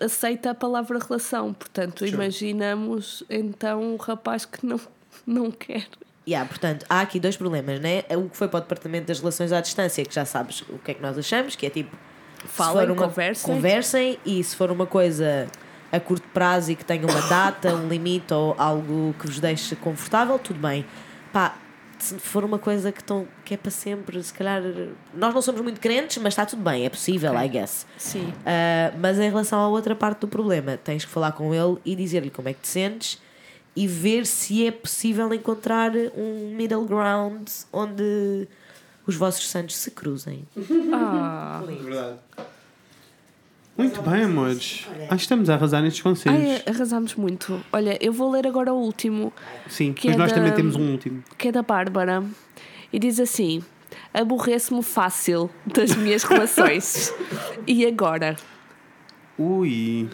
aceita 0.00 0.50
a 0.50 0.54
palavra 0.54 0.98
relação. 0.98 1.52
Portanto, 1.52 2.04
imaginamos 2.06 3.22
então 3.28 3.82
um 3.82 3.96
rapaz 3.96 4.44
que 4.44 4.64
não, 4.66 4.80
não 5.26 5.50
quer. 5.50 5.86
Yeah, 6.26 6.48
portanto, 6.48 6.86
há 6.88 7.00
aqui 7.02 7.20
dois 7.20 7.36
problemas, 7.36 7.78
né? 7.80 8.02
O 8.16 8.30
que 8.30 8.36
foi 8.36 8.48
para 8.48 8.58
o 8.58 8.60
Departamento 8.62 9.06
das 9.06 9.20
Relações 9.20 9.52
à 9.52 9.60
Distância, 9.60 10.02
que 10.04 10.14
já 10.14 10.24
sabes 10.24 10.62
o 10.62 10.78
que 10.78 10.92
é 10.92 10.94
que 10.94 11.02
nós 11.02 11.18
achamos, 11.18 11.54
que 11.54 11.66
é 11.66 11.70
tipo. 11.70 11.94
se 12.40 12.48
Falem, 12.48 12.90
uma- 12.90 13.08
conversem. 13.08 13.54
Conversem 13.54 14.18
e 14.24 14.42
se 14.42 14.56
for 14.56 14.70
uma 14.70 14.86
coisa 14.86 15.46
a 15.92 16.00
curto 16.00 16.26
prazo 16.28 16.72
e 16.72 16.76
que 16.76 16.84
tenha 16.84 17.06
uma 17.06 17.20
data, 17.28 17.74
um 17.74 17.88
limite 17.88 18.32
ou 18.34 18.54
algo 18.58 19.14
que 19.20 19.26
vos 19.26 19.38
deixe 19.38 19.76
confortável, 19.76 20.38
tudo 20.38 20.58
bem. 20.58 20.84
Pá, 21.32 21.56
se 21.98 22.18
for 22.18 22.44
uma 22.44 22.58
coisa 22.58 22.90
que, 22.90 23.02
tão, 23.02 23.26
que 23.44 23.54
é 23.54 23.56
para 23.56 23.70
sempre, 23.70 24.22
se 24.22 24.32
calhar. 24.32 24.62
Nós 25.14 25.34
não 25.34 25.42
somos 25.42 25.60
muito 25.60 25.80
crentes, 25.80 26.18
mas 26.18 26.32
está 26.32 26.46
tudo 26.46 26.62
bem, 26.62 26.84
é 26.84 26.88
possível, 26.88 27.32
I 27.38 27.48
guess. 27.48 27.86
Sim. 27.96 28.28
Uh, 28.28 28.98
mas 28.98 29.18
em 29.18 29.28
relação 29.28 29.58
à 29.58 29.68
outra 29.68 29.94
parte 29.94 30.20
do 30.20 30.28
problema, 30.28 30.76
tens 30.76 31.04
que 31.04 31.10
falar 31.10 31.32
com 31.32 31.54
ele 31.54 31.78
e 31.84 31.94
dizer-lhe 31.94 32.30
como 32.30 32.48
é 32.48 32.52
que 32.52 32.60
te 32.60 32.68
sentes 32.68 33.20
e 33.76 33.86
ver 33.86 34.24
se 34.26 34.66
é 34.66 34.70
possível 34.70 35.32
encontrar 35.34 35.92
um 36.16 36.54
middle 36.54 36.84
ground 36.84 37.48
onde 37.72 38.46
os 39.06 39.16
vossos 39.16 39.48
santos 39.48 39.76
se 39.76 39.90
cruzem. 39.90 40.46
Ah. 40.92 41.62
Verdade. 41.66 42.18
Muito 43.76 44.00
bem, 44.02 44.22
amores. 44.24 44.86
Acho 45.02 45.08
que 45.08 45.14
estamos 45.16 45.50
a 45.50 45.54
arrasar 45.54 45.82
nestes 45.82 46.00
conselhos. 46.02 46.40
Ai, 46.40 46.62
arrasamos 46.72 47.14
muito. 47.16 47.60
Olha, 47.72 47.98
eu 48.00 48.12
vou 48.12 48.30
ler 48.30 48.46
agora 48.46 48.72
o 48.72 48.76
último, 48.78 49.32
Sim, 49.68 49.92
que 49.92 50.06
mas 50.08 50.14
é 50.16 50.18
nós 50.18 50.30
da- 50.30 50.36
também 50.38 50.52
temos 50.52 50.76
um 50.76 50.92
último. 50.92 51.24
que 51.36 51.48
é 51.48 51.52
da 51.52 51.62
Bárbara. 51.62 52.22
E 52.92 52.98
diz 53.00 53.18
assim: 53.18 53.62
Aborreço-me 54.12 54.82
fácil 54.82 55.50
das 55.66 55.94
minhas 55.96 56.22
relações. 56.24 57.12
e 57.66 57.84
agora? 57.84 58.36
Ui. 59.36 60.08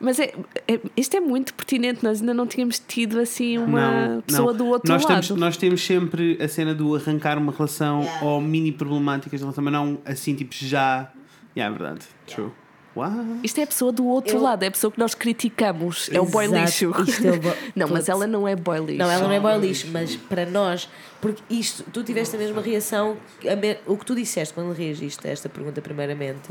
Mas 0.00 0.18
é, 0.20 0.32
é- 0.66 0.80
isto 0.96 1.16
é 1.16 1.20
muito 1.20 1.54
pertinente, 1.54 2.02
nós 2.04 2.20
ainda 2.20 2.32
não 2.34 2.46
tínhamos 2.46 2.78
tido 2.80 3.18
assim 3.20 3.58
uma 3.58 4.08
não, 4.08 4.20
pessoa 4.22 4.52
não. 4.52 4.58
do 4.58 4.66
outro 4.66 4.92
nós 4.92 5.02
lado. 5.04 5.22
Temos, 5.26 5.40
nós 5.40 5.56
temos 5.56 5.84
sempre 5.84 6.36
a 6.40 6.46
cena 6.48 6.74
do 6.74 6.94
arrancar 6.94 7.36
uma 7.38 7.52
relação 7.52 8.04
ou 8.22 8.40
mini 8.40 8.70
problemáticas 8.72 9.40
da 9.40 9.44
relação, 9.46 9.62
mas 9.62 9.72
não 9.72 9.98
assim, 10.04 10.34
tipo, 10.34 10.54
já. 10.54 11.10
Yeah, 11.56 11.74
é 11.74 11.78
verdade. 11.78 12.06
True. 12.26 12.50
Uau. 12.98 13.10
Isto 13.44 13.60
é 13.60 13.62
a 13.62 13.66
pessoa 13.66 13.92
do 13.92 14.06
outro 14.06 14.36
Eu- 14.36 14.42
lado, 14.42 14.62
é 14.62 14.66
a 14.66 14.70
pessoa 14.70 14.90
que 14.90 14.98
nós 14.98 15.14
criticamos. 15.14 16.10
É 16.12 16.20
o 16.20 16.26
boy 16.26 16.46
lixo. 16.46 16.92
isto 17.06 17.26
é 17.26 17.30
o 17.32 17.38
bo- 17.40 17.54
não, 17.76 17.88
mas 17.88 18.08
ela 18.08 18.26
não 18.26 18.46
é 18.46 18.56
boy 18.56 18.78
lixo. 18.80 18.98
Não, 18.98 19.10
ela 19.10 19.24
não 19.24 19.32
é 19.32 19.38
boy 19.40 19.56
lixo, 19.58 19.86
mas 19.92 20.16
para 20.16 20.44
nós, 20.46 20.88
porque 21.20 21.42
isto, 21.48 21.84
tu 21.92 22.02
tiveste 22.02 22.34
a 22.36 22.38
mesma 22.38 22.60
reação, 22.60 23.16
a 23.50 23.54
me- 23.56 23.78
o 23.86 23.96
que 23.96 24.04
tu 24.04 24.14
disseste 24.14 24.52
quando 24.52 24.72
reagiste 24.72 25.26
a 25.26 25.30
esta 25.30 25.48
pergunta, 25.48 25.80
primeiramente, 25.80 26.50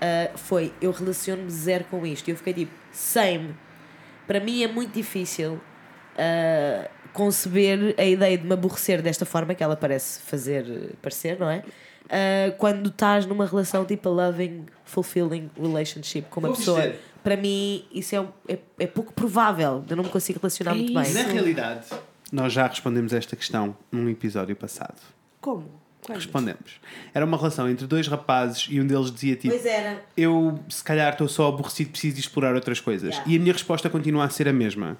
ah, 0.00 0.30
foi: 0.36 0.72
eu 0.80 0.90
relaciono-me 0.90 1.50
zero 1.50 1.84
com 1.90 2.04
isto. 2.06 2.28
E 2.28 2.32
eu 2.32 2.36
fiquei 2.36 2.52
tipo, 2.54 2.72
same. 2.92 3.54
Para 4.26 4.40
mim 4.40 4.62
é 4.64 4.68
muito 4.68 4.92
difícil 4.92 5.60
ah, 6.18 6.88
conceber 7.12 7.94
a 7.96 8.04
ideia 8.04 8.36
de 8.36 8.46
me 8.46 8.52
aborrecer 8.52 9.00
desta 9.00 9.24
forma 9.24 9.54
que 9.54 9.62
ela 9.62 9.76
parece 9.76 10.20
fazer 10.20 10.90
parecer, 11.00 11.38
não 11.38 11.48
é? 11.48 11.62
Ah, 12.08 12.52
quando 12.58 12.88
estás 12.88 13.26
numa 13.26 13.46
relação 13.46 13.84
tipo 13.84 14.08
a 14.08 14.12
loving, 14.12 14.66
fulfilling 14.84 15.50
relationship 15.60 16.22
com 16.30 16.40
uma 16.40 16.48
Vou 16.48 16.56
pessoa, 16.56 16.80
dizer. 16.82 17.00
para 17.24 17.36
mim 17.36 17.84
isso 17.92 18.14
é, 18.14 18.52
é, 18.54 18.58
é 18.80 18.86
pouco 18.86 19.12
provável. 19.12 19.84
Eu 19.88 19.96
não 19.96 20.04
me 20.04 20.10
consigo 20.10 20.38
relacionar 20.40 20.72
É 20.72 20.74
muito 20.74 20.92
isso. 21.00 21.14
bem. 21.14 21.24
Na 21.24 21.30
realidade, 21.32 21.86
nós 22.32 22.52
já 22.52 22.66
respondemos 22.66 23.12
esta 23.12 23.34
questão 23.36 23.76
num 23.90 24.08
episódio 24.08 24.54
passado. 24.56 25.00
Como? 25.40 25.64
Quando? 26.04 26.18
Respondemos. 26.18 26.80
Era 27.12 27.24
uma 27.24 27.36
relação 27.36 27.68
entre 27.68 27.84
dois 27.84 28.06
rapazes 28.06 28.68
e 28.70 28.80
um 28.80 28.86
deles 28.86 29.10
dizia 29.10 29.34
tipo. 29.34 29.52
Pois 29.52 29.66
era. 29.66 30.00
eu 30.16 30.60
se 30.68 30.84
calhar 30.84 31.10
estou 31.12 31.26
só 31.26 31.48
aborrecido, 31.48 31.90
preciso 31.90 32.14
de 32.14 32.20
explorar 32.20 32.54
outras 32.54 32.78
coisas. 32.80 33.10
Yeah. 33.10 33.32
E 33.32 33.36
a 33.36 33.40
minha 33.40 33.52
resposta 33.52 33.90
continua 33.90 34.24
a 34.24 34.28
ser 34.28 34.46
a 34.46 34.52
mesma. 34.52 34.96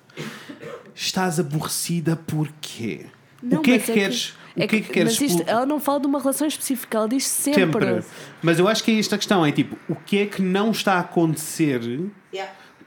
Estás 0.94 1.38
aborrecida 1.38 2.16
porquê? 2.16 3.07
Não, 3.42 3.59
o 3.59 3.62
que 3.62 3.72
é 3.72 3.78
que 3.78 3.92
queres? 3.92 4.34
O 4.57 4.62
é 4.62 4.66
que 4.66 4.76
é 4.76 4.80
que 4.80 4.88
queres? 4.90 5.20
Mas 5.20 5.30
isto, 5.30 5.42
ela 5.46 5.66
não 5.66 5.78
fala 5.78 6.00
de 6.00 6.07
uma 6.07 6.18
relação 6.18 6.46
específica, 6.46 6.96
ela 6.98 7.09
diz 7.09 7.26
sempre. 7.26 7.62
Sempre. 7.64 8.04
Mas 8.42 8.59
eu 8.59 8.66
acho 8.66 8.82
que 8.82 8.90
é 8.90 8.98
esta 8.98 9.14
a 9.16 9.18
questão: 9.18 9.44
é 9.44 9.52
tipo, 9.52 9.76
o 9.88 9.94
que 9.94 10.18
é 10.18 10.26
que 10.26 10.40
não 10.40 10.70
está 10.70 10.94
a 10.94 11.00
acontecer 11.00 11.80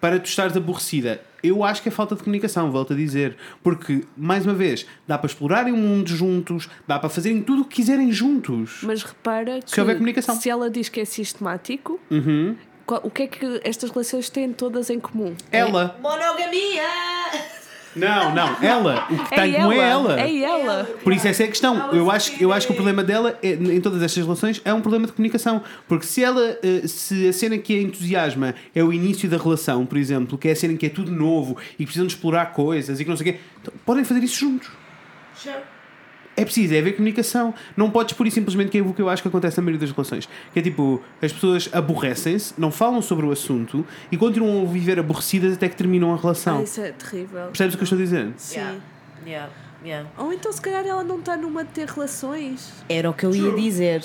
para 0.01 0.20
tu 0.20 0.26
estares 0.26 0.55
aborrecida? 0.57 1.22
Eu 1.41 1.63
acho 1.63 1.82
que 1.82 1.88
é 1.88 1.91
falta 1.91 2.15
de 2.15 2.24
comunicação, 2.24 2.70
volto 2.70 2.91
a 2.91 2.95
dizer. 2.95 3.38
Porque, 3.63 4.03
mais 4.17 4.45
uma 4.45 4.53
vez, 4.55 4.86
dá 5.07 5.17
para 5.17 5.28
explorarem 5.28 5.72
o 5.72 5.78
mundo 5.78 6.09
juntos, 6.09 6.67
dá 6.88 6.99
para 6.99 7.07
fazerem 7.07 7.41
tudo 7.41 7.61
o 7.61 7.65
que 7.65 7.76
quiserem 7.78 8.11
juntos. 8.11 8.80
Mas 8.84 9.03
repara 9.03 9.61
que 9.61 9.72
Se 9.72 9.80
houver 9.80 9.95
comunicação. 9.95 10.36
se 10.36 10.49
ela 10.49 10.70
diz 10.70 10.89
que 10.89 10.99
é 10.99 11.05
sistemático, 11.05 11.97
Uhum. 12.11 12.57
qual- 12.86 12.99
o 13.05 13.09
que 13.09 13.22
é 13.24 13.28
que 13.28 13.61
estas 13.63 13.89
relações 13.89 14.30
têm 14.30 14.51
todas 14.51 14.89
em 14.89 14.99
comum? 14.99 15.34
Ela. 15.49 15.97
Monogamia! 16.01 16.84
Não, 17.96 18.34
não. 18.34 18.56
Ela. 18.62 19.08
O 19.10 19.18
que 19.18 19.30
tem 19.30 19.54
como 19.54 19.74
é 19.74 19.90
ela. 19.90 20.20
É 20.20 20.38
ela. 20.42 20.84
Por 21.04 21.14
isso 21.14 21.28
essa 21.28 21.44
é 21.44 21.46
a 21.46 21.50
questão. 21.50 21.94
Eu 21.94 22.10
acho, 22.12 22.32
eu 22.42 22.54
acho 22.54 22.68
que 22.68 22.74
o 22.74 22.76
problema 22.76 23.04
dela 23.04 23.38
é, 23.42 23.52
em 23.52 23.82
todas 23.82 24.02
estas 24.02 24.24
relações 24.24 24.62
é 24.64 24.74
um 24.74 24.82
problema 24.82 25.08
de 25.08 25.14
comunicação. 25.14 25.64
Porque 25.88 26.06
se 26.06 26.24
ela, 26.24 26.58
eh, 26.64 26.88
se 26.88 27.28
a 27.28 27.34
cena 27.34 27.58
que 27.58 27.78
a 27.78 27.82
entusiasma 27.82 28.56
é 28.76 28.84
o 28.84 28.94
início 28.94 29.30
da 29.30 29.38
relação, 29.38 29.86
por 29.86 29.98
exemplo, 29.98 30.38
que 30.38 30.48
é 30.48 30.52
a 30.52 30.56
cena 30.56 30.74
em 30.74 30.78
que 30.78 30.86
é 30.86 30.90
tudo 30.90 31.12
novo 31.12 31.58
e 31.74 31.78
que 31.78 31.86
precisam 31.86 32.08
de 32.08 32.14
explorar 32.14 32.48
coisas 32.48 33.00
e 33.00 33.04
que 33.04 33.10
não 33.10 33.18
sei 33.18 33.30
o 33.30 33.34
quê, 33.34 33.40
então, 33.62 33.74
podem 33.86 34.04
fazer 34.04 34.24
isso 34.24 34.40
juntos. 34.40 34.70
É 36.42 36.46
preciso, 36.46 36.74
é 36.74 36.80
haver 36.80 36.94
comunicação. 36.96 37.54
Não 37.76 37.90
podes 37.92 38.14
pura 38.14 38.30
e 38.30 38.32
simplesmente 38.32 38.70
que 38.70 38.78
é 38.78 38.82
o 38.82 38.94
que 38.94 39.02
eu 39.02 39.10
acho 39.10 39.22
que 39.22 39.28
acontece 39.28 39.58
na 39.58 39.64
maioria 39.64 39.80
das 39.86 39.92
relações. 39.96 40.28
Que 40.54 40.60
é 40.60 40.62
tipo, 40.62 41.02
as 41.22 41.32
pessoas 41.34 41.70
aborrecem-se, 41.72 42.54
não 42.58 42.72
falam 42.72 43.02
sobre 43.02 43.26
o 43.26 43.32
assunto 43.32 43.86
e 44.12 44.18
continuam 44.18 44.64
a 44.64 44.66
viver 44.72 45.00
aborrecidas 45.00 45.54
até 45.54 45.68
que 45.70 45.76
terminam 45.76 46.14
a 46.14 46.18
relação. 46.18 46.60
Ah, 46.60 46.64
isso 46.64 46.82
é 46.82 46.92
terrível. 46.92 47.48
Percebes 47.48 47.74
o 47.74 47.78
que 47.78 47.84
eu 47.84 47.86
estou 47.86 47.98
a 47.98 48.02
dizer? 48.02 48.30
Sim. 48.38 48.56
Yeah. 48.60 48.80
Yeah. 49.26 49.50
Yeah. 49.84 50.10
Ou 50.18 50.34
então, 50.34 50.52
se 50.52 50.62
calhar, 50.62 50.86
ela 50.86 51.04
não 51.04 51.20
está 51.20 51.38
numa 51.38 51.64
de 51.64 51.72
ter 51.72 51.88
relações. 51.88 52.74
Era 52.90 53.10
o 53.10 53.14
que 53.14 53.26
eu 53.26 53.34
ia 53.34 53.52
dizer. 53.54 54.04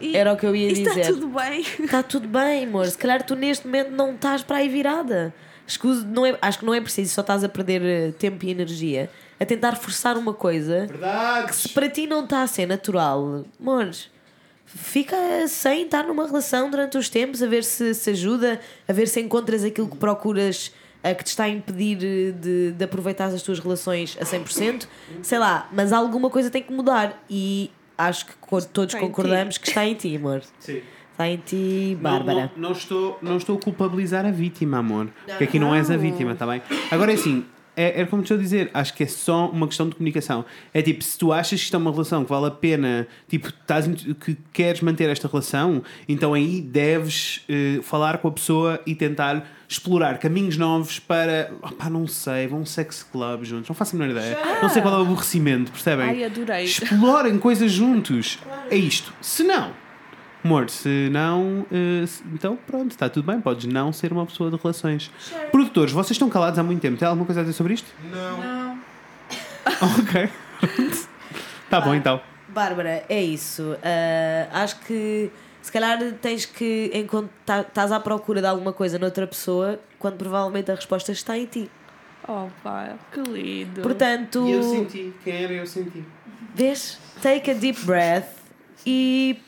E 0.00 0.16
Era 0.16 0.32
o 0.32 0.36
que 0.36 0.44
eu 0.44 0.54
ia 0.56 0.68
dizer. 0.72 0.98
está 0.98 1.12
tudo 1.12 1.28
bem. 1.28 1.60
Está 1.78 2.02
tudo 2.02 2.28
bem, 2.28 2.64
amor. 2.64 2.86
Se 2.86 2.98
calhar 2.98 3.22
tu 3.22 3.36
neste 3.36 3.66
momento 3.66 3.90
não 3.92 4.14
estás 4.14 4.42
para 4.42 4.56
aí 4.56 4.68
virada. 4.68 5.32
Escuso, 5.66 6.04
não 6.06 6.26
é, 6.26 6.36
acho 6.42 6.58
que 6.58 6.64
não 6.64 6.74
é 6.74 6.80
preciso, 6.80 7.14
só 7.14 7.20
estás 7.20 7.42
a 7.44 7.48
perder 7.48 7.82
eh, 7.82 8.12
tempo 8.12 8.44
e 8.44 8.50
energia 8.50 9.08
a 9.40 9.44
tentar 9.44 9.76
forçar 9.76 10.16
uma 10.16 10.32
coisa 10.34 10.86
Verdade! 10.86 11.54
se 11.54 11.68
para 11.70 11.88
ti 11.88 12.06
não 12.06 12.24
está 12.24 12.42
a 12.42 12.46
ser 12.46 12.66
natural. 12.66 13.44
Amor, 13.60 13.90
fica 14.66 15.16
sem 15.48 15.84
estar 15.84 16.04
numa 16.04 16.26
relação 16.26 16.70
durante 16.70 16.96
os 16.98 17.08
tempos, 17.08 17.42
a 17.42 17.46
ver 17.46 17.64
se 17.64 17.94
se 17.94 18.10
ajuda, 18.10 18.60
a 18.86 18.92
ver 18.92 19.08
se 19.08 19.20
encontras 19.20 19.64
aquilo 19.64 19.88
que 19.88 19.96
procuras. 19.96 20.72
a 21.04 21.12
que 21.14 21.24
te 21.24 21.28
está 21.28 21.44
a 21.44 21.48
impedir 21.48 21.98
eh, 22.02 22.30
de, 22.32 22.72
de 22.72 22.84
aproveitar 22.84 23.26
as 23.26 23.42
tuas 23.42 23.58
relações 23.58 24.16
a 24.20 24.24
100%, 24.24 24.86
sei 25.22 25.38
lá, 25.38 25.68
mas 25.72 25.92
alguma 25.92 26.30
coisa 26.30 26.48
tem 26.48 26.62
que 26.62 26.72
mudar 26.72 27.20
e 27.28 27.72
acho 27.98 28.26
que 28.26 28.32
todos 28.72 28.94
concordamos 28.94 29.58
que 29.58 29.68
está 29.68 29.84
em 29.84 29.94
ti, 29.94 30.14
amor. 30.16 30.42
Sim. 30.60 30.80
Está 31.12 31.28
em 31.28 31.36
ti, 31.36 31.96
Bárbara. 32.00 32.50
Não, 32.56 32.70
não 32.70 32.72
estou, 32.72 33.18
não 33.22 33.36
estou 33.36 33.56
a 33.56 33.60
culpabilizar 33.60 34.24
a 34.26 34.30
vítima, 34.30 34.78
amor. 34.78 35.08
Porque 35.26 35.44
aqui 35.44 35.58
não 35.58 35.74
és 35.74 35.90
a 35.90 35.96
vítima, 35.96 36.32
está 36.32 36.46
bem? 36.46 36.62
Agora 36.90 37.12
é 37.12 37.14
assim, 37.14 37.44
é, 37.76 38.02
é 38.02 38.06
como 38.06 38.22
estou 38.22 38.36
a 38.36 38.40
dizer, 38.40 38.70
acho 38.74 38.92
que 38.94 39.02
é 39.02 39.06
só 39.06 39.48
uma 39.48 39.66
questão 39.66 39.88
de 39.88 39.94
comunicação. 39.94 40.44
É 40.74 40.82
tipo, 40.82 41.02
se 41.02 41.18
tu 41.18 41.32
achas 41.32 41.58
que 41.58 41.64
isto 41.64 41.74
é 41.74 41.78
uma 41.78 41.90
relação 41.90 42.24
que 42.24 42.30
vale 42.30 42.46
a 42.46 42.50
pena, 42.50 43.06
tipo, 43.28 43.48
estás, 43.48 43.86
que 43.86 44.36
queres 44.52 44.80
manter 44.80 45.08
esta 45.08 45.28
relação, 45.28 45.82
então 46.08 46.34
aí 46.34 46.60
deves 46.60 47.44
eh, 47.48 47.80
falar 47.82 48.18
com 48.18 48.28
a 48.28 48.32
pessoa 48.32 48.80
e 48.86 48.94
tentar 48.94 49.46
explorar 49.68 50.18
caminhos 50.18 50.58
novos 50.58 50.98
para, 50.98 51.50
opá, 51.62 51.88
não 51.88 52.06
sei, 52.06 52.46
vão 52.46 52.58
a 52.58 52.62
um 52.62 52.66
sex 52.66 53.02
club 53.02 53.44
juntos, 53.44 53.68
não 53.68 53.74
faço 53.74 53.96
a 53.96 53.98
menor 53.98 54.10
ideia. 54.10 54.38
Não 54.60 54.68
sei 54.68 54.82
qual 54.82 54.94
é 54.94 54.98
o 54.98 55.02
aborrecimento, 55.02 55.72
percebem? 55.72 56.06
Ai, 56.06 56.24
adorei. 56.24 56.64
Explorem 56.64 57.38
coisas 57.38 57.72
juntos. 57.72 58.38
É 58.70 58.76
isto. 58.76 59.14
Se 59.22 59.42
não, 59.42 59.72
amor, 60.44 60.68
se 60.70 61.08
não, 61.10 61.66
eh, 61.70 62.06
se- 62.06 62.22
então 62.34 62.56
pronto, 62.66 62.90
está 62.90 63.08
tudo 63.08 63.26
bem, 63.30 63.40
podes 63.40 63.64
não 63.72 63.92
ser 63.92 64.12
uma 64.12 64.26
pessoa 64.26 64.50
de 64.50 64.56
relações. 64.56 65.10
Produtores, 65.50 65.92
vocês 65.92 66.12
estão 66.12 66.28
calados 66.28 66.58
há 66.58 66.62
muito 66.62 66.80
tempo, 66.80 66.96
tem 66.98 67.06
alguma 67.06 67.24
coisa 67.26 67.40
a 67.40 67.44
dizer 67.44 67.54
sobre 67.54 67.74
isto? 67.74 67.90
Não. 68.10 68.78
ok. 69.98 70.28
Tá 71.70 71.80
bom 71.80 71.94
então. 71.94 72.20
Bárbara, 72.48 73.04
é 73.08 73.22
isso. 73.22 73.76
Ah, 73.82 74.62
acho 74.62 74.78
que 74.80 75.30
se 75.62 75.72
calhar 75.72 75.98
tens 76.20 76.44
que 76.44 76.90
encontrar, 76.92 77.62
estás 77.62 77.90
à 77.92 77.98
procura 78.00 78.40
de 78.40 78.46
alguma 78.46 78.72
coisa 78.72 78.98
noutra 78.98 79.26
pessoa 79.26 79.78
quando 79.98 80.16
provavelmente 80.16 80.70
a 80.70 80.74
resposta 80.74 81.12
está 81.12 81.38
em 81.38 81.46
ti. 81.46 81.70
Oh, 82.28 82.48
pá, 82.62 82.94
que 83.10 83.20
lindo. 83.20 83.80
Portanto, 83.82 84.44
quem 85.24 85.42
era 85.44 85.52
eu 85.54 85.66
senti. 85.66 86.04
vês? 86.54 86.98
Take 87.22 87.50
a 87.50 87.54
deep 87.54 87.80
breath 87.84 88.28
e 88.86 89.38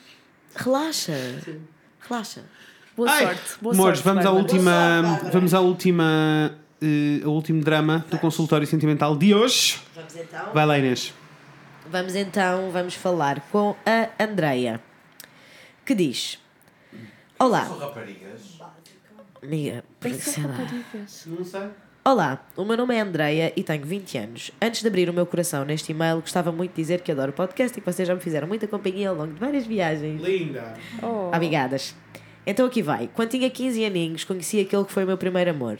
relaxa. 0.56 1.12
Relaxa. 2.08 2.44
Boa 2.96 3.10
Ai, 3.10 3.24
sorte. 3.26 3.40
Boa 3.60 3.74
Amores, 3.74 3.98
sorte, 3.98 4.04
vamos 4.14 4.26
à 4.26 4.30
última, 4.30 5.02
sorte, 5.18 5.32
vamos 5.32 5.54
à 5.54 5.60
última, 5.60 6.58
eh, 6.80 7.24
ao 7.24 7.32
último 7.32 7.60
drama 7.62 8.04
do 8.08 8.18
consultório 8.18 8.66
sentimental 8.66 9.16
de 9.16 9.34
hoje. 9.34 9.80
Vamos 9.94 10.14
então. 10.14 10.52
Vai 10.52 10.66
lá 10.66 10.78
Inês. 10.78 11.12
Vamos 11.90 12.14
então, 12.14 12.70
vamos 12.70 12.94
falar 12.94 13.40
com 13.50 13.74
a 13.84 14.22
Andreia, 14.22 14.80
que 15.84 15.94
diz: 15.94 16.38
Olá, 17.38 17.66
São 17.66 17.78
raparigas. 17.78 18.58
amiga, 19.42 19.84
sei 20.18 20.42
lá. 20.44 20.50
raparigas. 20.54 21.24
Não 21.26 21.44
sei. 21.44 21.68
Olá, 22.06 22.44
o 22.54 22.66
meu 22.66 22.76
nome 22.76 22.94
é 22.94 23.00
Andreia 23.00 23.50
e 23.56 23.62
tenho 23.62 23.82
20 23.82 24.18
anos. 24.18 24.50
Antes 24.60 24.82
de 24.82 24.88
abrir 24.88 25.08
o 25.08 25.12
meu 25.14 25.24
coração 25.24 25.64
neste 25.64 25.90
e-mail, 25.90 26.20
gostava 26.20 26.52
muito 26.52 26.72
de 26.72 26.76
dizer 26.76 27.00
que 27.00 27.10
adoro 27.10 27.30
o 27.30 27.34
podcast 27.34 27.78
e 27.78 27.80
que 27.80 27.90
vocês 27.90 28.06
já 28.06 28.14
me 28.14 28.20
fizeram 28.20 28.46
muita 28.46 28.68
companhia 28.68 29.08
ao 29.08 29.16
longo 29.16 29.32
de 29.32 29.40
várias 29.40 29.66
viagens. 29.66 30.20
Linda. 30.20 30.74
Oh. 31.02 31.34
Obrigadas. 31.34 31.94
Então 32.46 32.66
aqui 32.66 32.82
vai. 32.82 33.08
Quando 33.14 33.30
tinha 33.30 33.48
15 33.48 33.82
aninhos, 33.86 34.22
conheci 34.22 34.60
aquele 34.60 34.84
que 34.84 34.92
foi 34.92 35.04
o 35.04 35.06
meu 35.06 35.16
primeiro 35.16 35.50
amor. 35.50 35.78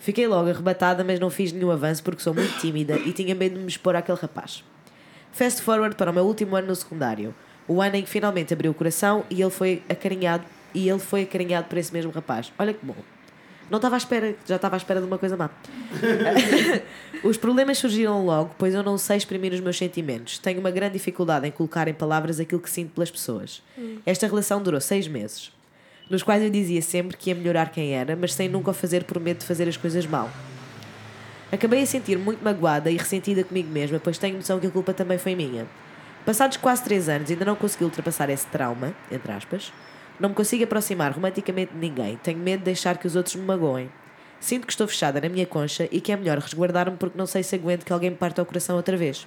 Fiquei 0.00 0.26
logo 0.26 0.50
arrebatada, 0.50 1.04
mas 1.04 1.20
não 1.20 1.30
fiz 1.30 1.52
nenhum 1.52 1.70
avanço 1.70 2.02
porque 2.02 2.20
sou 2.20 2.34
muito 2.34 2.58
tímida 2.58 2.98
e 2.98 3.12
tinha 3.12 3.32
medo 3.32 3.54
de 3.54 3.60
me 3.60 3.68
expor 3.68 3.94
àquele 3.94 4.18
rapaz. 4.18 4.64
Fast 5.30 5.62
forward 5.62 5.94
para 5.94 6.10
o 6.10 6.14
meu 6.14 6.24
último 6.24 6.56
ano 6.56 6.66
no 6.66 6.74
secundário. 6.74 7.32
O 7.68 7.80
ano 7.80 7.94
em 7.94 8.02
que 8.02 8.10
finalmente 8.10 8.52
abriu 8.52 8.72
o 8.72 8.74
coração 8.74 9.24
e 9.30 9.40
ele 9.40 9.52
foi 9.52 9.84
acarinhado 9.88 10.42
e 10.74 10.88
ele 10.88 10.98
foi 10.98 11.22
acarinhado 11.22 11.68
por 11.68 11.78
esse 11.78 11.92
mesmo 11.92 12.10
rapaz. 12.10 12.52
Olha 12.58 12.74
que 12.74 12.84
bom. 12.84 12.96
Não 13.70 13.76
estava 13.76 13.94
à 13.94 13.98
espera, 13.98 14.34
já 14.44 14.56
estava 14.56 14.74
à 14.74 14.78
espera 14.78 15.00
de 15.00 15.06
uma 15.06 15.16
coisa 15.16 15.36
má. 15.36 15.48
os 17.22 17.36
problemas 17.36 17.78
surgiram 17.78 18.24
logo, 18.26 18.52
pois 18.58 18.74
eu 18.74 18.82
não 18.82 18.98
sei 18.98 19.16
exprimir 19.16 19.52
os 19.52 19.60
meus 19.60 19.78
sentimentos. 19.78 20.38
Tenho 20.38 20.58
uma 20.58 20.72
grande 20.72 20.94
dificuldade 20.94 21.46
em 21.46 21.52
colocar 21.52 21.86
em 21.86 21.94
palavras 21.94 22.40
aquilo 22.40 22.60
que 22.60 22.68
sinto 22.68 22.90
pelas 22.90 23.10
pessoas. 23.10 23.62
Esta 24.04 24.26
relação 24.26 24.60
durou 24.60 24.80
seis 24.80 25.06
meses, 25.06 25.52
nos 26.10 26.24
quais 26.24 26.42
eu 26.42 26.50
dizia 26.50 26.82
sempre 26.82 27.16
que 27.16 27.30
ia 27.30 27.36
melhorar 27.36 27.70
quem 27.70 27.94
era, 27.94 28.16
mas 28.16 28.34
sem 28.34 28.48
nunca 28.48 28.72
o 28.72 28.74
fazer 28.74 29.04
por 29.04 29.20
medo 29.20 29.38
de 29.38 29.46
fazer 29.46 29.68
as 29.68 29.76
coisas 29.76 30.04
mal. 30.04 30.28
Acabei 31.52 31.82
a 31.82 31.86
sentir 31.86 32.18
muito 32.18 32.42
magoada 32.42 32.90
e 32.90 32.96
ressentida 32.96 33.44
comigo 33.44 33.70
mesma, 33.70 34.00
pois 34.00 34.18
tenho 34.18 34.36
noção 34.36 34.58
que 34.58 34.66
a 34.66 34.70
culpa 34.70 34.92
também 34.92 35.18
foi 35.18 35.36
minha. 35.36 35.66
Passados 36.26 36.56
quase 36.56 36.82
três 36.82 37.08
anos, 37.08 37.30
ainda 37.30 37.44
não 37.44 37.54
consegui 37.54 37.84
ultrapassar 37.84 38.28
esse 38.30 38.46
trauma, 38.46 38.94
entre 39.10 39.32
aspas. 39.32 39.72
Não 40.20 40.28
me 40.28 40.34
consigo 40.34 40.64
aproximar 40.64 41.12
romanticamente 41.12 41.72
de 41.72 41.78
ninguém. 41.78 42.18
Tenho 42.22 42.38
medo 42.38 42.58
de 42.58 42.66
deixar 42.66 42.98
que 42.98 43.06
os 43.06 43.16
outros 43.16 43.36
me 43.36 43.42
magoem. 43.42 43.90
Sinto 44.38 44.66
que 44.66 44.72
estou 44.72 44.86
fechada 44.86 45.18
na 45.18 45.30
minha 45.30 45.46
concha 45.46 45.88
e 45.90 45.98
que 45.98 46.12
é 46.12 46.16
melhor 46.16 46.36
resguardar-me 46.36 46.98
porque 46.98 47.16
não 47.16 47.24
sei 47.24 47.42
se 47.42 47.54
aguento 47.54 47.86
que 47.86 47.92
alguém 47.92 48.10
me 48.10 48.16
parta 48.16 48.42
o 48.42 48.44
coração 48.44 48.76
outra 48.76 48.98
vez. 48.98 49.26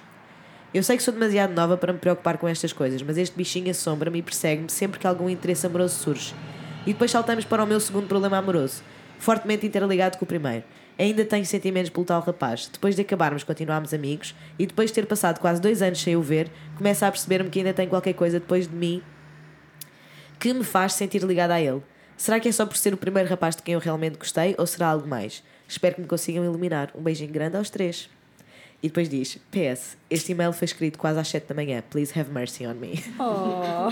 Eu 0.72 0.84
sei 0.84 0.96
que 0.96 1.02
sou 1.02 1.12
demasiado 1.12 1.52
nova 1.52 1.76
para 1.76 1.92
me 1.92 1.98
preocupar 1.98 2.38
com 2.38 2.46
estas 2.46 2.72
coisas, 2.72 3.02
mas 3.02 3.18
este 3.18 3.36
bichinho 3.36 3.72
assombra-me 3.72 4.20
e 4.20 4.22
persegue-me 4.22 4.70
sempre 4.70 5.00
que 5.00 5.06
algum 5.06 5.28
interesse 5.28 5.66
amoroso 5.66 5.96
surge. 5.96 6.32
E 6.86 6.92
depois 6.92 7.10
saltamos 7.10 7.44
para 7.44 7.64
o 7.64 7.66
meu 7.66 7.80
segundo 7.80 8.06
problema 8.06 8.38
amoroso, 8.38 8.84
fortemente 9.18 9.66
interligado 9.66 10.16
com 10.16 10.24
o 10.24 10.28
primeiro. 10.28 10.62
Ainda 10.96 11.24
tenho 11.24 11.44
sentimentos 11.44 11.90
pelo 11.90 12.06
tal 12.06 12.20
rapaz. 12.20 12.68
Depois 12.72 12.94
de 12.94 13.02
acabarmos, 13.02 13.42
continuámos 13.42 13.92
amigos 13.92 14.32
e 14.56 14.64
depois 14.64 14.90
de 14.90 14.94
ter 14.94 15.06
passado 15.06 15.40
quase 15.40 15.60
dois 15.60 15.82
anos 15.82 16.00
sem 16.00 16.14
o 16.14 16.22
ver, 16.22 16.48
começo 16.76 17.04
a 17.04 17.10
perceber-me 17.10 17.50
que 17.50 17.58
ainda 17.58 17.72
tem 17.72 17.88
qualquer 17.88 18.12
coisa 18.12 18.38
depois 18.38 18.68
de 18.68 18.74
mim 18.76 19.02
que 20.44 20.52
me 20.52 20.64
faz 20.64 20.92
sentir 20.92 21.22
ligada 21.22 21.54
a 21.54 21.60
ele. 21.60 21.82
Será 22.16 22.38
que 22.38 22.48
é 22.48 22.52
só 22.52 22.66
por 22.66 22.76
ser 22.76 22.92
o 22.92 22.96
primeiro 22.96 23.28
rapaz 23.28 23.56
de 23.56 23.62
quem 23.62 23.74
eu 23.74 23.80
realmente 23.80 24.18
gostei 24.18 24.54
ou 24.58 24.66
será 24.66 24.88
algo 24.88 25.08
mais? 25.08 25.42
Espero 25.66 25.94
que 25.96 26.00
me 26.02 26.06
consigam 26.06 26.44
iluminar. 26.44 26.90
Um 26.94 27.02
beijinho 27.02 27.32
grande 27.32 27.56
aos 27.56 27.70
três. 27.70 28.08
E 28.82 28.88
depois 28.88 29.08
diz: 29.08 29.38
PS, 29.50 29.96
este 30.10 30.32
e-mail 30.32 30.52
foi 30.52 30.66
escrito 30.66 30.98
quase 30.98 31.18
às 31.18 31.26
7 31.28 31.46
da 31.48 31.54
manhã. 31.54 31.82
Please 31.90 32.12
have 32.18 32.30
mercy 32.30 32.66
on 32.66 32.74
me. 32.74 33.02
Oh. 33.18 33.88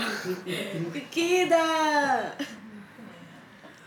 Querida! 1.11 1.57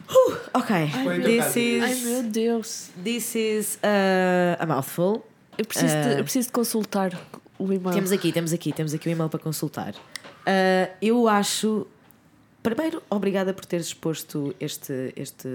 Uh, 0.08 0.36
ok, 0.54 0.88
Foi 1.04 1.20
this 1.20 1.36
tocado. 1.46 1.58
Ai 1.84 1.92
is, 1.92 2.02
meu 2.04 2.22
Deus. 2.24 2.90
this 3.02 3.34
is 3.34 3.76
uh, 3.76 4.56
a 4.62 4.66
mouthful. 4.66 5.24
Eu 5.56 5.64
preciso, 5.64 5.94
de, 5.94 6.08
Ah. 6.08 6.18
eu 6.18 6.24
preciso 6.24 6.48
de 6.48 6.52
consultar 6.52 7.12
o 7.58 7.72
e-mail. 7.72 7.92
Temos 7.94 8.12
aqui, 8.12 8.32
temos 8.32 8.52
aqui, 8.52 8.72
temos 8.72 8.92
aqui 8.92 9.08
o 9.08 9.10
e-mail 9.10 9.28
para 9.30 9.40
consultar. 9.40 9.94
Uh, 9.94 10.90
eu 11.00 11.26
acho. 11.28 11.86
Primeiro, 12.66 13.00
obrigada 13.08 13.54
por 13.54 13.64
teres 13.64 13.86
exposto 13.86 14.52
este, 14.58 15.12
este, 15.14 15.48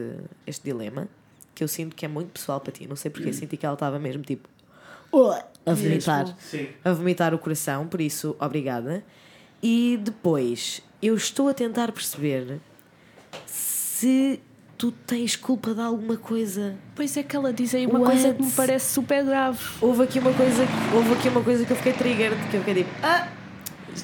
este 0.47 0.64
dilema, 0.64 1.09
que 1.53 1.62
eu 1.62 1.68
sinto 1.68 1.93
que 1.93 2.05
é 2.05 2.07
muito 2.07 2.30
pessoal 2.30 2.62
para 2.62 2.72
ti. 2.72 2.88
Não 2.88 2.95
sei 2.95 3.12
porque 3.12 3.34
senti 3.34 3.57
que 3.57 3.66
ela 3.66 3.74
estava 3.74 3.99
mesmo 3.99 4.24
tipo. 4.24 4.47
A 5.66 5.74
vomitar. 5.74 6.34
Sim. 6.39 6.70
A 6.86 6.93
vomitar 6.93 7.34
o 7.34 7.38
coração, 7.38 7.86
por 7.86 7.99
isso, 7.99 8.34
obrigada. 8.39 9.03
E 9.62 9.99
depois, 10.01 10.82
eu 11.01 11.14
estou 11.16 11.49
a 11.49 11.53
tentar 11.53 11.91
perceber 11.91 12.62
se 13.45 14.39
tu 14.78 14.91
tens 14.91 15.36
culpa 15.36 15.74
de 15.74 15.82
alguma 15.82 16.16
coisa. 16.16 16.78
Pois 16.95 17.18
é 17.18 17.24
que 17.24 17.36
ela 17.36 17.51
diz 17.51 17.76
aí 17.76 17.86
uma 17.88 17.99
What? 17.99 18.12
coisa 18.14 18.34
que 18.34 18.41
me 18.41 18.51
parece 18.51 18.93
super 18.93 19.26
grave. 19.26 19.59
Houve 19.82 20.03
aqui 20.03 20.18
uma 20.20 20.34
coisa, 20.34 20.64
houve 20.95 21.14
aqui 21.14 21.28
uma 21.28 21.43
coisa 21.43 21.66
que 21.66 21.72
eu 21.74 21.78
fiquei 21.78 21.91
triggered, 21.91 22.38
que 22.49 22.55
eu 22.55 22.62
fiquei 22.62 22.84
tipo, 22.86 22.89
ah, 23.03 23.28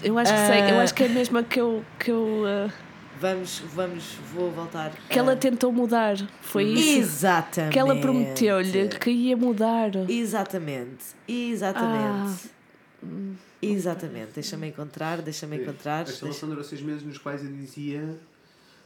Eu 0.03 0.18
acho 0.20 0.34
que 0.34 0.39
sei, 0.39 0.60
eu 0.72 0.80
Ah. 0.80 0.84
acho 0.84 0.93
que 0.93 1.03
é 1.03 1.05
a 1.05 1.10
mesma 1.10 1.41
que 1.41 1.62
eu. 1.62 1.86
Que, 1.97 2.12
eu, 2.12 2.43
ah, 2.45 2.70
vamos, 3.20 3.59
vamos, 3.74 4.03
vou 4.34 4.51
voltar. 4.51 4.91
que 5.09 5.18
ela 5.18 5.34
a- 5.34 5.36
tentou 5.36 5.72
mudar. 5.72 6.15
Foi 6.41 6.63
isso. 6.63 6.99
Exatamente. 6.99 7.74
Que 7.74 7.80
ela 7.80 7.95
prometeu-lhe 7.95 8.88
que 8.89 9.09
ia 9.09 9.36
mudar. 9.38 9.91
Exatamente, 10.09 11.05
exatamente. 11.28 12.49
Exatamente, 13.61 14.32
deixa-me 14.36 14.68
encontrar, 14.68 15.22
deixa-me 15.22 15.57
encontrar. 15.57 16.01
Esta 16.01 16.11
deixa- 16.11 16.26
relação 16.26 16.49
durou 16.49 16.63
seis 16.63 16.82
meses 16.82 17.03
nos 17.03 17.18
quais 17.18 17.43
eu 17.43 17.51
dizia 17.51 18.18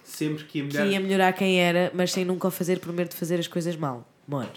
sempre 0.03 0.45
que 0.45 0.59
ia 0.59 0.67
Que 0.67 0.73
melhor. 0.77 0.87
ia 0.91 0.99
melhorar 0.99 1.33
quem 1.33 1.59
era, 1.59 1.91
mas 1.93 2.11
sem 2.11 2.23
nunca 2.23 2.47
o 2.47 2.51
fazer 2.51 2.79
por 2.79 2.93
medo 2.93 3.09
de 3.09 3.15
fazer 3.15 3.39
as 3.39 3.47
coisas 3.47 3.75
mal. 3.75 4.07
Amor. 4.27 4.47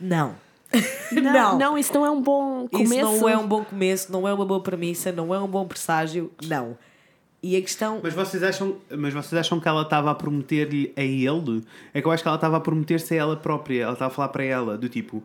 Não. 0.00 0.34
Não, 1.10 1.58
não, 1.58 1.78
isso 1.78 1.94
não 1.94 2.04
é 2.04 2.10
um 2.10 2.20
bom 2.20 2.68
começo. 2.68 2.92
Isso 2.94 3.00
não 3.20 3.26
é 3.28 3.38
um 3.38 3.46
bom 3.48 3.64
começo, 3.64 4.12
não 4.12 4.28
é 4.28 4.34
uma 4.34 4.44
boa 4.44 4.62
premissa, 4.62 5.10
não 5.10 5.34
é 5.34 5.38
um 5.40 5.46
bom 5.48 5.66
presságio, 5.66 6.30
não. 6.46 6.76
E 7.42 7.56
a 7.56 7.60
questão. 7.60 8.00
Mas 8.02 8.14
vocês 8.14 8.42
acham, 8.42 8.78
mas 8.90 9.14
vocês 9.14 9.38
acham 9.38 9.60
que 9.60 9.68
ela 9.68 9.82
estava 9.82 10.10
a 10.10 10.14
prometer-lhe 10.14 10.92
a 10.96 11.02
ele? 11.02 11.64
É 11.94 12.00
que 12.02 12.06
eu 12.08 12.10
acho 12.12 12.22
que 12.22 12.28
ela 12.28 12.36
estava 12.36 12.56
a 12.56 12.60
prometer-se 12.60 13.14
a 13.14 13.16
ela 13.16 13.36
própria. 13.36 13.84
Ela 13.84 13.92
estava 13.92 14.10
a 14.12 14.14
falar 14.14 14.28
para 14.30 14.42
ela, 14.42 14.76
do 14.76 14.88
tipo: 14.88 15.22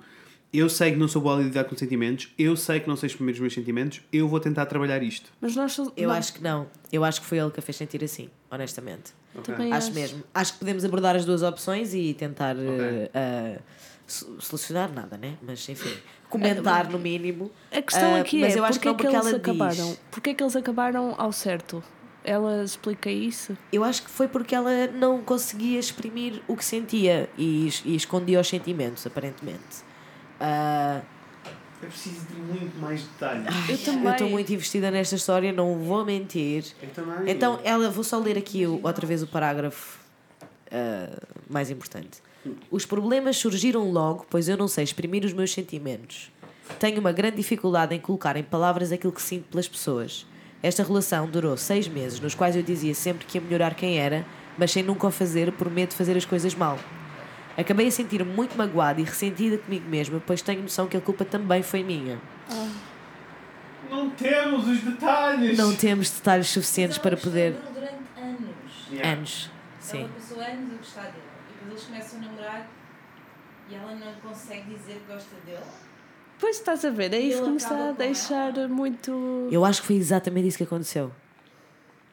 Eu 0.54 0.70
sei 0.70 0.92
que 0.92 0.98
não 0.98 1.08
sou 1.08 1.22
boa 1.24 1.40
a 1.40 1.42
lidar 1.42 1.64
com 1.64 1.76
sentimentos, 1.76 2.32
eu 2.38 2.56
sei 2.56 2.80
que 2.80 2.88
não 2.88 2.96
sei 2.96 3.08
exprimir 3.08 3.34
os 3.34 3.40
meus 3.40 3.54
sentimentos, 3.56 4.00
eu 4.14 4.28
vou 4.28 4.40
tentar 4.40 4.68
trabalhar 4.68 5.02
isto. 5.02 5.32
Mas 5.42 5.56
nós 5.56 5.76
Eu 5.98 6.10
não, 6.10 6.12
acho 6.16 6.34
que 6.34 6.44
não. 6.44 6.68
Eu 6.92 7.04
acho 7.04 7.20
que 7.20 7.26
foi 7.26 7.40
ele 7.40 7.50
que 7.50 7.60
a 7.60 7.64
fez 7.64 7.76
sentir 7.78 8.04
assim, 8.04 8.30
honestamente. 8.52 9.12
também 9.44 9.74
Acho 9.74 9.92
mesmo. 9.92 10.24
Acho 10.36 10.54
que 10.54 10.60
podemos 10.60 10.86
abordar 10.86 11.16
as 11.16 11.26
duas 11.26 11.42
opções 11.42 11.96
e 11.96 12.14
tentar 12.14 12.56
eh, 12.60 13.60
so- 14.06 14.38
solucionar 14.40 14.92
nada, 14.94 15.18
né? 15.18 15.34
Mas 15.42 15.68
enfim, 15.68 15.96
comentar 16.30 16.88
no 16.92 17.00
mínimo. 17.00 17.52
A 17.72 17.82
questão 17.82 18.14
Ah, 18.14 18.20
aqui 18.20 18.40
mas 18.40 18.56
é 18.56 18.60
eu 18.60 18.64
acho 18.66 18.80
que 18.80 18.88
é 18.88 18.92
que 18.94 18.98
porque 19.04 19.16
eles 19.16 19.28
ela 19.28 19.38
acabaram? 19.38 19.74
diz. 19.90 20.00
Porque 20.12 20.30
é 20.30 20.34
que 20.36 20.44
eles 20.44 20.56
acabaram 20.56 21.16
ao 21.18 21.32
certo? 21.32 21.84
Ela 22.24 22.64
explica 22.64 23.10
isso? 23.10 23.58
Eu 23.72 23.84
acho 23.84 24.04
que 24.04 24.10
foi 24.10 24.28
porque 24.28 24.56
ela 24.56 24.88
não 24.88 25.22
conseguia 25.22 25.80
exprimir 25.80 26.42
o 26.48 26.56
que 26.56 26.64
sentia 26.64 27.30
e, 27.38 27.70
e 27.86 27.96
escondia 27.96 28.40
os 28.40 28.48
sentimentos, 28.48 29.06
aparentemente. 29.06 29.84
Ah, 30.40 31.02
É 31.82 31.86
preciso 31.86 32.26
de 32.28 32.36
muito 32.36 32.78
mais 32.80 33.04
detalhes. 33.04 33.46
Eu 33.70 33.78
também. 33.78 34.04
eu 34.06 34.12
estou 34.12 34.30
muito 34.30 34.54
investida 34.54 34.90
nesta 34.90 35.16
história, 35.16 35.52
não 35.52 35.80
vou 35.80 36.06
mentir. 36.06 36.66
Eu 36.82 36.90
também. 36.92 37.30
Então, 37.32 37.60
ela, 37.64 37.90
vou 37.90 38.04
só 38.06 38.18
ler 38.20 38.38
aqui 38.38 38.66
o- 38.66 38.80
outra 38.84 39.06
vez 39.06 39.22
o 39.22 39.28
parágrafo 39.28 40.00
ah, 40.72 41.20
mais 41.50 41.70
importante. 41.70 42.22
Os 42.72 42.86
problemas 42.86 43.38
surgiram 43.38 43.90
logo, 43.92 44.26
pois 44.30 44.48
eu 44.50 44.56
não 44.58 44.68
sei 44.68 44.84
exprimir 44.86 45.24
os 45.26 45.34
meus 45.34 45.52
sentimentos. 45.54 46.32
Tenho 46.80 47.00
uma 47.00 47.12
grande 47.12 47.36
dificuldade 47.38 47.94
em 47.96 48.00
colocar 48.00 48.36
em 48.38 48.44
palavras 48.44 48.92
aquilo 48.94 49.12
que 49.14 49.22
sinto 49.22 49.44
pelas 49.50 49.68
pessoas. 49.68 50.26
Esta 50.64 50.82
relação 50.82 51.28
durou 51.28 51.58
seis 51.58 51.90
meses, 51.90 52.22
nos 52.22 52.34
quais 52.34 52.56
eu 52.56 52.64
dizia 52.64 52.96
sempre 52.96 53.26
que 53.26 53.38
ia 53.38 53.42
melhorar 53.42 53.76
quem 53.76 54.00
era, 54.00 54.26
mas 54.58 54.72
sem 54.72 54.82
nunca 54.82 55.06
o 55.06 55.12
fazer 55.12 55.52
por 55.52 55.70
medo 55.70 55.90
de 55.90 55.96
fazer 55.98 56.16
as 56.16 56.24
coisas 56.24 56.56
mal. 56.56 56.80
Acabei 57.58 57.88
a 57.88 57.92
sentir-me 57.92 58.32
muito 58.32 58.58
magoada 58.58 59.02
e 59.02 59.04
ressentida 59.04 59.58
comigo 59.58 59.88
mesma, 59.90 60.24
pois 60.26 60.42
tenho 60.42 60.62
noção 60.62 60.88
que 60.88 60.96
a 60.96 61.02
culpa 61.02 61.26
também 61.26 61.62
foi 61.62 61.84
minha. 61.84 62.18
Não 63.90 64.10
temos 64.12 64.66
os 64.68 64.80
detalhes. 64.80 65.58
Não 65.58 65.76
temos 65.76 66.10
detalhes 66.10 66.48
suficientes 66.48 66.98
para 66.98 67.18
poder. 67.18 67.56
durante 67.74 67.98
anos. 68.18 68.88
Yeah. 68.90 69.12
Anos. 69.12 69.52
Sim. 69.80 70.00
Ela 70.00 70.10
passou 70.10 70.40
anos 70.40 70.74
a 70.74 70.78
gostar 70.78 71.02
dele. 71.04 71.24
E 71.50 71.54
depois 71.54 71.72
eles 71.72 71.84
começam 71.84 72.20
a 72.20 72.22
namorar 72.24 72.68
e 73.70 73.76
ela 73.76 73.96
não 73.96 74.14
consegue 74.14 74.74
dizer 74.74 74.94
que 75.06 75.14
gosta 75.14 75.36
dele. 75.46 75.60
Pois 76.44 76.58
estás 76.58 76.84
a 76.84 76.90
ver, 76.90 77.14
é 77.14 77.20
isso 77.20 77.42
que 77.42 77.50
me 77.50 77.56
está 77.56 77.88
a 77.88 77.92
deixar 77.94 78.52
muito. 78.68 79.48
Eu 79.50 79.64
acho 79.64 79.80
que 79.80 79.88
foi 79.88 79.96
exatamente 79.96 80.50
isso 80.50 80.58
que 80.58 80.66
aconteceu. 80.66 81.10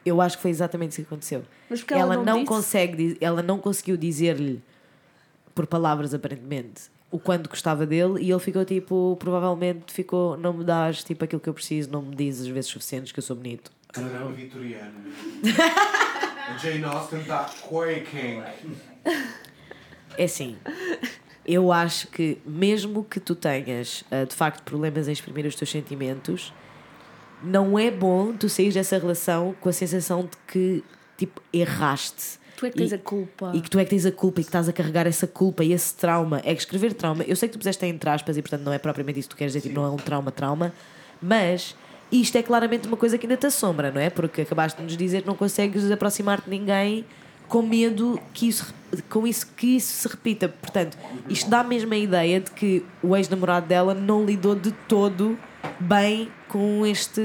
Eu 0.05 0.21
acho 0.21 0.37
que 0.37 0.41
foi 0.41 0.51
exatamente 0.51 0.91
isso 0.91 1.01
que 1.01 1.07
aconteceu. 1.07 1.43
Mas 1.69 1.81
porque 1.81 1.93
ela, 1.95 2.13
ela, 2.13 2.23
não, 2.23 2.35
disse? 2.35 2.45
consegue, 2.45 3.17
ela 3.19 3.43
não 3.43 3.59
conseguiu 3.59 3.97
dizer-lhe 3.97 4.63
por 5.53 5.67
palavras 5.67 6.13
aparentemente 6.13 6.83
o 7.11 7.19
quanto 7.19 7.49
gostava 7.49 7.85
dele 7.85 8.23
e 8.23 8.31
ele 8.31 8.39
ficou 8.39 8.63
tipo, 8.63 9.17
provavelmente 9.19 9.91
ficou, 9.91 10.37
não 10.37 10.53
me 10.53 10.63
dás 10.63 11.03
tipo 11.03 11.25
aquilo 11.25 11.41
que 11.41 11.49
eu 11.49 11.53
preciso, 11.53 11.91
não 11.91 12.01
me 12.01 12.15
dizes 12.15 12.43
as 12.43 12.53
vezes 12.53 12.71
suficientes 12.71 13.11
que 13.11 13.19
eu 13.19 13.23
sou 13.23 13.35
bonito. 13.35 13.69
Drama 13.93 14.31
vitoriano. 14.31 14.93
A 16.47 16.57
Jane 16.57 16.85
Austen 16.85 17.19
está 17.19 17.49
quaking. 17.67 18.43
É 20.17 20.23
assim. 20.23 20.55
Eu 21.45 21.71
acho 21.71 22.07
que 22.07 22.37
mesmo 22.45 23.03
que 23.03 23.19
tu 23.19 23.33
tenhas 23.35 24.03
ah, 24.11 24.25
de 24.25 24.35
facto 24.35 24.63
problemas 24.63 25.07
em 25.07 25.11
exprimir 25.11 25.45
os 25.45 25.55
teus 25.55 25.69
sentimentos, 25.71 26.53
não 27.43 27.77
é 27.79 27.89
bom 27.89 28.33
tu 28.33 28.47
sair 28.47 28.71
dessa 28.71 28.97
relação 28.97 29.55
com 29.59 29.67
a 29.69 29.73
sensação 29.73 30.21
de 30.23 30.37
que 30.47 30.83
tipo 31.17 31.41
erraste. 31.51 32.39
Tu 32.57 32.65
é 32.67 32.69
que 32.69 32.77
tens 32.77 32.91
E- 32.91 32.95
a 32.95 32.97
culpa. 32.99 33.51
E 33.55 33.61
que 33.61 33.69
tu 33.69 33.79
é 33.79 33.83
que 33.83 33.89
tens 33.89 34.05
a 34.05 34.11
culpa 34.11 34.41
e 34.41 34.43
que 34.43 34.49
estás 34.49 34.69
a 34.69 34.73
carregar 34.73 35.07
essa 35.07 35.25
culpa 35.25 35.63
e 35.63 35.73
esse 35.73 35.95
trauma. 35.95 36.39
É 36.45 36.53
que 36.53 36.61
escrever 36.61 36.93
trauma, 36.93 37.23
eu 37.23 37.35
sei 37.35 37.49
que 37.49 37.53
tu 37.53 37.57
puseste 37.59 37.83
entre 37.87 38.07
aspas 38.09 38.37
e 38.37 38.41
portanto 38.41 38.61
não 38.61 38.71
é 38.73 38.77
propriamente 38.77 39.19
isso 39.19 39.29
que 39.29 39.35
tu 39.35 39.37
queres 39.37 39.53
dizer, 39.53 39.67
tipo, 39.67 39.79
não 39.81 39.87
é 39.87 39.89
um 39.89 39.97
trauma, 39.97 40.31
trauma, 40.31 40.71
mas 41.19 41.75
isto 42.11 42.35
é 42.37 42.43
claramente 42.43 42.87
uma 42.87 42.97
coisa 42.97 43.17
que 43.17 43.25
ainda 43.25 43.37
te 43.37 43.47
assombra, 43.47 43.89
não 43.91 43.99
é? 44.01 44.09
Porque 44.11 44.41
acabaste 44.41 44.77
de 44.77 44.83
nos 44.83 44.95
dizer 44.97 45.21
que 45.21 45.27
não 45.27 45.35
consegues 45.35 45.89
aproximar-te 45.89 46.43
de 46.45 46.51
ninguém 46.51 47.05
com 47.51 47.61
medo 47.61 48.17
que 48.33 48.47
isso, 48.47 48.73
com 49.09 49.27
isso, 49.27 49.45
que 49.57 49.75
isso 49.75 49.93
se 49.93 50.07
repita. 50.07 50.47
Portanto, 50.47 50.97
isto 51.27 51.49
dá 51.49 51.61
mesmo 51.65 51.93
a 51.93 51.97
ideia 51.97 52.39
de 52.39 52.49
que 52.49 52.81
o 53.03 53.13
ex-namorado 53.13 53.67
dela 53.67 53.93
não 53.93 54.25
lidou 54.25 54.55
de 54.55 54.71
todo 54.87 55.37
bem 55.77 56.31
com 56.47 56.85
este 56.85 57.21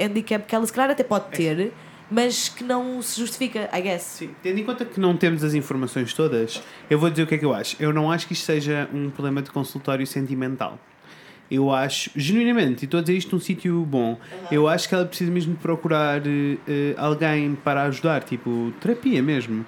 handicap 0.00 0.46
que 0.46 0.54
ela 0.54 0.64
se 0.64 0.72
calhar 0.72 0.90
até 0.90 1.04
pode 1.04 1.26
ter, 1.36 1.74
mas 2.10 2.48
que 2.48 2.64
não 2.64 3.02
se 3.02 3.20
justifica, 3.20 3.68
I 3.70 3.82
guess. 3.82 4.04
Sim, 4.04 4.30
tendo 4.42 4.58
em 4.58 4.64
conta 4.64 4.86
que 4.86 4.98
não 4.98 5.14
temos 5.14 5.44
as 5.44 5.52
informações 5.52 6.14
todas, 6.14 6.62
eu 6.88 6.98
vou 6.98 7.10
dizer 7.10 7.24
o 7.24 7.26
que 7.26 7.34
é 7.34 7.38
que 7.38 7.44
eu 7.44 7.52
acho. 7.52 7.76
Eu 7.78 7.92
não 7.92 8.10
acho 8.10 8.26
que 8.26 8.32
isto 8.32 8.46
seja 8.46 8.88
um 8.90 9.10
problema 9.10 9.42
de 9.42 9.50
consultório 9.50 10.06
sentimental. 10.06 10.78
Eu 11.50 11.72
acho, 11.72 12.10
genuinamente, 12.14 12.82
e 12.82 12.84
estou 12.84 12.98
a 12.98 13.00
dizer 13.00 13.16
isto 13.16 13.34
num 13.34 13.40
sítio 13.40 13.82
bom, 13.84 14.18
eu 14.50 14.68
acho 14.68 14.86
que 14.86 14.94
ela 14.94 15.06
precisa 15.06 15.30
mesmo 15.30 15.54
de 15.54 15.60
procurar 15.60 16.20
eh, 16.26 16.94
alguém 16.98 17.54
para 17.54 17.84
ajudar, 17.84 18.22
tipo 18.22 18.70
terapia 18.80 19.22
mesmo, 19.22 19.64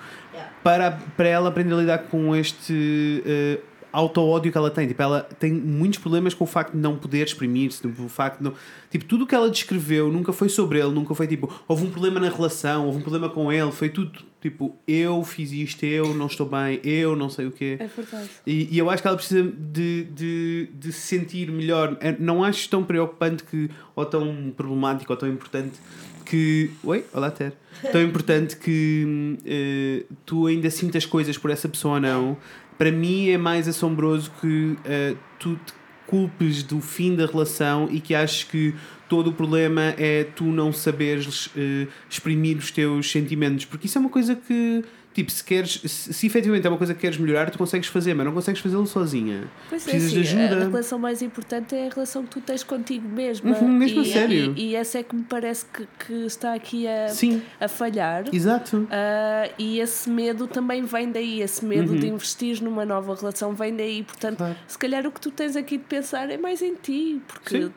para, 0.62 0.98
para 1.16 1.28
ela 1.28 1.48
aprender 1.48 1.74
a 1.74 1.78
lidar 1.78 1.98
com 1.98 2.36
este 2.36 3.22
eh, 3.24 3.58
auto-ódio 3.92 4.50
que 4.50 4.58
ela 4.58 4.70
tem. 4.70 4.88
Tipo, 4.88 5.02
ela 5.02 5.22
tem 5.38 5.52
muitos 5.52 5.98
problemas 5.98 6.34
com 6.34 6.44
o 6.44 6.46
facto 6.46 6.72
de 6.72 6.78
não 6.78 6.96
poder 6.96 7.24
exprimir-se, 7.24 7.82
tipo, 7.82 8.04
o 8.04 8.08
facto 8.08 8.38
de 8.38 8.44
não. 8.44 8.54
Tipo, 8.90 9.04
tudo 9.04 9.24
o 9.24 9.26
que 9.26 9.34
ela 9.34 9.48
descreveu 9.50 10.10
nunca 10.10 10.32
foi 10.32 10.48
sobre 10.48 10.80
ele, 10.80 10.90
nunca 10.90 11.14
foi 11.14 11.26
tipo, 11.26 11.52
houve 11.68 11.84
um 11.84 11.90
problema 11.90 12.18
na 12.18 12.28
relação, 12.28 12.86
houve 12.86 12.98
um 12.98 13.02
problema 13.02 13.28
com 13.28 13.52
ele, 13.52 13.70
foi 13.70 13.88
tudo 13.88 14.30
tipo, 14.40 14.74
eu 14.88 15.22
fiz 15.22 15.52
isto, 15.52 15.84
eu 15.84 16.14
não 16.14 16.26
estou 16.26 16.48
bem, 16.48 16.80
eu 16.82 17.14
não 17.14 17.28
sei 17.28 17.46
o 17.46 17.52
quê. 17.52 17.76
É 17.78 17.86
verdade. 17.86 18.30
E, 18.46 18.68
e 18.74 18.78
eu 18.78 18.88
acho 18.88 19.02
que 19.02 19.08
ela 19.08 19.16
precisa 19.16 19.42
de, 19.42 20.04
de, 20.04 20.68
de 20.74 20.92
se 20.92 21.00
sentir 21.00 21.50
melhor. 21.52 21.96
Eu 22.00 22.16
Não 22.18 22.42
acho 22.42 22.68
tão 22.68 22.82
preocupante 22.82 23.44
que, 23.44 23.70
ou 23.94 24.06
tão 24.06 24.52
problemático, 24.56 25.12
ou 25.12 25.16
tão 25.16 25.28
importante 25.28 25.78
que. 26.24 26.70
Oi? 26.84 27.04
Olá, 27.12 27.30
Ter. 27.30 27.52
Tão 27.92 28.02
importante 28.02 28.56
que 28.56 29.36
eh, 29.44 30.04
tu 30.24 30.46
ainda 30.46 30.70
sintas 30.70 31.04
coisas 31.06 31.36
por 31.36 31.50
essa 31.50 31.68
pessoa 31.68 31.94
ou 31.94 32.00
não. 32.00 32.36
Para 32.80 32.90
mim 32.90 33.28
é 33.28 33.36
mais 33.36 33.68
assombroso 33.68 34.32
que 34.40 34.74
eh, 34.86 35.14
tu 35.38 35.54
te 35.54 35.74
culpes 36.06 36.62
do 36.62 36.80
fim 36.80 37.14
da 37.14 37.26
relação 37.26 37.90
e 37.92 38.00
que 38.00 38.14
aches 38.14 38.42
que 38.44 38.74
todo 39.06 39.28
o 39.28 39.32
problema 39.34 39.94
é 39.98 40.24
tu 40.24 40.44
não 40.44 40.72
saberes 40.72 41.50
eh, 41.54 41.86
exprimir 42.08 42.56
os 42.56 42.70
teus 42.70 43.10
sentimentos. 43.12 43.66
Porque 43.66 43.86
isso 43.86 43.98
é 43.98 44.00
uma 44.00 44.08
coisa 44.08 44.34
que. 44.34 44.82
Tipo, 45.20 45.30
se 45.32 45.44
queres, 45.44 45.72
se, 45.84 46.14
se 46.14 46.26
efetivamente 46.26 46.66
é 46.66 46.70
uma 46.70 46.78
coisa 46.78 46.94
que 46.94 47.00
queres 47.00 47.18
melhorar, 47.18 47.50
tu 47.50 47.58
consegues 47.58 47.88
fazer, 47.88 48.14
mas 48.14 48.24
não 48.24 48.32
consegues 48.32 48.60
fazê-lo 48.62 48.86
sozinha. 48.86 49.44
Pois 49.68 49.86
é, 49.86 49.90
Precisas 49.90 50.12
assim, 50.12 50.22
de 50.36 50.40
a- 50.40 50.44
ajuda. 50.46 50.64
A 50.64 50.68
relação 50.68 50.98
mais 50.98 51.20
importante 51.20 51.74
é 51.74 51.88
a 51.88 51.90
relação 51.90 52.22
que 52.24 52.30
tu 52.30 52.40
tens 52.40 52.62
contigo 52.64 53.06
mesma. 53.06 53.50
Uhum, 53.58 53.68
mesmo 53.68 54.00
a 54.00 54.02
e, 54.02 54.12
sério. 54.12 54.54
E, 54.56 54.70
e 54.70 54.74
essa 54.76 54.98
é 54.98 55.02
que 55.02 55.14
me 55.14 55.24
parece 55.24 55.66
que, 55.66 55.86
que 56.06 56.12
está 56.24 56.54
aqui 56.54 56.86
a, 56.88 57.08
Sim, 57.08 57.42
a 57.60 57.68
falhar. 57.68 58.24
exato. 58.32 58.88
Ah, 58.90 59.50
e 59.58 59.78
esse 59.80 60.08
medo 60.08 60.46
também 60.46 60.82
vem 60.84 61.12
daí, 61.12 61.42
esse 61.42 61.62
medo 61.64 61.92
Uhum. 61.92 61.98
de 61.98 62.06
investir 62.06 62.62
numa 62.62 62.84
nova 62.86 63.14
relação 63.14 63.54
vem 63.54 63.76
daí. 63.76 64.02
Portanto, 64.02 64.38
Claro. 64.38 64.56
se 64.66 64.78
calhar 64.78 65.06
o 65.06 65.10
que 65.12 65.20
tu 65.20 65.30
tens 65.30 65.54
aqui 65.56 65.76
de 65.76 65.84
pensar 65.84 66.30
é 66.30 66.38
mais 66.38 66.62
em 66.62 66.74
ti, 66.76 67.20
porque 67.28 67.62
Sim. 67.62 67.72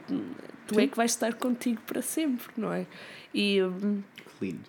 tu 0.68 0.76
Sim. 0.76 0.82
é 0.82 0.88
que 0.88 0.96
vais 0.96 1.12
estar 1.12 1.34
contigo 1.34 1.82
para 1.86 2.02
sempre, 2.02 2.46
não 2.56 2.72
é? 2.72 2.86
E 3.34 3.62
hum, 3.62 4.02
Que 4.40 4.46
lindo. 4.46 4.60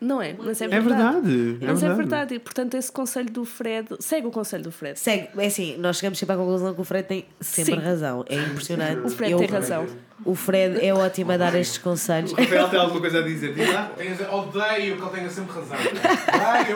Não 0.00 0.20
é, 0.20 0.34
mas 0.38 0.60
é 0.60 0.64
É 0.64 0.68
verdade. 0.68 1.28
verdade. 1.30 1.58
É 1.64 1.66
Mas 1.66 1.82
é 1.82 1.86
verdade. 1.86 1.96
verdade, 1.96 2.34
e 2.34 2.38
portanto 2.38 2.74
esse 2.74 2.90
conselho 2.90 3.30
do 3.30 3.44
Fred, 3.44 3.88
segue 4.00 4.26
o 4.26 4.30
conselho 4.30 4.64
do 4.64 4.72
Fred. 4.72 4.98
Segue, 4.98 5.28
é 5.36 5.46
assim, 5.46 5.76
nós 5.78 5.96
chegamos 5.98 6.18
sempre 6.18 6.34
à 6.34 6.38
conclusão 6.38 6.74
que 6.74 6.80
o 6.80 6.84
Fred 6.84 7.06
tem 7.06 7.24
sempre 7.40 7.74
Sim. 7.74 7.80
razão. 7.80 8.24
É 8.28 8.34
impressionante. 8.36 9.00
O 9.06 9.08
Fred 9.10 9.32
Eu- 9.32 9.38
tem 9.38 9.46
razão. 9.48 9.86
O 10.24 10.34
Fred 10.34 10.84
é 10.84 10.94
ótimo 10.94 11.30
a 11.32 11.36
dar 11.36 11.54
estes 11.54 11.76
conselhos. 11.78 12.32
Rafael 12.32 12.68
tem 12.70 12.80
alguma 12.80 13.00
coisa 13.00 13.18
a 13.18 13.22
dizer? 13.22 13.52
Diz 13.54 13.72
lá. 13.72 13.92
Odeio 14.32 14.96
que 14.96 15.02
ele 15.02 15.10
tenha 15.10 15.30
sempre 15.30 15.52
razão. 15.54 15.76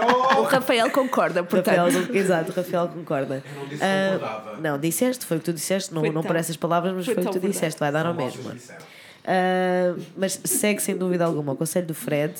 O 0.01 0.32
Odeio! 0.32 0.43
Rafael 0.44 0.90
concorda, 0.90 1.43
portanto. 1.43 1.77
Rafael, 1.77 2.14
exato, 2.14 2.52
Rafael 2.52 2.89
concorda. 2.89 3.43
Eu 3.55 3.60
não 3.60 3.66
disse 3.68 3.82
Ah, 3.82 4.09
que 4.12 4.18
concordava. 4.18 4.56
Não, 4.60 4.78
disseste, 4.78 5.24
foi 5.24 5.39
o 5.39 5.40
que 5.40 5.47
tu 5.47 5.52
disseste, 5.55 5.93
não, 5.94 6.02
Foi 6.02 6.10
não 6.10 6.20
tão- 6.22 6.28
por 6.28 6.36
essas 6.36 6.56
palavras, 6.56 6.93
mas 6.94 7.05
foi 7.06 7.14
foi 7.14 7.24
o 7.24 7.27
que 7.31 7.40
tu 7.40 7.48
disseste, 7.48 7.81
vai 7.81 7.90
dar 7.90 8.05
ao 8.06 8.14
mesmo. 8.14 8.43
Uh, 8.51 10.01
mas 10.16 10.40
segue 10.44 10.81
sem 10.81 10.97
dúvida 10.97 11.24
alguma 11.24 11.52
o 11.52 11.56
conselho 11.56 11.86
do 11.86 11.94
Fred 11.94 12.35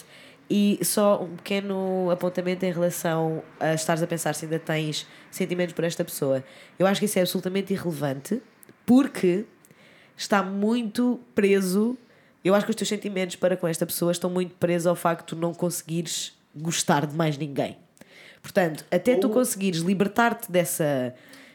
e 0.51 0.81
só 0.83 1.23
um 1.23 1.37
pequeno 1.37 2.11
apontamento 2.11 2.65
em 2.67 2.73
relação 2.73 3.41
a 3.61 3.73
estares 3.73 4.03
a 4.03 4.07
pensar 4.07 4.35
se 4.35 4.47
ainda 4.47 4.59
tens 4.59 5.07
sentimentos 5.31 5.73
por 5.73 5.85
esta 5.85 6.05
pessoa. 6.05 6.43
Eu 6.77 6.89
acho 6.89 6.99
que 6.99 7.07
isso 7.07 7.19
é 7.19 7.23
absolutamente 7.23 7.73
irrelevante 7.73 8.43
porque 8.85 9.45
está 10.17 10.43
muito 10.43 11.21
preso. 11.37 11.97
Eu 12.45 12.55
acho 12.55 12.67
que 12.67 12.71
os 12.71 12.77
teus 12.77 12.89
sentimentos 12.89 13.37
para 13.37 13.57
com 13.57 13.69
esta 13.69 13.87
pessoa 13.87 14.11
estão 14.11 14.29
muito 14.29 14.57
presos 14.57 14.89
ao 14.89 14.97
facto 14.97 15.37
de 15.37 15.41
não 15.41 15.55
conseguires 15.55 16.37
gostar 16.55 17.07
de 17.07 17.15
mais 17.15 17.39
ninguém. 17.39 17.79
Portanto, 18.43 18.85
até 18.91 19.15
tu 19.15 19.29
conseguires 19.29 19.81
libertar-te 19.81 20.51
dessa, 20.51 21.15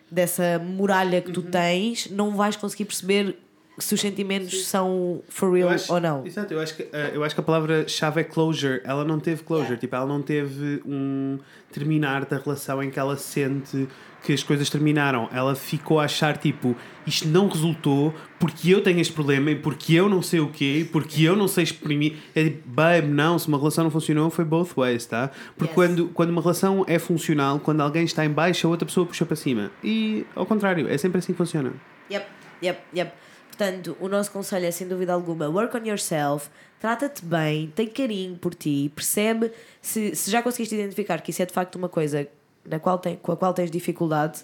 dessa 0.10 0.58
muralha 0.60 1.22
que 1.22 1.34
tu 1.34 1.42
tens, 1.42 2.10
não 2.10 2.36
vais 2.36 2.56
conseguir 2.56 2.86
perceber 2.86 3.38
se 3.78 3.94
os 3.94 4.00
sentimentos 4.02 4.66
são 4.68 5.22
for 5.28 5.52
real 5.54 5.70
acho- 5.70 5.92
ou 5.94 6.00
não. 6.00 6.26
Exato, 6.26 6.54
eu 6.54 6.60
acho 6.60 6.76
que, 6.76 6.84
eh, 6.94 7.12
eu 7.14 7.24
acho 7.24 7.36
que 7.36 7.42
a 7.42 7.44
palavra-chave 7.44 8.22
é 8.22 8.24
closure. 8.24 8.82
Ela 8.84 9.04
não 9.04 9.20
teve 9.20 9.44
closure, 9.44 9.78
tipo, 9.78 9.96
ela 9.96 10.06
não 10.06 10.22
teve 10.22 10.82
um 10.86 11.38
terminar 11.72 12.26
da 12.26 12.38
relação 12.38 12.82
em 12.82 12.90
que 12.90 12.98
ela 13.00 13.18
sente 13.18 13.88
que 14.24 14.34
as 14.34 14.42
coisas 14.42 14.70
terminaram. 14.70 15.30
Ela 15.32 15.54
ficou 15.56 16.00
a 16.00 16.06
achar, 16.06 16.36
tipo, 16.38 16.76
isto 17.06 17.28
não 17.28 17.48
resultou 17.48 18.12
porque 18.40 18.72
eu 18.74 18.82
tenho 18.82 19.00
este 19.00 19.14
problema 19.14 19.52
e 19.52 19.56
porque 19.56 19.94
eu 19.94 20.10
não 20.10 20.22
sei 20.22 20.40
o 20.40 20.48
quê, 20.50 20.88
porque 20.92 21.24
eu 21.24 21.36
não 21.36 21.48
sei 21.48 21.64
exprimir. 21.66 22.14
É 22.34 22.46
tipo, 22.46 22.68
babe, 22.68 23.08
não, 23.08 23.38
se 23.38 23.48
uma 23.48 23.58
relação 23.58 23.84
não 23.84 23.92
funcionou, 23.92 24.30
foi 24.32 24.44
both 24.46 24.72
ways, 24.78 25.06
tá? 25.06 25.30
Porque 25.58 25.66
Yes. 25.72 25.76
quando, 25.76 26.08
quando 26.10 26.30
uma 26.32 26.42
relação 26.42 26.84
é 26.88 26.98
funcional, 26.98 27.60
quando 27.60 27.82
alguém 27.82 28.04
está 28.06 28.26
em 28.26 28.30
baixo, 28.32 28.66
a 28.66 28.70
outra 28.72 28.86
pessoa 28.86 29.06
puxa 29.06 29.26
para 29.26 29.36
cima. 29.36 29.70
E 29.84 30.26
ao 30.36 30.46
contrário, 30.46 30.88
é 30.90 30.98
sempre 30.98 31.20
assim 31.20 31.34
que 31.34 31.38
funciona. 31.38 31.74
Yep, 32.10 32.26
yep, 32.64 32.80
yep. 32.96 33.12
Portanto, 33.58 33.96
o 34.02 34.10
nosso 34.10 34.32
conselho 34.32 34.66
é 34.66 34.72
sem 34.72 34.86
dúvida 34.86 35.14
alguma: 35.14 35.48
work 35.48 35.78
on 35.78 35.86
yourself, 35.86 36.50
trata-te 36.78 37.24
bem, 37.24 37.72
tem 37.74 37.88
carinho 37.88 38.36
por 38.36 38.54
ti, 38.54 38.92
percebe 38.94 39.50
se, 39.82 40.14
se 40.14 40.30
já 40.30 40.44
conseguiste 40.44 40.76
identificar 40.76 41.22
que 41.22 41.32
isso 41.32 41.42
é 41.42 41.46
de 41.46 41.54
facto 41.54 41.76
uma 41.76 41.88
coisa 41.88 42.28
na 42.66 42.80
qual 42.80 42.98
tem, 42.98 43.16
com 43.16 43.32
a 43.32 43.38
qual 43.38 43.54
tens 43.54 43.72
dificuldade, 43.72 44.44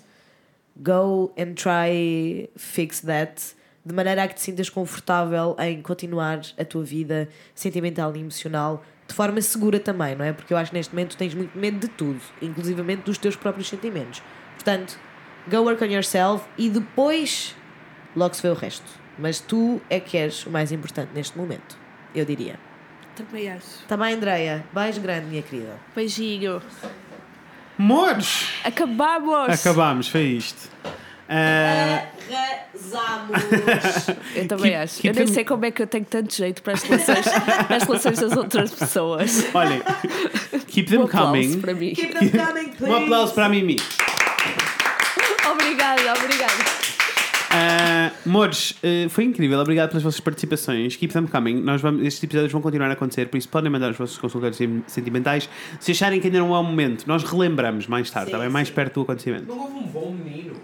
go 0.78 1.34
and 1.38 1.56
try 1.56 2.50
fix 2.56 3.02
that. 3.02 3.54
de 3.84 3.94
maneira 3.94 4.24
a 4.24 4.28
que 4.30 4.36
te 4.36 4.42
sintas 4.42 4.70
confortável 4.70 5.58
em 5.60 5.82
continuar 5.82 6.40
a 6.58 6.64
tua 6.64 6.84
vida 6.84 7.28
sentimental 7.54 8.16
e 8.16 8.20
emocional 8.20 8.82
de 9.08 9.14
forma 9.14 9.42
segura 9.42 9.78
também, 9.78 10.16
não 10.16 10.24
é? 10.24 10.32
Porque 10.32 10.54
eu 10.54 10.58
acho 10.58 10.72
que 10.72 10.78
neste 10.78 10.94
momento 10.94 11.18
tens 11.18 11.34
muito 11.34 11.58
medo 11.58 11.80
de 11.80 11.90
tudo, 11.90 12.22
inclusivamente 12.42 13.02
dos 13.02 13.18
teus 13.18 13.36
próprios 13.36 13.68
sentimentos. 13.68 14.24
Portanto, 14.54 14.98
go 15.50 15.58
work 15.64 15.84
on 15.84 15.88
yourself 15.88 16.46
e 16.58 16.70
depois 16.70 17.54
logo 18.16 18.34
se 18.34 18.42
vê 18.42 18.48
o 18.48 18.54
resto. 18.54 19.01
Mas 19.22 19.40
tu 19.40 19.80
é 19.90 20.00
que 20.00 20.18
és 20.18 20.46
o 20.46 20.50
mais 20.50 20.72
importante 20.72 21.10
neste 21.14 21.38
momento, 21.38 21.78
eu 22.16 22.26
diria. 22.26 22.60
Também 23.16 23.52
acho. 23.52 23.86
Também, 23.88 24.16
Andreia, 24.16 24.66
beijo 24.74 25.00
grande, 25.00 25.28
minha 25.28 25.42
querida. 25.44 25.76
Beijinho. 25.96 26.62
Mores! 27.78 28.48
Acabamos! 28.64 29.50
Acabámos, 29.50 30.08
foi 30.08 30.22
isto. 30.24 30.70
Ah, 31.30 32.04
Arrasamos! 32.30 33.40
Eu 34.36 34.48
também 34.48 34.72
Keep- 34.72 34.84
acho. 34.84 34.96
keep 35.02 35.08
eu 35.08 35.14
nem 35.16 35.26
them- 35.26 35.34
sei 35.34 35.46
como 35.46 35.66
é 35.66 35.72
que 35.72 35.82
eu 35.82 35.88
tenho 35.88 36.04
tanto 36.06 36.34
jeito 36.36 36.62
para 36.62 36.74
as 36.74 36.84
relações, 36.84 37.26
para 37.68 37.76
as 37.78 37.84
relações 37.84 38.20
das 38.20 38.36
outras 38.36 38.72
pessoas. 38.74 39.46
olhem, 39.54 39.82
keep 40.68 40.90
them 40.90 41.02
Um 41.02 41.04
aplauso 41.06 41.28
coming. 41.32 41.62
para 41.62 41.74
mim. 41.74 41.94
Keep 41.94 42.14
them 42.20 42.30
coming, 42.32 42.70
please. 42.74 42.92
Um 42.94 43.04
aplauso 43.04 43.34
para 43.34 43.46
a 43.46 43.50
Mimi. 43.50 43.78
Obrigada, 45.52 46.14
obrigada. 46.18 46.51
Mores, 48.26 48.72
uh, 48.84 49.10
foi 49.10 49.24
incrível, 49.26 49.60
obrigado 49.60 49.90
pelas 49.90 50.04
vossas 50.04 50.20
participações. 50.20 50.96
Keep 50.96 51.14
them 51.14 51.28
coming. 51.28 51.62
Nós 51.62 51.82
vamos, 51.82 52.06
estes 52.06 52.24
episódios 52.24 52.52
vão 52.52 52.62
continuar 52.62 52.90
a 52.90 52.94
acontecer, 52.94 53.28
por 53.28 53.38
isso 53.38 53.50
podem 53.50 53.72
mandar 53.72 53.92
os 53.92 53.98
vossos 53.98 54.18
consultórios 54.18 54.58
sem- 54.58 54.84
sentimentais. 54.88 55.50
Se 55.80 55.92
acharem 55.92 56.20
que 56.20 56.28
ainda 56.28 56.40
não 56.40 56.54
é 56.56 56.60
o 56.60 56.64
momento, 56.64 57.06
nós 57.08 57.24
relembramos 57.24 57.88
mais 57.88 58.10
tarde, 58.12 58.28
está 58.30 58.40
bem? 58.40 58.50
Mais 58.50 58.70
perto 58.70 58.96
do 58.96 59.02
acontecimento. 59.02 59.46
Não 59.48 59.60
houve 59.60 59.74
um 59.78 59.84
bom 59.88 60.12
menino. 60.12 60.56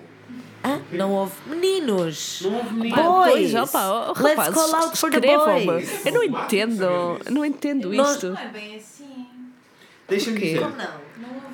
Hã? 0.63 0.81
Não 0.91 1.11
houve 1.11 1.33
meninos. 1.49 2.41
Não 2.43 2.55
houve 2.55 2.73
menino. 2.73 2.95
Boys. 2.95 3.31
Pois, 3.31 3.55
opa, 3.55 3.87
oh, 4.17 4.23
Let's 4.23 4.49
call 4.53 4.75
out 4.75 4.97
for 4.97 5.11
the 5.11 5.19
boys. 5.21 6.05
Eu 6.05 6.13
não 6.13 6.23
entendo, 6.23 6.85
não 7.31 7.45
entendo 7.45 7.93
Nós- 7.93 8.15
isto. 8.15 8.29
Não 8.29 8.37
é 8.39 8.47
bem 8.47 8.75
assim. 8.75 9.27
Deixa-me 10.09 10.39
quê? 10.39 10.45
dizer. 10.47 10.59
Como 10.61 10.75
não? 10.75 10.85
Não 10.85 11.35
houve. 11.35 11.47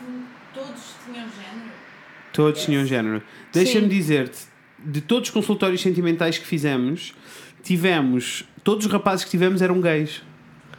Todos 0.53 0.81
tinham 1.05 1.25
género. 1.29 1.71
Todos 2.31 2.63
tinham 2.63 2.85
género. 2.85 3.23
Deixa-me 3.51 3.87
dizer-te, 3.87 4.39
de 4.85 5.01
todos 5.01 5.29
os 5.29 5.33
consultórios 5.33 5.81
sentimentais 5.81 6.37
que 6.37 6.45
fizemos, 6.45 7.13
tivemos. 7.63 8.45
Todos 8.63 8.85
os 8.85 8.91
rapazes 8.91 9.25
que 9.25 9.31
tivemos 9.31 9.61
eram 9.61 9.79
gays. 9.81 10.21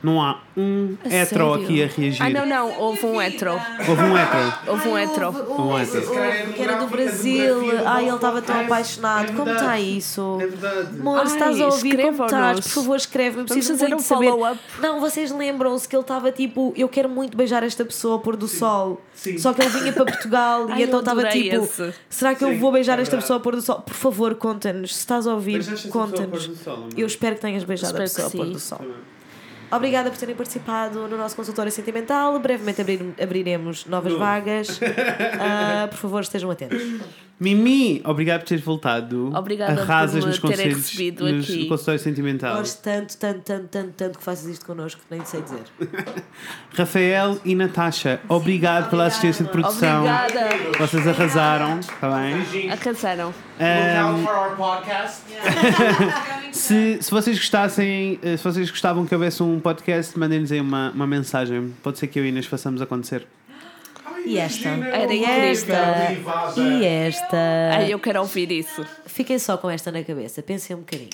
Não 0.05 0.21
há 0.21 0.39
um 0.55 0.99
A 1.03 1.09
hetero 1.09 1.53
sério? 1.53 1.55
aqui 1.55 1.83
a 1.83 1.87
reagir. 1.87 2.23
Ah, 2.23 2.29
não, 2.29 2.45
não, 2.45 2.79
houve 2.79 3.07
um 3.07 3.23
hetero. 3.23 3.53
Houve 3.89 4.03
um 4.03 4.19
hetero. 4.19 4.55
Houve 4.67 4.89
um 4.91 4.99
hetero. 4.99 5.31
Um 5.31 5.79
hetero. 5.79 6.53
que 6.53 6.63
era 6.63 6.77
do 6.77 6.87
Brasil. 6.89 7.57
Ai, 7.87 8.05
ele 8.07 8.15
estava 8.15 8.43
tão 8.43 8.61
apaixonado. 8.61 9.33
Como 9.35 9.51
está 9.51 9.81
isso? 9.81 10.39
É 10.43 10.47
verdade. 10.47 11.01
Amor, 11.01 11.25
estás 11.25 11.59
a 11.59 11.65
ouvir, 11.65 11.97
como 11.97 12.25
estás? 12.27 12.61
Por 12.61 12.69
favor, 12.69 12.97
escreve-me. 12.97 13.45
Preciso 13.45 13.73
fazer 13.73 13.89
muito 13.89 14.01
um 14.01 14.05
follow-up. 14.05 14.61
Não, 14.79 15.01
vocês 15.01 15.31
lembram-se 15.33 15.89
que 15.89 15.97
ele 15.97 16.03
estava 16.03 16.31
tipo, 16.31 16.75
eu 16.77 16.87
quero 16.89 17.09
muito 17.09 17.35
beijar 17.35 17.63
esta 17.63 17.83
pessoa 17.83 18.15
ao 18.17 18.21
pôr 18.21 18.37
do 18.37 18.47
sol. 18.47 19.01
Sim. 19.15 19.39
Só 19.39 19.55
que 19.55 19.63
ele 19.63 19.71
vinha 19.71 19.93
para 19.95 20.05
Portugal 20.05 20.67
Ai, 20.71 20.81
e 20.81 20.83
então 20.83 20.97
eu 20.97 21.01
estava 21.01 21.25
tipo, 21.31 21.65
esse. 21.65 21.95
será 22.11 22.35
que 22.35 22.45
eu 22.45 22.51
Sim, 22.51 22.59
vou 22.59 22.71
beijar 22.73 22.99
é 22.99 23.03
esta 23.03 23.17
pessoa 23.17 23.39
ao 23.39 23.41
pôr 23.41 23.57
do 23.57 23.63
sol? 23.63 23.81
Por 23.81 23.95
favor, 23.95 24.35
conta-nos. 24.35 24.93
Se 24.95 24.99
estás 25.01 25.27
a 25.27 25.33
ouvir, 25.33 25.65
conta-nos. 25.89 26.51
amor? 26.67 26.89
Eu 26.95 27.07
espero 27.07 27.37
que 27.37 27.41
tenhas 27.41 27.65
beijado 27.65 27.97
a 27.97 28.01
pessoa 28.01 28.27
ao 28.27 28.31
pôr 28.31 28.47
do 28.47 28.59
sol. 28.61 28.83
Obrigada 29.77 30.11
por 30.11 30.19
terem 30.19 30.35
participado 30.37 31.09
no 31.09 31.17
nosso 31.17 31.35
consultório 31.37 31.73
sentimental. 31.73 32.39
Brevemente 32.39 32.81
abrir- 32.81 33.15
abriremos 33.23 33.87
novas 33.87 34.13
No. 34.13 34.19
vagas. 34.19 34.81
Ah, 35.41 35.87
por 35.91 35.99
favor, 35.99 36.23
estejam 36.23 36.51
atentos. 36.51 36.81
Mimi, 37.39 38.01
obrigado 38.05 38.40
por 38.40 38.48
teres 38.48 38.65
voltado. 38.65 39.32
Obrigada 39.35 39.82
Arrasas 39.82 40.24
por 40.24 40.32
me 40.32 40.39
nos 40.40 40.56
terem 40.56 40.74
recebido 40.74 41.32
nos, 41.32 41.44
aqui. 41.44 41.66
consultório 41.66 42.01
sentimental. 42.01 42.56
Gosto 42.56 42.81
tanto, 42.81 43.16
tanto, 43.16 43.40
tanto, 43.40 43.69
tanto, 43.69 43.93
tanto 43.97 44.19
que 44.19 44.24
faças 44.24 44.47
isto 44.47 44.65
connosco 44.65 45.01
que 45.09 45.16
nem 45.16 45.24
sei 45.24 45.43
dizer. 45.43 45.65
Rafael 46.73 47.39
e 47.44 47.56
Natasha, 47.56 48.20
obrigado 48.28 48.89
pela 48.89 49.06
assistência 49.06 49.44
de 49.44 49.51
produção. 49.51 50.05
Obrigada. 50.05 50.78
Vocês 50.78 51.09
arrasaram, 51.09 51.81
está 51.81 52.09
bem? 52.09 52.70
Arrasaram. 52.70 53.35
Ahm, 53.59 53.74
Look 53.74 53.97
out 53.97 54.23
for 54.23 54.35
our 54.35 54.56
podcast. 54.56 55.23
se, 56.52 56.98
se 57.02 57.11
vocês 57.11 57.36
gostassem, 57.36 58.19
eh, 58.23 58.36
se 58.36 58.44
vocês 58.44 58.70
gostavam 58.70 59.05
que 59.05 59.15
houvesse 59.15 59.43
um 59.43 59.59
podcast, 59.59 60.16
mandem-nos 60.16 60.52
aí 60.52 60.61
uma, 60.61 60.90
uma 60.93 61.06
mensagem. 61.06 61.74
Pode 61.82 61.98
ser 61.98 62.06
que 62.06 62.19
eu 62.19 62.24
e 62.24 62.28
Inês 62.28 62.47
façamos 62.47 62.81
acontecer. 62.81 63.27
E 64.25 64.39
esta? 64.39 64.69
Era 64.69 65.13
E 65.13 65.19
incrível. 65.19 65.45
esta? 65.51 66.61
E 66.61 66.85
esta? 66.85 67.37
Ai, 67.77 67.93
eu 67.93 67.99
quero 67.99 68.21
ouvir 68.21 68.51
isso. 68.51 68.85
Fiquem 69.07 69.39
só 69.39 69.57
com 69.57 69.69
esta 69.71 69.91
na 69.93 70.03
cabeça. 70.03 70.43
Pensem 70.43 70.75
um 70.77 70.81
bocadinho. 70.81 71.11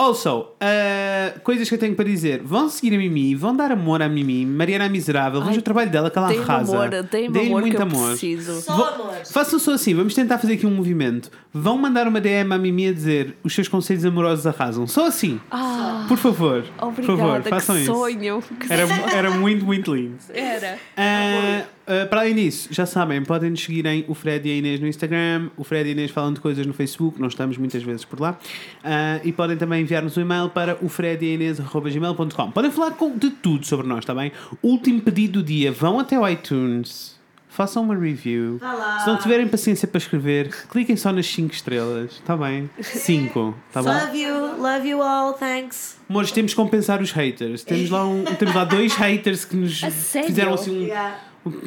Also, 0.00 0.42
uh, 0.42 1.40
coisas 1.40 1.68
que 1.68 1.74
eu 1.74 1.78
tenho 1.78 1.96
para 1.96 2.04
dizer. 2.04 2.40
Vão 2.44 2.68
seguir 2.68 2.94
a 2.94 2.98
Mimi, 2.98 3.34
vão 3.34 3.56
dar 3.56 3.72
amor 3.72 4.00
à 4.00 4.08
Mimi. 4.08 4.46
Mariana 4.46 4.84
é 4.84 4.88
Miserável, 4.88 5.40
vejam 5.40 5.54
Ai, 5.54 5.58
o 5.58 5.62
trabalho 5.62 5.90
dela 5.90 6.08
que 6.08 6.16
ela 6.16 6.28
Deem-me 6.28 6.44
arrasa. 6.44 6.76
amor, 6.76 6.88
Deem 7.02 7.26
amor 7.26 7.60
muito 7.62 7.74
que 7.74 7.82
eu 7.82 7.86
amor. 7.86 8.10
preciso. 8.10 8.60
Só 8.62 8.76
Vou- 8.76 8.86
amor. 8.86 9.14
Façam 9.32 9.58
só 9.58 9.72
assim, 9.72 9.94
vamos 9.96 10.14
tentar 10.14 10.38
fazer 10.38 10.52
aqui 10.54 10.64
um 10.64 10.70
movimento. 10.70 11.32
Vão 11.52 11.76
mandar 11.76 12.06
uma 12.06 12.20
DM 12.20 12.52
à 12.54 12.58
Mimi 12.58 12.86
a 12.86 12.92
dizer 12.92 13.36
os 13.42 13.52
seus 13.52 13.66
conselhos 13.66 14.04
amorosos 14.04 14.46
arrasam. 14.46 14.86
Só 14.86 15.04
assim. 15.08 15.40
Ah, 15.50 16.04
Por 16.06 16.16
favor. 16.16 16.64
obrigada, 16.80 16.94
por 16.94 17.04
favor, 17.18 17.42
façam 17.42 17.74
que 17.74 17.82
isso. 17.82 17.92
sonho. 17.92 18.42
Era, 18.70 18.84
era 19.16 19.30
muito, 19.32 19.64
muito 19.64 19.92
lindo. 19.92 20.16
Era. 20.32 20.78
Ah, 20.96 21.64
ah, 21.88 22.06
para 22.06 22.20
além 22.20 22.34
disso, 22.34 22.68
já 22.70 22.84
sabem, 22.84 23.22
podem 23.24 23.50
nos 23.50 23.62
seguir 23.62 23.86
em 23.86 24.04
o 24.06 24.14
Fred 24.14 24.46
e 24.46 24.52
a 24.52 24.56
Inês 24.56 24.78
no 24.78 24.86
Instagram, 24.86 25.48
o 25.56 25.64
Fred 25.64 25.88
e 25.88 25.90
a 25.90 25.92
Inês 25.92 26.10
falam 26.10 26.34
de 26.34 26.40
coisas 26.40 26.66
no 26.66 26.74
Facebook, 26.74 27.18
nós 27.18 27.32
estamos 27.32 27.56
muitas 27.56 27.82
vezes 27.82 28.04
por 28.04 28.20
lá. 28.20 28.38
Ah, 28.84 29.20
e 29.24 29.32
podem 29.32 29.56
também 29.56 29.82
enviar-nos 29.82 30.16
um 30.16 30.20
e-mail 30.20 30.50
para 30.50 30.76
o 30.82 30.88
Fred 30.88 31.24
e 31.24 31.30
a 31.30 31.34
Inês.gmail.com. 31.34 32.50
Podem 32.50 32.70
falar 32.70 32.90
com, 32.92 33.16
de 33.16 33.30
tudo 33.30 33.66
sobre 33.66 33.86
nós, 33.86 34.00
está 34.00 34.14
bem? 34.14 34.30
Último 34.62 35.00
pedido 35.00 35.40
do 35.40 35.42
dia, 35.42 35.72
vão 35.72 35.98
até 35.98 36.18
o 36.18 36.28
iTunes. 36.28 37.18
Façam 37.48 37.82
uma 37.82 37.96
review. 37.96 38.58
lá. 38.62 39.00
Se 39.00 39.08
não 39.08 39.16
tiverem 39.16 39.48
paciência 39.48 39.88
para 39.88 39.98
escrever, 39.98 40.48
cliquem 40.68 40.96
só 40.96 41.12
nas 41.12 41.26
5 41.26 41.52
estrelas. 41.52 42.12
Está 42.12 42.36
bem? 42.36 42.70
5. 42.80 43.54
Está 43.66 43.82
bom? 43.82 43.90
Love 43.90 44.16
you, 44.16 44.62
love 44.62 44.88
you 44.88 45.02
all, 45.02 45.32
thanks. 45.32 45.96
Amores, 46.08 46.30
temos 46.30 46.52
que 46.52 46.56
compensar 46.56 47.02
os 47.02 47.10
haters. 47.10 47.64
Temos 47.64 47.90
lá, 47.90 48.06
um, 48.06 48.22
temos 48.24 48.54
lá 48.54 48.64
dois 48.64 48.94
haters 48.94 49.44
que 49.44 49.56
nos 49.56 49.80
fizeram 50.24 50.54
assim 50.54 50.84
um, 50.84 50.90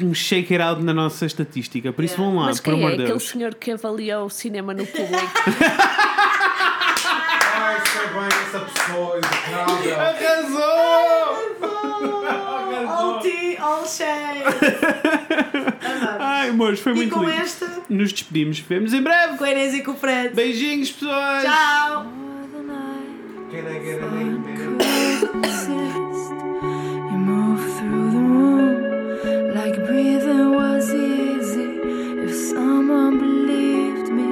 um 0.01 0.13
shaker 0.13 0.61
out 0.61 0.81
na 0.83 0.93
nossa 0.93 1.25
estatística. 1.25 1.91
Por 1.93 2.03
isso 2.03 2.17
vão 2.17 2.35
lá, 2.37 2.45
Mas 2.45 2.59
por 2.59 2.73
quem 2.73 2.73
é 2.73 2.77
amor 2.77 2.89
de 2.89 2.95
aquele 2.95 3.09
Deus. 3.09 3.27
senhor 3.29 3.55
que 3.55 3.71
avaliou 3.71 4.25
o 4.25 4.29
cinema 4.29 4.73
no 4.73 4.85
público? 4.85 5.17
Ai, 7.53 7.77
sei 7.85 8.07
bem 8.07 8.27
essa 8.47 8.59
pessoa 8.59 9.17
educada. 9.17 9.95
Arrasou! 10.01 11.41
All 12.87 13.19
tea, 13.19 13.61
all 13.61 13.85
shade. 13.85 14.43
Ai, 16.19 16.49
amores, 16.49 16.79
foi 16.79 16.91
E 16.93 16.95
muito 16.95 17.13
com 17.13 17.21
lindo. 17.21 17.31
esta, 17.41 17.81
Nos 17.89 18.11
despedimos. 18.11 18.59
Vemos 18.59 18.93
em 18.93 19.01
breve. 19.01 19.37
com 19.37 19.43
a 19.43 19.51
Inês 19.51 19.73
e 19.75 19.81
com 19.83 19.91
o 19.91 19.95
Fred. 19.95 20.33
Beijinhos, 20.35 20.91
pessoas. 20.91 21.43
Tchau. 21.43 22.05
Can 23.51 23.67
I 23.67 23.79
get 23.83 23.99
like 29.63 29.85
breathing 29.85 30.55
was 30.55 30.91
easy. 30.91 31.69
If 32.25 32.33
someone 32.33 33.19
believed 33.19 34.07
me, 34.19 34.29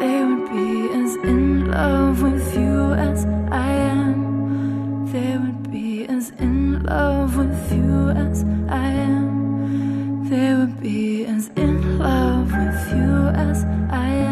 they 0.00 0.18
would 0.24 0.46
be 0.50 0.70
as 1.00 1.14
in 1.32 1.70
love 1.70 2.22
with 2.22 2.46
you 2.56 2.92
as 2.94 3.24
I 3.52 3.70
am. 4.00 5.06
They 5.12 5.32
would 5.42 5.70
be 5.70 6.06
as 6.06 6.30
in 6.46 6.82
love 6.82 7.36
with 7.36 7.72
you 7.72 8.10
as 8.26 8.42
I 8.68 8.88
am. 9.14 10.28
They 10.28 10.54
would 10.56 10.80
be 10.80 11.24
as 11.24 11.46
in 11.64 12.00
love 12.00 12.50
with 12.50 12.82
you 12.96 13.12
as 13.48 13.58
I 13.90 14.08
am. 14.08 14.31